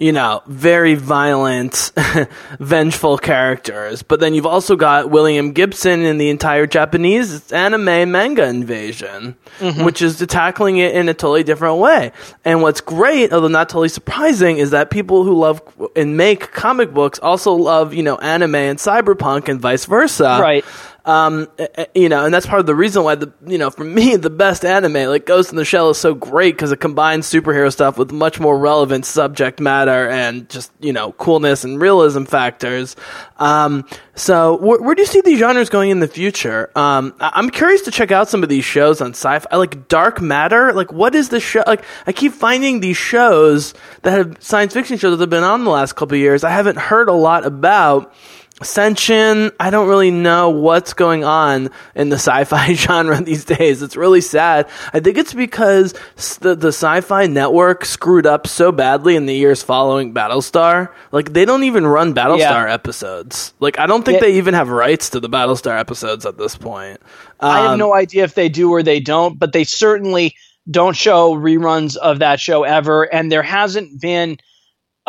you 0.01 0.13
know, 0.13 0.43
very 0.47 0.95
violent, 0.95 1.93
vengeful 2.59 3.19
characters. 3.19 4.03
But 4.03 4.19
then 4.19 4.33
you've 4.33 4.47
also 4.47 4.75
got 4.75 5.11
William 5.11 5.53
Gibson 5.53 6.01
in 6.01 6.17
the 6.17 6.31
entire 6.31 6.67
Japanese 6.67 7.53
anime 7.53 8.11
manga 8.11 8.47
invasion, 8.47 9.37
mm-hmm. 9.59 9.85
which 9.85 10.01
is 10.01 10.19
tackling 10.27 10.79
it 10.79 10.95
in 10.95 11.11
a 11.11 11.15
totally 11.15 11.45
different 11.45 11.77
way. 11.81 12.13
And 12.47 12.63
what's 12.63 12.81
great, 12.81 13.31
although 13.31 13.49
not 13.49 13.69
totally 13.69 13.91
surprising, 13.91 14.57
is 14.57 14.71
that 14.71 14.91
people 14.91 15.23
who 15.23 15.39
love 15.39 15.61
and 15.95 16.17
make 16.17 16.51
comic 16.51 16.95
books 16.95 17.19
also 17.19 17.53
love, 17.53 17.93
you 17.93 18.03
know, 18.03 18.17
anime 18.17 18.55
and 18.55 18.79
cyberpunk 18.79 19.49
and 19.51 19.61
vice 19.61 19.85
versa. 19.85 20.39
Right. 20.41 20.65
Um, 21.11 21.49
you 21.95 22.09
know, 22.09 22.25
and 22.25 22.33
that's 22.33 22.47
part 22.47 22.61
of 22.61 22.67
the 22.67 22.75
reason 22.75 23.03
why 23.03 23.17
the 23.17 23.33
you 23.47 23.59
know 23.59 23.71
for 23.71 23.85
me 23.99 24.17
the 24.17 24.31
best 24.31 24.65
anime 24.65 25.09
like 25.09 25.27
Ghost 25.27 25.51
in 25.51 25.57
the 25.57 25.65
Shell 25.65 25.91
is 25.91 25.99
so 25.99 26.15
great 26.15 26.55
because 26.55 26.71
it 26.71 26.79
combines 26.79 27.27
superhero 27.27 27.73
stuff 27.73 27.99
with 27.99 28.13
much 28.13 28.39
more 28.39 28.59
relevant 28.59 29.05
subject 29.07 29.61
matter 29.61 30.09
and 30.09 30.49
just 30.49 30.71
you 30.81 30.93
know 30.93 31.13
coolness 31.13 31.65
and 31.65 31.81
realism 31.81 32.25
factors. 32.25 32.95
Um, 33.39 33.87
so 34.15 34.57
where, 34.57 34.81
where 34.81 34.95
do 34.95 35.03
you 35.03 35.07
see 35.07 35.23
these 35.23 35.39
genres 35.39 35.71
going 35.71 35.91
in 35.91 36.01
the 36.01 36.09
future? 36.09 36.71
Um, 36.77 37.15
I- 37.21 37.39
am 37.39 37.51
curious 37.51 37.83
to 37.83 37.91
check 37.91 38.13
out 38.13 38.29
some 38.29 38.43
of 38.43 38.49
these 38.49 38.65
shows 38.65 39.01
on 39.01 39.11
sci-fi, 39.11 39.57
like 39.57 39.89
Dark 39.89 40.21
Matter. 40.21 40.73
Like, 40.75 40.93
what 40.93 41.15
is 41.15 41.31
the 41.31 41.41
show? 41.41 41.63
Like, 41.67 41.85
I 42.07 42.13
keep 42.13 42.33
finding 42.33 42.81
these 42.81 42.99
shows 42.99 43.73
that 44.03 44.13
have 44.13 44.37
science 44.41 44.75
fiction 44.75 44.99
shows 44.99 45.17
that 45.17 45.23
have 45.23 45.31
been 45.31 45.43
on 45.43 45.65
the 45.65 45.71
last 45.71 45.95
couple 45.95 46.19
years. 46.19 46.45
I 46.45 46.51
haven't 46.51 46.77
heard 46.77 47.09
a 47.09 47.15
lot 47.15 47.47
about. 47.47 48.15
Ascension, 48.61 49.53
I 49.59 49.71
don't 49.71 49.89
really 49.89 50.11
know 50.11 50.51
what's 50.51 50.93
going 50.93 51.25
on 51.25 51.71
in 51.95 52.11
the 52.11 52.17
sci-fi 52.19 52.75
genre 52.75 53.21
these 53.23 53.45
days. 53.45 53.83
It's 53.83 53.97
really 53.97 54.21
sad. 54.21 54.69
I 54.93 55.01
think 55.01 55.17
it's 55.17 55.33
because 55.33 55.95
the, 56.41 56.55
the 56.55 56.69
sci-fi 56.69 57.27
network 57.27 57.85
screwed 57.85 58.27
up 58.27 58.47
so 58.47 58.71
badly 58.71 59.17
in 59.17 59.27
the 59.27 59.35
years 59.35 59.63
following 59.63 60.13
Battlestar. 60.13 60.91
Like 61.11 61.33
they 61.33 61.45
don't 61.45 61.65
even 61.65 61.87
run 61.87 62.15
Battlestar 62.15 62.69
yeah. 62.69 62.75
episodes. 62.75 63.55
Like 63.61 63.79
I 63.79 63.87
don't 63.87 64.05
think 64.05 64.21
yeah. 64.21 64.29
they 64.29 64.37
even 64.37 64.55
have 64.55 64.69
rights 64.69 65.11
to 65.11 65.21
the 65.21 65.29
Battlestar 65.29 65.79
episodes 65.79 66.27
at 66.27 66.37
this 66.37 66.57
point. 66.57 67.01
Um, 67.41 67.51
I 67.51 67.61
have 67.63 67.71
um, 67.73 67.79
no 67.79 67.95
idea 67.95 68.25
if 68.25 68.35
they 68.35 68.51
do 68.51 68.71
or 68.71 68.83
they 68.83 69.01
don't, 69.01 69.39
but 69.39 69.53
they 69.53 69.65
certainly 69.65 70.35
don't 70.71 70.95
show 70.95 71.35
reruns 71.35 71.97
of 71.97 72.19
that 72.19 72.41
show 72.41 72.65
ever. 72.65 73.05
And 73.05 73.33
there 73.33 73.43
hasn't 73.43 74.01
been 74.01 74.39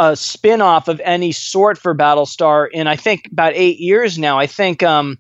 a 0.02 0.16
spin-off 0.16 0.88
of 0.88 0.99
any 1.04 1.32
sort 1.32 1.78
for 1.78 1.93
Battlestar 1.93 2.68
in 2.72 2.88
I 2.88 2.95
think 2.95 3.30
about 3.32 3.54
eight 3.54 3.78
years 3.78 4.18
now. 4.18 4.39
I 4.39 4.47
think 4.47 4.82
um, 4.82 5.20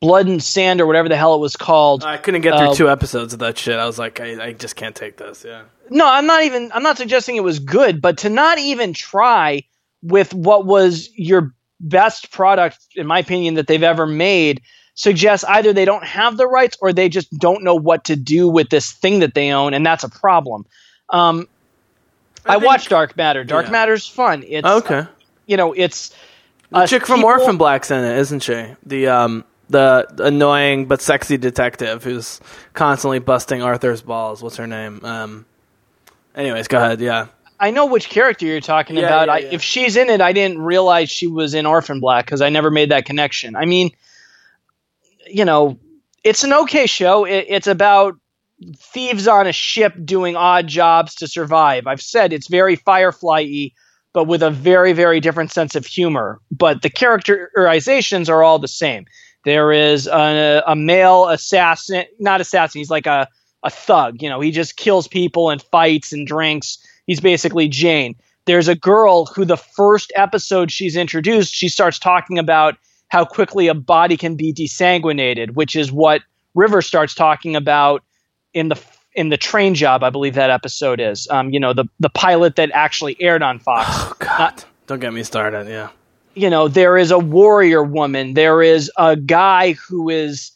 Blood 0.00 0.28
and 0.28 0.40
Sand 0.40 0.80
or 0.80 0.86
whatever 0.86 1.08
the 1.08 1.16
hell 1.16 1.34
it 1.34 1.40
was 1.40 1.56
called. 1.56 2.04
I 2.04 2.18
couldn't 2.18 2.42
get 2.42 2.56
through 2.56 2.68
uh, 2.68 2.74
two 2.74 2.88
episodes 2.88 3.32
of 3.32 3.40
that 3.40 3.58
shit. 3.58 3.76
I 3.76 3.86
was 3.86 3.98
like, 3.98 4.20
I, 4.20 4.40
I 4.40 4.52
just 4.52 4.76
can't 4.76 4.94
take 4.94 5.16
this. 5.16 5.44
Yeah. 5.44 5.62
No, 5.90 6.08
I'm 6.08 6.26
not 6.26 6.44
even. 6.44 6.70
I'm 6.72 6.84
not 6.84 6.96
suggesting 6.96 7.34
it 7.34 7.42
was 7.42 7.58
good, 7.58 8.00
but 8.00 8.18
to 8.18 8.28
not 8.28 8.58
even 8.58 8.92
try 8.92 9.64
with 10.00 10.32
what 10.32 10.64
was 10.64 11.10
your 11.16 11.52
best 11.80 12.30
product, 12.30 12.78
in 12.94 13.08
my 13.08 13.18
opinion, 13.18 13.54
that 13.54 13.66
they've 13.66 13.82
ever 13.82 14.06
made 14.06 14.62
suggests 14.94 15.44
either 15.48 15.72
they 15.72 15.84
don't 15.84 16.04
have 16.04 16.36
the 16.36 16.46
rights 16.46 16.76
or 16.80 16.92
they 16.92 17.08
just 17.08 17.36
don't 17.38 17.64
know 17.64 17.74
what 17.74 18.04
to 18.04 18.14
do 18.14 18.48
with 18.48 18.68
this 18.68 18.92
thing 18.92 19.18
that 19.18 19.34
they 19.34 19.50
own, 19.50 19.74
and 19.74 19.84
that's 19.84 20.04
a 20.04 20.08
problem. 20.08 20.64
Um, 21.10 21.48
I, 22.46 22.54
I 22.54 22.56
watched 22.58 22.90
Dark 22.90 23.16
Matter. 23.16 23.44
Dark 23.44 23.66
yeah. 23.66 23.72
Matter's 23.72 24.06
fun. 24.06 24.44
It's 24.46 24.66
okay. 24.66 25.06
You 25.46 25.56
know, 25.56 25.72
it's 25.72 26.14
the 26.70 26.86
chick 26.86 27.06
from 27.06 27.16
people, 27.16 27.30
Orphan 27.30 27.56
Black's 27.56 27.90
in 27.90 28.04
it, 28.04 28.18
isn't 28.18 28.40
she? 28.40 28.66
The 28.84 29.08
um 29.08 29.44
the 29.70 30.06
annoying 30.18 30.86
but 30.86 31.00
sexy 31.00 31.36
detective 31.36 32.04
who's 32.04 32.40
constantly 32.74 33.18
busting 33.18 33.62
Arthur's 33.62 34.02
balls. 34.02 34.42
What's 34.42 34.56
her 34.56 34.66
name? 34.66 35.00
Um. 35.04 35.46
Anyways, 36.34 36.68
go 36.68 36.78
ahead. 36.78 37.00
Yeah. 37.00 37.28
I 37.60 37.70
know 37.70 37.86
which 37.86 38.08
character 38.08 38.44
you're 38.44 38.60
talking 38.60 38.96
yeah, 38.96 39.06
about. 39.06 39.28
Yeah. 39.28 39.34
I, 39.34 39.38
if 39.52 39.62
she's 39.62 39.96
in 39.96 40.10
it, 40.10 40.20
I 40.20 40.32
didn't 40.32 40.60
realize 40.60 41.08
she 41.10 41.28
was 41.28 41.54
in 41.54 41.66
Orphan 41.66 42.00
Black 42.00 42.26
because 42.26 42.42
I 42.42 42.48
never 42.48 42.70
made 42.70 42.90
that 42.90 43.04
connection. 43.04 43.54
I 43.54 43.64
mean, 43.64 43.92
you 45.26 45.44
know, 45.44 45.78
it's 46.24 46.42
an 46.42 46.52
okay 46.52 46.86
show. 46.86 47.24
It, 47.24 47.46
it's 47.48 47.68
about 47.68 48.16
thieves 48.76 49.28
on 49.28 49.46
a 49.46 49.52
ship 49.52 49.94
doing 50.04 50.36
odd 50.36 50.66
jobs 50.66 51.14
to 51.16 51.28
survive. 51.28 51.86
I've 51.86 52.02
said 52.02 52.32
it's 52.32 52.48
very 52.48 52.76
Firefly-y, 52.76 53.70
but 54.12 54.24
with 54.24 54.42
a 54.42 54.50
very, 54.50 54.92
very 54.92 55.20
different 55.20 55.52
sense 55.52 55.74
of 55.74 55.86
humor. 55.86 56.40
But 56.50 56.82
the 56.82 56.90
characterizations 56.90 58.28
are 58.28 58.42
all 58.42 58.58
the 58.58 58.68
same. 58.68 59.06
There 59.44 59.72
is 59.72 60.06
a, 60.06 60.62
a 60.66 60.74
male 60.74 61.28
assassin, 61.28 62.04
not 62.18 62.40
assassin. 62.40 62.78
He's 62.80 62.90
like 62.90 63.06
a 63.06 63.28
a 63.64 63.70
thug. 63.70 64.22
You 64.22 64.28
know, 64.28 64.40
he 64.40 64.50
just 64.50 64.76
kills 64.76 65.08
people 65.08 65.50
and 65.50 65.60
fights 65.60 66.12
and 66.12 66.26
drinks. 66.26 66.78
He's 67.06 67.20
basically 67.20 67.66
Jayne. 67.66 68.14
There's 68.44 68.68
a 68.68 68.74
girl 68.74 69.24
who 69.24 69.44
the 69.44 69.56
first 69.56 70.12
episode 70.14 70.70
she's 70.70 70.96
introduced, 70.96 71.54
she 71.54 71.70
starts 71.70 71.98
talking 71.98 72.38
about 72.38 72.76
how 73.08 73.24
quickly 73.24 73.68
a 73.68 73.74
body 73.74 74.16
can 74.16 74.36
be 74.36 74.52
desanguinated, 74.52 75.52
which 75.52 75.74
is 75.74 75.90
what 75.90 76.20
River 76.54 76.82
starts 76.82 77.14
talking 77.14 77.56
about 77.56 78.04
in 78.54 78.68
the 78.68 78.80
in 79.14 79.28
the 79.28 79.36
train 79.36 79.74
job. 79.74 80.02
I 80.02 80.10
believe 80.10 80.34
that 80.34 80.50
episode 80.50 81.00
is. 81.00 81.28
Um, 81.30 81.50
you 81.50 81.60
know, 81.60 81.72
the 81.72 81.84
the 82.00 82.10
pilot 82.10 82.56
that 82.56 82.70
actually 82.72 83.16
aired 83.20 83.42
on 83.42 83.58
Fox. 83.58 83.88
Oh 83.90 84.14
God! 84.18 84.38
Not, 84.38 84.66
Don't 84.86 85.00
get 85.00 85.12
me 85.12 85.22
started. 85.22 85.68
Yeah. 85.68 85.90
You 86.34 86.50
know, 86.50 86.66
there 86.66 86.96
is 86.96 87.10
a 87.10 87.18
warrior 87.18 87.82
woman. 87.82 88.34
There 88.34 88.60
is 88.60 88.90
a 88.96 89.14
guy 89.14 89.72
who 89.72 90.08
is 90.08 90.50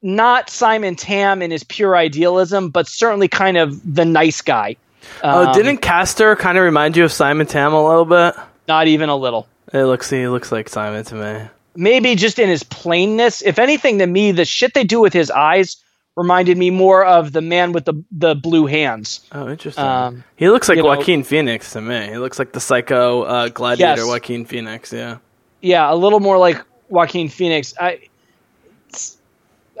not 0.00 0.48
Simon 0.48 0.96
Tam 0.96 1.42
in 1.42 1.50
his 1.50 1.64
pure 1.64 1.96
idealism, 1.96 2.70
but 2.70 2.88
certainly 2.88 3.28
kind 3.28 3.58
of 3.58 3.94
the 3.94 4.06
nice 4.06 4.40
guy. 4.40 4.76
Oh, 5.22 5.48
um, 5.48 5.54
didn't 5.54 5.78
Castor 5.78 6.34
kind 6.36 6.56
of 6.56 6.64
remind 6.64 6.96
you 6.96 7.04
of 7.04 7.12
Simon 7.12 7.46
Tam 7.46 7.74
a 7.74 7.86
little 7.86 8.04
bit? 8.04 8.34
Not 8.68 8.86
even 8.86 9.08
a 9.08 9.16
little. 9.16 9.46
It 9.72 9.84
looks 9.84 10.08
he 10.08 10.26
looks 10.28 10.50
like 10.50 10.68
Simon 10.68 11.04
to 11.04 11.14
me. 11.14 11.48
Maybe 11.74 12.14
just 12.14 12.38
in 12.38 12.48
his 12.48 12.62
plainness. 12.62 13.42
If 13.42 13.58
anything, 13.58 13.98
to 13.98 14.06
me, 14.06 14.32
the 14.32 14.44
shit 14.44 14.74
they 14.74 14.84
do 14.84 15.00
with 15.00 15.12
his 15.12 15.30
eyes 15.30 15.76
reminded 16.16 16.58
me 16.58 16.70
more 16.70 17.04
of 17.04 17.32
the 17.32 17.40
man 17.40 17.72
with 17.72 17.84
the 17.84 17.94
the 18.10 18.34
blue 18.34 18.66
hands. 18.66 19.26
Oh, 19.32 19.48
interesting. 19.48 19.84
Um, 19.84 20.24
he 20.36 20.48
looks 20.48 20.68
like 20.68 20.82
Joaquin 20.82 21.20
know, 21.20 21.24
Phoenix 21.24 21.72
to 21.72 21.80
me. 21.80 22.08
He 22.08 22.18
looks 22.18 22.38
like 22.38 22.52
the 22.52 22.60
psycho 22.60 23.22
uh, 23.22 23.48
gladiator 23.48 24.02
yes. 24.02 24.06
Joaquin 24.06 24.44
Phoenix. 24.44 24.92
Yeah. 24.92 25.18
Yeah, 25.60 25.92
a 25.92 25.94
little 25.94 26.20
more 26.20 26.38
like 26.38 26.62
Joaquin 26.88 27.28
Phoenix. 27.28 27.74
I. 27.80 28.08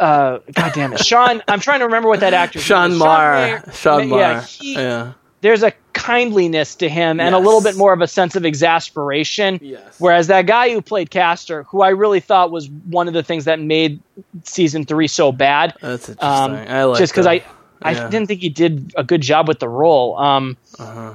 Uh, 0.00 0.38
God 0.52 0.72
damn 0.74 0.92
it, 0.94 1.00
Sean! 1.04 1.42
I'm 1.46 1.60
trying 1.60 1.80
to 1.80 1.84
remember 1.84 2.08
what 2.08 2.20
that 2.20 2.34
actor. 2.34 2.58
Sean 2.58 2.96
Maher. 2.96 3.62
Sean 3.72 4.08
Maher. 4.08 4.20
Yeah, 4.20 4.42
he, 4.42 4.74
yeah. 4.74 5.12
There's 5.42 5.62
a 5.62 5.72
kindliness 6.02 6.74
to 6.74 6.88
him 6.88 7.20
and 7.20 7.32
yes. 7.32 7.40
a 7.40 7.44
little 7.44 7.60
bit 7.60 7.76
more 7.76 7.92
of 7.92 8.00
a 8.00 8.08
sense 8.08 8.34
of 8.34 8.44
exasperation. 8.44 9.60
Yes. 9.62 10.00
Whereas 10.00 10.26
that 10.26 10.46
guy 10.46 10.72
who 10.72 10.82
played 10.82 11.10
Castor, 11.10 11.62
who 11.64 11.82
I 11.82 11.90
really 11.90 12.18
thought 12.18 12.50
was 12.50 12.68
one 12.68 13.06
of 13.06 13.14
the 13.14 13.22
things 13.22 13.44
that 13.44 13.60
made 13.60 14.00
season 14.42 14.84
three 14.84 15.06
so 15.06 15.30
bad. 15.30 15.74
That's 15.80 16.08
interesting. 16.08 16.28
Um, 16.28 16.54
I 16.54 16.84
like 16.84 16.98
just 16.98 17.12
because 17.12 17.26
I, 17.26 17.44
I 17.82 17.92
yeah. 17.92 18.08
didn't 18.08 18.26
think 18.26 18.40
he 18.40 18.48
did 18.48 18.92
a 18.96 19.04
good 19.04 19.20
job 19.20 19.46
with 19.46 19.60
the 19.60 19.68
role. 19.68 20.18
Um, 20.18 20.56
uh-huh. 20.76 21.14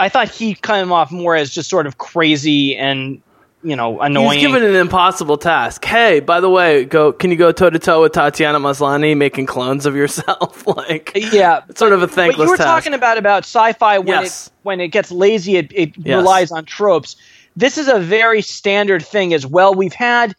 I 0.00 0.08
thought 0.08 0.28
he 0.28 0.54
came 0.54 0.90
off 0.90 1.12
more 1.12 1.36
as 1.36 1.50
just 1.50 1.70
sort 1.70 1.86
of 1.86 1.98
crazy 1.98 2.76
and 2.76 3.22
you 3.64 3.74
know 3.74 4.00
annoying. 4.00 4.38
He's 4.38 4.46
given 4.46 4.62
an 4.62 4.76
impossible 4.76 5.38
task. 5.38 5.84
Hey, 5.84 6.20
by 6.20 6.40
the 6.40 6.50
way, 6.50 6.84
go. 6.84 7.12
Can 7.12 7.30
you 7.30 7.36
go 7.36 7.50
toe 7.50 7.70
to 7.70 7.78
toe 7.78 8.02
with 8.02 8.12
Tatiana 8.12 8.60
Maslany 8.60 9.16
making 9.16 9.46
clones 9.46 9.86
of 9.86 9.96
yourself? 9.96 10.66
like, 10.76 11.12
yeah, 11.14 11.62
sort 11.74 11.92
of 11.92 12.02
a 12.02 12.06
thankless. 12.06 12.36
But 12.36 12.44
you 12.44 12.50
were 12.50 12.56
task. 12.56 12.68
talking 12.68 12.94
about 12.94 13.18
about 13.18 13.44
sci-fi 13.44 13.98
when 13.98 14.22
yes. 14.22 14.46
it 14.46 14.52
when 14.62 14.80
it 14.80 14.88
gets 14.88 15.10
lazy, 15.10 15.56
it, 15.56 15.72
it 15.74 15.96
yes. 15.96 16.16
relies 16.16 16.52
on 16.52 16.64
tropes. 16.64 17.16
This 17.56 17.78
is 17.78 17.88
a 17.88 17.98
very 17.98 18.42
standard 18.42 19.04
thing 19.04 19.32
as 19.32 19.46
well. 19.46 19.74
We've 19.74 19.92
had 19.92 20.34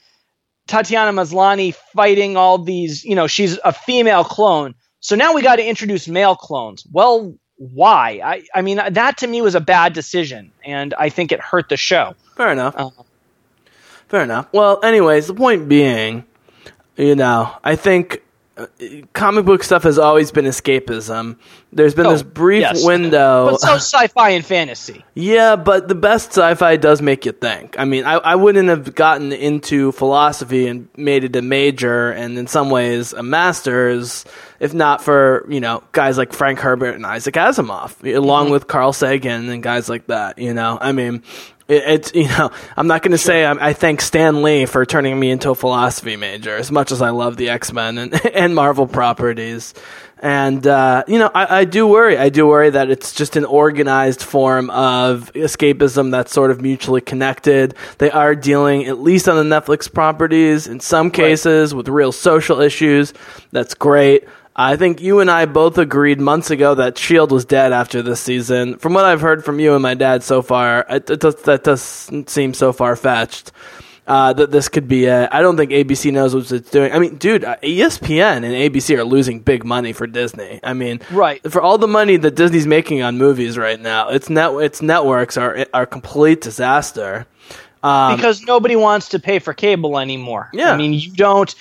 Tatiana 0.67 1.11
Maslany 1.11 1.73
fighting 1.93 2.37
all 2.37 2.59
these. 2.59 3.03
You 3.03 3.15
know, 3.15 3.27
she's 3.27 3.57
a 3.63 3.73
female 3.73 4.23
clone. 4.23 4.75
So 4.99 5.15
now 5.15 5.33
we 5.33 5.41
got 5.41 5.57
to 5.57 5.65
introduce 5.65 6.07
male 6.07 6.35
clones. 6.35 6.85
Well, 6.91 7.35
why? 7.57 8.19
I, 8.23 8.43
I 8.53 8.61
mean, 8.61 8.77
that 8.89 9.17
to 9.17 9.27
me 9.27 9.41
was 9.41 9.55
a 9.55 9.61
bad 9.61 9.93
decision, 9.93 10.51
and 10.63 10.93
I 10.95 11.09
think 11.09 11.31
it 11.31 11.39
hurt 11.39 11.69
the 11.69 11.77
show. 11.77 12.15
Fair 12.35 12.51
enough. 12.51 12.75
Uh, 12.75 12.89
Fair 14.07 14.23
enough. 14.23 14.47
Well, 14.51 14.79
anyways, 14.83 15.27
the 15.27 15.33
point 15.33 15.67
being, 15.67 16.25
you 16.95 17.15
know, 17.15 17.51
I 17.63 17.75
think 17.75 18.21
uh, 18.57 18.67
comic 19.11 19.43
book 19.43 19.63
stuff 19.63 19.83
has 19.83 19.99
always 19.99 20.31
been 20.31 20.45
escapism. 20.45 21.37
There's 21.73 21.93
been 21.93 22.05
oh, 22.05 22.11
this 22.13 22.23
brief 22.23 22.61
yes. 22.61 22.85
window. 22.85 23.51
But 23.51 23.59
so 23.59 23.73
sci-fi 23.75 24.29
and 24.29 24.45
fantasy. 24.45 25.03
Yeah, 25.13 25.57
but 25.57 25.89
the 25.89 25.95
best 25.95 26.29
sci-fi 26.29 26.77
does 26.77 27.01
make 27.01 27.25
you 27.25 27.33
think. 27.33 27.77
I 27.77 27.83
mean, 27.83 28.05
I, 28.05 28.13
I 28.13 28.35
wouldn't 28.35 28.69
have 28.69 28.95
gotten 28.95 29.33
into 29.33 29.91
philosophy 29.91 30.67
and 30.67 30.87
made 30.95 31.25
it 31.25 31.35
a 31.35 31.41
major 31.41 32.11
and 32.11 32.37
in 32.37 32.47
some 32.47 32.69
ways 32.69 33.11
a 33.11 33.23
master's 33.23 34.23
if 34.59 34.73
not 34.73 35.03
for, 35.03 35.45
you 35.49 35.59
know, 35.59 35.83
guys 35.91 36.17
like 36.17 36.33
Frank 36.33 36.59
Herbert 36.59 36.95
and 36.95 37.05
Isaac 37.05 37.35
Asimov, 37.35 38.15
along 38.15 38.45
mm-hmm. 38.45 38.53
with 38.53 38.67
Carl 38.67 38.93
Sagan 38.93 39.49
and 39.49 39.61
guys 39.61 39.89
like 39.89 40.07
that, 40.07 40.37
you 40.37 40.53
know. 40.53 40.77
I 40.79 40.91
mean, 40.91 41.23
it, 41.67 41.83
it's 41.85 42.13
you 42.13 42.27
know 42.27 42.51
I'm 42.77 42.87
not 42.87 43.01
going 43.01 43.11
to 43.11 43.17
say 43.17 43.45
I, 43.45 43.69
I, 43.69 43.73
thank 43.73 44.01
Stan 44.01 44.43
Lee 44.43 44.65
for 44.65 44.85
turning 44.85 45.19
me 45.19 45.31
into 45.31 45.49
a 45.49 45.55
philosophy 45.55 46.15
major 46.15 46.55
as 46.55 46.71
much 46.71 46.91
as 46.91 47.01
I 47.01 47.09
love 47.09 47.37
the 47.37 47.49
X 47.49 47.73
Men 47.73 47.97
and, 47.97 48.25
and 48.33 48.53
Marvel 48.53 48.87
properties, 48.87 49.73
and 50.19 50.65
uh, 50.65 51.03
you 51.07 51.17
know 51.17 51.31
I, 51.33 51.59
I, 51.59 51.65
do 51.65 51.87
worry 51.87 52.17
I 52.17 52.29
do 52.29 52.45
worry 52.47 52.69
that 52.69 52.89
it's 52.89 53.13
just 53.13 53.35
an 53.35 53.45
organized 53.45 54.21
form 54.21 54.69
of 54.69 55.31
escapism 55.33 56.11
that's 56.11 56.31
sort 56.31 56.51
of 56.51 56.61
mutually 56.61 57.01
connected. 57.01 57.73
They 57.97 58.11
are 58.11 58.35
dealing 58.35 58.85
at 58.85 58.99
least 58.99 59.27
on 59.27 59.37
the 59.37 59.55
Netflix 59.55 59.91
properties 59.91 60.67
in 60.67 60.79
some 60.79 61.09
cases 61.09 61.73
right. 61.73 61.77
with 61.77 61.87
real 61.87 62.11
social 62.11 62.61
issues. 62.61 63.13
That's 63.51 63.73
great. 63.73 64.25
I 64.55 64.77
think 64.77 65.01
you 65.01 65.19
and 65.19 65.29
I 65.29 65.45
both 65.45 65.77
agreed 65.77 66.19
months 66.19 66.49
ago 66.49 66.75
that 66.75 66.97
Shield 66.97 67.31
was 67.31 67.43
dead 67.43 67.73
after 67.73 68.01
this 68.01 68.21
season. 68.21 68.77
From 68.77 68.93
what 68.93 69.03
I've 69.03 69.19
heard 69.19 69.43
from 69.43 69.59
you 69.59 69.73
and 69.73 69.83
my 69.83 69.95
dad 69.95 70.23
so 70.23 70.41
far, 70.41 70.85
it, 70.89 71.09
it 71.09 71.19
does, 71.19 71.35
that 71.43 71.65
doesn't 71.65 72.29
seem 72.29 72.53
so 72.53 72.71
far 72.71 72.95
fetched. 72.95 73.51
Uh, 74.07 74.31
that 74.33 74.51
this 74.51 74.69
could 74.69 74.87
be 74.87 75.05
it. 75.05 75.29
I 75.31 75.41
don't 75.41 75.57
think 75.57 75.71
ABC 75.71 76.13
knows 76.13 76.35
what 76.35 76.51
it's 76.51 76.69
doing. 76.69 76.91
I 76.91 76.99
mean, 76.99 77.15
dude, 77.15 77.43
uh, 77.43 77.55
ESPN 77.63 78.43
and 78.43 78.45
ABC 78.45 78.95
are 78.95 79.03
losing 79.03 79.39
big 79.39 79.65
money 79.65 79.93
for 79.93 80.05
Disney. 80.05 80.59
I 80.61 80.73
mean, 80.73 81.01
right 81.09 81.41
for 81.51 81.59
all 81.59 81.79
the 81.79 81.87
money 81.87 82.15
that 82.15 82.35
Disney's 82.35 82.67
making 82.67 83.01
on 83.01 83.17
movies 83.17 83.57
right 83.57 83.79
now, 83.79 84.09
its 84.09 84.29
net 84.29 84.53
its 84.61 84.79
networks 84.79 85.37
are 85.37 85.65
are 85.73 85.87
complete 85.87 86.41
disaster. 86.41 87.25
Um, 87.81 88.15
because 88.15 88.43
nobody 88.43 88.75
wants 88.75 89.09
to 89.09 89.19
pay 89.19 89.39
for 89.39 89.55
cable 89.55 89.97
anymore. 89.97 90.51
Yeah, 90.53 90.71
I 90.71 90.77
mean, 90.77 90.93
you 90.93 91.11
don't 91.11 91.55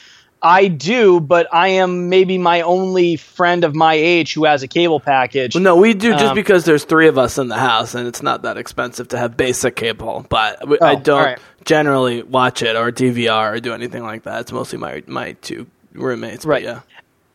I 0.45 0.69
do, 0.69 1.21
but 1.21 1.49
I 1.55 1.69
am 1.69 2.11
maybe 2.11 2.37
my 2.37 2.61
only 2.61 3.17
friend 3.17 3.65
of 3.65 3.75
my 3.75 3.95
age 3.95 4.35
who 4.35 4.45
has 4.45 4.63
a 4.63 4.69
cable 4.69 5.01
package. 5.01 5.55
Well, 5.55 5.65
no, 5.65 5.77
we 5.77 5.95
do 5.95 6.13
just 6.13 6.25
um, 6.27 6.35
because 6.35 6.67
there's 6.67 6.85
three 6.85 7.09
of 7.09 7.17
us 7.17 7.39
in 7.39 7.49
the 7.49 7.57
house, 7.57 7.95
and 7.95 8.07
it's 8.07 8.23
not 8.23 8.43
that 8.43 8.59
expensive 8.59 9.09
to 9.09 9.19
have 9.19 9.39
basic 9.39 9.75
cable. 9.75 10.27
But 10.29 10.59
oh, 10.61 10.77
I 10.83 10.97
don't 10.97 11.25
right. 11.25 11.39
generally 11.65 12.23
watch 12.23 12.63
it 12.63 12.77
or 12.77 12.93
DVR 12.93 13.55
or 13.55 13.61
do 13.61 13.73
anything 13.73 14.03
like 14.03 14.25
that. 14.25 14.43
It's 14.43 14.53
mostly 14.53 14.79
my 14.79 15.03
my 15.07 15.33
two 15.41 15.67
roommates. 15.95 16.45
Right. 16.45 16.63
yeah. 16.63 16.81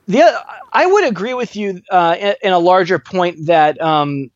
The, 0.08 0.46
I 0.72 0.86
would 0.86 1.08
agree 1.08 1.34
with 1.34 1.56
you 1.56 1.82
uh, 1.90 2.16
in, 2.20 2.36
in, 2.44 2.54
a 2.54 2.60
larger 2.60 3.00
point 3.00 3.48
that 3.48 3.82
um, 3.82 4.30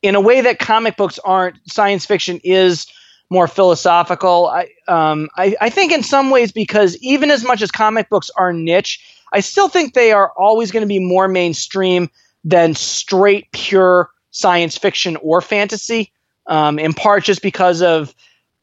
in 0.00 0.14
a 0.14 0.20
way 0.20 0.40
that 0.42 0.58
comic 0.58 0.96
books 0.96 1.18
aren't, 1.18 1.56
science 1.70 2.06
fiction 2.06 2.40
is 2.42 2.86
more 3.30 3.48
philosophical. 3.48 4.48
I, 4.48 4.68
um, 4.86 5.28
I, 5.36 5.56
I 5.60 5.70
think 5.70 5.92
in 5.92 6.02
some 6.02 6.30
ways 6.30 6.52
because 6.52 6.96
even 6.98 7.30
as 7.30 7.44
much 7.44 7.62
as 7.62 7.70
comic 7.70 8.08
books 8.08 8.30
are 8.36 8.52
niche, 8.52 9.00
I 9.32 9.40
still 9.40 9.68
think 9.68 9.94
they 9.94 10.12
are 10.12 10.32
always 10.36 10.70
going 10.70 10.82
to 10.82 10.88
be 10.88 10.98
more 10.98 11.26
mainstream 11.28 12.10
than 12.44 12.74
straight 12.74 13.50
pure 13.52 14.10
science 14.30 14.76
fiction 14.76 15.16
or 15.16 15.40
fantasy. 15.40 16.12
Um, 16.46 16.78
in 16.78 16.92
part 16.92 17.24
just 17.24 17.40
because 17.40 17.80
of 17.80 18.14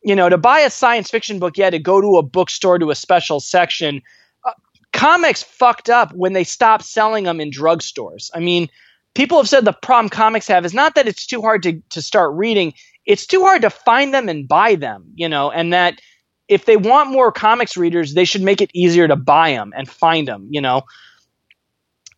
you 0.04 0.16
know 0.16 0.30
to 0.30 0.38
buy 0.38 0.60
a 0.60 0.70
science 0.70 1.10
fiction 1.10 1.40
book, 1.40 1.58
you 1.58 1.64
had 1.64 1.72
to 1.72 1.80
go 1.80 2.00
to 2.00 2.18
a 2.18 2.24
bookstore 2.24 2.78
to 2.78 2.92
a 2.92 2.96
special 2.96 3.40
section. 3.40 4.02
Uh, 4.46 4.52
comics 4.94 5.42
fucked 5.42 5.90
up 5.90 6.14
when 6.14 6.34
they 6.34 6.44
stopped 6.44 6.86
selling 6.86 7.24
them 7.24 7.42
in 7.42 7.50
drugstores. 7.50 8.30
I 8.36 8.40
mean, 8.40 8.70
people 9.14 9.38
have 9.38 9.50
said 9.50 9.66
the 9.66 9.74
problem 9.74 10.10
comics 10.10 10.48
have 10.48 10.66
is 10.66 10.74
not 10.74 10.96
that 10.96 11.08
it's 11.08 11.26
too 11.26 11.42
hard 11.42 11.64
to, 11.64 11.82
to 11.90 12.02
start 12.02 12.34
reading 12.36 12.74
it's 13.06 13.26
too 13.26 13.42
hard 13.42 13.64
to 13.64 13.70
find 13.70 14.14
them 14.14 14.30
and 14.30 14.48
buy 14.48 14.76
them, 14.76 15.12
you 15.16 15.28
know, 15.28 15.52
and 15.52 15.74
that 15.74 16.00
if 16.48 16.66
they 16.66 16.78
want 16.78 17.10
more 17.10 17.32
comics 17.32 17.78
readers, 17.78 18.14
they 18.14 18.26
should 18.26 18.42
make 18.42 18.62
it 18.62 18.70
easier 18.74 19.08
to 19.08 19.16
buy 19.16 19.52
them 19.52 19.74
and 19.76 19.90
find 19.90 20.28
them, 20.28 20.48
you 20.50 20.62
know. 20.62 20.84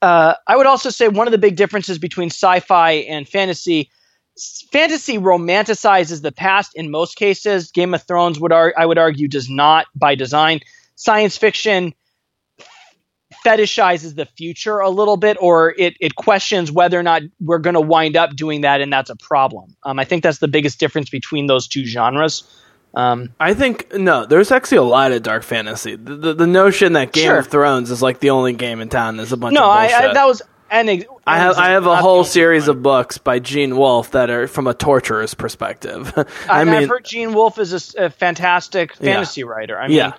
Uh, 0.02 0.34
I 0.48 0.58
would 0.58 0.66
also 0.66 0.90
say 0.90 1.08
one 1.08 1.28
of 1.28 1.32
the 1.32 1.38
big 1.38 1.56
differences 1.56 1.98
between 1.98 2.30
sci-fi 2.30 2.92
and 2.92 3.28
fantasy, 3.28 3.90
fantasy 4.72 5.18
romanticizes 5.18 6.22
the 6.22 6.32
past 6.32 6.72
in 6.76 6.92
most 6.92 7.16
cases. 7.16 7.72
Game 7.72 7.94
of 7.94 8.04
Thrones 8.04 8.40
would 8.40 8.52
ar- 8.52 8.74
I 8.78 8.86
would 8.86 8.98
argue 8.98 9.28
does 9.28 9.50
not 9.50 9.86
by 9.96 10.16
design. 10.16 10.60
Science 10.96 11.38
fiction 11.38 11.94
fetishizes 13.44 14.16
the 14.16 14.26
future 14.26 14.80
a 14.80 14.90
little 14.90 15.18
bit, 15.18 15.38
or 15.40 15.74
it, 15.78 15.96
it 16.00 16.16
questions 16.16 16.72
whether 16.72 17.00
or 17.00 17.04
not 17.04 17.22
we're 17.40 17.60
going 17.60 17.76
to 17.76 17.82
wind 17.82 18.16
up 18.16 18.36
doing 18.36 18.62
that, 18.62 18.82
and 18.82 18.92
that's 18.92 19.10
a 19.10 19.16
problem. 19.16 19.76
Um, 19.84 20.00
I 20.00 20.06
think 20.06 20.24
that's 20.24 20.40
the 20.40 20.48
biggest 20.48 20.80
difference 20.80 21.10
between 21.10 21.48
those 21.48 21.68
two 21.68 21.86
genres. 21.86 22.44
Um, 22.96 23.34
I 23.40 23.54
think 23.54 23.92
no. 23.94 24.26
There's 24.26 24.52
actually 24.52 24.78
a 24.78 24.84
lot 24.84 25.12
of 25.12 25.24
dark 25.24 25.44
fantasy. 25.44 25.96
The, 25.96 26.16
the, 26.16 26.34
the 26.34 26.48
notion 26.48 26.94
that 26.94 27.12
Game 27.12 27.26
sure. 27.26 27.40
of 27.40 27.48
Thrones 27.48 27.90
is 27.90 28.02
like 28.02 28.20
the 28.20 28.30
only 28.30 28.54
game 28.54 28.82
in 28.82 28.90
town 28.90 29.20
is 29.20 29.32
a 29.32 29.38
bunch 29.38 29.56
no, 29.56 29.64
of 29.64 29.80
bullshit. 29.80 29.96
I, 29.96 30.10
I, 30.10 30.14
that 30.14 30.28
was 30.28 30.42
an. 30.70 30.90
Ex- 30.90 31.06
I 31.26 31.38
have 31.38 31.58
I 31.58 31.72
have 31.72 31.88
a 31.88 31.96
whole 31.96 32.24
series 32.24 32.68
of 32.68 32.84
books 32.84 33.18
by 33.18 33.40
Gene 33.40 33.76
Wolfe 33.78 34.12
that 34.12 34.30
are 34.30 34.48
from 34.48 34.68
a 34.68 34.76
torturer's 34.76 35.34
perspective. 35.34 36.14
I, 36.50 36.64
mean, 36.66 36.76
I've 36.76 36.90
heard 36.90 37.06
Gene 37.06 37.34
Wolfe 37.34 37.58
is 37.58 37.96
a, 37.96 38.06
a 38.06 38.10
fantastic 38.12 38.96
fantasy 38.96 39.42
yeah. 39.42 39.48
writer. 39.48 39.80
I 39.80 39.88
mean, 39.88 39.98
yeah. 39.98 40.14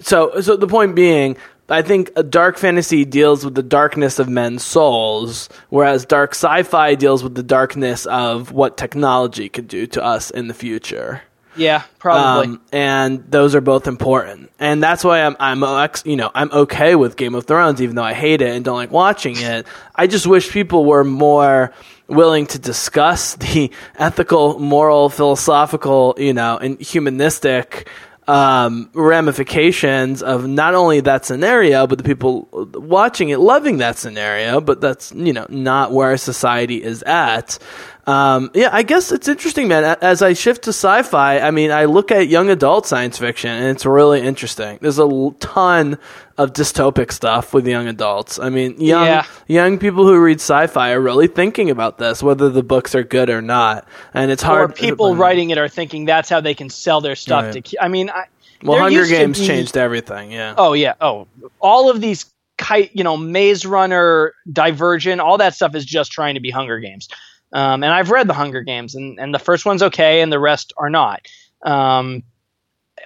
So 0.00 0.40
so 0.42 0.56
the 0.56 0.66
point 0.66 0.94
being, 0.94 1.38
I 1.68 1.82
think 1.82 2.10
a 2.16 2.22
dark 2.22 2.58
fantasy 2.58 3.04
deals 3.04 3.44
with 3.44 3.54
the 3.54 3.62
darkness 3.62 4.18
of 4.18 4.28
men's 4.28 4.62
souls, 4.62 5.48
whereas 5.70 6.04
dark 6.04 6.32
sci-fi 6.32 6.94
deals 6.96 7.22
with 7.22 7.34
the 7.34 7.42
darkness 7.42 8.04
of 8.06 8.52
what 8.52 8.76
technology 8.76 9.48
could 9.48 9.68
do 9.68 9.86
to 9.88 10.04
us 10.04 10.30
in 10.30 10.48
the 10.48 10.54
future. 10.54 11.22
Yeah, 11.56 11.82
probably. 11.98 12.46
Um, 12.46 12.62
and 12.72 13.30
those 13.30 13.54
are 13.54 13.60
both 13.60 13.86
important, 13.86 14.50
and 14.58 14.82
that's 14.82 15.04
why 15.04 15.22
I'm 15.22 15.36
I'm 15.38 15.90
you 16.04 16.16
know 16.16 16.30
I'm 16.34 16.50
okay 16.50 16.94
with 16.94 17.16
Game 17.16 17.34
of 17.34 17.44
Thrones, 17.44 17.82
even 17.82 17.94
though 17.96 18.02
I 18.02 18.14
hate 18.14 18.40
it 18.40 18.54
and 18.54 18.64
don't 18.64 18.76
like 18.76 18.90
watching 18.90 19.36
it. 19.36 19.66
I 19.94 20.06
just 20.06 20.26
wish 20.26 20.50
people 20.50 20.86
were 20.86 21.04
more 21.04 21.72
willing 22.08 22.46
to 22.46 22.58
discuss 22.58 23.34
the 23.36 23.70
ethical, 23.96 24.58
moral, 24.58 25.10
philosophical, 25.10 26.14
you 26.16 26.32
know, 26.32 26.56
and 26.56 26.80
humanistic 26.80 27.88
um, 28.28 28.88
ramifications 28.94 30.22
of 30.22 30.46
not 30.46 30.74
only 30.74 31.00
that 31.00 31.24
scenario, 31.24 31.86
but 31.86 31.98
the 31.98 32.04
people 32.04 32.48
watching 32.74 33.30
it 33.30 33.38
loving 33.38 33.78
that 33.78 33.98
scenario, 33.98 34.60
but 34.60 34.80
that's, 34.80 35.12
you 35.12 35.32
know, 35.32 35.46
not 35.48 35.92
where 35.92 36.16
society 36.16 36.82
is 36.82 37.02
at. 37.02 37.58
Um, 38.04 38.50
yeah, 38.52 38.70
I 38.72 38.82
guess 38.82 39.12
it's 39.12 39.28
interesting, 39.28 39.68
man. 39.68 39.96
As 40.02 40.22
I 40.22 40.32
shift 40.32 40.64
to 40.64 40.70
sci-fi, 40.70 41.38
I 41.38 41.52
mean, 41.52 41.70
I 41.70 41.84
look 41.84 42.10
at 42.10 42.26
young 42.26 42.50
adult 42.50 42.86
science 42.86 43.16
fiction, 43.18 43.50
and 43.50 43.66
it's 43.66 43.86
really 43.86 44.20
interesting. 44.20 44.78
There's 44.80 44.98
a 44.98 45.30
ton 45.38 45.98
of 46.36 46.52
dystopic 46.52 47.12
stuff 47.12 47.54
with 47.54 47.66
young 47.66 47.86
adults. 47.86 48.40
I 48.40 48.48
mean, 48.48 48.80
young 48.80 49.06
yeah. 49.06 49.26
young 49.46 49.78
people 49.78 50.04
who 50.04 50.18
read 50.18 50.40
sci-fi 50.40 50.90
are 50.90 51.00
really 51.00 51.28
thinking 51.28 51.70
about 51.70 51.98
this, 51.98 52.22
whether 52.22 52.50
the 52.50 52.64
books 52.64 52.94
are 52.96 53.04
good 53.04 53.30
or 53.30 53.40
not. 53.40 53.86
And 54.14 54.32
it's 54.32 54.42
hard. 54.42 54.70
Or 54.70 54.72
people 54.72 55.14
writing 55.14 55.50
it 55.50 55.58
are 55.58 55.68
thinking 55.68 56.04
that's 56.04 56.28
how 56.28 56.40
they 56.40 56.54
can 56.54 56.70
sell 56.70 57.00
their 57.00 57.14
stuff. 57.14 57.54
Right. 57.54 57.64
To, 57.64 57.84
I 57.84 57.86
mean, 57.86 58.10
I, 58.10 58.24
well, 58.64 58.80
Hunger 58.80 59.06
Games 59.06 59.38
be, 59.38 59.46
changed 59.46 59.76
everything. 59.76 60.32
Yeah. 60.32 60.54
Oh 60.58 60.72
yeah. 60.72 60.94
Oh, 61.00 61.28
all 61.60 61.88
of 61.88 62.00
these 62.00 62.26
kite, 62.58 62.90
you 62.94 63.04
know, 63.04 63.16
Maze 63.16 63.64
Runner, 63.64 64.34
Divergent, 64.52 65.20
all 65.20 65.38
that 65.38 65.54
stuff 65.54 65.74
is 65.74 65.84
just 65.84 66.10
trying 66.12 66.34
to 66.34 66.40
be 66.40 66.50
Hunger 66.50 66.78
Games. 66.80 67.08
Um, 67.52 67.82
and 67.82 67.92
I've 67.92 68.10
read 68.10 68.28
the 68.28 68.34
Hunger 68.34 68.62
Games, 68.62 68.94
and, 68.94 69.18
and 69.18 69.34
the 69.34 69.38
first 69.38 69.66
one's 69.66 69.82
okay, 69.82 70.22
and 70.22 70.32
the 70.32 70.38
rest 70.38 70.72
are 70.76 70.88
not. 70.88 71.26
Um, 71.62 72.22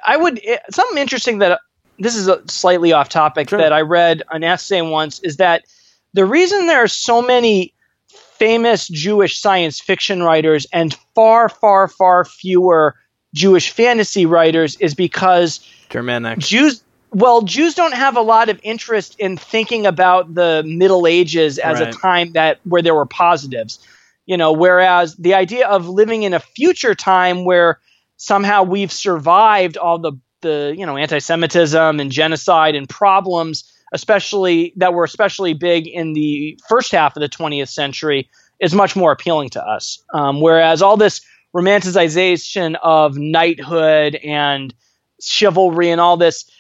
I 0.05 0.16
would 0.16 0.40
it, 0.42 0.61
something 0.70 0.99
interesting 0.99 1.38
that 1.38 1.61
this 1.99 2.14
is 2.14 2.28
a 2.28 2.42
slightly 2.49 2.92
off 2.92 3.09
topic 3.09 3.49
sure. 3.49 3.59
that 3.59 3.72
I 3.72 3.80
read 3.80 4.22
an 4.30 4.44
essay 4.44 4.82
once 4.82 5.20
is 5.20 5.38
that 5.38 5.64
the 6.12 6.24
reason 6.24 6.66
there 6.66 6.82
are 6.82 6.88
so 6.88 7.22
many 7.22 7.72
famous 8.09 8.86
Jewish 8.88 9.38
science 9.40 9.80
fiction 9.80 10.22
writers 10.22 10.66
and 10.72 10.94
far, 11.14 11.49
far, 11.49 11.88
far 11.88 12.24
fewer 12.24 12.94
Jewish 13.34 13.70
fantasy 13.70 14.26
writers 14.26 14.76
is 14.76 14.94
because 14.94 15.61
Germanic 15.90 16.38
Jews. 16.38 16.82
Well, 17.12 17.42
Jews 17.42 17.74
don't 17.74 17.94
have 17.94 18.16
a 18.16 18.20
lot 18.20 18.49
of 18.49 18.61
interest 18.62 19.16
in 19.18 19.36
thinking 19.36 19.86
about 19.86 20.34
the 20.34 20.62
Middle 20.66 21.07
Ages 21.07 21.59
as 21.59 21.80
right. 21.80 21.88
a 21.88 21.92
time 21.92 22.32
that 22.32 22.59
where 22.64 22.82
there 22.82 22.94
were 22.94 23.07
positives 23.07 23.78
you 24.27 24.37
know 24.37 24.53
whereas 24.53 25.16
the 25.16 25.35
idea 25.35 25.66
of 25.66 25.89
living 25.89 26.24
in 26.24 26.35
a 26.35 26.41
future 26.41 26.95
time 26.95 27.45
where 27.45 27.81
somehow 28.16 28.62
we've 28.62 28.93
survived 28.93 29.77
all 29.77 29.99
the 29.99 30.12
the 30.43 30.74
you 30.77 30.85
know 30.85 30.97
anti-semitism 30.97 31.99
and 32.01 32.11
genocide 32.11 32.74
and 32.74 32.89
problems 32.89 33.72
especially 33.93 34.72
that 34.77 34.93
were 34.93 35.05
especially 35.05 35.55
big 35.55 35.87
in 35.87 36.12
the 36.12 36.59
first 36.68 36.93
half 36.93 37.16
of 37.16 37.20
the 37.20 37.29
20th 37.29 37.68
century 37.68 38.29
is 38.61 38.74
much 38.74 38.97
more 38.97 39.12
appealing 39.12 39.49
to 39.49 39.62
us 39.64 40.03
um, 40.12 40.41
whereas 40.41 40.83
all 40.83 40.97
this 40.97 41.20
romanticization 41.55 42.77
of 42.83 43.16
knighthood 43.16 44.16
and 44.16 44.74
chivalry 45.20 45.91
and 45.91 46.01
all 46.01 46.16
this 46.16 46.51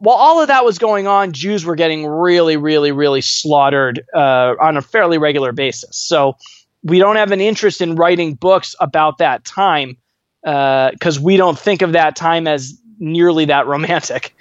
while 0.00 0.16
all 0.16 0.40
of 0.40 0.48
that 0.48 0.64
was 0.64 0.78
going 0.78 1.06
on, 1.06 1.32
Jews 1.32 1.64
were 1.64 1.74
getting 1.74 2.06
really, 2.06 2.56
really, 2.56 2.90
really 2.90 3.20
slaughtered 3.20 4.02
uh, 4.14 4.54
on 4.60 4.78
a 4.78 4.82
fairly 4.82 5.18
regular 5.18 5.52
basis. 5.52 5.96
So 5.96 6.36
we 6.82 6.98
don't 6.98 7.16
have 7.16 7.32
an 7.32 7.40
interest 7.40 7.80
in 7.80 7.96
writing 7.96 8.34
books 8.34 8.74
about 8.80 9.18
that 9.18 9.44
time 9.44 9.96
because 10.42 11.18
uh, 11.18 11.22
we 11.22 11.36
don't 11.36 11.58
think 11.58 11.82
of 11.82 11.92
that 11.92 12.16
time 12.16 12.46
as 12.46 12.80
nearly 12.98 13.46
that 13.46 13.66
romantic. 13.66 14.34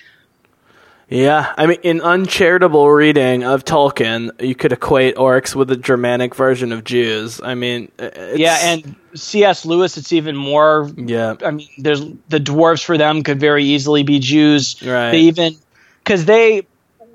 Yeah, 1.10 1.52
I 1.58 1.66
mean, 1.66 1.80
in 1.82 2.02
uncharitable 2.02 2.90
reading 2.92 3.44
of 3.44 3.66
Tolkien, 3.66 4.30
you 4.40 4.54
could 4.54 4.72
equate 4.72 5.16
orcs 5.16 5.56
with 5.56 5.68
the 5.68 5.76
Germanic 5.76 6.36
version 6.36 6.72
of 6.72 6.84
Jews. 6.84 7.42
I 7.42 7.56
mean, 7.56 7.92
yeah, 8.00 8.60
and 8.62 8.96
C.S. 9.16 9.66
Lewis, 9.66 9.98
it's 9.98 10.14
even 10.14 10.36
more. 10.36 10.88
Yeah, 10.96 11.36
I 11.44 11.50
mean, 11.50 11.68
there's 11.80 12.02
the 12.02 12.40
dwarves 12.40 12.84
for 12.84 12.96
them 12.96 13.24
could 13.24 13.40
very 13.40 13.64
easily 13.64 14.04
be 14.04 14.20
Jews. 14.20 14.80
Right. 14.84 15.10
They 15.12 15.20
even 15.22 15.56
because 16.04 16.26
they 16.26 16.68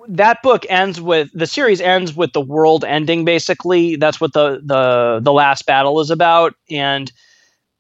that 0.08 0.42
book 0.42 0.64
ends 0.68 1.00
with 1.00 1.30
the 1.32 1.46
series 1.46 1.80
ends 1.80 2.14
with 2.14 2.32
the 2.32 2.40
world 2.40 2.84
ending 2.84 3.24
basically. 3.24 3.96
That's 3.96 4.20
what 4.20 4.32
the 4.32 4.60
the 4.64 5.20
the 5.22 5.32
last 5.32 5.66
battle 5.66 6.00
is 6.00 6.10
about. 6.10 6.54
And 6.70 7.10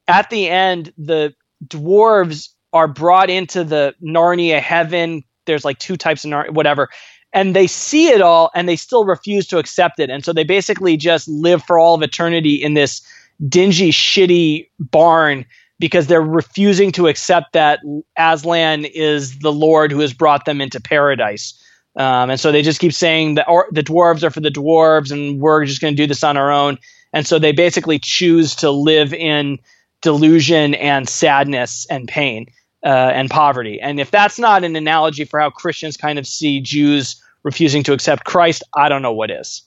at 0.08 0.30
the 0.30 0.48
end 0.48 0.92
the 0.98 1.34
dwarves 1.66 2.48
are 2.72 2.88
brought 2.88 3.30
into 3.30 3.64
the 3.64 3.94
narnia 4.02 4.60
heaven. 4.60 5.22
There's 5.46 5.64
like 5.64 5.78
two 5.78 5.96
types 5.96 6.24
of 6.24 6.30
Nar- 6.30 6.50
whatever. 6.50 6.88
And 7.32 7.54
they 7.54 7.66
see 7.66 8.08
it 8.08 8.20
all 8.20 8.50
and 8.54 8.68
they 8.68 8.76
still 8.76 9.04
refuse 9.04 9.46
to 9.48 9.58
accept 9.58 9.98
it. 9.98 10.10
And 10.10 10.24
so 10.24 10.32
they 10.32 10.44
basically 10.44 10.96
just 10.96 11.28
live 11.28 11.62
for 11.64 11.78
all 11.78 11.94
of 11.94 12.02
eternity 12.02 12.54
in 12.54 12.74
this 12.74 13.02
dingy 13.48 13.90
shitty 13.90 14.68
barn 14.78 15.44
because 15.80 16.06
they're 16.06 16.22
refusing 16.22 16.92
to 16.92 17.08
accept 17.08 17.52
that 17.52 17.80
Aslan 18.16 18.84
is 18.86 19.38
the 19.40 19.52
Lord 19.52 19.90
who 19.90 20.00
has 20.00 20.14
brought 20.14 20.44
them 20.44 20.60
into 20.60 20.80
paradise. 20.80 21.60
Um, 21.96 22.30
and 22.30 22.40
so 22.40 22.50
they 22.50 22.62
just 22.62 22.80
keep 22.80 22.92
saying 22.92 23.36
that 23.36 23.48
or, 23.48 23.68
the 23.70 23.82
dwarves 23.82 24.22
are 24.22 24.30
for 24.30 24.40
the 24.40 24.50
dwarves 24.50 25.12
and 25.12 25.40
we're 25.40 25.64
just 25.64 25.80
going 25.80 25.94
to 25.94 26.02
do 26.02 26.06
this 26.06 26.24
on 26.24 26.36
our 26.36 26.50
own. 26.50 26.78
And 27.12 27.26
so 27.26 27.38
they 27.38 27.52
basically 27.52 27.98
choose 27.98 28.56
to 28.56 28.70
live 28.70 29.14
in 29.14 29.60
delusion 30.02 30.74
and 30.74 31.08
sadness 31.08 31.86
and 31.88 32.08
pain 32.08 32.46
uh, 32.84 32.88
and 32.88 33.30
poverty. 33.30 33.80
And 33.80 34.00
if 34.00 34.10
that's 34.10 34.38
not 34.38 34.64
an 34.64 34.74
analogy 34.76 35.24
for 35.24 35.40
how 35.40 35.50
Christians 35.50 35.96
kind 35.96 36.18
of 36.18 36.26
see 36.26 36.60
Jews 36.60 37.22
refusing 37.44 37.82
to 37.84 37.92
accept 37.92 38.24
Christ, 38.24 38.62
I 38.74 38.88
don't 38.88 39.02
know 39.02 39.12
what 39.12 39.30
is. 39.30 39.62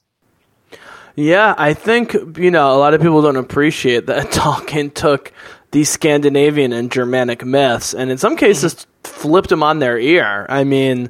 Yeah, 1.16 1.56
I 1.58 1.74
think, 1.74 2.14
you 2.38 2.52
know, 2.52 2.76
a 2.76 2.78
lot 2.78 2.94
of 2.94 3.02
people 3.02 3.22
don't 3.22 3.38
appreciate 3.38 4.06
that 4.06 4.28
Tolkien 4.32 4.94
took 4.94 5.32
these 5.72 5.90
Scandinavian 5.90 6.74
and 6.74 6.92
Germanic 6.92 7.44
myths 7.44 7.94
and 7.94 8.12
in 8.12 8.18
some 8.18 8.36
cases 8.36 8.76
mm-hmm. 8.76 9.22
flipped 9.22 9.50
them 9.50 9.64
on 9.64 9.80
their 9.80 9.98
ear. 9.98 10.46
I 10.50 10.64
mean, 10.64 11.10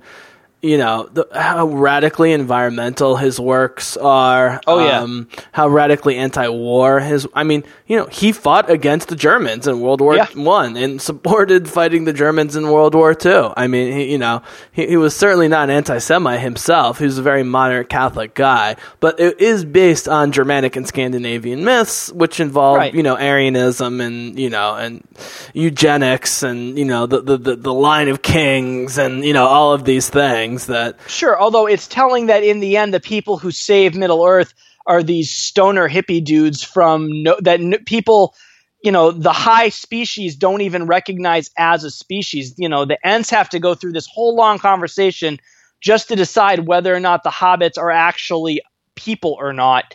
you 0.67 0.77
know 0.77 1.09
the, 1.13 1.27
how 1.33 1.67
radically 1.67 2.33
environmental 2.33 3.15
his 3.15 3.39
works 3.39 3.95
are. 3.97 4.61
Oh 4.67 4.85
yeah, 4.85 5.01
um, 5.01 5.29
how 5.51 5.69
radically 5.69 6.17
anti-war 6.17 6.99
his. 6.99 7.27
I 7.33 7.43
mean, 7.43 7.63
you 7.87 7.97
know, 7.97 8.07
he 8.07 8.31
fought 8.31 8.69
against 8.69 9.07
the 9.07 9.15
Germans 9.15 9.67
in 9.67 9.79
World 9.79 10.01
War 10.01 10.15
yeah. 10.15 10.27
One 10.35 10.75
and 10.75 11.01
supported 11.01 11.69
fighting 11.69 12.03
the 12.03 12.13
Germans 12.13 12.55
in 12.55 12.69
World 12.69 12.95
War 12.95 13.15
Two. 13.15 13.53
I 13.55 13.67
mean, 13.67 13.93
he, 13.93 14.11
you 14.11 14.17
know, 14.17 14.41
he, 14.71 14.87
he 14.87 14.97
was 14.97 15.15
certainly 15.15 15.47
not 15.47 15.69
an 15.69 15.75
anti-Semite 15.75 16.41
himself. 16.41 16.99
He 16.99 17.05
was 17.05 17.17
a 17.17 17.23
very 17.23 17.43
moderate 17.43 17.89
Catholic 17.89 18.33
guy, 18.33 18.75
but 18.99 19.19
it 19.19 19.39
is 19.39 19.63
based 19.63 20.07
on 20.07 20.31
Germanic 20.31 20.75
and 20.75 20.87
Scandinavian 20.87 21.63
myths, 21.63 22.11
which 22.11 22.39
involve 22.39 22.77
right. 22.77 22.93
you 22.93 23.03
know 23.03 23.15
Aryanism 23.15 24.01
and 24.01 24.37
you 24.37 24.49
know 24.49 24.75
and 24.75 25.07
eugenics 25.53 26.43
and 26.43 26.77
you 26.77 26.85
know 26.85 27.05
the 27.05 27.21
the 27.21 27.37
the, 27.37 27.55
the 27.55 27.73
line 27.73 28.09
of 28.09 28.21
kings 28.21 28.97
and 28.97 29.23
you 29.23 29.33
know 29.33 29.45
all 29.45 29.73
of 29.73 29.85
these 29.85 30.09
things 30.09 30.56
things 30.57 30.67
that 30.67 30.97
sure 31.09 31.39
although 31.39 31.67
it's 31.67 31.87
telling 31.87 32.27
that 32.27 32.43
in 32.43 32.59
the 32.59 32.77
end 32.77 32.93
the 32.93 32.99
people 32.99 33.37
who 33.37 33.51
save 33.51 33.95
middle 33.95 34.25
earth 34.25 34.53
are 34.85 35.03
these 35.03 35.31
stoner 35.31 35.89
hippie 35.89 36.23
dudes 36.23 36.63
from 36.63 37.09
no, 37.23 37.37
that 37.41 37.59
n- 37.59 37.75
people 37.85 38.35
you 38.83 38.91
know 38.91 39.11
the 39.11 39.33
high 39.33 39.69
species 39.69 40.35
don't 40.35 40.61
even 40.61 40.87
recognize 40.87 41.49
as 41.57 41.83
a 41.83 41.91
species. 41.91 42.53
You 42.57 42.69
know 42.69 42.85
the 42.85 42.97
ents 43.05 43.29
have 43.29 43.49
to 43.49 43.59
go 43.59 43.75
through 43.75 43.93
this 43.93 44.07
whole 44.07 44.35
long 44.35 44.59
conversation 44.59 45.39
just 45.81 46.07
to 46.07 46.15
decide 46.15 46.67
whether 46.67 46.93
or 46.93 46.99
not 46.99 47.23
the 47.23 47.29
hobbits 47.29 47.77
are 47.77 47.91
actually 47.91 48.61
people 48.95 49.35
or 49.39 49.53
not. 49.53 49.93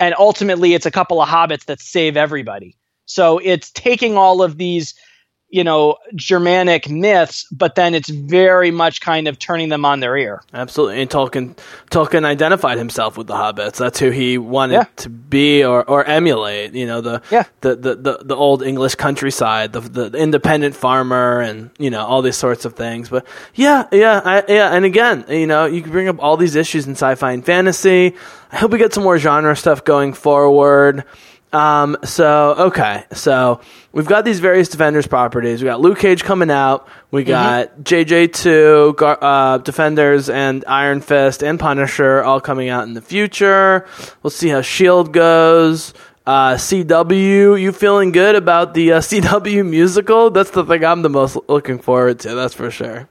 And 0.00 0.14
ultimately 0.18 0.74
it's 0.74 0.86
a 0.86 0.90
couple 0.90 1.22
of 1.22 1.28
hobbits 1.28 1.66
that 1.66 1.80
save 1.80 2.16
everybody. 2.16 2.76
So 3.06 3.38
it's 3.38 3.70
taking 3.70 4.16
all 4.16 4.42
of 4.42 4.58
these 4.58 4.94
you 5.52 5.62
know 5.62 5.96
Germanic 6.16 6.88
myths, 6.88 7.46
but 7.52 7.74
then 7.74 7.94
it's 7.94 8.08
very 8.08 8.70
much 8.70 9.00
kind 9.02 9.28
of 9.28 9.38
turning 9.38 9.68
them 9.68 9.84
on 9.84 10.00
their 10.00 10.16
ear. 10.16 10.42
Absolutely, 10.52 11.00
and 11.02 11.10
Tolkien 11.10 11.56
Tolkien 11.90 12.24
identified 12.24 12.78
himself 12.78 13.16
with 13.16 13.26
the 13.26 13.34
hobbits. 13.34 13.76
That's 13.76 14.00
who 14.00 14.10
he 14.10 14.38
wanted 14.38 14.74
yeah. 14.74 14.84
to 14.96 15.10
be 15.10 15.62
or, 15.62 15.84
or 15.84 16.04
emulate. 16.04 16.72
You 16.72 16.86
know 16.86 17.02
the, 17.02 17.22
yeah. 17.30 17.44
the, 17.60 17.76
the, 17.76 17.94
the 17.94 18.18
the 18.24 18.34
old 18.34 18.62
English 18.62 18.94
countryside, 18.94 19.74
the, 19.74 19.80
the 19.80 20.18
independent 20.18 20.74
farmer, 20.74 21.40
and 21.40 21.70
you 21.78 21.90
know 21.90 22.04
all 22.04 22.22
these 22.22 22.36
sorts 22.36 22.64
of 22.64 22.74
things. 22.74 23.10
But 23.10 23.26
yeah, 23.54 23.86
yeah, 23.92 24.22
I, 24.24 24.44
yeah, 24.48 24.74
and 24.74 24.86
again, 24.86 25.26
you 25.28 25.46
know, 25.46 25.66
you 25.66 25.82
can 25.82 25.92
bring 25.92 26.08
up 26.08 26.16
all 26.18 26.38
these 26.38 26.56
issues 26.56 26.86
in 26.86 26.92
sci-fi 26.92 27.32
and 27.32 27.44
fantasy. 27.44 28.16
I 28.50 28.56
hope 28.56 28.70
we 28.70 28.78
get 28.78 28.94
some 28.94 29.04
more 29.04 29.18
genre 29.18 29.54
stuff 29.54 29.84
going 29.84 30.14
forward. 30.14 31.04
Um, 31.52 31.98
so 32.02 32.54
okay, 32.58 33.04
so 33.12 33.60
we've 33.92 34.06
got 34.06 34.24
these 34.24 34.40
various 34.40 34.68
Defenders 34.68 35.06
properties. 35.06 35.62
We 35.62 35.66
got 35.66 35.80
Luke 35.80 35.98
Cage 35.98 36.24
coming 36.24 36.50
out. 36.50 36.88
We 37.10 37.22
mm-hmm. 37.22 37.30
got 37.30 37.68
mm-hmm. 37.68 37.82
JJ 37.82 38.32
two, 38.32 39.04
uh, 39.04 39.58
Defenders, 39.58 40.30
and 40.30 40.64
Iron 40.66 41.02
Fist 41.02 41.42
and 41.42 41.60
Punisher 41.60 42.22
all 42.22 42.40
coming 42.40 42.70
out 42.70 42.84
in 42.84 42.94
the 42.94 43.02
future. 43.02 43.86
We'll 44.22 44.30
see 44.30 44.48
how 44.48 44.62
Shield 44.62 45.12
goes. 45.12 45.92
Uh, 46.24 46.54
CW, 46.54 47.60
you 47.60 47.72
feeling 47.72 48.12
good 48.12 48.36
about 48.36 48.74
the 48.74 48.92
uh, 48.92 49.00
CW 49.00 49.68
musical? 49.68 50.30
That's 50.30 50.50
the 50.50 50.64
thing 50.64 50.84
I'm 50.84 51.02
the 51.02 51.10
most 51.10 51.36
looking 51.48 51.80
forward 51.80 52.20
to. 52.20 52.34
That's 52.34 52.54
for 52.54 52.70
sure. 52.70 53.08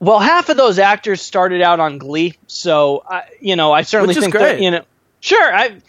Well, 0.00 0.18
half 0.18 0.48
of 0.48 0.56
those 0.56 0.80
actors 0.80 1.22
started 1.22 1.62
out 1.62 1.78
on 1.78 1.98
Glee, 1.98 2.36
so 2.48 3.04
I, 3.08 3.22
you 3.40 3.56
know 3.56 3.72
I 3.72 3.82
certainly 3.82 4.14
think 4.14 4.32
great. 4.32 4.42
that 4.42 4.60
you 4.60 4.70
know. 4.72 4.84
Sure, 5.20 5.54
I 5.54 5.80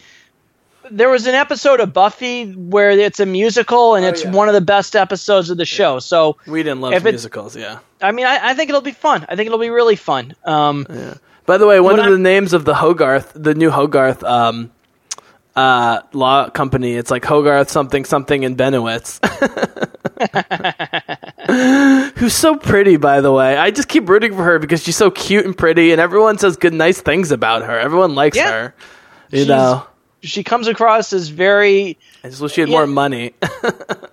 there 0.91 1.09
was 1.09 1.27
an 1.27 1.35
episode 1.35 1.79
of 1.79 1.93
Buffy 1.93 2.51
where 2.51 2.91
it's 2.91 3.19
a 3.19 3.25
musical 3.25 3.95
and 3.95 4.05
oh, 4.05 4.09
it's 4.09 4.23
yeah. 4.23 4.31
one 4.31 4.47
of 4.47 4.53
the 4.53 4.61
best 4.61 4.95
episodes 4.95 5.49
of 5.49 5.57
the 5.57 5.65
show. 5.65 5.99
So 5.99 6.37
we 6.47 6.63
didn't 6.63 6.81
love 6.81 7.03
musicals, 7.03 7.55
yeah. 7.55 7.79
I 8.01 8.11
mean, 8.11 8.25
I, 8.25 8.49
I, 8.49 8.53
think 8.53 8.69
it'll 8.69 8.81
be 8.81 8.91
fun. 8.91 9.25
I 9.29 9.35
think 9.35 9.47
it'll 9.47 9.59
be 9.59 9.69
really 9.69 9.95
fun. 9.95 10.35
Um, 10.43 10.85
yeah. 10.89 11.15
By 11.45 11.57
the 11.57 11.67
way, 11.67 11.79
one 11.79 11.99
of 11.99 12.05
I'm, 12.05 12.11
the 12.11 12.17
names 12.17 12.53
of 12.53 12.65
the 12.65 12.73
Hogarth, 12.73 13.33
the 13.35 13.53
new 13.53 13.69
Hogarth 13.69 14.23
um, 14.23 14.71
uh, 15.55 16.01
law 16.13 16.49
company, 16.49 16.93
it's 16.95 17.11
like 17.11 17.25
Hogarth 17.25 17.69
something 17.69 18.05
something 18.05 18.43
in 18.43 18.55
Benowitz. 18.55 19.19
Who's 22.17 22.33
so 22.33 22.55
pretty, 22.55 22.97
by 22.97 23.21
the 23.21 23.31
way. 23.31 23.57
I 23.57 23.71
just 23.71 23.89
keep 23.89 24.07
rooting 24.07 24.33
for 24.33 24.43
her 24.43 24.59
because 24.59 24.83
she's 24.83 24.95
so 24.95 25.11
cute 25.11 25.45
and 25.45 25.57
pretty, 25.57 25.91
and 25.91 25.99
everyone 25.99 26.37
says 26.37 26.55
good, 26.55 26.73
nice 26.73 27.01
things 27.01 27.31
about 27.31 27.63
her. 27.63 27.77
Everyone 27.77 28.15
likes 28.15 28.37
yeah. 28.37 28.51
her. 28.51 28.75
You 29.29 29.39
she's, 29.39 29.47
know, 29.47 29.85
she 30.23 30.43
comes 30.43 30.67
across 30.67 31.13
as 31.13 31.29
very. 31.29 31.97
I 32.23 32.29
just 32.29 32.41
wish 32.41 32.53
she 32.53 32.61
had 32.61 32.69
yeah. 32.69 32.77
more 32.77 32.87
money. 32.87 33.33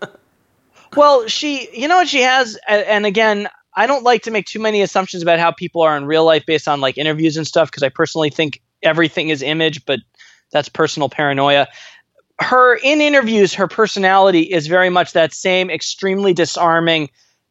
well, 0.97 1.27
she, 1.29 1.69
you 1.73 1.89
know 1.89 1.97
what 1.97 2.09
she 2.09 2.21
has, 2.21 2.59
and 2.69 3.07
again, 3.07 3.49
I 3.75 3.87
don't 3.87 4.03
like 4.03 4.23
to 4.23 4.31
make 4.31 4.47
too 4.47 4.61
many 4.61 4.83
assumptions 4.83 5.23
about 5.23 5.39
how 5.39 5.53
people 5.53 5.83
are 5.83 5.97
in 5.97 6.05
real 6.05 6.25
life 6.25 6.45
based 6.45 6.69
on 6.69 6.81
like 6.81 6.99
interviews 6.99 7.37
and 7.37 7.47
stuff 7.47 7.71
because 7.71 7.83
I 7.83 7.89
personally 7.89 8.31
think 8.31 8.61
everything 8.83 9.29
is 9.29 9.43
image, 9.43 9.85
but 9.87 10.01
that's 10.51 10.69
personal 10.69 11.09
paranoia. 11.09 11.69
Her 12.41 12.75
in 12.75 13.01
interviews, 13.01 13.55
her 13.55 13.69
personality 13.69 14.41
is 14.41 14.67
very 14.67 14.91
much 14.91 15.13
that 15.13 15.33
same 15.33 15.71
extremely 15.71 16.33
disarming 16.33 17.11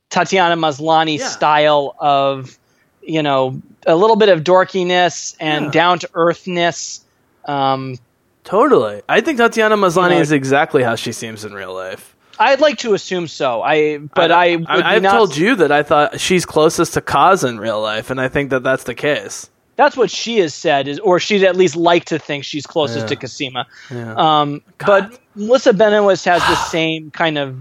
Tatiana 0.09 0.57
Maslany 0.57 1.19
yeah. 1.19 1.27
style 1.27 1.95
of, 1.99 2.57
you 3.01 3.23
know, 3.23 3.61
a 3.85 3.95
little 3.95 4.15
bit 4.15 4.29
of 4.29 4.43
dorkiness 4.43 5.35
and 5.39 5.65
yeah. 5.65 5.71
down 5.71 5.99
to 5.99 6.09
earthness. 6.13 7.01
Um, 7.45 7.97
totally, 8.43 9.01
I 9.07 9.21
think 9.21 9.37
Tatiana 9.37 9.77
Maslany 9.77 10.09
you 10.09 10.15
know, 10.15 10.21
is 10.21 10.31
exactly 10.31 10.83
how 10.83 10.95
she 10.95 11.11
seems 11.11 11.45
in 11.45 11.53
real 11.53 11.73
life. 11.73 12.15
I'd 12.39 12.61
like 12.61 12.77
to 12.79 12.93
assume 12.93 13.27
so. 13.27 13.61
I 13.61 13.97
but 13.97 14.31
I, 14.31 14.57
I 14.67 14.93
have 14.93 15.03
told 15.03 15.35
you 15.35 15.55
that 15.57 15.71
I 15.73 15.83
thought 15.83 16.19
she's 16.21 16.45
closest 16.45 16.93
to 16.93 17.01
Kaz 17.01 17.47
in 17.47 17.59
real 17.59 17.81
life, 17.81 18.09
and 18.09 18.19
I 18.19 18.29
think 18.29 18.51
that 18.51 18.63
that's 18.63 18.85
the 18.85 18.95
case. 18.95 19.49
That's 19.75 19.97
what 19.97 20.09
she 20.09 20.39
has 20.39 20.53
said, 20.53 20.87
is 20.87 20.99
or 20.99 21.19
she'd 21.19 21.43
at 21.43 21.55
least 21.55 21.75
like 21.75 22.05
to 22.05 22.19
think 22.19 22.45
she's 22.45 22.65
closest 22.65 23.03
yeah. 23.03 23.07
to 23.07 23.15
Cosima. 23.17 23.67
Yeah. 23.91 24.13
Um, 24.13 24.61
but 24.77 25.19
Melissa 25.35 25.73
Benoist 25.73 26.25
has 26.25 26.41
the 26.41 26.55
same 26.69 27.11
kind 27.11 27.37
of 27.37 27.59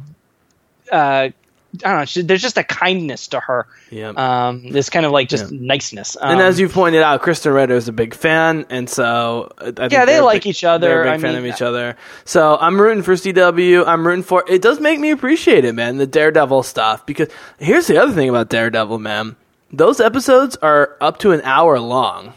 uh, 0.92 1.30
I 1.84 1.88
don't 1.88 1.98
know. 1.98 2.04
She, 2.06 2.22
there's 2.22 2.40
just 2.40 2.56
a 2.56 2.64
kindness 2.64 3.28
to 3.28 3.40
her. 3.40 3.66
Yeah. 3.90 4.08
Um, 4.08 4.70
this 4.70 4.88
kind 4.88 5.04
of 5.04 5.12
like 5.12 5.28
just 5.28 5.52
yeah. 5.52 5.58
niceness. 5.60 6.16
Um, 6.18 6.32
and 6.32 6.40
as 6.40 6.58
you 6.58 6.68
pointed 6.68 7.02
out, 7.02 7.22
Krysten 7.22 7.54
Ritter 7.54 7.74
is 7.74 7.88
a 7.88 7.92
big 7.92 8.14
fan, 8.14 8.64
and 8.70 8.88
so 8.88 9.52
yeah, 9.60 10.06
they 10.06 10.20
like 10.20 10.46
each 10.46 10.64
other. 10.64 10.88
They're 10.88 11.02
a 11.02 11.04
big 11.04 11.12
I 11.12 11.18
fan 11.18 11.34
mean, 11.34 11.44
of 11.44 11.54
each 11.54 11.60
other. 11.60 11.96
So 12.24 12.56
I'm 12.58 12.80
rooting 12.80 13.02
for 13.02 13.12
CW. 13.12 13.86
I'm 13.86 14.06
rooting 14.06 14.22
for. 14.22 14.44
It 14.48 14.62
does 14.62 14.80
make 14.80 14.98
me 14.98 15.10
appreciate 15.10 15.66
it, 15.66 15.74
man. 15.74 15.98
The 15.98 16.06
Daredevil 16.06 16.62
stuff 16.62 17.04
because 17.04 17.28
here's 17.58 17.86
the 17.86 17.98
other 17.98 18.12
thing 18.12 18.30
about 18.30 18.48
Daredevil, 18.48 18.98
man. 18.98 19.36
Those 19.70 20.00
episodes 20.00 20.56
are 20.56 20.96
up 21.02 21.18
to 21.18 21.32
an 21.32 21.42
hour 21.42 21.78
long. 21.78 22.32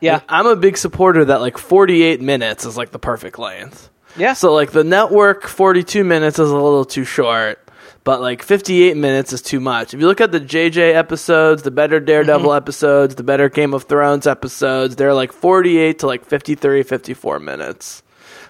Yeah. 0.00 0.14
And 0.14 0.22
I'm 0.28 0.46
a 0.46 0.54
big 0.54 0.76
supporter 0.76 1.24
that 1.24 1.40
like 1.40 1.58
48 1.58 2.20
minutes 2.20 2.64
is 2.64 2.76
like 2.76 2.92
the 2.92 3.00
perfect 3.00 3.40
length. 3.40 3.90
Yeah. 4.16 4.34
So 4.34 4.52
like 4.54 4.70
the 4.70 4.84
network 4.84 5.48
42 5.48 6.04
minutes 6.04 6.38
is 6.38 6.50
a 6.50 6.54
little 6.54 6.84
too 6.84 7.04
short 7.04 7.58
but 8.08 8.22
like 8.22 8.42
58 8.42 8.96
minutes 8.96 9.34
is 9.34 9.42
too 9.42 9.60
much. 9.60 9.92
If 9.92 10.00
you 10.00 10.06
look 10.06 10.22
at 10.22 10.32
the 10.32 10.40
JJ 10.40 10.94
episodes, 10.94 11.62
the 11.62 11.70
better 11.70 12.00
Daredevil 12.00 12.48
mm-hmm. 12.48 12.56
episodes, 12.56 13.16
the 13.16 13.22
better 13.22 13.50
Game 13.50 13.74
of 13.74 13.82
Thrones 13.82 14.26
episodes, 14.26 14.96
they're 14.96 15.12
like 15.12 15.30
48 15.30 15.98
to 15.98 16.06
like 16.06 16.24
53, 16.24 16.84
54 16.84 17.38
minutes. 17.38 18.02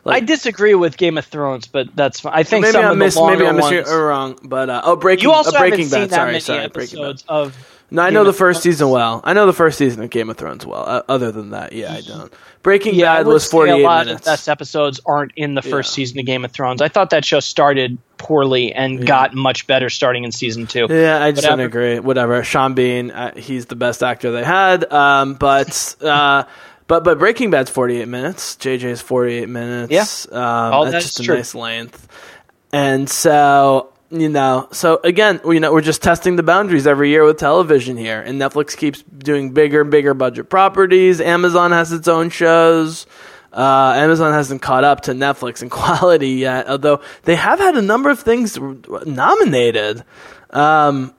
Like, 0.04 0.22
I 0.22 0.24
disagree 0.24 0.76
with 0.76 0.96
Game 0.96 1.18
of 1.18 1.26
Thrones, 1.26 1.66
but 1.66 1.88
that's 1.96 2.20
fine. 2.20 2.34
I 2.36 2.44
think 2.44 2.62
maybe 2.62 2.74
some 2.74 2.84
I 2.84 2.94
miss, 2.94 3.16
maybe 3.16 3.48
I 3.48 3.50
miss 3.50 3.68
you 3.68 3.82
wrong, 3.82 4.38
but 4.44 4.70
uh, 4.70 4.82
oh, 4.84 4.94
Breaking, 4.94 5.24
you 5.24 5.32
also 5.32 5.50
uh, 5.50 5.58
Breaking 5.58 5.88
Bad. 5.88 6.10
Sorry, 6.10 6.38
sorry, 6.38 6.60
episodes 6.62 7.24
of 7.26 7.56
no, 7.90 8.02
I 8.02 8.10
know 8.10 8.24
the 8.24 8.32
first 8.32 8.62
season 8.62 8.90
well. 8.90 9.20
I 9.24 9.32
know 9.32 9.46
the 9.46 9.52
first 9.52 9.78
season 9.78 10.02
of 10.02 10.10
Game 10.10 10.28
of 10.28 10.36
Thrones 10.36 10.66
well. 10.66 10.84
Uh, 10.86 11.02
other 11.08 11.32
than 11.32 11.50
that, 11.50 11.72
yeah, 11.72 11.92
I 11.92 12.02
don't. 12.02 12.32
Breaking 12.62 12.94
yeah, 12.94 13.16
Bad 13.16 13.26
was 13.26 13.50
forty 13.50 13.72
eight 13.72 13.82
minutes. 13.82 14.24
The 14.24 14.30
best 14.32 14.48
episodes 14.48 15.00
aren't 15.06 15.32
in 15.36 15.54
the 15.54 15.62
first 15.62 15.92
yeah. 15.92 15.96
season 15.96 16.18
of 16.18 16.26
Game 16.26 16.44
of 16.44 16.52
Thrones. 16.52 16.82
I 16.82 16.88
thought 16.88 17.10
that 17.10 17.24
show 17.24 17.40
started 17.40 17.96
poorly 18.18 18.74
and 18.74 18.98
yeah. 18.98 19.04
got 19.06 19.34
much 19.34 19.66
better 19.66 19.88
starting 19.88 20.24
in 20.24 20.32
season 20.32 20.66
two. 20.66 20.86
Yeah, 20.90 21.22
I 21.22 21.32
just 21.32 21.46
don't 21.46 21.60
agree. 21.60 21.98
Whatever. 21.98 22.44
Sean 22.44 22.74
Bean, 22.74 23.10
uh, 23.10 23.34
he's 23.34 23.66
the 23.66 23.76
best 23.76 24.02
actor 24.02 24.32
they 24.32 24.44
had. 24.44 24.90
Um, 24.92 25.34
but. 25.34 25.96
Uh, 26.08 26.44
but 26.86 27.04
but 27.04 27.18
Breaking 27.18 27.50
Bad's 27.50 27.70
forty 27.70 28.00
eight 28.00 28.08
minutes. 28.08 28.56
JJ's 28.56 29.02
forty 29.02 29.34
eight 29.34 29.48
minutes. 29.48 29.92
Yeah, 29.92 30.06
um, 30.32 30.72
oh, 30.72 30.84
that's, 30.84 30.92
that's 30.92 31.04
just 31.04 31.20
a 31.20 31.22
true. 31.24 31.36
nice 31.36 31.54
length. 31.54 32.08
And 32.72 33.10
so 33.10 33.92
you 34.10 34.28
know 34.28 34.68
so 34.72 35.00
again 35.04 35.40
you 35.44 35.60
know 35.60 35.72
we're 35.72 35.80
just 35.80 36.02
testing 36.02 36.36
the 36.36 36.42
boundaries 36.42 36.86
every 36.86 37.10
year 37.10 37.24
with 37.24 37.36
television 37.36 37.96
here 37.96 38.20
and 38.20 38.40
netflix 38.40 38.76
keeps 38.76 39.02
doing 39.02 39.52
bigger 39.52 39.82
and 39.82 39.90
bigger 39.90 40.14
budget 40.14 40.48
properties 40.48 41.20
amazon 41.20 41.72
has 41.72 41.92
its 41.92 42.08
own 42.08 42.30
shows 42.30 43.06
uh, 43.52 43.92
amazon 43.96 44.32
hasn't 44.32 44.62
caught 44.62 44.84
up 44.84 45.02
to 45.02 45.12
netflix 45.12 45.62
in 45.62 45.68
quality 45.70 46.30
yet 46.30 46.68
although 46.68 47.00
they 47.24 47.36
have 47.36 47.58
had 47.58 47.76
a 47.76 47.82
number 47.82 48.08
of 48.08 48.20
things 48.20 48.58
nominated 49.04 50.02
um, 50.50 51.14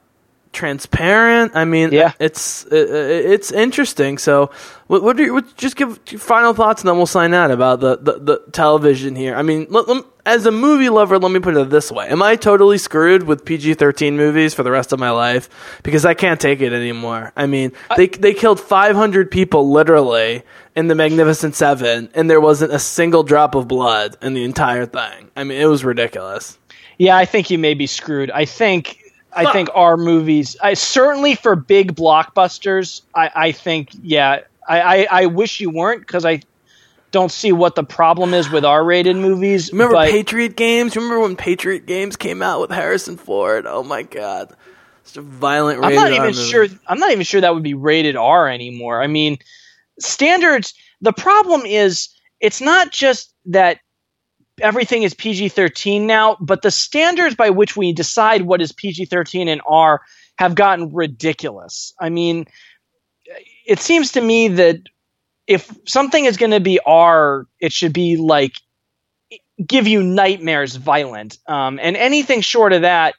transparent. 0.52 1.52
I 1.56 1.66
mean, 1.66 1.92
yeah. 1.92 2.14
it's 2.20 2.66
it's 2.72 3.52
interesting. 3.52 4.18
So, 4.18 4.52
what, 4.88 5.04
what, 5.04 5.18
you, 5.18 5.34
what, 5.34 5.56
just 5.58 5.76
give 5.76 6.00
final 6.18 6.54
thoughts, 6.54 6.82
and 6.82 6.90
then 6.90 6.98
we'll 6.98 7.06
sign 7.06 7.34
out 7.34 7.52
about 7.52 7.80
the, 7.80 7.98
the, 7.98 8.20
the 8.20 8.44
television 8.52 9.16
here. 9.16 9.36
I 9.36 9.42
mean, 9.42 9.68
let, 9.70 9.88
let, 9.88 10.06
as 10.30 10.46
a 10.46 10.52
movie 10.52 10.90
lover, 10.90 11.18
let 11.18 11.32
me 11.32 11.40
put 11.40 11.58
it 11.58 11.70
this 11.70 11.92
way: 11.92 12.08
Am 12.08 12.22
I 12.22 12.36
totally 12.36 12.78
screwed 12.78 13.24
with 13.24 13.46
PG 13.46 13.74
thirteen 13.76 14.16
movies 14.16 14.54
for 14.54 14.64
the 14.64 14.72
rest 14.72 14.94
of 14.94 15.00
my 15.00 15.10
life 15.10 15.50
because 15.84 16.06
I 16.06 16.14
can't 16.14 16.40
take 16.40 16.62
it 16.62 16.72
anymore? 16.72 17.34
I 17.36 17.48
mean, 17.48 17.72
I, 17.90 17.96
they 17.98 18.08
they 18.08 18.34
killed 18.34 18.60
five 18.60 18.96
hundred 18.96 19.32
people 19.32 19.72
literally 19.72 20.44
in 20.76 20.88
the 20.88 20.96
Magnificent 20.96 21.56
Seven, 21.56 22.10
and 22.14 22.30
there 22.30 22.40
wasn't 22.40 22.72
a 22.72 22.80
single 22.80 23.24
drop 23.24 23.56
of 23.56 23.68
blood 23.68 24.18
in 24.22 24.34
the 24.34 24.44
entire 24.44 24.86
thing. 24.86 25.32
I 25.36 25.44
mean, 25.44 25.60
it 25.60 25.66
was 25.66 25.84
ridiculous. 25.84 26.58
Yeah, 26.98 27.18
I 27.18 27.26
think 27.26 27.50
you 27.50 27.58
may 27.58 27.74
be 27.74 27.88
screwed. 27.88 28.30
I 28.30 28.46
think 28.46 29.00
I 29.34 29.52
think 29.52 29.70
our 29.74 29.98
movies, 29.98 30.58
I, 30.62 30.74
certainly 30.74 31.36
for 31.36 31.56
big 31.56 31.96
blockbusters, 31.96 33.02
I, 33.14 33.32
I 33.36 33.52
think, 33.52 33.90
yeah, 34.02 34.42
I, 34.68 34.82
I, 34.82 35.08
I 35.12 35.26
wish 35.28 35.60
you 35.60 35.70
weren't 35.70 36.02
because 36.02 36.26
I 36.26 36.42
don't 37.12 37.32
see 37.32 37.52
what 37.52 37.76
the 37.76 37.84
problem 37.84 38.34
is 38.34 38.50
with 38.50 38.66
R-rated 38.66 39.16
movies. 39.16 39.72
Remember 39.72 39.96
but, 39.96 40.10
Patriot 40.10 40.56
Games? 40.56 40.96
Remember 40.96 41.20
when 41.20 41.36
Patriot 41.36 41.86
Games 41.86 42.16
came 42.16 42.42
out 42.42 42.62
with 42.62 42.72
Harrison 42.72 43.18
Ford? 43.18 43.66
Oh 43.68 43.84
my 43.84 44.04
god, 44.04 44.56
it's 45.02 45.18
a 45.18 45.22
violent. 45.22 45.84
I'm 45.84 45.96
not 45.96 46.12
even 46.12 46.28
movie. 46.28 46.50
sure. 46.50 46.68
I'm 46.88 47.00
not 47.00 47.12
even 47.12 47.24
sure 47.24 47.42
that 47.42 47.54
would 47.54 47.64
be 47.64 47.74
rated 47.74 48.16
R 48.16 48.48
anymore. 48.48 49.02
I 49.02 49.08
mean, 49.08 49.38
standards. 50.00 50.74
The 51.02 51.14
problem 51.14 51.62
is, 51.66 52.10
it's 52.40 52.62
not 52.62 52.92
just 52.92 53.34
that 53.46 53.80
everything 54.62 55.04
is 55.04 55.14
PG 55.14 55.50
13 55.50 56.06
now, 56.06 56.38
but 56.40 56.62
the 56.62 56.72
standards 56.72 57.36
by 57.36 57.50
which 57.50 57.78
we 57.78 57.94
decide 57.94 58.42
what 58.42 58.62
is 58.62 58.72
PG 58.72 59.06
13 59.06 59.48
and 59.48 59.62
R 59.66 60.02
have 60.38 60.56
gotten 60.56 60.94
ridiculous. 60.94 61.94
I 62.00 62.10
mean, 62.10 62.46
it 63.66 63.80
seems 63.80 64.14
to 64.14 64.22
me 64.22 64.50
that 64.50 64.82
if 65.50 65.76
something 65.88 66.26
is 66.26 66.38
going 66.38 66.52
to 66.52 66.60
be 66.60 66.80
R, 66.86 67.48
it 67.60 67.74
should 67.74 67.92
be 67.92 68.18
like 68.18 68.54
give 69.66 69.88
you 69.88 70.04
nightmares 70.04 70.76
violent. 70.76 71.40
Um, 71.48 71.80
and 71.82 71.98
anything 71.98 72.42
short 72.42 72.72
of 72.72 72.84
that, 72.84 73.16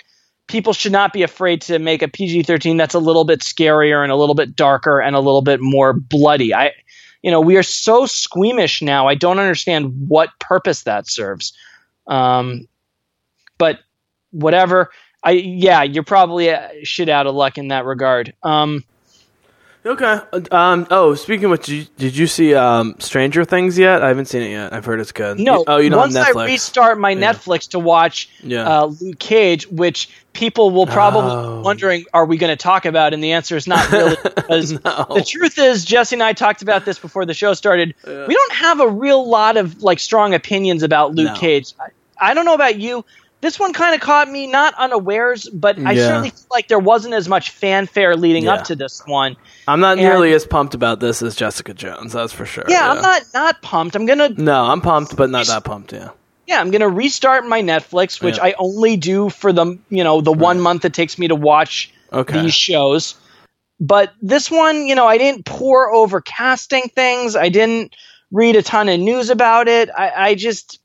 people 0.47 0.73
should 0.73 0.93
not 0.93 1.13
be 1.13 1.25
afraid 1.25 1.61
to 1.63 1.81
make 1.81 2.03
a 2.03 2.09
PG 2.09 2.45
13 2.45 2.77
that's 2.77 2.95
a 2.95 3.01
little 3.01 3.25
bit 3.25 3.41
scarier 3.41 4.03
and 4.05 4.13
a 4.13 4.17
little 4.17 4.37
bit 4.37 4.55
darker 4.55 5.01
and 5.01 5.17
a 5.17 5.21
little 5.21 5.43
bit 5.43 5.61
more 5.61 5.93
bloody. 5.93 6.55
I 6.55 6.73
you 7.23 7.33
know, 7.33 7.41
we 7.41 7.57
are 7.57 7.65
so 7.65 8.07
squeamish 8.07 8.81
now. 8.81 9.09
I 9.09 9.17
don't 9.17 9.41
understand 9.41 10.09
what 10.09 10.31
purpose 10.39 10.85
that 10.85 11.09
serves. 11.09 11.53
Um, 12.07 12.69
but 13.59 13.81
whatever. 14.31 14.91
I 15.25 15.33
yeah, 15.33 15.83
you're 15.83 16.05
probably 16.05 16.55
shit 16.85 17.09
out 17.09 17.27
of 17.27 17.35
luck 17.35 17.59
in 17.59 17.69
that 17.69 17.85
regard. 17.85 18.33
Um, 18.45 18.85
Okay. 19.85 20.21
Um. 20.51 20.87
Oh, 20.91 21.15
speaking 21.15 21.47
of 21.47 21.53
which, 21.53 21.65
did 21.67 21.75
you, 21.75 21.85
did 21.97 22.17
you 22.17 22.27
see 22.27 22.55
um, 22.55 22.97
Stranger 22.99 23.47
Things 23.47 23.79
yet? 23.79 24.03
I 24.03 24.09
haven't 24.09 24.27
seen 24.27 24.43
it 24.43 24.51
yet. 24.51 24.75
I've 24.75 24.85
heard 24.85 25.01
it's 25.01 25.13
good. 25.13 25.39
No. 25.41 25.65
Oh, 25.67 25.79
you 25.79 25.89
know 25.89 25.97
once 25.97 26.15
Netflix. 26.15 26.37
I 26.37 26.45
restart 26.47 26.99
my 26.99 27.11
Yeah. 27.13 27.33
Netflix 27.33 27.69
to 27.71 27.79
watch 27.79 28.29
Yeah. 28.43 28.69
uh, 28.69 28.87
Luke 29.01 29.19
Cage, 29.19 29.67
which 29.69 30.11
people 30.35 30.71
will 30.71 30.87
probably 30.87 31.31
Oh. 31.33 31.57
be 31.57 31.63
wondering, 31.63 32.05
are 32.13 32.27
we 32.27 32.37
going 32.37 32.51
to 32.55 32.63
talk 32.63 32.85
about? 32.85 33.15
And 33.15 33.25
the 33.25 33.33
answer 33.33 33.57
is 33.57 33.67
not 33.67 33.91
really. 33.91 34.17
Because 34.35 34.73
No. 34.73 35.07
the 35.15 35.25
truth 35.27 35.59
is, 35.59 35.85
Jesse 35.87 36.15
and 36.15 36.23
I 36.23 36.35
talked 36.35 36.61
about 36.61 36.85
this 36.85 36.99
before 36.99 37.25
the 37.25 37.35
show 37.35 37.55
started. 37.55 37.95
We 38.07 38.35
don't 38.35 38.53
have 38.53 38.81
a 38.81 38.89
real 38.89 39.27
lot 39.27 39.57
of 39.57 39.83
like 39.83 39.99
strong 39.99 40.35
opinions 40.35 40.83
about 40.83 41.15
Luke 41.15 41.33
No. 41.33 41.39
Cage. 41.41 41.73
I, 41.81 42.31
I 42.31 42.35
don't 42.35 42.45
know 42.45 42.55
about 42.55 42.79
you. 42.79 43.05
This 43.43 43.59
one 43.59 43.73
kind 43.73 43.95
of 43.95 44.01
caught 44.03 44.29
me 44.31 44.47
not 44.47 44.75
unawares, 44.75 45.49
but 45.49 45.79
I 45.79 45.93
Yeah. 45.93 46.07
certainly 46.09 46.31
feel 46.31 46.47
like 46.51 46.69
there 46.69 46.79
wasn't 46.79 47.15
as 47.15 47.29
much 47.29 47.51
fanfare 47.51 48.15
leading 48.17 48.45
Yeah. 48.45 48.55
up 48.55 48.65
to 48.65 48.77
this 48.77 49.03
one. 49.07 49.37
I'm 49.67 49.81
not 49.81 49.93
and- 49.93 50.03
nearly 50.03 50.33
as 50.35 50.45
pumped 50.47 50.75
about 50.75 51.01
this 51.01 51.23
as 51.23 51.35
Jessica 51.37 51.73
Jones. 51.73 52.13
That's 52.13 52.33
for 52.33 52.45
sure. 52.45 52.65
Yeah, 52.69 52.91
I'm 52.91 53.01
not 53.01 53.23
not 53.33 53.63
pumped. 53.63 53.97
I'm 53.97 54.05
gonna 54.05 54.29
No, 54.37 54.65
I'm 54.65 54.81
pumped, 54.83 55.17
but 55.17 55.31
not 55.31 55.47
that 55.47 55.65
pumped. 55.65 55.93
Yeah. 55.95 56.09
yeah, 56.47 56.61
I'm 56.61 56.71
gonna 56.71 56.89
restart 56.89 57.47
my 57.47 57.63
Netflix, 57.63 58.21
which 58.23 58.37
Yeah. 58.37 58.45
I 58.45 58.55
only 58.59 58.97
do 58.99 59.31
for 59.31 59.53
the 59.53 59.79
you 59.89 60.05
know 60.05 60.21
the 60.21 60.33
one 60.33 60.61
month 60.61 60.85
it 60.85 60.93
takes 60.93 61.19
me 61.19 61.29
to 61.29 61.35
watch 61.35 61.93
Okay. 62.13 62.43
these 62.43 62.55
shows. 62.55 63.15
But 63.83 64.13
this 64.21 64.51
one, 64.51 64.87
you 64.87 64.95
know, 64.95 65.07
I 65.07 65.17
didn't 65.17 65.47
pour 65.47 65.91
over 65.95 66.21
casting 66.21 66.91
things. 66.95 67.35
I 67.37 67.49
didn't 67.49 67.95
read 68.31 68.55
a 68.55 68.63
ton 68.63 68.91
of 68.91 69.01
news 69.01 69.31
about 69.31 69.69
it. 69.69 69.89
I, 69.97 70.13
I 70.17 70.35
just 70.35 70.80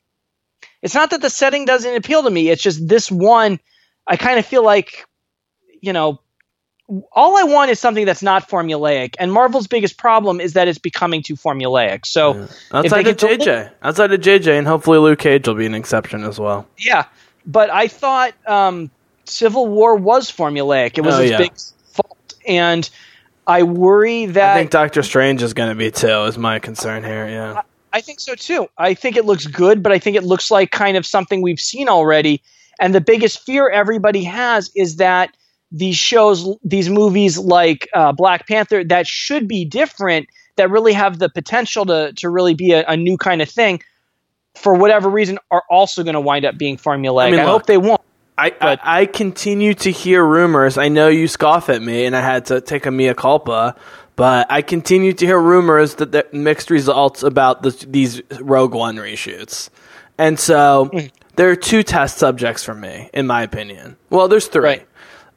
it's 0.86 0.94
not 0.94 1.10
that 1.10 1.22
the 1.22 1.32
setting 1.32 1.66
doesn't 1.66 1.96
appeal 1.96 2.22
to 2.22 2.30
me. 2.30 2.50
It's 2.50 2.62
just 2.62 2.88
this 2.88 3.12
one, 3.12 3.60
I 4.06 4.18
kind 4.18 4.38
of 4.38 4.46
feel 4.46 4.64
like, 4.64 5.04
you 5.82 5.92
know, 5.94 6.20
all 7.12 7.38
I 7.38 7.44
want 7.44 7.72
is 7.72 7.80
something 7.80 8.06
that's 8.06 8.22
not 8.22 8.48
formulaic. 8.48 9.16
And 9.18 9.34
Marvel's 9.34 9.66
biggest 9.66 9.98
problem 9.98 10.40
is 10.40 10.54
that 10.54 10.68
it's 10.68 10.78
becoming 10.78 11.24
too 11.24 11.36
formulaic. 11.36 12.06
So 12.06 12.48
Outside 12.72 13.08
of 13.08 13.18
JJ, 13.18 13.72
outside 13.82 14.14
of 14.14 14.22
JJ, 14.22 14.60
and 14.60 14.68
hopefully 14.68 15.00
Luke 15.00 15.18
Cage 15.18 15.48
will 15.48 15.56
be 15.56 15.66
an 15.66 15.74
exception 15.74 16.24
as 16.24 16.40
well. 16.40 16.68
Yeah, 16.78 17.06
but 17.48 17.72
I 17.72 17.88
thought 17.88 18.34
um, 18.48 18.92
Civil 19.24 19.68
War 19.68 19.96
was 19.96 20.32
formulaic. 20.32 21.00
It 21.00 21.02
was 21.02 21.16
Oh, 21.16 21.22
its 21.22 21.32
yeah. 21.32 21.38
big 21.40 21.54
fault, 21.94 22.36
and 22.48 22.88
I 23.48 23.64
worry 23.64 24.28
that 24.28 24.56
I 24.56 24.60
think 24.60 24.70
Doctor 24.70 25.02
Strange 25.02 25.42
is 25.42 25.56
going 25.56 25.70
to 25.70 25.76
be 25.76 25.90
too. 25.90 26.26
Is 26.26 26.38
my 26.38 26.60
concern 26.60 27.04
here? 27.04 27.28
Yeah. 27.28 27.54
I 27.54 27.64
think 28.02 28.20
so 28.20 28.36
too. 28.36 28.68
I 28.78 28.94
think 28.94 29.18
it 29.18 29.26
looks 29.26 29.48
good, 29.48 29.84
but 29.84 29.92
I 29.92 30.00
think 30.00 30.16
it 30.16 30.24
looks 30.24 30.52
like 30.52 30.72
kind 30.72 30.98
of 30.98 31.06
something 31.06 31.42
we've 31.42 31.60
seen 31.60 31.88
already. 31.88 32.42
And 32.80 32.94
the 32.94 33.02
biggest 33.02 33.46
fear 33.46 33.70
everybody 33.70 34.24
has 34.24 34.70
is 34.76 34.98
that 34.98 35.36
these 35.72 35.96
shows, 35.96 36.48
these 36.64 36.90
movies 36.90 37.38
like 37.38 37.88
uh, 37.94 38.12
Black 38.12 38.48
Panther, 38.48 38.84
that 38.84 39.08
should 39.08 39.48
be 39.48 39.66
different, 39.66 40.28
that 40.58 40.70
really 40.70 40.94
have 40.94 41.20
the 41.20 41.30
potential 41.30 41.86
to 41.86 42.14
to 42.14 42.30
really 42.30 42.54
be 42.54 42.72
a, 42.72 42.86
a 42.88 42.98
new 42.98 43.18
kind 43.18 43.42
of 43.42 43.50
thing, 43.50 43.82
for 44.56 44.74
whatever 44.74 45.10
reason, 45.10 45.38
are 45.52 45.64
also 45.70 46.04
going 46.04 46.14
to 46.14 46.22
wind 46.22 46.46
up 46.46 46.58
being 46.58 46.78
formulaic. 46.78 47.28
I, 47.28 47.32
mean, 47.32 47.40
look, 47.42 47.50
hope 47.50 47.66
they 47.66 47.78
won't. 47.78 48.02
I, 48.38 48.54
I 48.62 48.80
I 48.84 49.06
continue 49.06 49.74
to 49.76 49.92
hear 49.92 50.26
rumors. 50.26 50.78
I 50.78 50.90
know 50.90 51.08
you 51.08 51.28
scoff 51.28 51.70
at 51.70 51.82
me, 51.82 52.06
and 52.06 52.16
I 52.16 52.22
had 52.22 52.46
to 52.48 52.62
take 52.62 52.86
a 52.86 52.92
mea 52.92 53.14
culpa. 53.14 53.76
But 54.16 54.48
I 54.50 54.62
continue 54.62 55.12
to 55.14 55.26
hear 55.26 55.40
rumors 55.40 55.96
that 55.96 56.12
there 56.12 56.24
mixed 56.32 56.70
results 56.70 57.22
about 57.24 57.64
this, 57.64 57.78
these 57.88 58.22
Rogue 58.40 58.74
One 58.74 58.96
reshoots, 58.96 59.70
and 60.18 60.40
so 60.40 60.90
Hmm. 60.94 61.00
there 61.36 61.50
are 61.50 61.56
two 61.56 61.84
test 61.84 62.18
subjects 62.18 62.64
for 62.64 62.74
me, 62.74 63.10
in 63.14 63.28
my 63.28 63.42
opinion. 63.44 63.98
Well, 64.10 64.28
there's 64.30 64.48
three. 64.48 64.64
Right. 64.64 64.88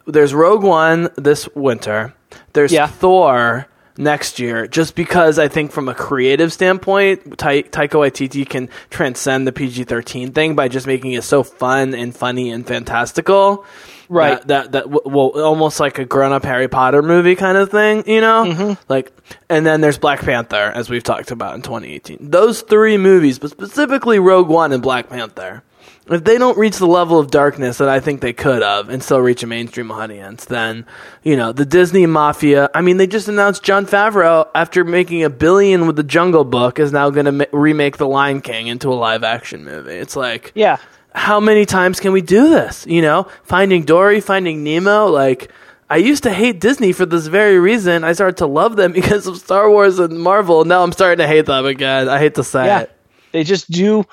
There's 0.07 0.33
Rogue 0.33 0.63
One 0.63 1.11
this 1.17 1.49
winter. 1.55 2.15
There's 2.53 2.73
Yeah. 2.73 2.87
Thor 2.87 3.67
next 3.97 4.39
year, 4.39 4.69
just 4.69 4.95
because 4.95 5.41
I 5.41 5.49
think 5.49 5.73
from 5.73 5.89
a 5.89 5.95
creative 5.95 6.53
standpoint, 6.53 7.37
Ta- 7.37 7.49
Taika 7.69 7.99
Waititi 7.99 8.49
can 8.49 8.69
transcend 8.91 9.45
the 9.47 9.53
PG-13 9.53 10.33
thing 10.33 10.55
by 10.55 10.69
just 10.69 10.87
making 10.87 11.13
it 11.13 11.25
so 11.25 11.43
fun 11.43 11.95
and 11.95 12.15
funny 12.17 12.51
and 12.53 12.65
fantastical. 12.65 13.65
Right. 14.09 14.41
That 14.47 14.73
that, 14.73 14.91
that 14.91 15.05
well, 15.07 15.29
almost 15.41 15.81
like 15.81 15.99
a 15.99 16.05
grown-up 16.05 16.45
Harry 16.45 16.69
Potter 16.69 17.03
movie 17.03 17.37
kind 17.37 17.59
of 17.59 17.71
thing, 17.71 18.05
you 18.07 18.21
know? 18.21 18.45
Mm-hmm. 18.47 18.83
Like, 18.89 19.13
and 19.49 19.67
then 19.67 19.81
there's 19.81 19.99
Black 19.99 20.21
Panther, 20.21 20.73
as 20.75 20.89
we've 20.89 21.03
talked 21.03 21.31
about 21.31 21.55
in 21.55 21.63
2018. 21.63 22.31
Those 22.31 22.63
three 22.63 22.97
movies, 22.97 23.39
but 23.39 23.51
specifically 23.51 24.19
Rogue 24.19 24.49
One 24.49 24.73
and 24.73 24.83
Black 24.83 25.09
Panther. 25.09 25.63
If 26.11 26.25
they 26.25 26.39
don't 26.39 26.57
reach 26.57 26.79
the 26.79 26.87
level 26.87 27.19
of 27.19 27.31
darkness 27.31 27.77
that 27.79 27.89
I 27.91 28.01
think 28.01 28.23
they 28.23 28.33
could 28.33 28.63
have 28.63 28.89
and 28.89 29.03
still 29.03 29.21
reach 29.21 29.43
a 29.43 29.47
mainstream 29.47 29.91
audience, 29.91 30.47
then, 30.47 30.87
you 31.23 31.37
know, 31.37 31.53
the 31.53 31.67
Disney 31.67 32.07
Mafia. 32.07 32.71
I 32.75 32.81
mean, 32.81 32.97
they 32.97 33.07
just 33.07 33.29
announced 33.29 33.63
Jon 33.63 33.85
Favreau, 33.85 34.49
after 34.55 34.85
making 34.85 35.23
a 35.23 35.29
billion 35.29 35.87
with 35.87 35.97
the 35.97 36.03
Jungle 36.03 36.45
Book, 36.45 36.79
is 36.79 36.93
now 36.93 37.11
going 37.11 37.27
to 37.27 37.33
ma- 37.33 37.45
remake 37.53 37.99
The 37.99 38.09
Lion 38.09 38.41
King 38.41 38.69
into 38.69 38.91
a 38.91 38.95
live 38.97 39.23
action 39.23 39.67
movie. 39.67 39.97
It's 39.97 40.17
like, 40.17 40.51
Yeah. 40.55 40.79
How 41.15 41.41
many 41.41 41.67
times 41.67 42.01
can 42.01 42.13
we 42.13 42.21
do 42.23 42.49
this? 42.49 42.87
You 42.87 43.03
know, 43.03 43.29
Finding 43.45 43.85
Dory, 43.85 44.21
Finding 44.21 44.63
Nemo. 44.65 45.07
Like, 45.07 45.51
I 45.91 45.97
used 45.97 46.23
to 46.25 46.33
hate 46.33 46.61
Disney 46.61 46.93
for 46.93 47.07
this 47.07 47.27
very 47.27 47.59
reason. 47.59 48.05
I 48.05 48.13
started 48.13 48.37
to 48.39 48.47
love 48.47 48.77
them 48.77 48.93
because 49.01 49.27
of 49.27 49.39
Star 49.39 49.71
Wars 49.71 49.99
and 49.99 50.21
Marvel. 50.21 50.65
Now 50.65 50.83
I'm 50.83 50.93
starting 50.93 51.19
to 51.19 51.27
hate 51.27 51.47
them 51.47 51.67
again. 51.67 52.09
I 52.09 52.19
hate 52.19 52.35
to 52.37 52.45
say 52.45 52.67
Yeah. 52.67 52.81
it. 52.81 52.93
They 53.33 53.45
just 53.45 53.71
do 53.71 54.05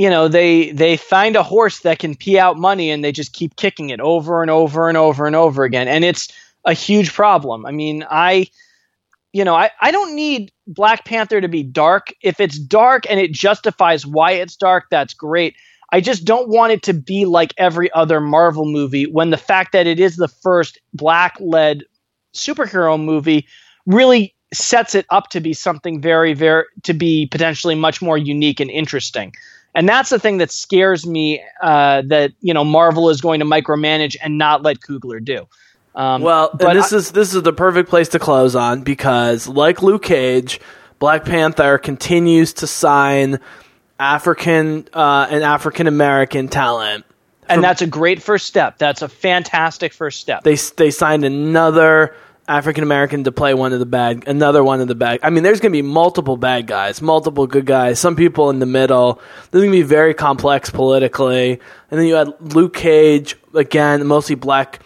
you 0.00 0.08
know, 0.08 0.28
they 0.28 0.70
they 0.70 0.96
find 0.96 1.36
a 1.36 1.42
horse 1.42 1.80
that 1.80 1.98
can 1.98 2.14
pee 2.14 2.38
out 2.38 2.56
money 2.56 2.90
and 2.90 3.04
they 3.04 3.12
just 3.12 3.34
keep 3.34 3.54
kicking 3.56 3.90
it 3.90 4.00
over 4.00 4.40
and 4.40 4.50
over 4.50 4.88
and 4.88 4.96
over 4.96 5.26
and 5.26 5.36
over 5.36 5.64
again. 5.64 5.88
And 5.88 6.06
it's 6.06 6.28
a 6.64 6.72
huge 6.72 7.12
problem. 7.12 7.66
I 7.66 7.70
mean, 7.70 8.06
I 8.10 8.46
you 9.34 9.44
know, 9.44 9.54
I, 9.54 9.70
I 9.80 9.90
don't 9.90 10.16
need 10.16 10.52
Black 10.66 11.04
Panther 11.04 11.38
to 11.40 11.48
be 11.48 11.62
dark. 11.62 12.14
If 12.22 12.40
it's 12.40 12.58
dark 12.58 13.04
and 13.10 13.20
it 13.20 13.32
justifies 13.32 14.06
why 14.06 14.32
it's 14.32 14.56
dark, 14.56 14.86
that's 14.90 15.12
great. 15.12 15.54
I 15.92 16.00
just 16.00 16.24
don't 16.24 16.48
want 16.48 16.72
it 16.72 16.82
to 16.84 16.92
be 16.94 17.24
like 17.24 17.52
every 17.58 17.90
other 17.92 18.20
Marvel 18.20 18.64
movie 18.64 19.06
when 19.06 19.30
the 19.30 19.36
fact 19.36 19.72
that 19.72 19.86
it 19.86 19.98
is 19.98 20.16
the 20.16 20.28
first 20.28 20.78
black 20.94 21.36
led 21.40 21.82
superhero 22.34 23.02
movie 23.02 23.46
really 23.86 24.34
sets 24.52 24.94
it 24.94 25.06
up 25.10 25.30
to 25.30 25.40
be 25.40 25.52
something 25.52 26.00
very, 26.00 26.32
very, 26.34 26.64
to 26.84 26.92
be 26.92 27.26
potentially 27.26 27.74
much 27.74 28.00
more 28.02 28.18
unique 28.18 28.60
and 28.60 28.70
interesting. 28.70 29.32
And 29.74 29.88
that's 29.88 30.10
the 30.10 30.18
thing 30.18 30.38
that 30.38 30.50
scares 30.50 31.06
me 31.06 31.42
uh, 31.62 32.02
that, 32.06 32.32
you 32.40 32.52
know, 32.52 32.64
Marvel 32.64 33.08
is 33.08 33.20
going 33.20 33.40
to 33.40 33.46
micromanage 33.46 34.16
and 34.22 34.38
not 34.38 34.62
let 34.62 34.80
Coogler 34.80 35.24
do. 35.24 35.46
Um, 35.94 36.22
Well, 36.22 36.50
but 36.54 36.74
this 36.74 36.92
I- 36.92 36.96
is 36.96 37.12
this 37.12 37.34
is 37.34 37.42
the 37.42 37.52
perfect 37.52 37.88
place 37.88 38.08
to 38.10 38.18
close 38.18 38.54
on 38.54 38.82
because, 38.82 39.48
like 39.48 39.82
Luke 39.82 40.02
Cage, 40.02 40.60
Black 40.98 41.24
Panther 41.24 41.78
continues 41.78 42.52
to 42.54 42.66
sign 42.66 43.40
African 44.00 44.88
uh, 44.92 45.28
and 45.30 45.44
African 45.44 45.86
American 45.86 46.48
talent. 46.48 47.04
and 47.48 47.62
that's 47.62 47.82
a 47.82 47.86
great 47.86 48.22
first 48.22 48.46
step. 48.46 48.78
That's 48.78 49.02
a 49.02 49.08
fantastic 49.08 49.92
first 49.92 50.20
step. 50.20 50.42
They 50.42 50.56
they 50.76 50.90
signed 50.90 51.24
another 51.24 52.16
African 52.48 52.82
American 52.82 53.24
to 53.24 53.32
play 53.32 53.54
one 53.54 53.72
of 53.72 53.78
the 53.78 53.86
bad, 53.86 54.26
another 54.26 54.64
one 54.64 54.80
of 54.80 54.88
the 54.88 54.94
bad. 54.94 55.20
I 55.22 55.30
mean, 55.30 55.44
there's 55.44 55.60
going 55.60 55.70
to 55.72 55.76
be 55.76 55.82
multiple 55.82 56.36
bad 56.36 56.66
guys, 56.66 57.00
multiple 57.02 57.46
good 57.46 57.66
guys, 57.66 58.00
some 58.00 58.16
people 58.16 58.50
in 58.50 58.58
the 58.58 58.66
middle. 58.66 59.20
There's 59.50 59.62
going 59.62 59.72
to 59.72 59.78
be 59.78 59.82
very 59.82 60.14
complex 60.14 60.70
politically, 60.70 61.60
and 61.90 62.00
then 62.00 62.06
you 62.06 62.14
had 62.14 62.54
Luke 62.54 62.74
Cage 62.74 63.36
again, 63.54 64.06
mostly 64.06 64.34
black 64.34 64.80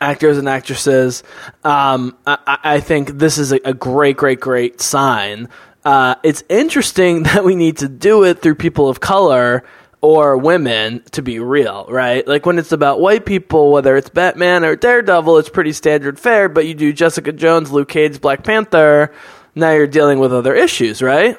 actors 0.00 0.38
and 0.38 0.48
actresses. 0.48 1.22
Um, 1.62 2.16
I, 2.26 2.38
I 2.46 2.58
I 2.76 2.80
think 2.80 3.10
this 3.10 3.36
is 3.38 3.52
a, 3.52 3.60
a 3.64 3.74
great, 3.74 4.16
great, 4.16 4.40
great 4.40 4.80
sign. 4.80 5.48
Uh, 5.84 6.14
it's 6.22 6.42
interesting 6.48 7.22
that 7.24 7.44
we 7.44 7.54
need 7.56 7.78
to 7.78 7.88
do 7.88 8.24
it 8.24 8.40
through 8.42 8.54
people 8.56 8.88
of 8.88 9.00
color 9.00 9.64
or 10.00 10.36
women 10.36 11.02
to 11.12 11.22
be 11.22 11.38
real, 11.38 11.86
right? 11.88 12.26
Like 12.28 12.44
when 12.46 12.58
it's 12.58 12.72
about 12.72 13.00
white 13.00 13.24
people, 13.24 13.72
whether 13.72 13.96
it's 13.96 14.10
Batman 14.10 14.64
or 14.64 14.76
Daredevil, 14.76 15.38
it's 15.38 15.48
pretty 15.48 15.72
standard 15.72 16.18
fare. 16.20 16.48
But 16.48 16.66
you 16.66 16.74
do 16.74 16.92
Jessica 16.92 17.32
Jones, 17.32 17.72
Luke 17.72 17.88
Cage, 17.88 18.20
Black 18.20 18.44
Panther, 18.44 19.12
now 19.54 19.70
you're 19.72 19.86
dealing 19.86 20.18
with 20.18 20.32
other 20.32 20.54
issues, 20.54 21.00
right? 21.00 21.38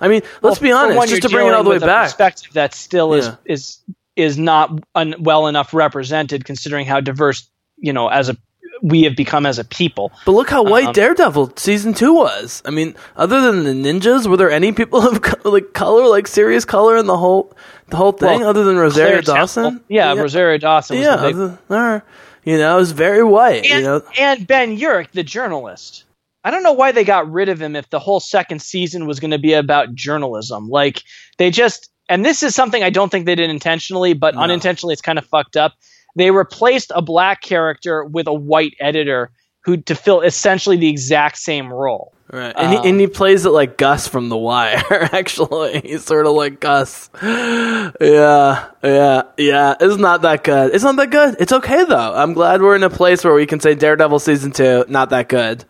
I 0.00 0.08
mean, 0.08 0.22
let's 0.42 0.60
Well, 0.60 0.68
be 0.68 0.72
honest, 0.72 0.96
one, 0.96 1.08
just 1.08 1.22
to 1.22 1.28
bring 1.28 1.46
it 1.48 1.54
all 1.54 1.64
the 1.64 1.70
way 1.70 1.76
dealing 1.78 1.80
with 1.80 1.82
a 1.84 1.86
back. 1.86 2.06
perspective 2.06 2.52
that 2.54 2.74
still 2.74 3.14
is 3.14 3.26
Yeah. 3.26 3.36
is 3.46 3.78
is 4.14 4.38
not 4.38 4.70
un, 4.94 5.14
well 5.18 5.46
enough 5.48 5.74
represented, 5.74 6.44
considering 6.44 6.86
how 6.86 7.00
diverse 7.00 7.48
you 7.78 7.92
know 7.92 8.08
as 8.08 8.28
a 8.28 8.36
we 8.82 9.02
have 9.02 9.16
become 9.16 9.46
as 9.46 9.58
a 9.58 9.64
people. 9.64 10.12
But 10.26 10.32
look 10.32 10.50
how 10.50 10.62
white 10.62 10.86
Um, 10.88 10.92
Daredevil 10.92 11.52
season 11.56 11.94
two 11.94 12.14
was. 12.14 12.62
I 12.64 12.70
mean, 12.70 12.94
other 13.16 13.40
than 13.40 13.64
the 13.64 13.72
ninjas, 13.72 14.26
were 14.26 14.36
there 14.36 14.50
any 14.50 14.72
people 14.72 15.00
of 15.08 15.22
co- 15.22 15.50
like 15.50 15.72
color, 15.72 16.06
like 16.08 16.26
serious 16.26 16.64
color 16.64 16.96
in 16.96 17.06
the 17.06 17.16
whole 17.18 17.52
the 17.88 17.96
whole 17.96 18.12
thing, 18.12 18.40
Well, 18.40 18.50
other 18.50 18.64
than 18.64 18.76
Rosario 18.76 19.20
Dawson? 19.22 19.64
Temple- 19.64 19.84
yeah, 19.88 20.12
Rosario 20.14 20.58
Dawson 20.58 20.98
was 20.98 21.04
yeah, 21.06 21.16
the 21.16 21.26
big 21.28 21.58
other- 21.70 22.04
you 22.44 22.56
know, 22.58 22.76
it 22.76 22.80
was 22.80 22.92
very 22.92 23.22
white. 23.24 23.64
and, 23.66 23.80
you 23.80 23.82
know, 23.82 24.02
and 24.18 24.46
Ben 24.46 24.76
Urich, 24.78 25.10
the 25.12 25.22
journalist. 25.22 26.04
I 26.44 26.50
don't 26.50 26.62
know 26.62 26.72
why 26.72 26.92
they 26.92 27.04
got 27.04 27.30
rid 27.30 27.48
of 27.50 27.60
him 27.60 27.76
if 27.76 27.90
the 27.90 27.98
whole 27.98 28.20
second 28.20 28.62
season 28.62 29.06
was 29.06 29.20
going 29.20 29.32
to 29.32 29.38
be 29.38 29.52
about 29.52 29.94
journalism. 29.94 30.68
Like 30.68 31.02
they 31.36 31.50
just, 31.50 31.90
and 32.08 32.24
this 32.24 32.42
is 32.42 32.54
something 32.54 32.82
I 32.82 32.88
don't 32.90 33.10
think 33.10 33.26
they 33.26 33.34
did 33.34 33.50
intentionally, 33.50 34.14
but 34.14 34.34
No. 34.34 34.42
unintentionally, 34.42 34.92
it's 34.94 35.02
kind 35.02 35.18
of 35.18 35.26
fucked 35.26 35.56
up. 35.56 35.72
They 36.16 36.30
replaced 36.30 36.92
a 36.94 37.02
black 37.02 37.42
character 37.42 38.04
with 38.04 38.26
a 38.26 38.34
white 38.34 38.74
editor 38.80 39.30
who 39.64 39.76
to 39.76 39.94
fill 39.94 40.22
essentially 40.22 40.76
the 40.76 40.88
exact 40.88 41.38
same 41.38 41.72
role. 41.72 42.12
Right, 42.30 42.54
and, 42.56 42.76
um, 42.76 42.82
he, 42.82 42.88
and 42.90 43.00
he 43.00 43.06
plays 43.06 43.46
it 43.46 43.50
like 43.50 43.78
Gus 43.78 44.06
from 44.06 44.28
The 44.28 44.36
Wire. 44.36 44.82
Actually, 44.90 45.80
he's 45.80 46.04
sort 46.04 46.26
of 46.26 46.32
like 46.32 46.60
Gus. 46.60 47.08
Yeah, 47.22 48.68
yeah, 48.82 49.22
yeah. 49.38 49.74
It's 49.80 49.96
not 49.96 50.22
that 50.22 50.44
good. 50.44 50.74
It's 50.74 50.84
not 50.84 50.96
that 50.96 51.10
good. 51.10 51.36
It's 51.40 51.52
okay 51.52 51.84
though. 51.84 52.14
I'm 52.14 52.34
glad 52.34 52.60
we're 52.60 52.76
in 52.76 52.82
a 52.82 52.90
place 52.90 53.24
where 53.24 53.34
we 53.34 53.46
can 53.46 53.60
say 53.60 53.74
Daredevil 53.74 54.18
season 54.18 54.52
two 54.52 54.84
not 54.88 55.10
that 55.10 55.28
good 55.28 55.64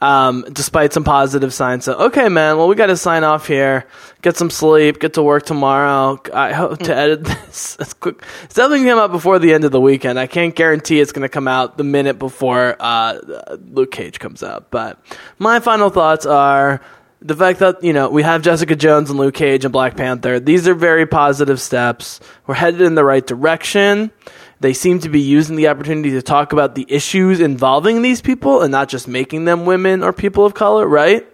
um, 0.00 0.46
despite 0.52 0.92
some 0.92 1.04
positive 1.04 1.52
signs. 1.52 1.84
So, 1.84 1.94
okay, 1.94 2.28
man, 2.28 2.56
well, 2.56 2.68
we 2.68 2.76
got 2.76 2.86
to 2.86 2.96
sign 2.96 3.24
off 3.24 3.46
here, 3.46 3.86
get 4.22 4.36
some 4.36 4.50
sleep, 4.50 5.00
get 5.00 5.14
to 5.14 5.22
work 5.22 5.44
tomorrow. 5.44 6.20
I 6.32 6.52
hope 6.52 6.78
to 6.80 6.94
edit 6.94 7.24
this 7.24 7.76
as 7.76 7.94
quick. 7.94 8.22
It's 8.44 8.54
definitely 8.54 8.78
going 8.78 8.88
to 8.88 8.92
come 8.92 8.98
out 9.00 9.12
before 9.12 9.38
the 9.38 9.52
end 9.52 9.64
of 9.64 9.72
the 9.72 9.80
weekend. 9.80 10.18
I 10.18 10.26
can't 10.26 10.54
guarantee 10.54 11.00
it's 11.00 11.12
going 11.12 11.22
to 11.22 11.28
come 11.28 11.48
out 11.48 11.76
the 11.76 11.84
minute 11.84 12.18
before 12.18 12.76
uh, 12.78 13.18
Luke 13.66 13.90
Cage 13.90 14.18
comes 14.18 14.42
out. 14.42 14.70
But 14.70 15.00
my 15.38 15.60
final 15.60 15.90
thoughts 15.90 16.26
are 16.26 16.80
the 17.20 17.34
fact 17.34 17.58
that 17.58 17.82
you 17.82 17.92
know 17.92 18.08
we 18.10 18.22
have 18.22 18.42
Jessica 18.42 18.76
Jones 18.76 19.10
and 19.10 19.18
Luke 19.18 19.34
Cage 19.34 19.64
and 19.64 19.72
Black 19.72 19.96
Panther. 19.96 20.38
These 20.38 20.68
are 20.68 20.74
very 20.74 21.06
positive 21.06 21.60
steps. 21.60 22.20
We're 22.46 22.54
headed 22.54 22.80
in 22.82 22.94
the 22.94 23.04
right 23.04 23.26
direction. 23.26 24.12
They 24.60 24.72
seem 24.72 24.98
to 25.00 25.08
be 25.08 25.20
using 25.20 25.56
the 25.56 25.68
opportunity 25.68 26.10
to 26.10 26.22
talk 26.22 26.52
about 26.52 26.74
the 26.74 26.86
issues 26.88 27.40
involving 27.40 28.02
these 28.02 28.20
people 28.20 28.62
and 28.62 28.72
not 28.72 28.88
just 28.88 29.06
making 29.06 29.44
them 29.44 29.66
women 29.66 30.02
or 30.02 30.12
people 30.12 30.44
of 30.44 30.54
color, 30.54 30.86
right? 30.86 31.26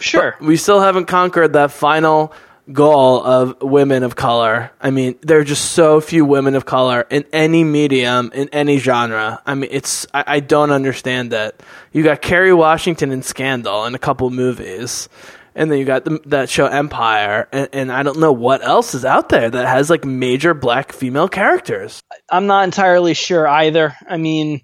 Sure. 0.00 0.36
But 0.38 0.46
we 0.46 0.56
still 0.56 0.80
haven't 0.80 1.06
conquered 1.06 1.54
that 1.54 1.70
final 1.70 2.32
goal 2.70 3.24
of 3.24 3.60
women 3.62 4.02
of 4.02 4.14
color. 4.14 4.70
I 4.80 4.90
mean, 4.90 5.18
there 5.22 5.38
are 5.38 5.44
just 5.44 5.72
so 5.72 6.00
few 6.00 6.24
women 6.24 6.54
of 6.54 6.64
color 6.64 7.06
in 7.10 7.24
any 7.32 7.64
medium, 7.64 8.30
in 8.34 8.48
any 8.50 8.78
genre. 8.78 9.42
I 9.44 9.54
mean, 9.54 9.70
it's, 9.72 10.06
I, 10.14 10.24
I 10.26 10.40
don't 10.40 10.70
understand 10.70 11.32
that. 11.32 11.60
You 11.92 12.02
got 12.02 12.22
Kerry 12.22 12.52
Washington 12.52 13.10
in 13.10 13.22
Scandal 13.22 13.84
in 13.86 13.94
a 13.94 13.98
couple 13.98 14.30
movies 14.30 15.08
and 15.54 15.70
then 15.70 15.78
you 15.78 15.84
got 15.84 16.04
the, 16.04 16.20
that 16.26 16.48
show 16.48 16.66
Empire, 16.66 17.48
and, 17.52 17.68
and, 17.72 17.92
I 17.92 18.02
don't 18.02 18.18
know 18.18 18.32
what 18.32 18.64
else 18.64 18.94
is 18.94 19.04
out 19.04 19.28
there 19.28 19.50
that 19.50 19.68
has 19.68 19.90
like 19.90 20.04
major 20.04 20.54
black 20.54 20.92
female 20.92 21.28
characters. 21.28 22.02
I'm 22.30 22.46
not 22.46 22.64
entirely 22.64 23.14
sure 23.14 23.46
either. 23.46 23.94
I 24.08 24.16
mean, 24.16 24.62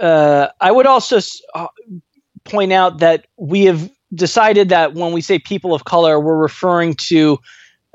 uh, 0.00 0.48
I 0.60 0.70
would 0.70 0.86
also 0.86 1.20
uh, 1.54 1.68
point 2.44 2.72
out 2.72 2.98
that 2.98 3.26
we 3.36 3.64
have 3.64 3.90
decided 4.14 4.70
that 4.70 4.94
when 4.94 5.12
we 5.12 5.20
say 5.20 5.38
people 5.38 5.74
of 5.74 5.84
color, 5.84 6.18
we're 6.20 6.36
referring 6.36 6.94
to 6.94 7.38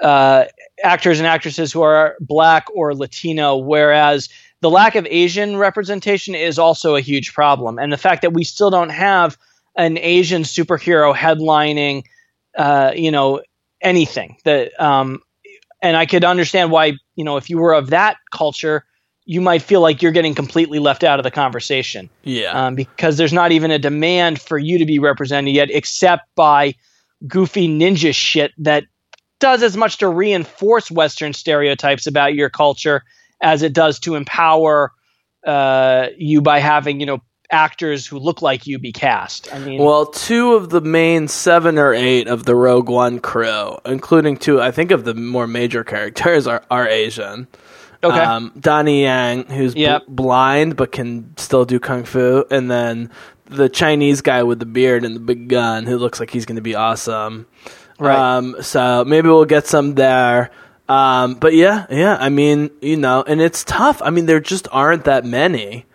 uh, 0.01 0.45
actors 0.83 1.19
and 1.19 1.27
actresses 1.27 1.71
who 1.71 1.81
are 1.81 2.15
black 2.19 2.67
or 2.73 2.93
Latino, 2.95 3.57
whereas 3.57 4.29
the 4.61 4.69
lack 4.69 4.95
of 4.95 5.07
Asian 5.09 5.57
representation 5.57 6.35
is 6.35 6.59
also 6.59 6.95
a 6.95 7.01
huge 7.01 7.33
problem, 7.33 7.79
and 7.79 7.91
the 7.91 7.97
fact 7.97 8.21
that 8.21 8.33
we 8.33 8.43
still 8.43 8.69
don't 8.69 8.89
have 8.89 9.37
an 9.80 9.97
Asian 9.97 10.43
superhero 10.43 11.15
headlining, 11.15 12.03
uh, 12.57 12.91
you 12.93 13.11
know, 13.11 13.41
anything 13.81 14.35
that, 14.43 14.80
um, 14.80 15.22
and 15.81 15.95
I 15.95 16.06
could 16.06 16.26
understand 16.26 16.69
why, 16.69 16.93
you 17.15 17.23
know, 17.23 17.38
if 17.38 17.49
you 17.49 17.57
were 17.57 17.73
of 17.73 17.91
that 17.91 18.18
culture, 18.31 18.84
you 19.26 19.39
might 19.39 19.61
feel 19.61 19.80
like 19.80 20.01
you're 20.01 20.11
getting 20.11 20.35
completely 20.35 20.80
left 20.80 21.06
out 21.06 21.18
of 21.18 21.23
the 21.23 21.31
conversation. 21.31 22.10
Yeah. 22.23 22.51
Um, 22.51 22.76
because 22.76 23.15
there's 23.15 23.31
not 23.31 23.53
even 23.53 23.72
a 23.72 23.80
demand 23.80 24.41
for 24.41 24.57
you 24.57 24.80
to 24.80 24.85
be 24.85 24.99
represented 24.99 25.56
yet, 25.56 25.69
except 25.72 26.23
by 26.35 26.76
goofy 27.26 27.69
ninja 27.69 28.14
shit 28.14 28.51
that 28.57 28.84
does 29.39 29.64
as 29.64 29.77
much 29.77 29.99
to 29.99 30.10
reinforce 30.10 30.91
Western 30.91 31.31
stereotypes 31.31 32.06
about 32.06 32.34
your 32.34 32.49
culture 32.49 33.03
as 33.41 33.64
it 33.64 33.72
does 33.72 33.99
to 33.99 34.15
empower 34.15 34.91
uh, 35.47 36.07
you 36.18 36.41
by 36.41 36.60
having, 36.60 36.99
you 36.99 37.06
know, 37.06 37.19
actors 37.51 38.05
who 38.05 38.19
look 38.19 38.41
like 38.41 38.67
you 38.67 38.80
be 38.80 38.91
cast. 38.91 39.53
I 39.53 39.59
mean, 39.59 39.81
well, 39.81 40.05
two 40.05 40.53
of 40.53 40.69
the 40.69 40.81
main 40.81 41.27
seven 41.27 41.77
or 41.77 41.93
eight 41.93 42.27
of 42.27 42.45
the 42.45 42.55
Rogue 42.55 42.89
One 42.89 43.19
crew, 43.19 43.77
including 43.85 44.38
two, 44.38 44.61
I 44.61 44.71
think, 44.71 44.91
of 44.91 45.03
the 45.03 45.13
more 45.13 45.47
major 45.47 45.84
characters, 45.85 46.47
are 46.47 46.63
are 46.69 46.88
Asian. 46.88 47.47
Okay. 48.01 48.17
Um, 48.17 48.53
Donnie 48.57 49.01
Yen, 49.01 49.43
who's 49.43 49.76
yep. 49.76 50.05
b- 50.07 50.13
blind 50.13 50.77
but 50.77 50.91
can 50.91 51.35
still 51.38 51.65
do 51.65 51.80
kung 51.80 52.05
fu, 52.05 52.45
and 52.49 52.71
then 52.71 53.09
the 53.45 53.67
Chinese 53.67 54.21
guy 54.21 54.43
with 54.43 54.59
the 54.59 54.65
beard 54.65 55.03
and 55.03 55.15
the 55.15 55.19
big 55.19 55.49
gun, 55.49 55.85
who 55.85 55.97
looks 55.97 56.19
like 56.19 56.30
he's 56.30 56.45
going 56.45 56.55
to 56.55 56.61
be 56.61 56.76
awesome. 56.76 57.45
Right. 57.99 58.17
Um, 58.17 58.55
so 58.61 59.03
maybe 59.05 59.27
we'll 59.27 59.45
get 59.45 59.67
some 59.67 59.95
there. 59.95 60.51
Um, 60.88 61.35
but 61.35 61.53
yeah, 61.53 61.85
yeah. 61.89 62.17
I 62.19 62.30
mean, 62.30 62.71
you 62.81 62.95
know, 62.95 63.23
and 63.27 63.41
it's 63.41 63.63
tough. 63.63 64.01
I 64.01 64.09
mean, 64.11 64.26
there 64.26 64.39
just 64.39 64.67
aren't 64.71 65.03
that 65.05 65.26
many 65.26 65.85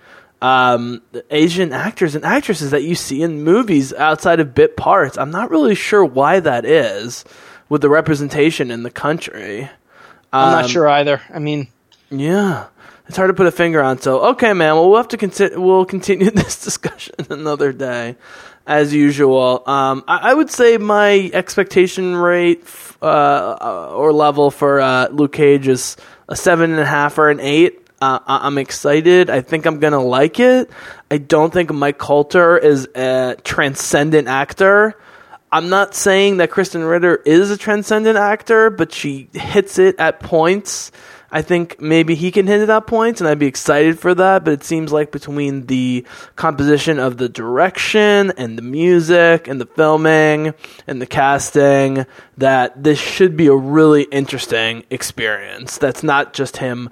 um, 0.43 1.03
Asian 1.31 1.73
actors 1.73 2.15
and 2.15 2.25
actresses 2.25 2.71
that 2.71 2.83
you 2.83 2.95
see 2.95 3.23
in 3.23 3.43
movies 3.43 3.93
outside 3.93 4.41
of 4.41 4.55
bit 4.55 4.77
parts. 4.77 5.17
I'm 5.17 5.31
not 5.31 5.51
really 5.51 5.75
sure 5.75 6.05
why 6.05 6.41
that 6.41 6.65
is 6.65 7.25
with 7.69 7.81
the 7.81 7.89
representation 7.89 8.71
in 8.71 8.83
the 8.83 8.91
country. 8.91 9.69
I'm 10.33 10.53
not 10.53 10.65
um, 10.65 10.71
sure 10.71 10.89
either. 10.89 11.23
I 11.33 11.39
mean, 11.39 11.69
yeah, 12.11 12.67
it's 13.07 13.17
hard 13.17 13.29
to 13.29 13.35
put 13.35 13.47
a 13.47 13.53
finger 13.53 13.83
on. 13.83 13.99
So, 14.01 14.21
okay, 14.31 14.53
man. 14.53 14.75
Well, 14.75 14.91
we'll 14.91 14.99
have 14.99 15.09
to 15.09 15.17
consider. 15.17 15.61
We'll 15.61 15.85
continue 15.85 16.31
this 16.33 16.63
discussion 16.63 17.15
another 17.31 17.73
day, 17.73 18.17
as 18.67 18.93
usual. 18.95 19.63
Um, 19.67 20.05
I, 20.09 20.31
I, 20.31 20.35
would 20.35 20.51
say 20.51 20.77
my 20.79 21.31
expectation 21.33 22.17
rate 22.17 22.65
uh, 23.01 23.07
uh, 23.07 23.93
or 23.95 24.13
level 24.13 24.51
for 24.51 24.81
uh, 24.81 25.09
Luke 25.09 25.33
Cage 25.33 25.69
is 25.69 25.97
a 26.29 26.37
seven 26.37 26.71
and 26.71 26.81
a 26.81 26.87
half 26.87 27.19
or 27.19 27.31
an 27.31 27.41
eight. 27.41 27.84
Uh, 28.05 28.19
I'm 28.27 28.59
excited. 28.59 29.31
I 29.31 29.41
think 29.41 29.65
I'm 29.65 29.79
gonna 29.79 30.03
like 30.03 30.39
it. 30.39 30.71
I 31.11 31.17
don't 31.17 31.51
think 31.51 31.73
Mike 31.73 31.97
Colter 31.97 32.59
is 32.59 32.87
a 32.95 33.37
transcendent 33.45 34.29
actor. 34.29 34.95
I'm 35.51 35.71
not 35.71 35.95
saying 35.95 36.37
that 36.37 36.51
Krysten 36.51 36.87
Ritter 36.87 37.17
is 37.25 37.51
a 37.51 37.57
transcendent 37.57 38.19
actor, 38.19 38.69
but 38.69 38.93
she 38.93 39.31
hits 39.33 39.79
it 39.79 39.99
at 39.99 40.21
points. 40.21 40.93
I 41.31 41.41
think 41.41 41.81
maybe 41.81 42.15
he 42.15 42.31
can 42.31 42.47
hit 42.47 42.61
it 42.61 42.69
at 42.69 42.87
points, 42.87 43.23
and 43.23 43.29
I'd 43.29 43.39
be 43.39 43.47
excited 43.47 43.99
for 43.99 44.15
that. 44.15 44.45
But 44.45 44.53
it 44.53 44.65
seems 44.65 44.93
like 44.93 45.11
between 45.11 45.65
the 45.65 46.05
composition 46.37 46.99
of 46.99 47.17
the 47.17 47.31
direction 47.31 48.33
and 48.37 48.59
the 48.59 48.63
music 48.63 49.49
and 49.49 49.59
the 49.59 49.67
filming 49.67 50.53
and 50.87 51.01
the 51.01 51.07
casting, 51.07 52.05
that 52.37 52.85
this 52.85 53.01
should 53.01 53.35
be 53.35 53.47
a 53.47 53.57
really 53.57 54.03
interesting 54.03 54.85
experience. 54.91 55.79
That's 55.79 56.03
not 56.03 56.35
just 56.35 56.59
him 56.59 56.91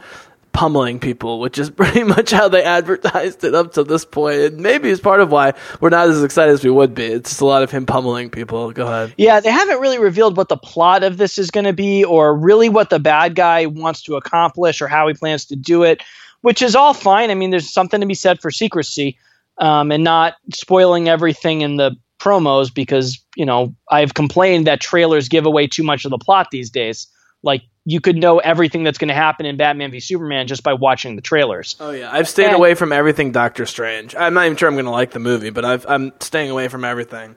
pummeling 0.52 1.00
people, 1.00 1.40
which 1.40 1.58
is 1.58 1.70
pretty 1.82 2.02
much 2.02 2.30
how 2.30 2.48
they 2.48 2.62
advertised 2.62 3.44
it 3.44 3.54
up 3.54 3.72
to 3.74 3.84
this 3.84 4.04
point. 4.04 4.38
And 4.40 4.60
maybe 4.60 4.90
it's 4.90 5.00
part 5.00 5.20
of 5.20 5.30
why 5.30 5.54
we're 5.80 5.90
not 5.90 6.08
as 6.08 6.22
excited 6.22 6.52
as 6.52 6.64
we 6.64 6.70
would 6.70 6.94
be. 6.94 7.04
It's 7.04 7.30
just 7.30 7.40
a 7.40 7.46
lot 7.46 7.62
of 7.62 7.70
him 7.70 7.86
pummeling 7.86 8.30
people. 8.30 8.72
Go 8.72 8.86
ahead. 8.86 9.14
Yeah, 9.16 9.40
they 9.40 9.50
haven't 9.50 9.80
really 9.80 9.98
revealed 9.98 10.36
what 10.36 10.48
the 10.48 10.56
plot 10.56 11.02
of 11.02 11.16
this 11.16 11.38
is 11.38 11.50
going 11.50 11.64
to 11.64 11.72
be 11.72 12.04
or 12.04 12.36
really 12.36 12.68
what 12.68 12.90
the 12.90 12.98
bad 12.98 13.34
guy 13.34 13.66
wants 13.66 14.02
to 14.02 14.16
accomplish 14.16 14.80
or 14.80 14.88
how 14.88 15.08
he 15.08 15.14
plans 15.14 15.46
to 15.46 15.56
do 15.56 15.82
it, 15.82 16.02
which 16.42 16.62
is 16.62 16.76
all 16.76 16.94
fine. 16.94 17.30
I 17.30 17.34
mean, 17.34 17.50
there's 17.50 17.72
something 17.72 18.00
to 18.00 18.06
be 18.06 18.14
said 18.14 18.40
for 18.40 18.50
secrecy 18.50 19.18
um, 19.58 19.90
and 19.90 20.04
not 20.04 20.34
spoiling 20.52 21.08
everything 21.08 21.62
in 21.62 21.76
the 21.76 21.96
promos 22.20 22.72
because, 22.72 23.18
you 23.36 23.44
know, 23.44 23.74
I've 23.90 24.14
complained 24.14 24.66
that 24.66 24.80
trailers 24.80 25.28
give 25.28 25.44
away 25.44 25.66
too 25.66 25.82
much 25.82 26.04
of 26.04 26.10
the 26.10 26.18
plot 26.18 26.48
these 26.50 26.70
days. 26.70 27.08
Like 27.42 27.62
you 27.84 28.00
could 28.00 28.16
know 28.16 28.38
everything 28.38 28.84
that's 28.84 28.98
going 28.98 29.08
to 29.08 29.14
happen 29.14 29.44
in 29.44 29.56
Batman 29.56 29.90
v 29.90 30.00
Superman 30.00 30.46
just 30.46 30.62
by 30.62 30.74
watching 30.74 31.16
the 31.16 31.22
trailers. 31.22 31.76
Oh 31.80 31.90
yeah, 31.90 32.10
I've 32.12 32.28
stayed 32.28 32.46
and, 32.46 32.54
away 32.54 32.74
from 32.74 32.92
everything 32.92 33.32
Doctor 33.32 33.66
Strange. 33.66 34.14
I'm 34.14 34.34
not 34.34 34.46
even 34.46 34.56
sure 34.56 34.68
I'm 34.68 34.74
going 34.74 34.84
to 34.84 34.90
like 34.90 35.10
the 35.10 35.18
movie, 35.18 35.50
but 35.50 35.64
i 35.64 35.94
am 35.94 36.12
staying 36.20 36.50
away 36.50 36.68
from 36.68 36.84
everything. 36.84 37.34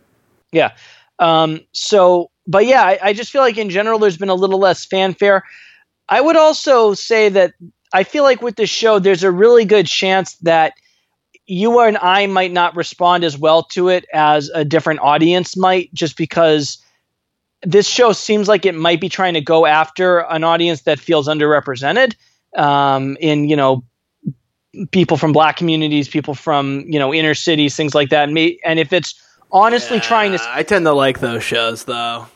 Yeah. 0.52 0.72
Um, 1.18 1.62
so, 1.72 2.30
but 2.46 2.66
yeah, 2.66 2.84
I, 2.84 3.00
I 3.02 3.14
just 3.14 3.32
feel 3.32 3.42
like 3.42 3.58
in 3.58 3.70
general 3.70 4.00
there's 4.00 4.18
been 4.18 4.30
a 4.30 4.36
little 4.36 4.60
less 4.60 4.86
fanfare. 4.86 5.44
I 6.08 6.22
would 6.22 6.36
also 6.36 6.94
say 6.94 7.30
that 7.30 7.54
I 7.94 8.04
feel 8.04 8.24
like 8.24 8.42
with 8.42 8.56
this 8.56 8.70
show 8.70 9.00
there's 9.00 9.24
a 9.24 9.32
really 9.32 9.66
good 9.66 9.88
chance 9.88 10.36
that 10.38 10.74
you 11.48 11.80
and 11.80 11.98
I 11.98 12.28
might 12.28 12.52
not 12.52 12.76
respond 12.76 13.24
as 13.24 13.38
well 13.38 13.64
to 13.64 13.90
it 13.90 14.06
as 14.14 14.50
a 14.54 14.66
different 14.66 15.00
audience 15.00 15.56
might, 15.56 15.94
just 15.94 16.18
because 16.18 16.78
this 17.66 17.88
show 17.88 18.14
seems 18.14 18.48
like 18.48 18.66
it 18.66 18.76
might 18.76 19.02
be 19.02 19.10
trying 19.10 19.34
to 19.34 19.42
go 19.42 19.66
after 19.66 20.20
an 20.20 20.44
audience 20.44 20.84
that 20.84 21.00
feels 21.00 21.28
underrepresented 21.28 22.16
um, 22.56 23.18
in 23.20 23.50
you 23.50 23.56
know 23.56 23.84
people 24.92 25.18
from 25.18 25.32
black 25.32 25.58
communities, 25.58 26.08
people 26.08 26.36
from 26.36 26.86
you 26.88 27.00
know 27.00 27.14
inner 27.14 27.34
cities, 27.34 27.76
things 27.76 27.96
like 27.96 28.10
that. 28.10 28.30
And, 28.30 28.80
if 28.80 28.94
it's 28.94 29.20
honestly 29.52 29.98
yeah, 29.98 30.04
trying 30.04 30.32
to, 30.34 30.40
I 30.50 30.64
tend 30.64 30.86
to 30.86 30.94
like 30.94 31.20
those 31.20 31.44
shows 31.44 31.86
though. 31.86 32.28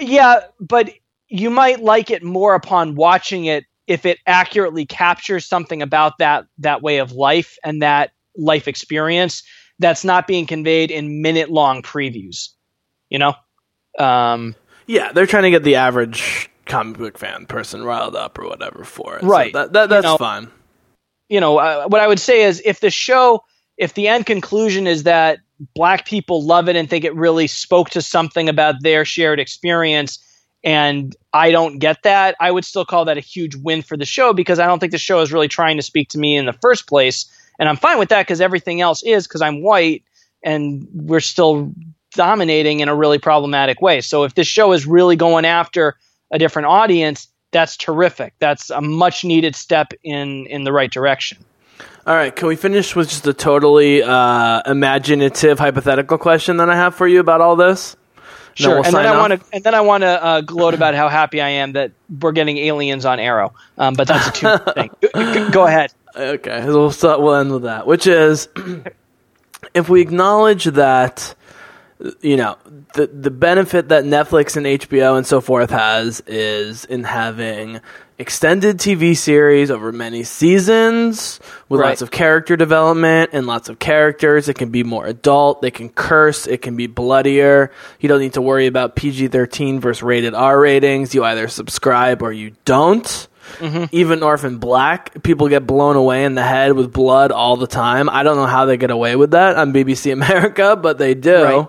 Yeah, 0.00 0.40
but 0.60 0.90
you 1.28 1.50
might 1.50 1.80
like 1.80 2.10
it 2.10 2.22
more 2.22 2.54
upon 2.54 2.94
watching 2.94 3.44
it 3.44 3.64
if 3.86 4.06
it 4.06 4.18
accurately 4.26 4.86
captures 4.86 5.46
something 5.46 5.82
about 5.82 6.18
that 6.18 6.46
that 6.58 6.82
way 6.82 6.98
of 6.98 7.12
life 7.12 7.56
and 7.64 7.82
that 7.82 8.12
life 8.36 8.66
experience 8.66 9.42
that's 9.78 10.04
not 10.04 10.26
being 10.26 10.46
conveyed 10.46 10.90
in 10.90 11.22
minute 11.22 11.50
long 11.50 11.82
previews. 11.82 12.48
You 13.08 13.18
know. 13.18 13.34
Um, 13.98 14.56
yeah, 14.86 15.12
they're 15.12 15.26
trying 15.26 15.44
to 15.44 15.50
get 15.50 15.62
the 15.62 15.76
average 15.76 16.50
comic 16.66 16.98
book 16.98 17.18
fan 17.18 17.46
person 17.46 17.84
riled 17.84 18.16
up 18.16 18.38
or 18.38 18.46
whatever 18.46 18.84
for 18.84 19.16
it. 19.16 19.22
Right. 19.22 19.52
So 19.52 19.58
that, 19.58 19.72
that, 19.72 19.88
that's 19.88 20.04
you 20.04 20.10
know, 20.10 20.18
fine. 20.18 20.48
You 21.28 21.40
know, 21.40 21.58
uh, 21.58 21.86
what 21.86 22.00
I 22.00 22.06
would 22.06 22.20
say 22.20 22.42
is 22.42 22.62
if 22.64 22.80
the 22.80 22.90
show 22.90 23.44
if 23.78 23.94
the 23.94 24.08
end 24.08 24.26
conclusion 24.26 24.86
is 24.86 25.04
that 25.04 25.40
black 25.74 26.06
people 26.06 26.44
love 26.44 26.68
it 26.68 26.76
and 26.76 26.88
think 26.88 27.04
it 27.04 27.14
really 27.14 27.46
spoke 27.46 27.90
to 27.90 28.02
something 28.02 28.48
about 28.48 28.82
their 28.82 29.04
shared 29.04 29.40
experience 29.40 30.18
and 30.64 31.16
I 31.32 31.50
don't 31.50 31.78
get 31.78 32.02
that, 32.04 32.36
I 32.38 32.50
would 32.50 32.64
still 32.64 32.84
call 32.84 33.04
that 33.06 33.18
a 33.18 33.20
huge 33.20 33.56
win 33.56 33.82
for 33.82 33.96
the 33.96 34.04
show 34.04 34.32
because 34.32 34.58
I 34.58 34.66
don't 34.66 34.78
think 34.78 34.92
the 34.92 34.98
show 34.98 35.20
is 35.20 35.32
really 35.32 35.48
trying 35.48 35.76
to 35.76 35.82
speak 35.82 36.08
to 36.10 36.18
me 36.18 36.36
in 36.36 36.46
the 36.46 36.52
first 36.52 36.86
place. 36.86 37.26
And 37.58 37.68
I'm 37.68 37.76
fine 37.76 37.98
with 37.98 38.10
that 38.10 38.22
because 38.22 38.40
everything 38.40 38.80
else 38.80 39.02
is 39.02 39.26
because 39.26 39.42
I'm 39.42 39.62
white 39.62 40.04
and 40.44 40.86
we're 40.92 41.20
still 41.20 41.72
dominating 42.12 42.80
in 42.80 42.88
a 42.88 42.94
really 42.94 43.18
problematic 43.18 43.80
way. 43.80 44.00
So 44.00 44.24
if 44.24 44.34
this 44.34 44.46
show 44.46 44.72
is 44.72 44.86
really 44.86 45.16
going 45.16 45.44
after 45.44 45.96
a 46.30 46.38
different 46.38 46.66
audience, 46.66 47.28
that's 47.50 47.76
terrific. 47.76 48.34
That's 48.38 48.70
a 48.70 48.80
much 48.80 49.24
needed 49.24 49.54
step 49.54 49.92
in 50.02 50.46
in 50.46 50.64
the 50.64 50.72
right 50.72 50.90
direction. 50.90 51.38
All 52.04 52.16
right, 52.16 52.34
can 52.34 52.48
we 52.48 52.56
finish 52.56 52.96
with 52.96 53.10
just 53.10 53.26
a 53.28 53.32
totally 53.32 54.02
uh, 54.02 54.62
imaginative 54.66 55.60
hypothetical 55.60 56.18
question 56.18 56.56
that 56.56 56.68
I 56.68 56.74
have 56.74 56.96
for 56.96 57.06
you 57.06 57.20
about 57.20 57.40
all 57.40 57.54
this? 57.54 57.96
Sure, 58.54 58.74
we'll 58.74 58.84
and, 58.84 58.94
then 58.94 59.06
I 59.06 59.18
want 59.18 59.32
to, 59.32 59.40
and 59.52 59.64
then 59.64 59.74
I 59.74 59.80
want 59.82 60.02
to 60.02 60.24
uh, 60.24 60.40
gloat 60.40 60.74
about 60.74 60.94
how 60.94 61.08
happy 61.08 61.40
I 61.40 61.48
am 61.48 61.72
that 61.72 61.92
we're 62.20 62.32
getting 62.32 62.58
aliens 62.58 63.04
on 63.06 63.18
Arrow. 63.20 63.54
Um, 63.78 63.94
but 63.94 64.08
that's 64.08 64.28
a 64.28 64.32
two 64.32 64.72
thing. 64.74 64.90
Go, 65.00 65.50
go 65.50 65.66
ahead. 65.66 65.92
Okay, 66.14 66.64
we'll 66.66 66.90
start, 66.90 67.20
we'll 67.20 67.36
end 67.36 67.52
with 67.52 67.62
that, 67.62 67.86
which 67.86 68.06
is 68.06 68.48
if 69.74 69.88
we 69.88 70.00
acknowledge 70.02 70.64
that 70.64 71.34
you 72.20 72.36
know 72.36 72.56
the 72.94 73.06
the 73.06 73.30
benefit 73.30 73.88
that 73.88 74.04
Netflix 74.04 74.56
and 74.56 74.66
HBO 74.66 75.16
and 75.16 75.26
so 75.26 75.40
forth 75.40 75.70
has 75.70 76.22
is 76.26 76.84
in 76.84 77.04
having 77.04 77.80
extended 78.18 78.78
TV 78.78 79.16
series 79.16 79.70
over 79.70 79.90
many 79.90 80.22
seasons 80.22 81.40
with 81.68 81.80
right. 81.80 81.88
lots 81.88 82.02
of 82.02 82.10
character 82.10 82.56
development 82.56 83.30
and 83.32 83.46
lots 83.46 83.68
of 83.68 83.78
characters. 83.78 84.48
It 84.48 84.54
can 84.54 84.70
be 84.70 84.84
more 84.84 85.06
adult. 85.06 85.62
They 85.62 85.70
can 85.70 85.88
curse. 85.88 86.46
It 86.46 86.62
can 86.62 86.76
be 86.76 86.86
bloodier. 86.86 87.72
You 88.00 88.08
don't 88.08 88.20
need 88.20 88.34
to 88.34 88.42
worry 88.42 88.66
about 88.66 88.96
PG 88.96 89.28
13 89.28 89.80
versus 89.80 90.02
rated 90.02 90.34
R 90.34 90.58
ratings. 90.58 91.14
You 91.14 91.24
either 91.24 91.48
subscribe 91.48 92.22
or 92.22 92.32
you 92.32 92.52
don't. 92.64 93.28
Mm-hmm. 93.58 93.84
Even 93.92 94.22
Orphan 94.22 94.58
Black, 94.58 95.22
people 95.22 95.48
get 95.48 95.66
blown 95.66 95.96
away 95.96 96.24
in 96.24 96.34
the 96.34 96.42
head 96.42 96.72
with 96.72 96.92
blood 96.92 97.32
all 97.32 97.56
the 97.56 97.66
time. 97.66 98.08
I 98.08 98.22
don't 98.22 98.36
know 98.36 98.46
how 98.46 98.64
they 98.64 98.76
get 98.76 98.90
away 98.90 99.16
with 99.16 99.32
that 99.32 99.56
on 99.56 99.72
BBC 99.72 100.12
America, 100.12 100.76
but 100.76 100.98
they 100.98 101.14
do. 101.14 101.42
Right. 101.42 101.68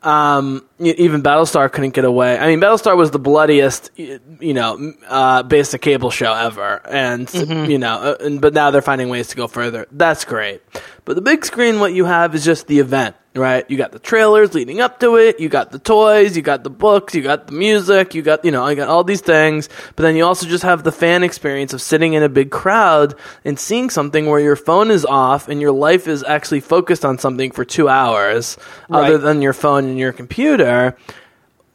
Um, 0.00 0.64
even 0.78 1.22
Battlestar 1.24 1.70
couldn't 1.72 1.90
get 1.90 2.04
away. 2.04 2.38
I 2.38 2.46
mean, 2.46 2.60
Battlestar 2.60 2.96
was 2.96 3.10
the 3.10 3.18
bloodiest, 3.18 3.90
you 3.96 4.54
know, 4.54 4.92
uh, 5.08 5.42
basic 5.42 5.82
cable 5.82 6.10
show 6.10 6.32
ever, 6.32 6.80
and 6.86 7.26
mm-hmm. 7.26 7.68
you 7.68 7.78
know, 7.78 7.94
uh, 7.98 8.16
and, 8.24 8.40
but 8.40 8.54
now 8.54 8.70
they're 8.70 8.80
finding 8.80 9.08
ways 9.08 9.28
to 9.28 9.36
go 9.36 9.48
further. 9.48 9.88
That's 9.90 10.24
great. 10.24 10.62
But 11.08 11.14
the 11.14 11.22
big 11.22 11.42
screen, 11.42 11.80
what 11.80 11.94
you 11.94 12.04
have 12.04 12.34
is 12.34 12.44
just 12.44 12.66
the 12.66 12.80
event 12.80 13.16
right? 13.34 13.70
You 13.70 13.76
got 13.76 13.92
the 13.92 13.98
trailers 13.98 14.52
leading 14.52 14.80
up 14.80 15.00
to 15.00 15.16
it, 15.16 15.38
you 15.38 15.48
got 15.48 15.70
the 15.70 15.78
toys, 15.78 16.36
you 16.36 16.42
got 16.42 16.64
the 16.64 16.70
books, 16.70 17.14
you 17.14 17.22
got 17.22 17.46
the 17.46 17.52
music, 17.52 18.14
you 18.14 18.20
got, 18.20 18.44
you 18.44 18.50
know, 18.50 18.64
I 18.64 18.74
got 18.74 18.88
all 18.88 19.04
these 19.04 19.20
things, 19.20 19.68
but 19.94 20.02
then 20.02 20.16
you 20.16 20.24
also 20.24 20.46
just 20.46 20.64
have 20.64 20.82
the 20.82 20.90
fan 20.90 21.22
experience 21.22 21.72
of 21.72 21.80
sitting 21.80 22.14
in 22.14 22.24
a 22.24 22.28
big 22.28 22.50
crowd 22.50 23.14
and 23.44 23.56
seeing 23.56 23.90
something 23.90 24.26
where 24.26 24.40
your 24.40 24.56
phone 24.56 24.90
is 24.90 25.04
off 25.04 25.48
and 25.48 25.60
your 25.60 25.70
life 25.70 26.08
is 26.08 26.24
actually 26.24 26.60
focused 26.60 27.04
on 27.04 27.16
something 27.16 27.52
for 27.52 27.64
two 27.64 27.88
hours 27.88 28.58
right. 28.88 29.04
other 29.04 29.18
than 29.18 29.40
your 29.40 29.52
phone 29.52 29.84
and 29.84 29.98
your 29.98 30.12
computer 30.12 30.96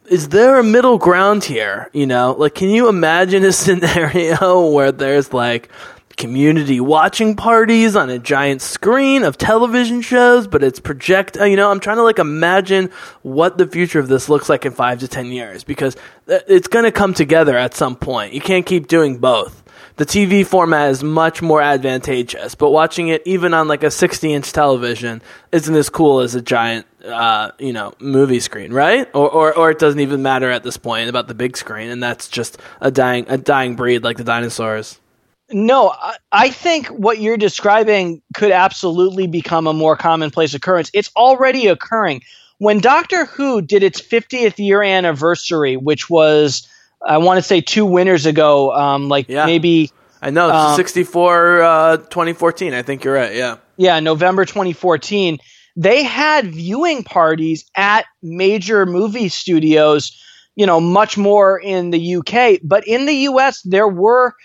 is 0.07 0.29
there 0.29 0.59
a 0.59 0.63
middle 0.63 0.97
ground 0.97 1.45
here? 1.45 1.89
You 1.93 2.05
know, 2.05 2.35
like, 2.37 2.55
can 2.55 2.69
you 2.69 2.89
imagine 2.89 3.45
a 3.45 3.53
scenario 3.53 4.69
where 4.69 4.91
there's 4.91 5.31
like 5.31 5.69
community 6.17 6.79
watching 6.79 7.35
parties 7.35 7.95
on 7.95 8.09
a 8.09 8.19
giant 8.19 8.61
screen 8.61 9.23
of 9.23 9.37
television 9.37 10.01
shows, 10.01 10.47
but 10.47 10.63
it's 10.63 10.79
project, 10.79 11.37
uh, 11.39 11.45
you 11.45 11.55
know, 11.55 11.71
I'm 11.71 11.79
trying 11.79 11.97
to 11.97 12.03
like 12.03 12.19
imagine 12.19 12.89
what 13.21 13.57
the 13.57 13.67
future 13.67 13.99
of 13.99 14.07
this 14.07 14.29
looks 14.29 14.49
like 14.49 14.65
in 14.65 14.71
five 14.71 14.99
to 14.99 15.07
10 15.07 15.27
years 15.27 15.63
because 15.63 15.95
it's 16.27 16.67
going 16.67 16.85
to 16.85 16.91
come 16.91 17.13
together 17.13 17.57
at 17.57 17.73
some 17.73 17.95
point. 17.95 18.33
You 18.33 18.41
can't 18.41 18.65
keep 18.65 18.87
doing 18.87 19.17
both. 19.17 19.63
The 19.95 20.05
TV 20.05 20.43
format 20.43 20.89
is 20.89 21.03
much 21.03 21.43
more 21.43 21.61
advantageous, 21.61 22.55
but 22.55 22.71
watching 22.71 23.09
it 23.09 23.21
even 23.25 23.53
on 23.53 23.67
like 23.67 23.83
a 23.83 23.91
60 23.91 24.33
inch 24.33 24.51
television 24.51 25.21
isn't 25.51 25.75
as 25.75 25.89
cool 25.89 26.21
as 26.21 26.33
a 26.33 26.41
giant, 26.41 26.87
uh, 27.05 27.51
you 27.59 27.73
know, 27.73 27.93
movie 27.99 28.39
screen, 28.39 28.73
right? 28.73 29.07
Or, 29.13 29.29
or, 29.29 29.55
or 29.55 29.69
it 29.69 29.77
doesn't 29.77 29.99
even 29.99 30.23
matter 30.23 30.49
at 30.49 30.63
this 30.63 30.77
point 30.77 31.09
about 31.09 31.27
the 31.27 31.35
big 31.35 31.55
screen, 31.57 31.89
and 31.89 32.01
that's 32.01 32.27
just 32.27 32.57
a 32.81 32.89
dying, 32.89 33.25
a 33.27 33.37
dying 33.37 33.75
breed 33.75 34.03
like 34.03 34.17
the 34.17 34.23
dinosaurs. 34.23 34.99
No, 35.53 35.93
I 36.31 36.49
think 36.49 36.87
what 36.87 37.19
you're 37.19 37.37
describing 37.37 38.21
could 38.33 38.51
absolutely 38.51 39.27
become 39.27 39.67
a 39.67 39.73
more 39.73 39.95
commonplace 39.95 40.53
occurrence. 40.53 40.89
It's 40.93 41.11
already 41.15 41.67
occurring. 41.67 42.23
When 42.57 42.79
Doctor 42.79 43.25
Who 43.25 43.61
did 43.61 43.83
its 43.83 44.01
50th 44.01 44.57
year 44.57 44.81
anniversary, 44.81 45.77
which 45.77 46.09
was, 46.09 46.67
I 47.05 47.17
want 47.19 47.37
to 47.37 47.41
say, 47.41 47.61
two 47.61 47.85
winters 47.85 48.25
ago, 48.25 48.73
um, 48.73 49.09
like 49.09 49.29
yeah. 49.29 49.45
maybe. 49.45 49.91
I 50.21 50.29
know, 50.29 50.49
um, 50.49 50.75
64 50.75 51.61
uh, 51.61 51.97
2014. 51.97 52.73
I 52.73 52.81
think 52.81 53.03
you're 53.03 53.13
right. 53.13 53.35
Yeah. 53.35 53.57
Yeah, 53.77 53.99
November 53.99 54.45
2014. 54.45 55.39
They 55.75 56.03
had 56.03 56.53
viewing 56.53 57.03
parties 57.03 57.65
at 57.75 58.05
major 58.21 58.85
movie 58.85 59.29
studios, 59.29 60.19
you 60.55 60.65
know, 60.65 60.79
much 60.79 61.17
more 61.17 61.59
in 61.59 61.89
the 61.89 62.15
UK. 62.15 62.59
But 62.63 62.87
in 62.87 63.05
the 63.05 63.13
US, 63.13 63.61
there 63.63 63.87
were 63.87 64.35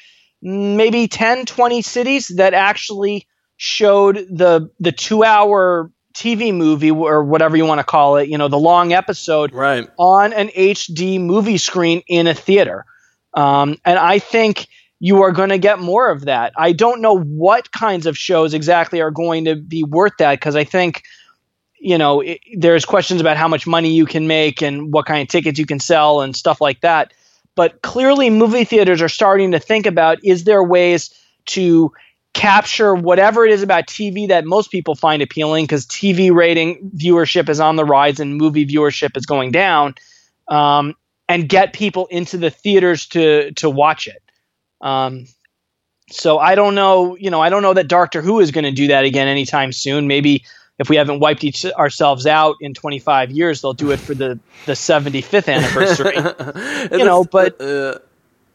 maybe 0.43 1.09
10, 1.09 1.47
20 1.47 1.83
cities 1.83 2.29
that 2.37 2.55
actually 2.55 3.27
showed 3.57 4.17
the 4.31 4.71
the 4.79 4.93
two 4.93 5.25
hour 5.25 5.91
TV 6.15 6.55
movie 6.55 6.91
or 6.91 7.23
whatever 7.23 7.57
you 7.57 7.65
want 7.65 7.79
to 7.79 7.85
call 7.85 8.17
it, 8.17 8.29
you 8.29 8.39
know, 8.39 8.49
the 8.49 8.59
long 8.59 8.93
episode 8.93 9.53
right. 9.53 9.89
on 9.99 10.33
an 10.33 10.49
HD 10.49 11.21
movie 11.21 11.59
screen 11.59 12.03
in 12.09 12.27
a 12.27 12.35
theater. 12.35 12.85
Um, 13.35 13.79
and 13.85 13.99
I 13.99 14.19
think 14.19 14.67
you 15.01 15.23
are 15.23 15.31
going 15.31 15.51
to 15.51 15.59
get 15.59 15.79
more 15.79 16.11
of 16.11 16.25
that. 16.25 16.53
I 16.57 16.73
don't 16.73 17.01
know 17.01 17.17
what 17.17 17.71
kinds 17.71 18.07
of 18.07 18.19
shows 18.19 18.53
exactly 18.53 19.01
are 19.01 19.13
going 19.13 19.45
to 19.45 19.55
be 19.55 19.85
worth 19.85 20.15
that 20.19 20.33
because 20.33 20.57
I 20.57 20.65
think, 20.65 21.05
you 21.79 21.99
know, 21.99 22.21
it, 22.21 22.41
there's 22.57 22.85
questions 22.85 23.21
about 23.21 23.37
how 23.37 23.47
much 23.47 23.67
money 23.67 23.91
you 23.91 24.07
can 24.07 24.27
make 24.27 24.61
and 24.61 24.93
what 24.93 25.07
kind 25.07 25.23
of 25.23 25.29
tickets 25.29 25.59
you 25.59 25.67
can 25.67 25.79
sell 25.79 26.21
and 26.21 26.35
stuff 26.35 26.61
like 26.61 26.81
that. 26.81 27.13
But 27.59 27.83
clearly, 27.83 28.31
movie 28.31 28.63
theaters 28.63 29.03
are 29.03 29.09
starting 29.09 29.51
to 29.51 29.59
think 29.59 29.85
about 29.85 30.19
is 30.23 30.45
there 30.45 30.63
ways 30.63 31.13
to 31.47 31.91
capture 32.33 32.95
whatever 32.95 33.45
it 33.45 33.51
is 33.51 33.65
about 33.65 33.89
TV 33.89 34.29
that 34.29 34.45
most 34.45 34.71
people 34.71 34.95
find 34.95 35.23
appealing 35.23 35.65
because 35.65 35.85
TV 35.85 36.33
rating 36.33 36.93
viewership 36.97 37.49
is 37.49 37.59
on 37.59 37.75
the 37.75 37.85
rise 37.85 38.21
and 38.21 38.37
movie 38.37 38.65
viewership 38.65 39.17
is 39.17 39.27
going 39.27 39.51
down, 39.51 39.97
um, 40.47 40.95
and 41.29 41.49
get 41.49 41.73
people 41.73 42.07
into 42.13 42.39
the 42.39 42.49
theaters 42.49 43.07
to 43.09 43.51
to 43.55 43.69
watch 43.69 44.07
it. 44.07 44.23
Um, 44.81 45.27
so 46.13 46.39
I 46.39 46.55
don't 46.55 46.77
know, 46.77 47.17
you 47.17 47.29
know, 47.29 47.41
I 47.41 47.49
don't 47.49 47.63
know 47.65 47.75
that 47.75 47.89
Doctor 47.89 48.23
Who 48.23 48.39
is 48.39 48.53
going 48.53 48.67
to 48.67 48.71
do 48.71 48.87
that 48.87 49.03
again 49.03 49.27
anytime 49.27 49.73
soon. 49.73 50.07
Maybe 50.07 50.45
if 50.79 50.89
we 50.89 50.97
haven't 50.97 51.21
wiped 51.21 51.45
each 51.45 51.65
ourselves 51.65 52.27
out 52.27 52.57
in 52.61 52.75
25 52.75 53.31
years, 53.31 53.63
they'll 53.63 53.73
do 53.73 53.91
it 53.91 53.99
for 53.99 54.15
the, 54.15 54.39
the 54.67 54.73
75th 54.73 55.49
anniversary. 55.53 56.17
you 56.99 57.05
know, 57.05 57.25
but. 57.25 57.61
Uh, 57.61 57.99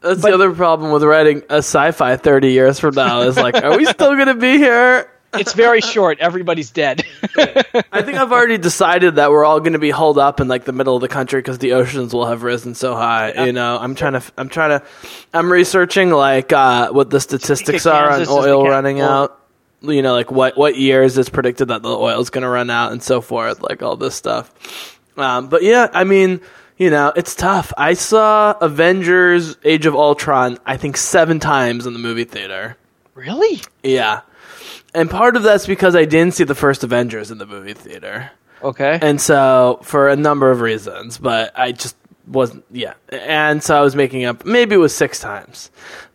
that's 0.02 0.22
but, 0.22 0.30
the 0.30 0.34
other 0.34 0.54
problem 0.54 0.92
with 0.92 1.02
writing 1.04 1.44
a 1.50 1.60
sci-fi 1.60 2.18
30 2.18 2.52
years 2.52 2.78
from 2.78 2.94
now 2.94 3.22
is 3.22 3.38
like, 3.38 3.56
are 3.56 3.78
we 3.78 3.86
still 3.86 4.16
going 4.16 4.28
to 4.28 4.34
be 4.34 4.58
here? 4.58 5.10
It's 5.36 5.54
very 5.54 5.82
short. 5.82 6.20
Everybody's 6.20 6.70
dead. 6.70 7.04
I 7.36 8.04
think 8.04 8.20
I've 8.20 8.32
already 8.32 8.60
decided 8.60 9.16
that 9.16 9.32
we're 9.32 9.44
all 9.44 9.60
going 9.60 9.74
to 9.74 9.80
be 9.80 9.90
holed 9.90 10.20
up 10.20 10.40
in 10.40 10.48
like 10.48 10.66
the 10.66 10.74
middle 10.74 10.96
of 10.96 11.02
the 11.02 11.08
country 11.08 11.40
because 11.40 11.58
the 11.58 11.74
oceans 11.74 12.14
will 12.14 12.28
have 12.28 12.44
risen 12.44 12.76
so 12.76 12.94
high. 12.94 13.32
Yeah. 13.32 13.46
You 13.46 13.52
know, 13.52 13.80
I'm 13.80 13.96
trying 13.96 14.14
to, 14.14 14.22
I'm 14.38 14.48
trying 14.48 14.80
to, 14.80 14.86
I'm 15.34 15.52
researching 15.52 16.12
like 16.12 16.54
uh, 16.54 16.92
what 16.92 17.10
the 17.10 17.20
statistics 17.20 17.88
are 17.88 18.12
on 18.12 18.28
oil 18.28 18.68
running 18.68 19.02
out 19.02 19.43
you 19.84 20.02
know, 20.02 20.14
like 20.14 20.32
what 20.32 20.58
what 20.58 20.78
years 20.78 21.18
it's 21.18 21.30
predicted 21.30 21.68
that 21.68 21.84
the 21.84 21.96
oil 21.96 22.20
is 22.20 22.30
going 22.30 22.44
to 22.44 22.50
run 22.50 22.70
out 22.70 22.92
and 22.92 23.04
so 23.04 23.22
forth, 23.22 23.62
like 23.62 23.84
all 23.84 23.96
this 23.96 24.16
stuff. 24.16 25.00
Um, 25.18 25.50
but 25.50 25.64
yeah, 25.64 25.90
I 25.94 26.04
mean, 26.04 26.42
you 26.78 26.90
know, 26.90 27.12
it's 27.16 27.36
tough. 27.36 27.74
I 27.78 27.94
saw 27.94 28.56
Avengers: 28.60 29.58
Age 29.64 29.86
of 29.86 29.96
Ultron, 29.96 30.58
I 30.66 30.78
think 30.78 30.98
seven 30.98 31.40
times 31.40 31.86
in 31.86 31.94
the 31.94 32.00
movie 32.00 32.24
theater. 32.24 32.78
Really? 33.14 33.62
Yeah, 33.84 34.22
and 34.94 35.10
part 35.10 35.36
of 35.36 35.44
that's 35.44 35.68
because 35.68 35.96
I 35.96 36.06
didn't 36.06 36.34
see 36.34 36.44
the 36.44 36.56
first 36.56 36.84
Avengers 36.84 37.32
in 37.32 37.38
the 37.38 37.46
movie 37.46 37.74
theater. 37.74 38.32
Okay. 38.64 38.98
And 39.02 39.20
so, 39.20 39.80
for 39.84 40.08
a 40.08 40.16
number 40.16 40.50
of 40.50 40.62
reasons, 40.62 41.18
but 41.18 41.52
I 41.58 41.74
just 41.74 41.98
wasn't, 42.28 42.64
yeah. 42.72 42.94
And 43.10 43.62
so 43.62 43.78
I 43.78 43.82
was 43.82 43.96
making 43.96 44.26
up, 44.26 44.46
maybe 44.46 44.76
it 44.76 44.80
was 44.80 44.96
six 44.96 45.20
times. 45.20 45.70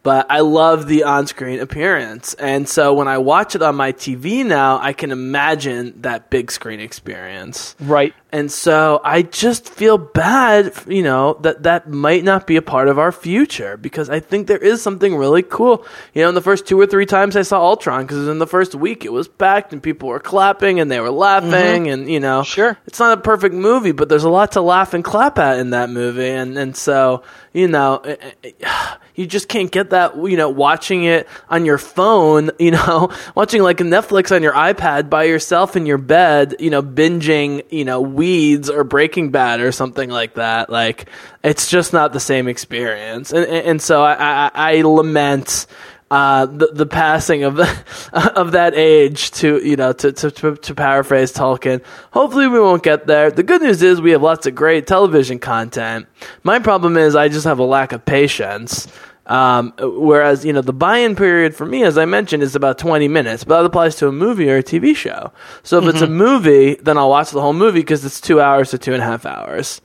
But 0.08 0.24
I 0.30 0.40
love 0.40 0.86
the 0.86 1.04
on-screen 1.04 1.60
appearance. 1.60 2.32
And 2.32 2.66
so 2.66 2.94
when 2.94 3.08
I 3.08 3.18
watch 3.18 3.54
it 3.54 3.60
on 3.60 3.74
my 3.74 3.92
TV 3.92 4.42
now, 4.42 4.78
I 4.80 4.94
can 4.94 5.10
imagine 5.10 6.00
that 6.00 6.30
big 6.30 6.50
screen 6.50 6.80
experience. 6.80 7.76
Right. 7.78 8.14
And 8.30 8.52
so 8.52 9.00
I 9.02 9.22
just 9.22 9.70
feel 9.70 9.96
bad, 9.96 10.74
you 10.86 11.02
know, 11.02 11.38
that 11.40 11.62
that 11.62 11.88
might 11.88 12.24
not 12.24 12.46
be 12.46 12.56
a 12.56 12.62
part 12.62 12.88
of 12.88 12.98
our 12.98 13.10
future 13.10 13.78
because 13.78 14.10
I 14.10 14.20
think 14.20 14.46
there 14.46 14.58
is 14.58 14.82
something 14.82 15.16
really 15.16 15.42
cool. 15.42 15.86
You 16.12 16.22
know, 16.22 16.28
in 16.28 16.34
the 16.34 16.42
first 16.42 16.66
two 16.66 16.78
or 16.78 16.86
three 16.86 17.06
times 17.06 17.36
I 17.36 17.42
saw 17.42 17.62
Ultron, 17.62 18.02
because 18.04 18.28
in 18.28 18.38
the 18.38 18.46
first 18.46 18.74
week 18.74 19.06
it 19.06 19.12
was 19.12 19.28
packed 19.28 19.72
and 19.72 19.82
people 19.82 20.10
were 20.10 20.20
clapping 20.20 20.78
and 20.78 20.90
they 20.90 21.00
were 21.00 21.10
laughing, 21.10 21.84
mm-hmm. 21.84 21.88
and 21.90 22.10
you 22.10 22.20
know, 22.20 22.42
sure, 22.42 22.76
it's 22.86 23.00
not 23.00 23.16
a 23.16 23.20
perfect 23.20 23.54
movie, 23.54 23.92
but 23.92 24.10
there's 24.10 24.24
a 24.24 24.30
lot 24.30 24.52
to 24.52 24.60
laugh 24.60 24.92
and 24.92 25.02
clap 25.02 25.38
at 25.38 25.58
in 25.58 25.70
that 25.70 25.88
movie, 25.88 26.28
and 26.28 26.58
and 26.58 26.76
so 26.76 27.22
you 27.52 27.66
know, 27.68 27.96
eh, 27.98 28.10
eh, 28.10 28.14
eh, 28.22 28.30
it, 28.42 28.56
it, 28.60 28.98
you 29.18 29.26
just 29.26 29.48
can't 29.48 29.72
get 29.72 29.90
that, 29.90 30.14
you 30.16 30.36
know, 30.36 30.48
watching 30.48 31.02
it 31.02 31.26
on 31.50 31.64
your 31.64 31.76
phone, 31.76 32.52
you 32.58 32.70
know, 32.70 33.10
watching 33.34 33.62
like 33.62 33.78
Netflix 33.78 34.34
on 34.34 34.42
your 34.42 34.52
iPad 34.52 35.10
by 35.10 35.24
yourself 35.24 35.74
in 35.74 35.86
your 35.86 35.98
bed, 35.98 36.54
you 36.60 36.70
know, 36.70 36.82
binging, 36.82 37.64
you 37.70 37.84
know, 37.84 38.00
Weeds 38.18 38.68
or 38.68 38.84
Breaking 38.84 39.30
Bad 39.30 39.60
or 39.60 39.72
something 39.72 40.10
like 40.10 40.34
that. 40.34 40.68
Like, 40.68 41.08
it's 41.42 41.70
just 41.70 41.92
not 41.92 42.12
the 42.12 42.20
same 42.20 42.48
experience. 42.48 43.32
And, 43.32 43.46
and, 43.46 43.66
and 43.66 43.82
so 43.82 44.02
I, 44.02 44.14
I, 44.14 44.50
I 44.54 44.82
lament 44.82 45.66
uh, 46.10 46.46
the 46.46 46.68
the 46.72 46.86
passing 46.86 47.44
of 47.44 47.56
the, 47.56 47.84
of 48.36 48.52
that 48.52 48.74
age 48.74 49.30
to 49.32 49.58
you 49.62 49.76
know 49.76 49.92
to, 49.92 50.12
to, 50.12 50.30
to 50.30 50.56
to 50.56 50.74
paraphrase 50.74 51.32
Tolkien. 51.32 51.82
Hopefully 52.12 52.48
we 52.48 52.58
won't 52.58 52.82
get 52.82 53.06
there. 53.06 53.30
The 53.30 53.42
good 53.42 53.62
news 53.62 53.82
is 53.82 54.00
we 54.00 54.12
have 54.12 54.22
lots 54.22 54.46
of 54.46 54.54
great 54.54 54.86
television 54.86 55.38
content. 55.38 56.06
My 56.42 56.58
problem 56.58 56.96
is 56.96 57.14
I 57.14 57.28
just 57.28 57.44
have 57.44 57.58
a 57.58 57.64
lack 57.64 57.92
of 57.92 58.04
patience. 58.04 58.88
Um, 59.28 59.74
whereas 59.78 60.44
you 60.44 60.52
know 60.52 60.62
the 60.62 60.72
buy-in 60.72 61.14
period 61.14 61.54
for 61.54 61.66
me, 61.66 61.84
as 61.84 61.98
I 61.98 62.06
mentioned, 62.06 62.42
is 62.42 62.56
about 62.56 62.78
20 62.78 63.08
minutes, 63.08 63.44
but 63.44 63.60
that 63.60 63.66
applies 63.66 63.96
to 63.96 64.08
a 64.08 64.12
movie 64.12 64.50
or 64.50 64.56
a 64.56 64.62
TV 64.62 64.96
show. 64.96 65.32
So 65.62 65.78
if 65.78 65.82
mm-hmm. 65.82 65.90
it's 65.90 66.02
a 66.02 66.06
mm-hmm. 66.06 66.16
movie, 66.16 66.74
then 66.76 66.96
I'll 66.96 67.10
watch 67.10 67.30
the 67.30 67.40
whole 67.40 67.52
movie 67.52 67.80
because 67.80 68.04
it's 68.04 68.20
two 68.20 68.40
hours 68.40 68.70
to 68.70 68.78
two 68.78 68.94
and 68.94 69.02
a 69.02 69.06
half 69.06 69.26
hours. 69.26 69.82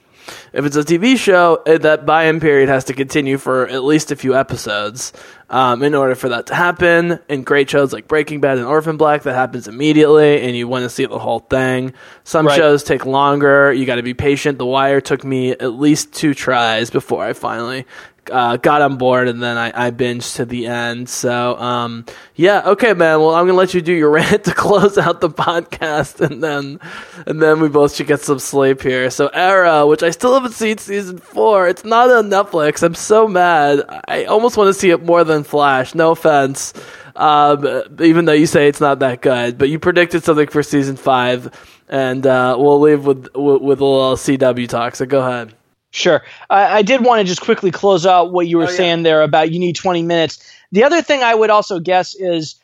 If 0.53 0.65
it's 0.65 0.75
a 0.75 0.83
TV 0.83 1.17
show, 1.17 1.61
eh, 1.65 1.79
that 1.79 2.05
buy-in 2.05 2.39
period 2.39 2.69
has 2.69 2.85
to 2.85 2.93
continue 2.93 3.37
for 3.37 3.67
at 3.67 3.83
least 3.83 4.11
a 4.11 4.15
few 4.15 4.35
episodes 4.35 5.11
um, 5.49 5.83
in 5.83 5.95
order 5.95 6.15
for 6.15 6.29
that 6.29 6.47
to 6.47 6.55
happen. 6.55 7.19
In 7.27 7.43
great 7.43 7.69
shows 7.69 7.91
like 7.91 8.07
Breaking 8.07 8.39
Bad 8.39 8.57
and 8.57 8.67
Orphan 8.67 8.97
Black, 8.97 9.23
that 9.23 9.33
happens 9.33 9.67
immediately, 9.67 10.41
and 10.41 10.55
you 10.55 10.67
want 10.67 10.83
to 10.83 10.89
see 10.89 11.05
the 11.05 11.19
whole 11.19 11.39
thing. 11.39 11.93
Some 12.23 12.47
right. 12.47 12.55
shows 12.55 12.83
take 12.83 13.05
longer. 13.05 13.73
You 13.73 13.85
got 13.85 13.95
to 13.95 14.03
be 14.03 14.13
patient. 14.13 14.57
The 14.57 14.65
Wire 14.65 15.01
took 15.01 15.23
me 15.23 15.51
at 15.51 15.73
least 15.73 16.13
two 16.13 16.33
tries 16.33 16.89
before 16.89 17.23
I 17.23 17.33
finally 17.33 17.85
uh, 18.31 18.57
got 18.57 18.81
on 18.81 18.97
board 18.97 19.27
and 19.27 19.41
then 19.41 19.57
I, 19.57 19.87
I 19.87 19.91
binged 19.91 20.35
to 20.35 20.45
the 20.45 20.67
end. 20.67 21.09
So, 21.09 21.57
um, 21.57 22.05
yeah, 22.35 22.61
okay, 22.71 22.93
man. 22.93 23.19
Well, 23.19 23.35
I'm 23.35 23.45
gonna 23.45 23.57
let 23.57 23.73
you 23.73 23.81
do 23.81 23.93
your 23.93 24.09
rant 24.11 24.45
to 24.45 24.53
close 24.53 24.97
out 24.97 25.21
the 25.21 25.29
podcast, 25.29 26.19
and 26.21 26.43
then, 26.43 26.79
and 27.25 27.41
then 27.41 27.59
we 27.59 27.69
both 27.69 27.95
should 27.95 28.07
get 28.07 28.21
some 28.21 28.39
sleep 28.39 28.81
here. 28.81 29.09
So, 29.09 29.27
Arrow, 29.27 29.87
which 29.87 30.03
I 30.03 30.11
still 30.11 30.33
haven't 30.33 30.53
seen 30.53 30.77
season 30.77 31.17
four. 31.17 31.67
It's 31.67 31.83
not 31.83 32.09
on 32.09 32.29
Netflix. 32.29 32.83
I'm 32.83 32.95
so 32.95 33.27
mad. 33.27 33.83
I 34.07 34.25
almost 34.25 34.57
want 34.57 34.67
to 34.69 34.73
see 34.73 34.89
it 34.89 35.03
more 35.03 35.23
than 35.23 35.43
Flash. 35.43 35.95
No 35.95 36.11
offense. 36.11 36.73
Um, 37.15 37.83
even 38.01 38.25
though 38.25 38.33
you 38.33 38.47
say 38.47 38.67
it's 38.67 38.81
not 38.81 38.99
that 38.99 39.21
good, 39.21 39.57
but 39.57 39.69
you 39.69 39.77
predicted 39.77 40.23
something 40.23 40.47
for 40.47 40.63
season 40.63 40.95
five, 40.95 41.51
and 41.87 42.25
uh, 42.25 42.55
we'll 42.57 42.79
leave 42.79 43.05
with, 43.05 43.27
with 43.35 43.61
with 43.61 43.79
a 43.81 43.85
little 43.85 44.15
CW 44.15 44.67
talk. 44.67 44.95
So 44.95 45.05
go 45.05 45.19
ahead. 45.19 45.53
Sure. 45.93 46.23
I, 46.49 46.79
I 46.79 46.81
did 46.81 47.05
want 47.05 47.19
to 47.19 47.23
just 47.23 47.41
quickly 47.41 47.69
close 47.69 48.05
out 48.05 48.31
what 48.31 48.47
you 48.47 48.57
were 48.57 48.63
oh, 48.63 48.67
saying 48.67 48.99
yeah. 48.99 49.03
there 49.03 49.21
about 49.21 49.51
you 49.51 49.59
need 49.59 49.75
20 49.75 50.01
minutes. 50.01 50.43
The 50.71 50.83
other 50.83 51.03
thing 51.03 51.21
I 51.21 51.35
would 51.35 51.51
also 51.51 51.79
guess 51.79 52.15
is 52.15 52.55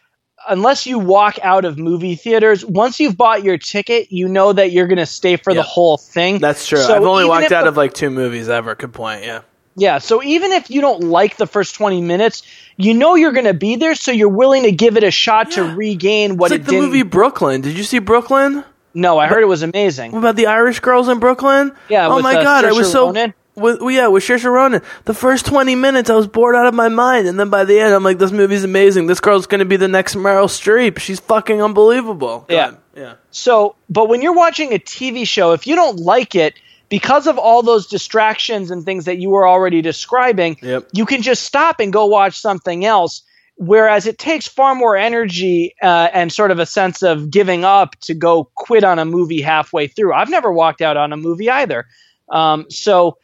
unless 0.49 0.87
you 0.87 0.97
walk 0.97 1.37
out 1.43 1.63
of 1.63 1.77
movie 1.77 2.15
theaters, 2.15 2.65
once 2.65 2.99
you've 2.99 3.15
bought 3.15 3.43
your 3.43 3.59
ticket, 3.59 4.11
you 4.11 4.27
know 4.27 4.51
that 4.51 4.71
you're 4.71 4.87
going 4.87 4.97
to 4.97 5.05
stay 5.05 5.35
for 5.35 5.51
yeah. 5.51 5.57
the 5.57 5.63
whole 5.63 5.97
thing. 5.97 6.39
That's 6.39 6.67
true. 6.67 6.79
So 6.79 6.95
I've 6.95 7.03
only 7.03 7.25
walked 7.25 7.51
out 7.51 7.63
the, 7.63 7.69
of 7.69 7.77
like 7.77 7.93
two 7.93 8.09
movies 8.09 8.49
ever. 8.49 8.73
Good 8.73 8.93
point. 8.93 9.23
Yeah. 9.23 9.41
Yeah. 9.75 9.99
So 9.99 10.23
even 10.23 10.51
if 10.51 10.71
you 10.71 10.81
don't 10.81 11.03
like 11.03 11.37
the 11.37 11.45
first 11.45 11.75
20 11.75 12.01
minutes, 12.01 12.41
you 12.77 12.95
know 12.95 13.13
you're 13.13 13.31
going 13.31 13.45
to 13.45 13.53
be 13.53 13.75
there, 13.75 13.93
so 13.93 14.11
you're 14.11 14.27
willing 14.27 14.63
to 14.63 14.71
give 14.71 14.97
it 14.97 15.03
a 15.03 15.11
shot 15.11 15.49
yeah. 15.49 15.67
to 15.67 15.75
regain 15.75 16.37
what 16.37 16.51
it's 16.51 16.67
like 16.67 16.67
it 16.67 16.75
the 16.75 16.81
movie 16.81 17.03
Brooklyn. 17.03 17.61
Did 17.61 17.77
you 17.77 17.83
see 17.83 17.99
Brooklyn? 17.99 18.65
No, 18.93 19.19
I 19.19 19.27
heard 19.27 19.43
it 19.43 19.47
was 19.47 19.61
amazing. 19.61 20.11
What 20.11 20.19
about 20.19 20.35
the 20.35 20.47
Irish 20.47 20.79
girls 20.79 21.09
in 21.09 21.19
Brooklyn? 21.19 21.71
Yeah. 21.89 22.07
Oh 22.07 22.21
my 22.21 22.35
uh, 22.35 22.43
god, 22.43 22.65
I 22.65 22.71
was 22.71 22.91
so. 22.91 23.13
With, 23.55 23.81
yeah, 23.81 24.07
with 24.07 24.23
Saoirse 24.23 24.45
Ronan. 24.45 24.81
The 25.03 25.13
first 25.13 25.45
20 25.45 25.75
minutes, 25.75 26.09
I 26.09 26.15
was 26.15 26.27
bored 26.27 26.55
out 26.55 26.65
of 26.65 26.73
my 26.73 26.87
mind. 26.87 27.27
And 27.27 27.37
then 27.37 27.49
by 27.49 27.65
the 27.65 27.77
end, 27.77 27.93
I'm 27.93 28.03
like, 28.05 28.17
this 28.17 28.31
movie's 28.31 28.63
amazing. 28.63 29.07
This 29.07 29.19
girl's 29.19 29.47
going 29.47 29.59
to 29.59 29.65
be 29.65 29.75
the 29.75 29.89
next 29.89 30.15
Meryl 30.15 30.45
Streep. 30.45 30.97
She's 30.99 31.19
fucking 31.19 31.61
unbelievable. 31.61 32.45
yeah. 32.47 32.75
Yeah. 32.95 33.15
So, 33.31 33.75
but 33.89 34.09
when 34.09 34.21
you're 34.21 34.35
watching 34.35 34.73
a 34.73 34.79
TV 34.79 35.25
show, 35.25 35.53
if 35.53 35.65
you 35.67 35.75
don't 35.75 35.99
like 35.99 36.35
it, 36.35 36.55
because 36.89 37.27
of 37.27 37.37
all 37.37 37.61
those 37.63 37.87
distractions 37.87 38.71
and 38.71 38.83
things 38.83 39.05
that 39.05 39.19
you 39.19 39.29
were 39.29 39.47
already 39.47 39.81
describing, 39.81 40.57
yep. 40.61 40.87
you 40.91 41.05
can 41.05 41.21
just 41.21 41.43
stop 41.43 41.79
and 41.79 41.93
go 41.93 42.07
watch 42.07 42.39
something 42.39 42.83
else 42.83 43.21
Whereas 43.59 44.07
it 44.07 44.17
takes 44.17 44.47
far 44.47 44.73
more 44.73 44.95
energy 44.95 45.75
uh, 45.83 46.07
and 46.13 46.31
sort 46.31 46.51
of 46.51 46.59
a 46.59 46.65
sense 46.65 47.03
of 47.03 47.29
giving 47.29 47.65
up 47.65 47.97
to 48.01 48.13
go 48.13 48.45
quit 48.55 48.85
on 48.85 48.99
a 48.99 49.03
movie 49.03 49.41
halfway 49.41 49.87
through. 49.87 50.13
I've 50.13 50.29
never 50.29 50.49
walked 50.49 50.81
out 50.81 50.95
on 50.95 51.11
a 51.11 51.17
movie 51.17 51.49
either. 51.49 51.85
Um, 52.29 52.67
so, 52.69 53.17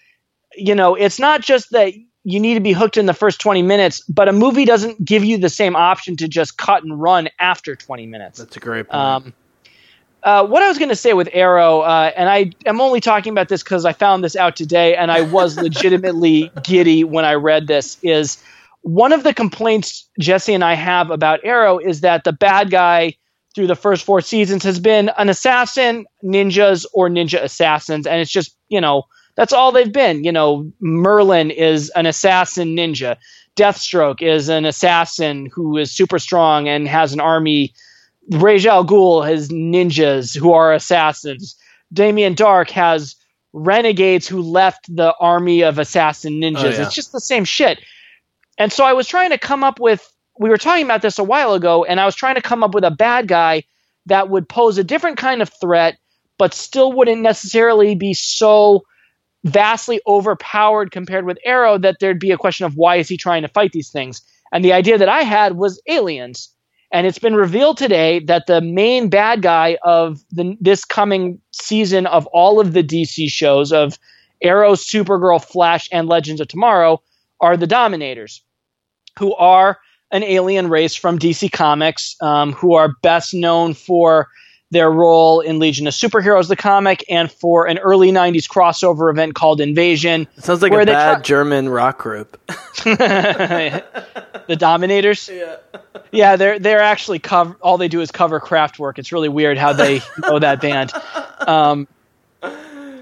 you 0.54 0.76
know, 0.76 0.94
it's 0.94 1.20
not 1.20 1.42
just 1.42 1.72
that 1.72 1.94
you 2.26 2.40
need 2.42 2.56
to 2.56 2.60
be 2.60 2.74
hooked 2.74 2.98
in 2.98 3.06
the 3.06 3.14
first 3.14 3.40
20 3.40 3.62
minutes, 3.62 4.02
but 4.10 4.28
a 4.28 4.34
movie 4.34 4.66
doesn't 4.66 5.06
give 5.06 5.24
you 5.24 5.38
the 5.38 5.48
same 5.48 5.74
option 5.74 6.18
to 6.18 6.28
just 6.28 6.58
cut 6.58 6.84
and 6.84 7.02
run 7.02 7.30
after 7.40 7.74
20 7.74 8.06
minutes. 8.06 8.40
That's 8.40 8.58
a 8.58 8.60
great 8.60 8.90
point. 8.90 8.94
Um, 8.94 9.34
uh, 10.22 10.46
what 10.46 10.64
I 10.64 10.68
was 10.68 10.78
going 10.78 10.90
to 10.90 10.98
say 10.98 11.14
with 11.14 11.30
Arrow, 11.32 11.80
uh, 11.80 12.12
and 12.14 12.28
I 12.28 12.52
am 12.66 12.82
only 12.82 13.00
talking 13.00 13.32
about 13.32 13.48
this 13.48 13.64
because 13.64 13.86
I 13.86 13.94
found 13.94 14.22
this 14.22 14.36
out 14.36 14.58
today, 14.58 14.98
and 14.98 15.14
I 15.14 15.22
was 15.22 15.56
legitimately 15.62 16.52
giddy 16.62 17.06
when 17.06 17.24
I 17.24 17.36
read 17.36 17.68
this, 17.68 17.98
is– 18.04 18.44
one 18.86 19.12
of 19.12 19.24
the 19.24 19.34
complaints 19.34 20.08
Jesse 20.20 20.54
and 20.54 20.64
I 20.64 20.76
have 20.76 21.10
about 21.10 21.40
Arrow 21.44 21.80
is 21.80 22.02
that 22.02 22.24
the 22.24 22.32
bad 22.32 22.70
guy 22.70 23.16
through 23.56 23.66
the 23.66 23.76
first 23.76 24.06
four 24.06 24.22
seasons 24.22 24.64
has 24.64 24.80
been 24.80 25.10
an 25.18 25.28
assassin, 25.28 26.06
ninjas, 26.24 26.86
or 26.94 27.10
ninja 27.10 27.42
assassins, 27.42 28.06
and 28.06 28.22
it's 28.22 28.32
just 28.32 28.56
you 28.70 28.80
know 28.80 29.04
that's 29.36 29.54
all 29.54 29.72
they've 29.72 29.92
been. 29.92 30.24
You 30.24 30.32
know, 30.32 30.72
Merlyn 30.84 31.52
is 31.52 31.90
an 31.96 32.06
assassin 32.06 32.76
ninja. 32.76 33.18
Deathstroke 33.58 34.22
is 34.22 34.50
an 34.50 34.66
assassin 34.66 35.50
who 35.52 35.78
is 35.78 35.92
super 35.92 36.20
strong 36.20 36.68
and 36.68 36.88
has 36.88 37.12
an 37.12 37.20
army. 37.20 37.74
Ra's 38.34 38.68
al 38.68 38.86
Ghul 38.86 39.28
has 39.28 39.50
ninjas 39.50 40.38
who 40.38 40.54
are 40.54 40.72
assassins. 40.72 41.56
Damien 41.92 42.36
Darhk 42.36 42.70
has 42.70 43.16
renegades 43.52 44.28
who 44.28 44.44
left 44.44 44.96
the 44.96 45.16
army 45.20 45.64
of 45.64 45.80
assassin 45.80 46.34
ninjas. 46.34 46.66
Oh, 46.66 46.70
yeah. 46.70 46.82
It's 46.84 46.94
just 46.94 47.14
the 47.14 47.20
same 47.20 47.46
shit. 47.46 47.80
And 48.58 48.72
so 48.72 48.86
I 48.86 48.94
was 48.94 49.08
trying 49.08 49.32
to 49.32 49.38
come 49.38 49.64
up 49.64 49.80
with, 49.80 50.12
we 50.40 50.50
were 50.50 50.58
talking 50.58 50.86
about 50.86 51.02
this 51.02 51.20
a 51.20 51.24
while 51.24 51.54
ago, 51.54 51.84
and 51.84 52.00
I 52.00 52.06
was 52.06 52.16
trying 52.16 52.36
to 52.36 52.42
come 52.42 52.64
up 52.64 52.74
with 52.74 52.84
a 52.84 52.92
bad 52.92 53.28
guy 53.28 53.64
that 54.06 54.30
would 54.30 54.48
pose 54.48 54.78
a 54.78 54.84
different 54.84 55.18
kind 55.18 55.42
of 55.42 55.50
threat, 55.50 55.98
but 56.38 56.54
still 56.54 56.94
wouldn't 56.94 57.22
necessarily 57.22 57.96
be 57.96 58.14
so 58.14 58.84
vastly 59.44 60.02
overpowered 60.08 60.92
compared 60.92 61.26
with 61.26 61.38
Arrow 61.46 61.78
that 61.78 61.98
there'd 62.00 62.20
be 62.20 62.32
a 62.32 62.38
question 62.38 62.66
of 62.66 62.76
why 62.76 62.96
is 62.96 63.08
he 63.08 63.18
trying 63.18 63.44
to 63.44 63.48
fight 63.48 63.72
these 63.72 63.92
things. 63.92 64.22
And 64.52 64.64
the 64.64 64.74
idea 64.74 64.98
that 64.98 65.10
I 65.10 65.22
had 65.22 65.58
was 65.58 65.82
aliens. 65.88 66.50
And 66.92 67.06
it's 67.06 67.20
been 67.20 67.36
revealed 67.36 67.78
today 67.78 68.20
that 68.22 68.48
the 68.48 68.62
main 68.62 69.10
bad 69.10 69.42
guy 69.42 69.78
of 69.84 70.24
the, 70.32 70.56
this 70.62 70.86
coming 70.86 71.40
season 71.52 72.06
of 72.08 72.26
all 72.28 72.60
of 72.60 72.74
the 72.74 72.84
DC 72.84 73.30
shows 73.30 73.74
of 73.74 74.00
Arrow, 74.42 74.74
Supergirl, 74.74 75.44
Flash, 75.44 75.90
and 75.92 76.08
Legends 76.08 76.42
of 76.42 76.48
Tomorrow 76.48 77.02
are 77.40 77.58
the 77.58 77.68
Dominators 77.68 78.42
who 79.20 79.34
are 79.36 79.80
an 80.12 80.24
alien 80.24 80.70
race 80.70 80.96
from 80.96 81.20
DC 81.20 81.52
Comics, 81.52 82.16
um, 82.22 82.54
who 82.54 82.74
are 82.74 82.94
best 83.02 83.34
known 83.34 83.74
for 83.74 84.28
their 84.72 84.92
role 84.92 85.42
in 85.42 85.60
Legion 85.60 85.88
of 85.88 85.94
Superheroes, 85.94 86.48
the 86.48 86.56
comic, 86.56 87.04
and 87.10 87.32
for 87.32 87.68
an 87.68 87.78
early 87.80 88.12
'90s 88.12 88.50
crossover 88.50 89.12
event 89.12 89.36
called 89.36 89.62
Invasion. 89.62 90.28
It 90.38 90.44
sounds 90.44 90.62
like 90.62 90.72
a 90.72 90.86
bad 90.86 91.24
German 91.24 91.70
rock 91.70 92.00
group. 92.00 92.40
the 94.48 94.56
Dominators. 94.58 95.30
Yeah, 95.32 95.58
yeah, 96.12 96.36
they're 96.36 96.60
they're 96.60 96.82
actually 96.82 97.20
cover. 97.20 97.56
All 97.62 97.78
they 97.78 97.88
do 97.88 98.02
is 98.02 98.12
cover 98.12 98.40
Kraftwerk. 98.40 98.98
It's 98.98 99.12
really 99.12 99.30
weird 99.30 99.58
how 99.58 99.74
they 99.74 100.02
know 100.20 100.40
that 100.40 100.62
band. 100.62 100.92
Um, 101.48 101.88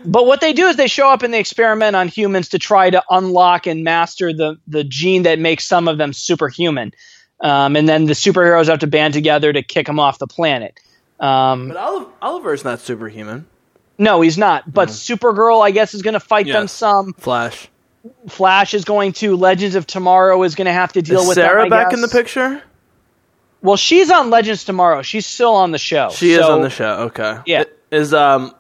but 0.05 0.25
what 0.25 0.41
they 0.41 0.53
do 0.53 0.67
is 0.67 0.75
they 0.75 0.87
show 0.87 1.09
up 1.09 1.23
and 1.23 1.33
they 1.33 1.39
experiment 1.39 1.95
on 1.95 2.07
humans 2.07 2.49
to 2.49 2.59
try 2.59 2.89
to 2.89 3.03
unlock 3.09 3.67
and 3.67 3.83
master 3.83 4.33
the 4.33 4.57
the 4.67 4.83
gene 4.83 5.23
that 5.23 5.39
makes 5.39 5.65
some 5.65 5.87
of 5.87 5.97
them 5.97 6.13
superhuman. 6.13 6.93
Um, 7.39 7.75
and 7.75 7.89
then 7.89 8.05
the 8.05 8.13
superheroes 8.13 8.67
have 8.67 8.79
to 8.79 8.87
band 8.87 9.13
together 9.13 9.51
to 9.51 9.61
kick 9.61 9.85
them 9.85 9.99
off 9.99 10.17
the 10.17 10.27
planet. 10.27 10.79
Um, 11.19 11.69
but 11.69 11.77
Oliver, 11.77 12.11
Oliver's 12.21 12.63
not 12.63 12.79
superhuman. 12.79 13.45
No, 13.97 14.21
he's 14.21 14.37
not. 14.37 14.71
But 14.71 14.89
mm. 14.89 15.17
Supergirl, 15.17 15.63
I 15.63 15.71
guess, 15.71 15.93
is 15.93 16.01
going 16.01 16.15
to 16.15 16.19
fight 16.19 16.47
yes. 16.47 16.55
them 16.55 16.67
some. 16.67 17.13
Flash. 17.13 17.69
Flash 18.27 18.73
is 18.73 18.85
going 18.85 19.13
to. 19.13 19.35
Legends 19.35 19.75
of 19.75 19.85
Tomorrow 19.85 20.41
is 20.43 20.55
going 20.55 20.65
to 20.65 20.73
have 20.73 20.93
to 20.93 21.01
deal 21.01 21.21
is 21.21 21.27
with 21.27 21.35
Sara 21.35 21.63
them, 21.63 21.69
back 21.69 21.89
guess. 21.89 21.97
in 21.97 22.01
the 22.01 22.07
picture. 22.07 22.63
Well, 23.61 23.77
she's 23.77 24.09
on 24.09 24.29
Legends 24.29 24.65
Tomorrow. 24.65 25.03
She's 25.03 25.25
still 25.25 25.53
on 25.53 25.71
the 25.71 25.77
show. 25.77 26.09
She 26.09 26.35
so, 26.35 26.41
is 26.41 26.45
on 26.45 26.61
the 26.61 26.69
show. 26.69 26.93
Okay. 27.03 27.39
Yeah. 27.45 27.63
Is 27.91 28.13
um 28.13 28.53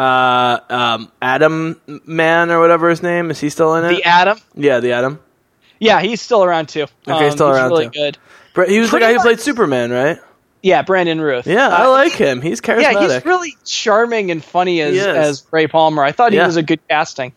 uh 0.00 0.60
um 0.70 1.12
Adam 1.20 1.80
Man 2.06 2.50
or 2.50 2.60
whatever 2.60 2.88
his 2.88 3.02
name 3.02 3.30
is 3.30 3.38
he 3.40 3.50
still 3.50 3.74
in 3.74 3.84
it? 3.84 3.88
The 3.96 4.04
Atom. 4.04 4.38
yeah, 4.54 4.80
the 4.80 4.92
Atom. 4.92 5.20
Yeah, 5.78 6.00
he's 6.00 6.20
still 6.20 6.42
around 6.44 6.68
too. 6.68 6.86
Okay, 7.08 7.24
he's 7.24 7.32
still 7.34 7.48
he's 7.48 7.56
around 7.56 7.70
really 7.70 7.84
too. 7.86 7.90
good. 7.90 8.18
He 8.68 8.80
was 8.80 8.90
Pretty 8.90 9.06
the 9.06 9.12
guy 9.12 9.16
who 9.16 9.20
played 9.20 9.40
Superman, 9.40 9.90
right? 9.90 10.18
Yeah, 10.62 10.82
Brandon 10.82 11.20
Routh. 11.20 11.46
Yeah, 11.46 11.68
I 11.68 11.86
Uh, 11.86 11.90
like 11.90 12.12
him. 12.12 12.42
He's 12.42 12.60
charismatic. 12.60 12.92
Yeah, 12.92 13.14
he's 13.14 13.24
really 13.24 13.56
charming 13.64 14.30
and 14.30 14.44
funny 14.44 14.80
as 14.82 14.96
as 14.98 15.46
Ray 15.50 15.66
Palmer. 15.66 16.02
I 16.02 16.12
thought 16.12 16.32
he 16.32 16.38
Yeah. 16.38 16.46
was 16.46 16.56
a 16.56 16.62
good 16.62 16.80
casting. 16.88 17.32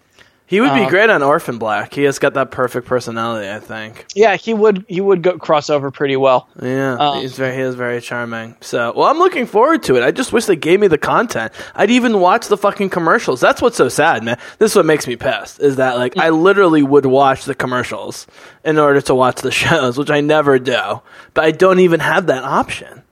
He 0.46 0.60
would 0.62 0.74
be 0.74 0.82
um, 0.82 0.90
great 0.90 1.10
on 1.10 1.24
Orphan 1.24 1.58
Black. 1.58 1.94
He 1.94 2.04
has 2.04 2.20
got 2.20 2.34
that 2.34 2.52
perfect 2.52 2.88
personality, 2.88 3.50
I 3.50 3.60
think. 3.60 4.06
Yeah, 4.16 4.36
he 4.36 4.54
would 4.54 4.86
he 4.88 5.00
would 5.02 5.22
go 5.22 5.38
cross 5.38 5.70
over 5.70 5.90
pretty 5.92 6.16
well. 6.16 6.48
Yeah, 6.62 6.96
Um, 6.96 7.22
he's 7.22 7.36
very 7.38 7.56
he 7.56 7.62
is 7.62 7.76
very 7.76 8.02
charming. 8.02 8.56
So, 8.62 8.94
well, 8.96 9.08
I'm 9.08 9.20
looking 9.20 9.46
forward 9.46 9.84
to 9.84 9.96
it. 9.96 10.04
I 10.04 10.12
just 10.12 10.34
wish 10.34 10.46
they 10.46 10.56
gave 10.56 10.80
me 10.80 10.88
the 10.88 10.98
content. 10.98 11.54
I'd 11.76 11.92
even 11.92 12.20
watch 12.20 12.48
the 12.48 12.58
fucking 12.58 12.90
commercials. 12.90 13.40
That's 13.40 13.62
what's 13.62 13.78
so 13.78 13.90
sad, 13.90 14.24
man. 14.24 14.38
This 14.60 14.72
is 14.72 14.76
what 14.76 14.86
makes 14.86 15.08
me 15.08 15.16
pissed. 15.16 15.60
Is 15.60 15.78
that 15.78 15.98
like 15.98 16.18
I 16.18 16.30
literally 16.30 16.84
would 16.84 17.06
watch 17.06 17.46
the 17.46 17.56
commercials 17.56 18.28
in 18.66 18.78
order 18.80 19.02
to 19.02 19.16
watch 19.16 19.42
the 19.42 19.52
shows, 19.64 19.98
which 19.98 20.10
I 20.10 20.22
never 20.22 20.60
do. 20.60 21.02
But 21.34 21.46
I 21.46 21.52
don't 21.52 21.80
even 21.80 22.00
have 22.00 22.28
that 22.28 22.44
option. 22.44 23.03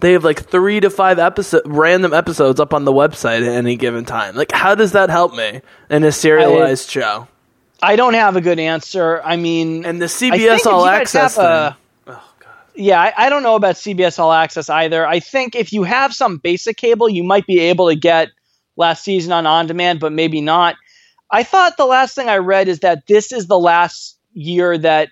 They 0.00 0.12
have 0.12 0.24
like 0.24 0.44
three 0.48 0.80
to 0.80 0.90
five 0.90 1.18
episode 1.18 1.62
random 1.64 2.12
episodes 2.12 2.60
up 2.60 2.74
on 2.74 2.84
the 2.84 2.92
website 2.92 3.46
at 3.46 3.52
any 3.54 3.76
given 3.76 4.04
time. 4.04 4.34
Like, 4.36 4.52
how 4.52 4.74
does 4.74 4.92
that 4.92 5.08
help 5.08 5.34
me 5.34 5.62
in 5.88 6.04
a 6.04 6.12
serialized 6.12 6.90
show? 6.90 7.28
I 7.82 7.96
don't 7.96 8.14
have 8.14 8.36
a 8.36 8.40
good 8.40 8.58
answer. 8.58 9.20
I 9.24 9.36
mean, 9.36 9.84
And 9.84 10.00
the 10.00 10.06
CBS 10.06 10.66
All 10.66 10.86
Access. 10.86 11.38
a-. 11.38 11.76
Oh 12.06 12.12
god. 12.40 12.54
Yeah, 12.74 13.00
I, 13.00 13.12
I 13.16 13.28
don't 13.30 13.42
know 13.42 13.54
about 13.54 13.76
CBS 13.76 14.18
All 14.18 14.32
Access 14.32 14.68
either. 14.68 15.06
I 15.06 15.20
think 15.20 15.54
if 15.54 15.72
you 15.72 15.82
have 15.84 16.12
some 16.12 16.38
basic 16.38 16.76
cable, 16.76 17.08
you 17.08 17.24
might 17.24 17.46
be 17.46 17.58
able 17.60 17.88
to 17.88 17.96
get 17.96 18.28
last 18.76 19.02
season 19.02 19.32
on 19.32 19.46
on 19.46 19.66
demand, 19.66 20.00
but 20.00 20.12
maybe 20.12 20.40
not. 20.40 20.76
I 21.30 21.42
thought 21.42 21.76
the 21.76 21.86
last 21.86 22.14
thing 22.14 22.28
I 22.28 22.36
read 22.36 22.68
is 22.68 22.80
that 22.80 23.06
this 23.06 23.32
is 23.32 23.46
the 23.46 23.58
last 23.58 24.16
year 24.32 24.76
that 24.78 25.08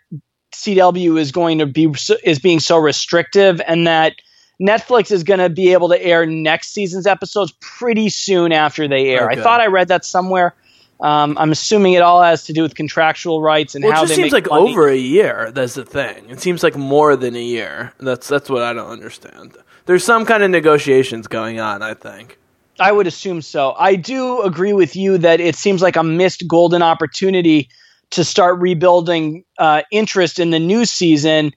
CW 0.54 1.18
is 1.18 1.32
going 1.32 1.58
to 1.58 1.66
be 1.66 1.92
is 2.22 2.38
being 2.38 2.60
so 2.60 2.78
restrictive, 2.78 3.60
and 3.66 3.86
that 3.86 4.14
Netflix 4.62 5.10
is 5.10 5.22
going 5.24 5.40
to 5.40 5.48
be 5.50 5.72
able 5.72 5.88
to 5.88 6.00
air 6.02 6.26
next 6.26 6.68
season's 6.72 7.06
episodes 7.06 7.52
pretty 7.60 8.08
soon 8.08 8.52
after 8.52 8.86
they 8.86 9.08
air. 9.08 9.30
Okay. 9.30 9.40
I 9.40 9.42
thought 9.42 9.60
I 9.60 9.66
read 9.66 9.88
that 9.88 10.04
somewhere. 10.04 10.54
Um, 11.00 11.36
I'm 11.38 11.50
assuming 11.50 11.94
it 11.94 12.02
all 12.02 12.22
has 12.22 12.44
to 12.44 12.52
do 12.52 12.62
with 12.62 12.76
contractual 12.76 13.42
rights 13.42 13.74
and 13.74 13.84
Well, 13.84 13.92
it 13.92 13.96
just 13.96 14.08
they 14.10 14.14
seems 14.14 14.32
like 14.32 14.48
money. 14.48 14.70
over 14.70 14.88
a 14.88 14.96
year. 14.96 15.50
That's 15.52 15.74
the 15.74 15.84
thing. 15.84 16.30
It 16.30 16.40
seems 16.40 16.62
like 16.62 16.76
more 16.76 17.16
than 17.16 17.34
a 17.34 17.42
year. 17.42 17.92
That's 17.98 18.28
that's 18.28 18.48
what 18.48 18.62
I 18.62 18.72
don't 18.72 18.90
understand. 18.90 19.56
There's 19.86 20.04
some 20.04 20.24
kind 20.24 20.42
of 20.44 20.50
negotiations 20.50 21.26
going 21.26 21.58
on. 21.58 21.82
I 21.82 21.94
think. 21.94 22.38
I 22.78 22.92
would 22.92 23.06
assume 23.08 23.42
so. 23.42 23.74
I 23.78 23.96
do 23.96 24.42
agree 24.42 24.72
with 24.72 24.94
you 24.96 25.18
that 25.18 25.40
it 25.40 25.56
seems 25.56 25.82
like 25.82 25.96
a 25.96 26.02
missed 26.04 26.46
golden 26.48 26.80
opportunity 26.82 27.68
to 28.10 28.24
start 28.24 28.58
rebuilding 28.60 29.44
uh, 29.58 29.82
interest 29.90 30.38
in 30.38 30.50
the 30.50 30.58
new 30.60 30.84
season. 30.84 31.52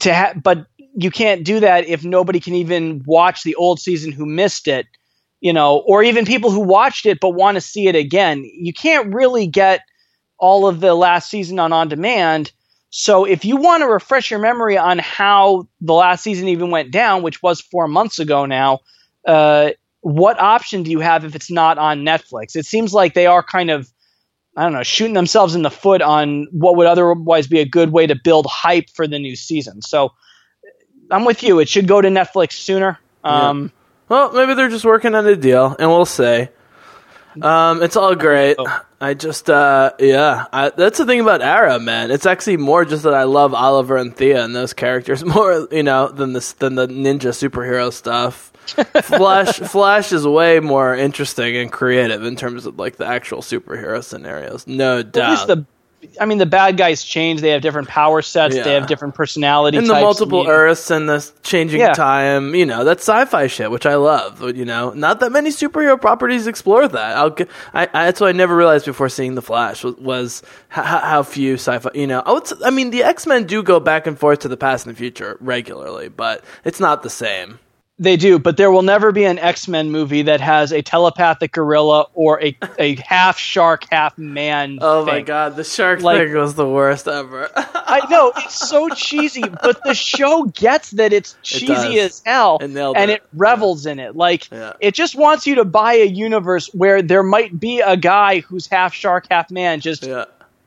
To 0.00 0.14
ha- 0.14 0.32
but 0.42 0.66
you 0.96 1.10
can't 1.10 1.44
do 1.44 1.60
that 1.60 1.86
if 1.86 2.04
nobody 2.04 2.40
can 2.40 2.54
even 2.54 3.02
watch 3.06 3.42
the 3.42 3.54
old 3.56 3.80
season 3.80 4.12
who 4.12 4.26
missed 4.26 4.68
it, 4.68 4.86
you 5.40 5.52
know, 5.52 5.78
or 5.86 6.02
even 6.02 6.24
people 6.24 6.50
who 6.50 6.60
watched 6.60 7.06
it 7.06 7.18
but 7.20 7.30
want 7.30 7.56
to 7.56 7.60
see 7.60 7.88
it 7.88 7.96
again. 7.96 8.44
You 8.54 8.72
can't 8.72 9.12
really 9.12 9.46
get 9.46 9.80
all 10.38 10.66
of 10.66 10.80
the 10.80 10.94
last 10.94 11.30
season 11.30 11.58
on 11.58 11.72
on 11.72 11.88
demand. 11.88 12.52
So 12.90 13.24
if 13.24 13.44
you 13.44 13.56
want 13.56 13.82
to 13.82 13.88
refresh 13.88 14.30
your 14.30 14.38
memory 14.38 14.78
on 14.78 14.98
how 15.00 15.66
the 15.80 15.94
last 15.94 16.22
season 16.22 16.48
even 16.48 16.70
went 16.70 16.92
down, 16.92 17.22
which 17.22 17.42
was 17.42 17.60
four 17.60 17.88
months 17.88 18.20
ago 18.20 18.46
now, 18.46 18.80
uh, 19.26 19.70
what 20.02 20.38
option 20.38 20.82
do 20.82 20.90
you 20.90 21.00
have 21.00 21.24
if 21.24 21.34
it's 21.34 21.50
not 21.50 21.78
on 21.78 22.02
Netflix? 22.02 22.54
It 22.54 22.66
seems 22.66 22.94
like 22.94 23.14
they 23.14 23.26
are 23.26 23.42
kind 23.42 23.70
of, 23.70 23.90
I 24.56 24.62
don't 24.62 24.74
know, 24.74 24.82
shooting 24.82 25.14
themselves 25.14 25.54
in 25.54 25.62
the 25.62 25.70
foot 25.70 26.02
on 26.02 26.46
what 26.52 26.76
would 26.76 26.86
otherwise 26.86 27.48
be 27.48 27.58
a 27.58 27.64
good 27.64 27.90
way 27.90 28.06
to 28.06 28.14
build 28.14 28.46
hype 28.46 28.90
for 28.90 29.08
the 29.08 29.18
new 29.18 29.34
season. 29.34 29.82
So 29.82 30.12
I'm 31.14 31.24
with 31.24 31.42
you. 31.42 31.60
It 31.60 31.68
should 31.68 31.86
go 31.88 32.00
to 32.00 32.08
Netflix 32.08 32.52
sooner. 32.52 32.98
Um, 33.22 33.72
Well, 34.08 34.32
maybe 34.32 34.54
they're 34.54 34.68
just 34.68 34.84
working 34.84 35.14
on 35.14 35.26
a 35.26 35.36
deal, 35.36 35.74
and 35.78 35.88
we'll 35.88 36.04
see. 36.04 36.48
Um, 37.40 37.82
it's 37.82 37.96
all 37.96 38.14
great. 38.14 38.56
I 39.00 39.14
just, 39.14 39.50
uh, 39.50 39.92
yeah, 39.98 40.44
I, 40.52 40.70
that's 40.70 40.98
the 40.98 41.04
thing 41.06 41.20
about 41.20 41.42
Arrow, 41.42 41.78
man. 41.78 42.10
It's 42.10 42.26
actually 42.26 42.58
more 42.58 42.84
just 42.84 43.02
that 43.02 43.12
I 43.14 43.24
love 43.24 43.52
Oliver 43.54 43.96
and 43.96 44.14
Thea 44.16 44.44
and 44.44 44.54
those 44.54 44.72
characters 44.72 45.24
more, 45.34 45.66
you 45.72 45.82
know, 45.82 46.08
than 46.08 46.32
this 46.32 46.52
than 46.52 46.74
the 46.76 46.86
ninja 46.86 47.30
superhero 47.32 47.92
stuff. 47.92 48.52
Flash, 49.02 49.58
Flash 49.58 50.12
is 50.12 50.26
way 50.26 50.60
more 50.60 50.94
interesting 50.94 51.56
and 51.56 51.70
creative 51.70 52.24
in 52.24 52.34
terms 52.36 52.64
of 52.66 52.78
like 52.78 52.96
the 52.96 53.04
actual 53.06 53.40
superhero 53.42 54.02
scenarios. 54.02 54.66
No 54.66 55.00
At 55.00 55.12
doubt. 55.12 55.30
least 55.30 55.46
the, 55.48 55.66
I 56.20 56.26
mean, 56.26 56.38
the 56.38 56.46
bad 56.46 56.76
guys 56.76 57.02
change. 57.02 57.40
They 57.40 57.50
have 57.50 57.62
different 57.62 57.88
power 57.88 58.22
sets. 58.22 58.56
Yeah. 58.56 58.62
They 58.62 58.74
have 58.74 58.86
different 58.86 59.14
personality 59.14 59.78
and 59.78 59.86
the 59.86 59.94
multiple 59.94 60.42
mean, 60.42 60.50
Earths 60.50 60.90
and 60.90 61.08
the 61.08 61.30
changing 61.42 61.80
Yeah. 61.80 61.92
time, 61.92 62.54
you 62.54 62.66
know, 62.66 62.84
that's 62.84 63.02
sci-fi 63.02 63.46
shit, 63.46 63.70
which 63.70 63.86
I 63.86 63.96
love. 63.96 64.42
You 64.56 64.64
know, 64.64 64.90
not 64.90 65.20
that 65.20 65.32
many 65.32 65.50
superhero 65.50 66.00
properties 66.00 66.46
explore 66.46 66.86
that. 66.86 67.16
I'll, 67.16 67.34
I, 67.72 67.88
I, 67.92 68.04
that's 68.06 68.20
what 68.20 68.28
I 68.28 68.32
never 68.32 68.56
realized 68.56 68.86
before 68.86 69.08
seeing 69.08 69.34
the 69.34 69.42
Flash 69.42 69.84
was, 69.84 69.96
was 69.96 70.42
how, 70.68 70.82
how 70.82 71.22
few 71.22 71.54
sci-fi. 71.54 71.90
You 71.94 72.06
know, 72.06 72.22
I, 72.24 72.32
would, 72.32 72.44
I 72.64 72.70
mean, 72.70 72.90
the 72.90 73.02
X 73.02 73.26
Men 73.26 73.44
do 73.44 73.62
go 73.62 73.80
back 73.80 74.06
and 74.06 74.18
forth 74.18 74.40
to 74.40 74.48
the 74.48 74.56
past 74.56 74.86
and 74.86 74.94
the 74.94 74.98
future 74.98 75.36
regularly, 75.40 76.08
but 76.08 76.44
it's 76.64 76.80
not 76.80 77.02
the 77.02 77.10
same. 77.10 77.58
They 77.96 78.16
do, 78.16 78.40
but 78.40 78.56
there 78.56 78.72
will 78.72 78.82
never 78.82 79.12
be 79.12 79.22
an 79.24 79.38
X 79.38 79.68
Men 79.68 79.92
movie 79.92 80.22
that 80.22 80.40
has 80.40 80.72
a 80.72 80.82
telepathic 80.82 81.52
gorilla 81.52 82.06
or 82.14 82.42
a, 82.42 82.56
a 82.76 82.96
half 83.06 83.38
shark, 83.38 83.84
half 83.88 84.18
man. 84.18 84.78
Oh 84.80 85.04
my 85.06 85.20
god, 85.20 85.54
the 85.54 85.62
shark 85.62 86.02
Like- 86.02 86.18
thing 86.26 86.34
was 86.34 86.54
the 86.56 86.68
worst 86.68 87.06
ever. 87.06 87.48
I 87.54 88.04
know 88.10 88.32
it's 88.36 88.68
so 88.68 88.88
cheesy, 88.88 89.42
but 89.62 89.80
the 89.84 89.94
show 89.94 90.44
gets 90.46 90.90
that 90.92 91.12
it's 91.12 91.36
cheesy 91.42 91.66
does. 91.94 91.96
as 92.16 92.22
hell, 92.26 92.56
It 92.60 92.64
and 92.64 93.10
it. 93.10 93.10
it 93.10 93.22
revels 93.32 93.86
in 93.86 94.00
it. 94.00 94.16
Like 94.16 94.50
Yeah. 94.50 94.72
it 94.80 94.94
just 94.94 95.14
wants 95.14 95.46
you 95.46 95.54
to 95.54 95.64
buy 95.64 95.94
a 95.94 96.06
universe 96.06 96.68
where 96.74 97.00
there 97.00 97.22
might 97.22 97.60
be 97.60 97.78
a 97.80 97.96
guy 97.96 98.40
who's 98.40 98.66
half 98.66 98.92
shark, 98.92 99.26
half 99.30 99.52
man, 99.52 99.78
just 99.78 100.04
yeah. 100.04 100.24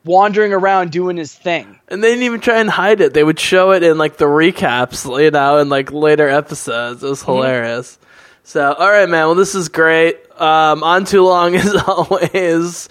Wandering 0.08 0.52
around 0.52 0.90
doing 0.90 1.16
his 1.16 1.32
thing. 1.32 1.78
And 1.86 2.02
they 2.02 2.08
didn't 2.08 2.24
even 2.24 2.40
try 2.40 2.58
and 2.58 2.68
hide 2.68 3.00
it. 3.00 3.14
They 3.14 3.22
would 3.22 3.38
show 3.38 3.72
it 3.72 3.82
in 3.82 3.98
like 3.98 4.16
the 4.16 4.24
recaps, 4.24 5.04
you 5.22 5.30
know, 5.30 5.58
in 5.58 5.68
like 5.68 5.92
later 5.92 6.28
episodes. 6.28 7.04
It 7.04 7.08
was 7.08 7.22
hilarious. 7.22 7.98
So, 8.42 8.72
all 8.72 8.90
right, 8.90 9.08
man. 9.08 9.26
Well, 9.26 9.34
this 9.34 9.54
is 9.54 9.68
great. 9.68 10.18
Um, 10.40 10.82
on 10.82 11.04
too 11.04 11.22
long 11.22 11.54
as 11.56 11.74
always. 11.74 12.88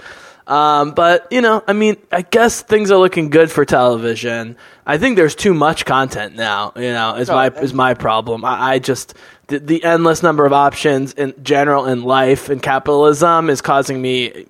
Um, 0.48 0.91
but 0.91 1.28
you 1.30 1.41
know, 1.41 1.61
I 1.68 1.74
mean, 1.74 1.98
I 2.10 2.22
guess 2.22 2.61
things 2.61 2.90
are 2.90 2.98
looking 2.98 3.30
good 3.30 3.52
for 3.52 3.65
television. 3.65 4.56
I 4.86 4.98
think 4.98 5.18
there's 5.18 5.36
too 5.36 5.53
much 5.53 5.84
content 5.86 6.36
now. 6.36 6.72
You 6.76 6.94
know, 6.94 7.15
is 7.15 7.30
Oh, 7.30 7.36
my 7.36 7.48
is 7.49 7.74
my 7.74 7.94
problem. 7.94 8.45
I, 8.45 8.76
I 8.76 8.80
just 8.80 9.14
the, 9.48 9.60
the 9.60 9.84
endless 9.84 10.24
number 10.24 10.45
of 10.45 10.53
options 10.53 11.11
in 11.14 11.34
general 11.44 11.86
in 11.86 12.03
life 12.03 12.48
and 12.48 12.64
capitalism 12.64 13.49
is 13.49 13.60
causing 13.60 14.02
me 14.02 14.45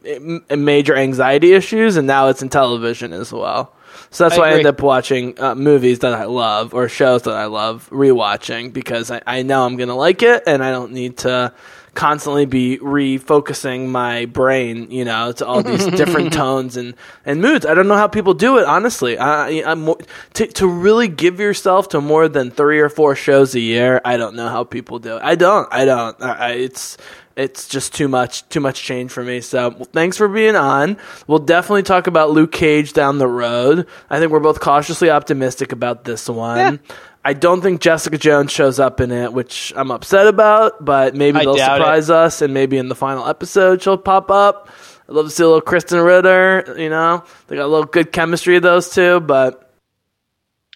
major 0.55 0.95
anxiety 0.95 1.53
issues, 1.53 1.97
and 1.97 2.05
now 2.05 2.27
it's 2.27 2.43
in 2.43 2.49
television 2.49 3.11
as 3.11 3.33
well. 3.33 3.73
So 4.11 4.25
that's 4.25 4.35
I 4.35 4.39
why 4.39 4.49
I 4.49 4.53
end 4.53 4.67
up 4.67 4.81
watching 4.83 5.39
uh, 5.39 5.55
movies 5.55 5.99
that 5.99 6.13
I 6.13 6.25
love 6.25 6.75
or 6.75 6.87
shows 6.89 7.23
that 7.23 7.33
I 7.33 7.45
love 7.45 7.89
rewatching 7.91 8.71
because 8.71 9.09
I, 9.09 9.21
I 9.25 9.41
know 9.41 9.65
I'm 9.65 9.77
gonna 9.77 9.95
like 9.95 10.21
it, 10.21 10.43
and 10.45 10.63
I 10.63 10.69
don't 10.69 10.91
need 10.91 11.17
to 11.19 11.53
constantly 11.97 12.45
be 12.45 12.77
refocusing 12.77 13.87
my 13.87 14.25
brain, 14.25 14.91
you 14.91 15.03
know, 15.03 15.31
to 15.31 15.45
all 15.45 15.63
these 15.63 15.85
different 15.97 16.31
tones 16.31 16.77
and, 16.77 16.93
and 17.25 17.41
moods. 17.41 17.65
I 17.65 17.73
don't 17.73 17.87
know 17.87 17.95
how 17.95 18.07
people 18.07 18.35
do 18.35 18.59
it, 18.59 18.65
honestly. 18.65 19.17
I, 19.17 19.49
I'm 19.69 19.81
more, 19.81 19.97
to, 20.35 20.45
to 20.45 20.67
really 20.67 21.07
give 21.07 21.39
yourself 21.39 21.89
to 21.89 21.99
more 21.99 22.29
than 22.29 22.51
three 22.51 22.79
or 22.79 22.89
four 22.89 23.15
shows 23.15 23.55
a 23.55 23.59
year. 23.59 23.99
I 24.05 24.15
don't 24.15 24.35
know 24.35 24.47
how 24.47 24.63
people 24.63 24.99
do 24.99 25.17
it. 25.17 25.23
I 25.23 25.33
don't. 25.33 25.67
I 25.71 25.85
don't. 25.85 26.21
I, 26.21 26.33
I, 26.33 26.51
it's 26.51 26.97
it's 27.35 27.67
just 27.67 27.95
too 27.95 28.07
much 28.07 28.47
too 28.49 28.59
much 28.59 28.83
change 28.83 29.11
for 29.11 29.23
me. 29.23 29.41
So 29.41 29.69
well, 29.69 29.87
thanks 29.91 30.17
for 30.17 30.27
being 30.27 30.55
on. 30.55 30.97
We'll 31.25 31.39
definitely 31.39 31.83
talk 31.83 32.05
about 32.05 32.29
Luke 32.29 32.51
Cage 32.51 32.93
down 32.93 33.17
the 33.17 33.27
road. 33.27 33.87
I 34.09 34.19
think 34.19 34.31
we're 34.31 34.39
both 34.39 34.59
cautiously 34.59 35.09
optimistic 35.09 35.71
about 35.71 36.03
this 36.03 36.29
one. 36.29 36.79
I 37.27 37.33
don't 37.33 37.59
think 37.59 37.81
Jessica 37.81 38.17
Jones 38.17 38.53
shows 38.53 38.79
up 38.79 39.01
in 39.01 39.11
it, 39.11 39.33
which 39.33 39.73
I'm 39.75 39.91
upset 39.91 40.27
about, 40.27 40.85
but 40.85 41.13
maybe 41.13 41.39
I 41.39 41.43
they'll 41.43 41.57
doubt 41.57 41.81
it. 41.81 41.83
surprise 41.83 42.09
us 42.09 42.41
and 42.41 42.53
maybe 42.53 42.77
in 42.77 42.87
the 42.87 42.95
final 42.95 43.27
episode 43.27 43.81
she'll 43.81 43.97
pop 43.97 44.31
up. 44.31 44.69
I'd 45.09 45.13
love 45.13 45.25
to 45.25 45.31
see 45.31 45.43
a 45.43 45.45
little 45.45 45.61
Krysten 45.61 46.05
Ritter, 46.05 46.79
you 46.79 46.89
know. 46.89 47.25
They 47.47 47.57
got 47.57 47.65
a 47.65 47.67
little 47.67 47.83
good 47.83 48.13
chemistry 48.13 48.55
of 48.55 48.63
those 48.63 48.89
two, 48.91 49.19
but 49.19 49.67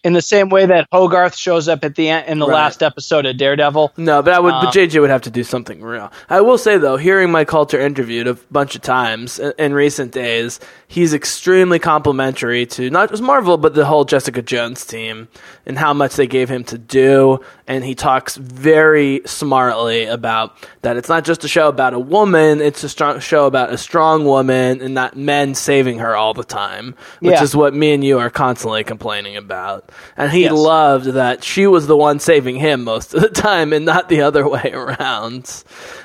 in 0.04 0.12
the 0.12 0.22
same 0.22 0.50
way 0.50 0.66
that 0.66 0.88
Hogarth 0.92 1.38
shows 1.38 1.70
up 1.70 1.86
at 1.86 1.96
the 1.96 2.10
end 2.10 2.28
in 2.28 2.40
the 2.40 2.48
right. 2.48 2.56
last 2.56 2.84
episode 2.84 3.26
of 3.26 3.38
Daredevil. 3.38 3.94
No, 3.98 4.22
but 4.22 4.34
I 4.34 4.40
would. 4.40 4.54
Um, 4.54 4.66
but 4.66 4.74
JJ 4.74 5.00
would 5.00 5.10
have 5.10 5.22
to 5.22 5.32
do 5.32 5.44
something 5.44 5.82
real. 5.82 6.12
I 6.30 6.42
will 6.42 6.58
say 6.58 6.78
though, 6.78 6.98
hearing 6.98 7.32
Mike 7.32 7.48
Colter 7.48 7.80
interviewed 7.80 8.28
a 8.28 8.34
bunch 8.34 8.76
of 8.76 8.82
times 8.82 9.40
in, 9.40 9.54
in 9.58 9.74
recent 9.74 10.12
days, 10.12 10.60
he's 10.92 11.14
extremely 11.14 11.80
complimentary 11.80 12.66
to 12.66 12.90
not 12.90 13.10
just 13.10 13.24
Marvel 13.24 13.58
but 13.58 13.74
the 13.74 13.86
whole 13.86 14.04
Jessica 14.04 14.42
Jones 14.42 14.86
team 14.86 15.30
and 15.66 15.78
how 15.78 15.94
much 15.94 16.18
they 16.18 16.28
gave 16.28 16.50
him 16.50 16.66
to 16.66 16.78
do. 16.78 17.40
And 17.66 17.86
he 17.86 17.96
talks 17.96 18.36
very 18.36 19.22
smartly 19.26 20.04
about 20.04 20.58
that. 20.82 20.98
It's 20.98 21.08
not 21.08 21.24
just 21.24 21.46
a 21.46 21.48
show 21.48 21.70
about 21.70 21.94
a 21.94 22.00
woman; 22.00 22.60
it's 22.60 22.84
a 22.84 22.90
strong 22.90 23.22
show 23.22 23.46
about 23.46 23.72
a 23.72 23.78
strong 23.78 24.26
woman 24.26 24.82
and 24.82 24.94
not 24.94 25.16
men 25.16 25.56
saving 25.56 26.00
her 26.00 26.14
all 26.14 26.34
the 26.34 26.44
time, 26.44 26.96
which 27.22 27.32
yeah. 27.32 27.44
is 27.44 27.56
what 27.56 27.74
me 27.74 27.94
and 27.94 28.04
you 28.04 28.20
are 28.20 28.30
constantly 28.30 28.84
complaining 28.84 29.38
about 29.38 29.90
and 30.18 30.30
he 30.32 30.42
yes. 30.42 30.52
loved 30.52 31.06
that 31.06 31.44
she 31.46 31.68
was 31.68 31.88
the 31.88 31.96
one 31.96 32.20
saving 32.20 32.58
him 32.58 32.84
most 32.84 33.14
of 33.14 33.22
the 33.22 33.30
time 33.30 33.72
and 33.72 33.86
not 33.86 34.10
the 34.10 34.22
other 34.22 34.46
way 34.48 34.72
around. 34.74 35.64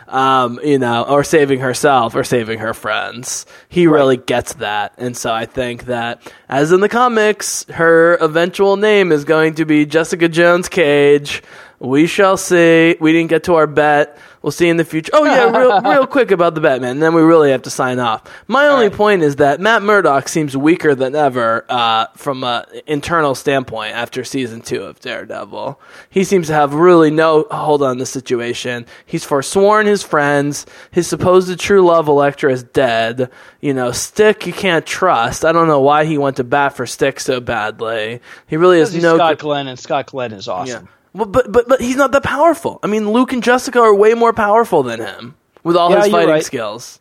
Um, 0.09 0.61
you 0.63 0.79
know, 0.79 1.03
or 1.03 1.25
saving 1.25 1.59
herself 1.59 2.15
or 2.15 2.23
saving 2.23 2.61
her 2.61 2.73
friends. 2.75 3.45
He 3.69 3.89
right. 3.89 3.97
really 3.97 4.17
gets 4.17 4.55
that. 4.55 4.95
And 4.99 5.17
so 5.17 5.33
I 5.33 5.47
think 5.47 5.87
that, 5.87 6.23
as 6.49 6.71
in 6.71 6.81
the 6.81 6.89
comics, 6.89 7.65
her 7.71 8.15
eventual 8.21 8.77
name 8.77 9.11
is 9.11 9.25
going 9.25 9.55
to 9.55 9.65
be 9.65 9.85
Jessica 9.85 10.29
Jones 10.29 10.69
Cage. 10.69 11.43
We 11.79 12.07
shall 12.07 12.37
see. 12.37 12.97
We 13.01 13.13
didn't 13.13 13.29
get 13.29 13.45
to 13.45 13.55
our 13.55 13.67
bet. 13.67 14.19
We'll 14.47 14.53
see 14.53 14.69
in 14.69 14.77
the 14.77 14.85
future. 14.85 15.11
Oh 15.13 15.25
yeah, 15.25 15.51
real, 15.51 15.81
real 15.85 16.07
quick 16.07 16.31
about 16.31 16.55
the 16.55 16.61
Batman. 16.61 16.93
And 16.93 17.03
then 17.03 17.15
we 17.15 17.23
really 17.23 17.51
have 17.51 17.63
to 17.63 17.71
sign 17.71 17.99
off. 17.99 18.23
My 18.47 18.69
only 18.69 18.87
right. 18.87 18.97
point 18.97 19.23
is 19.23 19.37
that 19.37 19.61
Matt 19.61 19.83
Murdock 19.83 20.29
seems 20.29 20.57
weaker 20.57 20.95
than 20.95 21.17
ever 21.17 21.67
uh, 21.69 22.07
from 22.15 22.45
an 22.45 22.65
internal 22.87 23.35
standpoint 23.35 23.95
after 23.95 24.23
season 24.23 24.63
two 24.63 24.85
of 24.85 25.01
Daredevil. 25.01 25.81
He 26.11 26.23
seems 26.23 26.47
to 26.47 26.55
have 26.55 26.75
really 26.75 27.11
no 27.11 27.47
hold 27.51 27.83
on 27.83 27.99
the 27.99 28.07
situation. 28.07 28.87
He's 29.05 29.25
forsworn 29.25 29.87
his 29.87 30.05
friends. 30.05 30.65
His 30.93 31.09
supposed 31.09 31.59
true 31.59 31.85
love, 31.85 32.07
Elektra, 32.07 32.53
is 32.53 32.63
dead. 32.63 33.31
You 33.61 33.75
know, 33.75 33.91
Stick 33.91 34.47
you 34.47 34.53
can't 34.53 34.87
trust. 34.87 35.45
I 35.45 35.51
don't 35.51 35.67
know 35.67 35.81
why 35.81 36.05
he 36.05 36.19
went 36.19 36.37
to 36.37 36.45
bat 36.45 36.77
for 36.77 36.87
Stick 36.87 37.19
so 37.19 37.41
badly. 37.41 38.21
He 38.47 38.57
really 38.57 38.79
has 38.79 38.95
no. 38.95 39.17
Scott 39.17 39.39
Glenn 39.39 39.67
and 39.67 39.79
Scott 39.79 40.07
Glenn 40.07 40.33
is 40.33 40.47
awesome. 40.47 40.85
Yeah. 40.85 40.91
But, 41.17 41.33
but 41.33 41.51
but 41.51 41.69
but 41.69 41.81
he's 41.81 41.97
not 41.97 42.13
that 42.13 42.23
powerful. 42.23 42.79
I 42.83 42.87
mean, 42.89 43.11
Luke 43.11 43.33
and 43.33 43.43
Jessica 43.43 43.81
are 43.81 43.95
way 43.95 44.15
more 44.15 44.33
powerful 44.33 44.83
than 44.83 45.01
him 45.01 45.35
with 45.63 45.77
all 45.77 45.91
yeah, 45.91 46.03
his 46.03 46.11
fighting 46.11 46.31
right. 46.31 46.45
skills. 46.45 47.01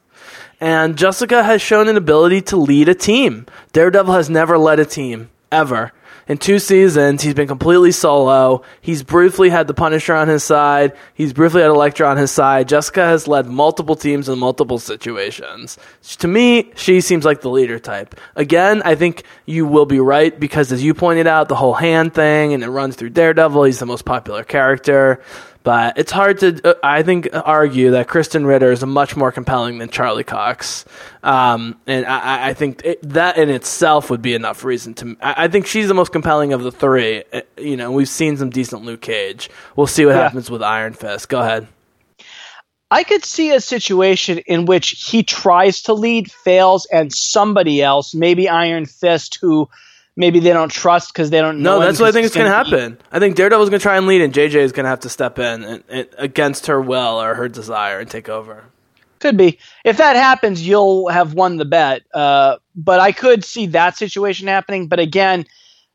And 0.61 0.97
Jessica 0.97 1.43
has 1.43 1.61
shown 1.61 1.89
an 1.89 1.97
ability 1.97 2.41
to 2.43 2.57
lead 2.57 2.87
a 2.87 2.95
team. 2.95 3.45
Daredevil 3.73 4.13
has 4.13 4.29
never 4.29 4.57
led 4.57 4.79
a 4.79 4.85
team 4.85 5.29
ever. 5.51 5.91
In 6.27 6.39
two 6.39 6.57
seasons, 6.57 7.21
he's 7.21 7.35
been 7.35 7.47
completely 7.47 7.91
solo. 7.91 8.63
He's 8.81 9.03
briefly 9.03 9.49
had 9.49 9.67
the 9.67 9.75
Punisher 9.75 10.15
on 10.15 10.27
his 10.27 10.43
side. 10.43 10.93
He's 11.13 11.33
briefly 11.33 11.61
had 11.61 11.69
Elektra 11.69 12.07
on 12.07 12.17
his 12.17 12.31
side. 12.31 12.67
Jessica 12.67 13.05
has 13.05 13.27
led 13.27 13.45
multiple 13.45 13.95
teams 13.95 14.27
in 14.27 14.39
multiple 14.39 14.79
situations. 14.79 15.77
To 16.17 16.27
me, 16.27 16.71
she 16.75 16.99
seems 17.01 17.25
like 17.25 17.41
the 17.41 17.51
leader 17.51 17.77
type. 17.77 18.19
Again, 18.35 18.81
I 18.83 18.95
think 18.95 19.23
you 19.45 19.67
will 19.67 19.85
be 19.85 19.99
right 19.99 20.37
because, 20.39 20.71
as 20.71 20.83
you 20.83 20.95
pointed 20.95 21.27
out, 21.27 21.47
the 21.47 21.55
whole 21.55 21.75
hand 21.75 22.15
thing 22.15 22.53
and 22.53 22.63
it 22.63 22.69
runs 22.69 22.95
through 22.95 23.11
Daredevil. 23.11 23.63
He's 23.63 23.79
the 23.79 23.85
most 23.85 24.05
popular 24.05 24.43
character. 24.43 25.21
But 25.65 25.97
it's 25.97 26.11
hard 26.11 26.37
to, 26.41 26.61
uh, 26.63 26.73
I 26.83 27.01
think, 27.01 27.27
argue 27.33 27.89
that 27.91 28.07
Krysten 28.07 28.45
Ritter 28.45 28.71
is 28.71 28.85
much 28.85 29.15
more 29.15 29.31
compelling 29.31 29.79
than 29.79 29.89
Charlie 29.89 30.23
Cox. 30.23 30.85
Um, 31.23 31.81
and 31.87 32.05
I, 32.05 32.49
I 32.49 32.53
think 32.53 32.85
it, 32.85 33.01
that 33.09 33.39
in 33.39 33.49
itself 33.49 34.11
would 34.11 34.21
be 34.21 34.35
enough 34.35 34.63
reason 34.63 34.93
to. 34.93 35.17
I, 35.19 35.45
I, 35.45 35.47
think 35.47 35.65
she's 35.65 35.87
the 35.87 35.95
most 35.95 36.11
compelling 36.11 36.53
of 36.53 36.61
the 36.61 36.71
three. 36.71 37.23
Uh, 37.33 37.41
you 37.57 37.77
know, 37.77 37.91
we've 37.91 38.07
seen 38.07 38.37
some 38.37 38.51
decent 38.51 38.83
Luke 38.83 39.01
Cage. 39.01 39.49
We'll 39.75 39.87
see 39.87 40.05
what 40.05 40.13
yeah. 40.13 40.21
happens 40.21 40.51
with 40.51 40.61
Iron 40.61 40.93
Fist. 40.93 41.29
Go 41.29 41.39
ahead. 41.39 41.67
I 42.91 43.03
could 43.03 43.25
see 43.25 43.49
a 43.49 43.59
situation 43.59 44.37
in 44.45 44.65
which 44.65 45.07
he 45.09 45.23
tries 45.23 45.81
to 45.83 45.95
lead, 45.95 46.31
fails, 46.31 46.85
and 46.85 47.11
somebody 47.11 47.81
else, 47.81 48.13
maybe 48.13 48.47
Iron 48.47 48.85
Fist, 48.85 49.39
who 49.41 49.67
maybe 50.15 50.39
they 50.39 50.53
don't 50.53 50.71
trust 50.71 51.13
because 51.13 51.29
they 51.29 51.41
don't 51.41 51.59
know. 51.59 51.79
No, 51.79 51.85
that's 51.85 51.99
what 51.99 52.09
I 52.09 52.11
think 52.11 52.25
is 52.25 52.33
going 52.33 52.49
to 52.49 52.55
happen. 52.55 52.97
I 53.11 53.19
think 53.19 53.35
Daredevil's 53.35 53.69
going 53.69 53.79
to 53.79 53.83
try 53.83 53.97
and 53.97 54.07
lead, 54.07 54.21
and 54.21 54.33
JJ 54.33 54.55
is 54.55 54.71
going 54.71 54.85
to 54.85 54.89
have 54.89 55.01
to 55.01 55.09
step 55.09 55.39
in 55.39 55.63
and, 55.63 55.83
and, 55.89 56.07
against 56.17 56.67
her 56.67 56.81
will 56.81 57.21
or 57.21 57.35
her 57.35 57.49
desire 57.49 57.99
and 57.99 58.09
take 58.09 58.29
over. 58.29 58.65
Could 59.19 59.37
be. 59.37 59.59
If 59.83 59.97
that 59.97 60.15
happens, 60.15 60.65
you'll 60.65 61.09
have 61.09 61.33
won 61.33 61.57
the 61.57 61.65
bet. 61.65 62.03
Uh, 62.13 62.57
but 62.75 62.99
I 62.99 63.11
could 63.11 63.43
see 63.43 63.67
that 63.67 63.97
situation 63.97 64.47
happening. 64.47 64.87
But 64.87 64.99
again, 64.99 65.45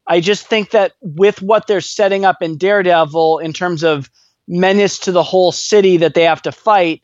I 0.06 0.20
just 0.20 0.46
think 0.46 0.70
that 0.70 0.92
with 1.00 1.42
what 1.42 1.66
they're 1.66 1.80
setting 1.80 2.24
up 2.24 2.42
in 2.42 2.56
Daredevil 2.56 3.38
in 3.38 3.52
terms 3.52 3.84
of 3.84 4.10
menace 4.48 4.98
to 5.00 5.12
the 5.12 5.22
whole 5.22 5.52
city 5.52 5.98
that 5.98 6.14
they 6.14 6.24
have 6.24 6.42
to 6.42 6.52
fight, 6.52 7.02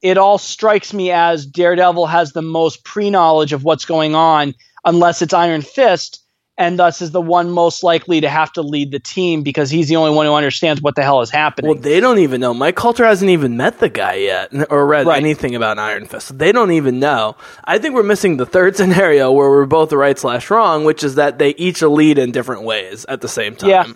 it 0.00 0.16
all 0.16 0.38
strikes 0.38 0.94
me 0.94 1.10
as 1.10 1.44
Daredevil 1.44 2.06
has 2.06 2.32
the 2.32 2.42
most 2.42 2.84
pre 2.84 3.10
knowledge 3.10 3.52
of 3.52 3.64
what's 3.64 3.84
going 3.84 4.14
on, 4.14 4.54
unless 4.84 5.20
it's 5.22 5.34
Iron 5.34 5.62
Fist 5.62 6.22
and 6.58 6.76
thus 6.76 7.00
is 7.00 7.12
the 7.12 7.20
one 7.20 7.50
most 7.50 7.84
likely 7.84 8.20
to 8.20 8.28
have 8.28 8.52
to 8.52 8.62
lead 8.62 8.90
the 8.90 8.98
team 8.98 9.42
because 9.42 9.70
he's 9.70 9.88
the 9.88 9.96
only 9.96 10.10
one 10.10 10.26
who 10.26 10.34
understands 10.34 10.82
what 10.82 10.96
the 10.96 11.02
hell 11.02 11.20
is 11.20 11.30
happening. 11.30 11.70
Well, 11.70 11.80
they 11.80 12.00
don't 12.00 12.18
even 12.18 12.40
know. 12.40 12.52
Mike 12.52 12.74
Colter 12.74 13.06
hasn't 13.06 13.30
even 13.30 13.56
met 13.56 13.78
the 13.78 13.88
guy 13.88 14.14
yet 14.14 14.52
or 14.70 14.84
read 14.84 15.06
right. 15.06 15.16
anything 15.16 15.54
about 15.54 15.78
Iron 15.78 16.06
Fist. 16.06 16.36
They 16.36 16.50
don't 16.50 16.72
even 16.72 16.98
know. 16.98 17.36
I 17.64 17.78
think 17.78 17.94
we're 17.94 18.02
missing 18.02 18.36
the 18.36 18.46
third 18.46 18.76
scenario 18.76 19.30
where 19.30 19.48
we're 19.48 19.66
both 19.66 19.92
right 19.92 20.18
slash 20.18 20.50
wrong, 20.50 20.84
which 20.84 21.04
is 21.04 21.14
that 21.14 21.38
they 21.38 21.50
each 21.50 21.80
lead 21.80 22.18
in 22.18 22.32
different 22.32 22.64
ways 22.64 23.06
at 23.08 23.20
the 23.20 23.28
same 23.28 23.54
time. 23.54 23.70
Yeah. 23.70 23.92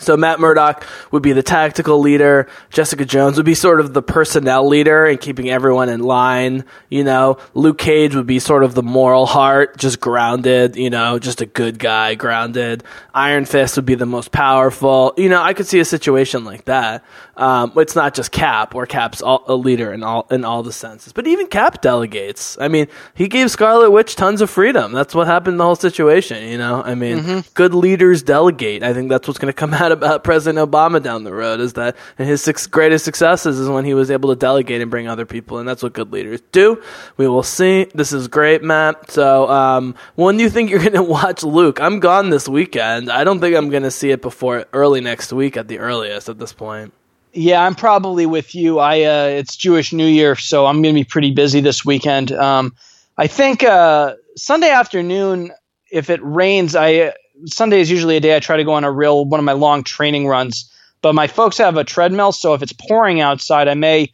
So 0.00 0.16
Matt 0.16 0.40
Murdock 0.40 0.86
would 1.10 1.22
be 1.22 1.32
the 1.32 1.42
tactical 1.42 2.00
leader. 2.00 2.48
Jessica 2.70 3.04
Jones 3.04 3.36
would 3.36 3.44
be 3.44 3.54
sort 3.54 3.78
of 3.78 3.92
the 3.92 4.02
personnel 4.02 4.66
leader 4.66 5.04
and 5.04 5.20
keeping 5.20 5.50
everyone 5.50 5.90
in 5.90 6.00
line. 6.00 6.64
You 6.88 7.04
know, 7.04 7.36
Luke 7.52 7.76
Cage 7.78 8.14
would 8.14 8.26
be 8.26 8.38
sort 8.38 8.64
of 8.64 8.74
the 8.74 8.82
moral 8.82 9.26
heart, 9.26 9.76
just 9.76 10.00
grounded. 10.00 10.76
You 10.76 10.88
know, 10.88 11.18
just 11.18 11.42
a 11.42 11.46
good 11.46 11.78
guy, 11.78 12.14
grounded. 12.14 12.84
Iron 13.12 13.44
Fist 13.44 13.76
would 13.76 13.84
be 13.84 13.94
the 13.94 14.06
most 14.06 14.32
powerful. 14.32 15.12
You 15.18 15.28
know, 15.28 15.42
I 15.42 15.52
could 15.52 15.66
see 15.66 15.78
a 15.80 15.84
situation 15.84 16.44
like 16.44 16.64
that. 16.64 17.04
Um, 17.36 17.72
it's 17.76 17.96
not 17.96 18.14
just 18.14 18.30
Cap, 18.30 18.74
or 18.74 18.84
Cap's 18.84 19.22
all, 19.22 19.42
a 19.46 19.54
leader 19.54 19.92
in 19.92 20.02
all 20.02 20.26
in 20.30 20.44
all 20.44 20.62
the 20.62 20.72
senses, 20.72 21.14
but 21.14 21.26
even 21.26 21.46
Cap 21.46 21.80
delegates. 21.80 22.58
I 22.60 22.68
mean, 22.68 22.88
he 23.14 23.26
gave 23.26 23.50
Scarlet 23.50 23.90
Witch 23.90 24.16
tons 24.16 24.42
of 24.42 24.50
freedom. 24.50 24.92
That's 24.92 25.14
what 25.14 25.26
happened 25.26 25.54
in 25.54 25.58
the 25.58 25.64
whole 25.64 25.76
situation. 25.76 26.46
You 26.46 26.58
know, 26.58 26.82
I 26.82 26.94
mean, 26.94 27.18
mm-hmm. 27.18 27.40
good 27.54 27.72
leaders 27.74 28.22
delegate. 28.22 28.82
I 28.82 28.92
think 28.92 29.08
that's 29.08 29.26
what's 29.26 29.38
going 29.38 29.52
to 29.52 29.56
come 29.56 29.72
out 29.82 29.92
about 29.92 30.24
President 30.24 30.70
Obama 30.70 31.02
down 31.02 31.24
the 31.24 31.32
road. 31.32 31.60
Is 31.60 31.72
that 31.74 31.96
and 32.18 32.28
his 32.28 32.42
six 32.42 32.66
greatest 32.66 33.04
successes 33.04 33.58
is 33.58 33.68
when 33.68 33.86
he 33.86 33.94
was 33.94 34.10
able 34.10 34.28
to 34.28 34.36
delegate 34.36 34.82
and 34.82 34.90
bring 34.90 35.08
other 35.08 35.24
people, 35.24 35.58
and 35.58 35.66
that's 35.66 35.82
what 35.82 35.94
good 35.94 36.12
leaders 36.12 36.42
do. 36.52 36.82
We 37.16 37.28
will 37.28 37.42
see. 37.42 37.86
This 37.94 38.12
is 38.12 38.28
great, 38.28 38.62
Matt. 38.62 39.10
So, 39.10 39.48
um, 39.48 39.94
when 40.16 40.36
do 40.36 40.42
you 40.42 40.50
think 40.50 40.68
you're 40.68 40.78
going 40.90 40.92
to 40.92 41.02
watch 41.02 41.42
Luke? 41.42 41.80
I'm 41.80 41.98
gone 41.98 42.28
this 42.28 42.46
weekend. 42.46 43.10
I 43.10 43.24
don't 43.24 43.40
think 43.40 43.56
I'm 43.56 43.70
going 43.70 43.84
to 43.84 43.90
see 43.90 44.10
it 44.10 44.20
before 44.20 44.66
early 44.74 45.00
next 45.00 45.32
week 45.32 45.56
at 45.56 45.68
the 45.68 45.78
earliest. 45.78 46.28
At 46.28 46.38
this 46.38 46.52
point. 46.52 46.92
Yeah, 47.32 47.64
I'm 47.64 47.74
probably 47.74 48.26
with 48.26 48.54
you. 48.54 48.78
I 48.78 49.02
uh, 49.02 49.26
it's 49.26 49.56
Jewish 49.56 49.92
New 49.92 50.06
Year, 50.06 50.36
so 50.36 50.66
I'm 50.66 50.82
going 50.82 50.94
to 50.94 51.00
be 51.00 51.04
pretty 51.04 51.30
busy 51.30 51.60
this 51.60 51.84
weekend. 51.84 52.30
Um, 52.32 52.74
I 53.16 53.26
think 53.26 53.62
uh, 53.62 54.14
Sunday 54.36 54.70
afternoon, 54.70 55.50
if 55.90 56.10
it 56.10 56.20
rains, 56.22 56.76
I 56.76 57.14
Sunday 57.46 57.80
is 57.80 57.90
usually 57.90 58.16
a 58.16 58.20
day 58.20 58.36
I 58.36 58.40
try 58.40 58.58
to 58.58 58.64
go 58.64 58.72
on 58.72 58.84
a 58.84 58.90
real 58.90 59.24
one 59.24 59.40
of 59.40 59.44
my 59.44 59.52
long 59.52 59.82
training 59.82 60.26
runs. 60.26 60.70
But 61.00 61.14
my 61.14 61.26
folks 61.26 61.58
have 61.58 61.76
a 61.76 61.84
treadmill, 61.84 62.32
so 62.32 62.54
if 62.54 62.62
it's 62.62 62.72
pouring 62.72 63.20
outside, 63.20 63.66
I 63.66 63.74
may 63.74 64.12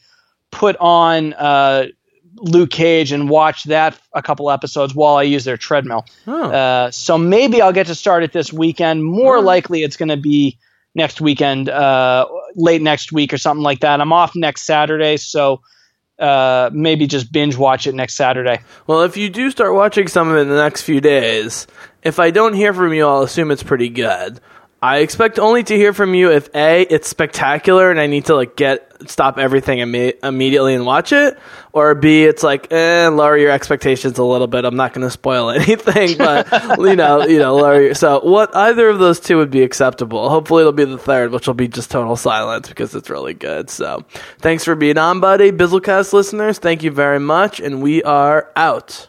put 0.50 0.76
on 0.78 1.34
uh, 1.34 1.86
Luke 2.36 2.70
Cage 2.70 3.12
and 3.12 3.28
watch 3.28 3.64
that 3.64 3.98
a 4.14 4.22
couple 4.22 4.50
episodes 4.50 4.94
while 4.94 5.16
I 5.16 5.24
use 5.24 5.44
their 5.44 5.58
treadmill. 5.58 6.06
Uh, 6.50 6.90
so 6.90 7.18
maybe 7.18 7.60
I'll 7.60 7.72
get 7.74 7.88
to 7.88 7.94
start 7.94 8.22
it 8.22 8.32
this 8.32 8.52
weekend. 8.52 9.04
More 9.04 9.40
likely, 9.42 9.82
it's 9.82 9.96
going 9.96 10.08
to 10.08 10.16
be 10.16 10.56
next 10.94 11.20
weekend, 11.20 11.68
uh, 11.68 12.26
late 12.54 12.82
next 12.82 13.12
week 13.12 13.32
or 13.32 13.38
something 13.38 13.62
like 13.62 13.80
that. 13.80 14.00
I'm 14.00 14.12
off 14.12 14.34
next 14.34 14.62
Saturday, 14.62 15.16
so 15.16 15.60
uh, 16.18 16.70
maybe 16.72 17.06
just 17.06 17.30
binge 17.32 17.56
watch 17.56 17.86
it 17.86 17.94
next 17.94 18.14
Saturday. 18.14 18.60
Well, 18.86 19.02
if 19.02 19.16
you 19.16 19.30
do 19.30 19.50
start 19.50 19.74
watching 19.74 20.08
some 20.08 20.28
of 20.28 20.36
it 20.36 20.40
in 20.40 20.48
the 20.48 20.56
next 20.56 20.82
few 20.82 21.00
days, 21.00 21.66
if 22.02 22.18
I 22.18 22.30
don't 22.30 22.54
hear 22.54 22.74
from 22.74 22.92
you, 22.92 23.06
I'll 23.06 23.22
assume 23.22 23.50
it's 23.50 23.62
pretty 23.62 23.88
good. 23.88 24.40
I 24.80 24.98
expect 24.98 25.38
only 25.38 25.64
to 25.64 25.76
hear 25.76 25.92
from 25.92 26.14
you 26.14 26.30
if 26.30 26.48
a 26.54 26.82
it's 26.82 27.08
spectacular 27.08 27.90
and 27.90 28.00
I 28.00 28.06
need 28.06 28.26
to 28.26 28.36
like 28.36 28.56
get 28.56 28.87
stop 29.06 29.38
everything 29.38 29.78
Im- 29.78 30.12
immediately 30.22 30.74
and 30.74 30.84
watch 30.84 31.12
it, 31.12 31.38
or 31.72 31.94
b 31.94 32.24
it's 32.24 32.42
like 32.42 32.72
eh, 32.72 33.08
lower 33.08 33.36
your 33.36 33.50
expectations 33.50 34.18
a 34.18 34.24
little 34.24 34.46
bit. 34.46 34.64
I'm 34.64 34.76
not 34.76 34.92
going 34.92 35.06
to 35.06 35.10
spoil 35.10 35.50
anything, 35.58 36.18
but 36.18 36.50
you 36.78 36.96
know, 36.96 37.26
you 37.26 37.38
know, 37.38 37.56
lower 37.56 37.82
your, 37.82 37.94
so 37.94 38.20
what 38.20 38.54
either 38.56 38.88
of 38.88 38.98
those 38.98 39.20
two 39.20 39.36
would 39.36 39.50
be 39.50 39.62
acceptable. 39.62 40.28
Hopefully, 40.28 40.62
it'll 40.62 40.72
be 40.72 40.84
the 40.84 40.98
third, 40.98 41.32
which 41.32 41.46
will 41.46 41.54
be 41.54 41.68
just 41.68 41.90
total 41.90 42.16
silence 42.16 42.68
because 42.68 42.94
it's 42.94 43.10
really 43.10 43.34
good. 43.34 43.70
So, 43.70 44.04
thanks 44.38 44.64
for 44.64 44.74
being 44.74 44.98
on, 44.98 45.20
buddy. 45.20 45.52
Bizzlecast 45.52 46.12
listeners, 46.12 46.58
thank 46.58 46.82
you 46.82 46.90
very 46.90 47.20
much, 47.20 47.60
and 47.60 47.82
we 47.82 48.02
are 48.02 48.50
out. 48.56 49.08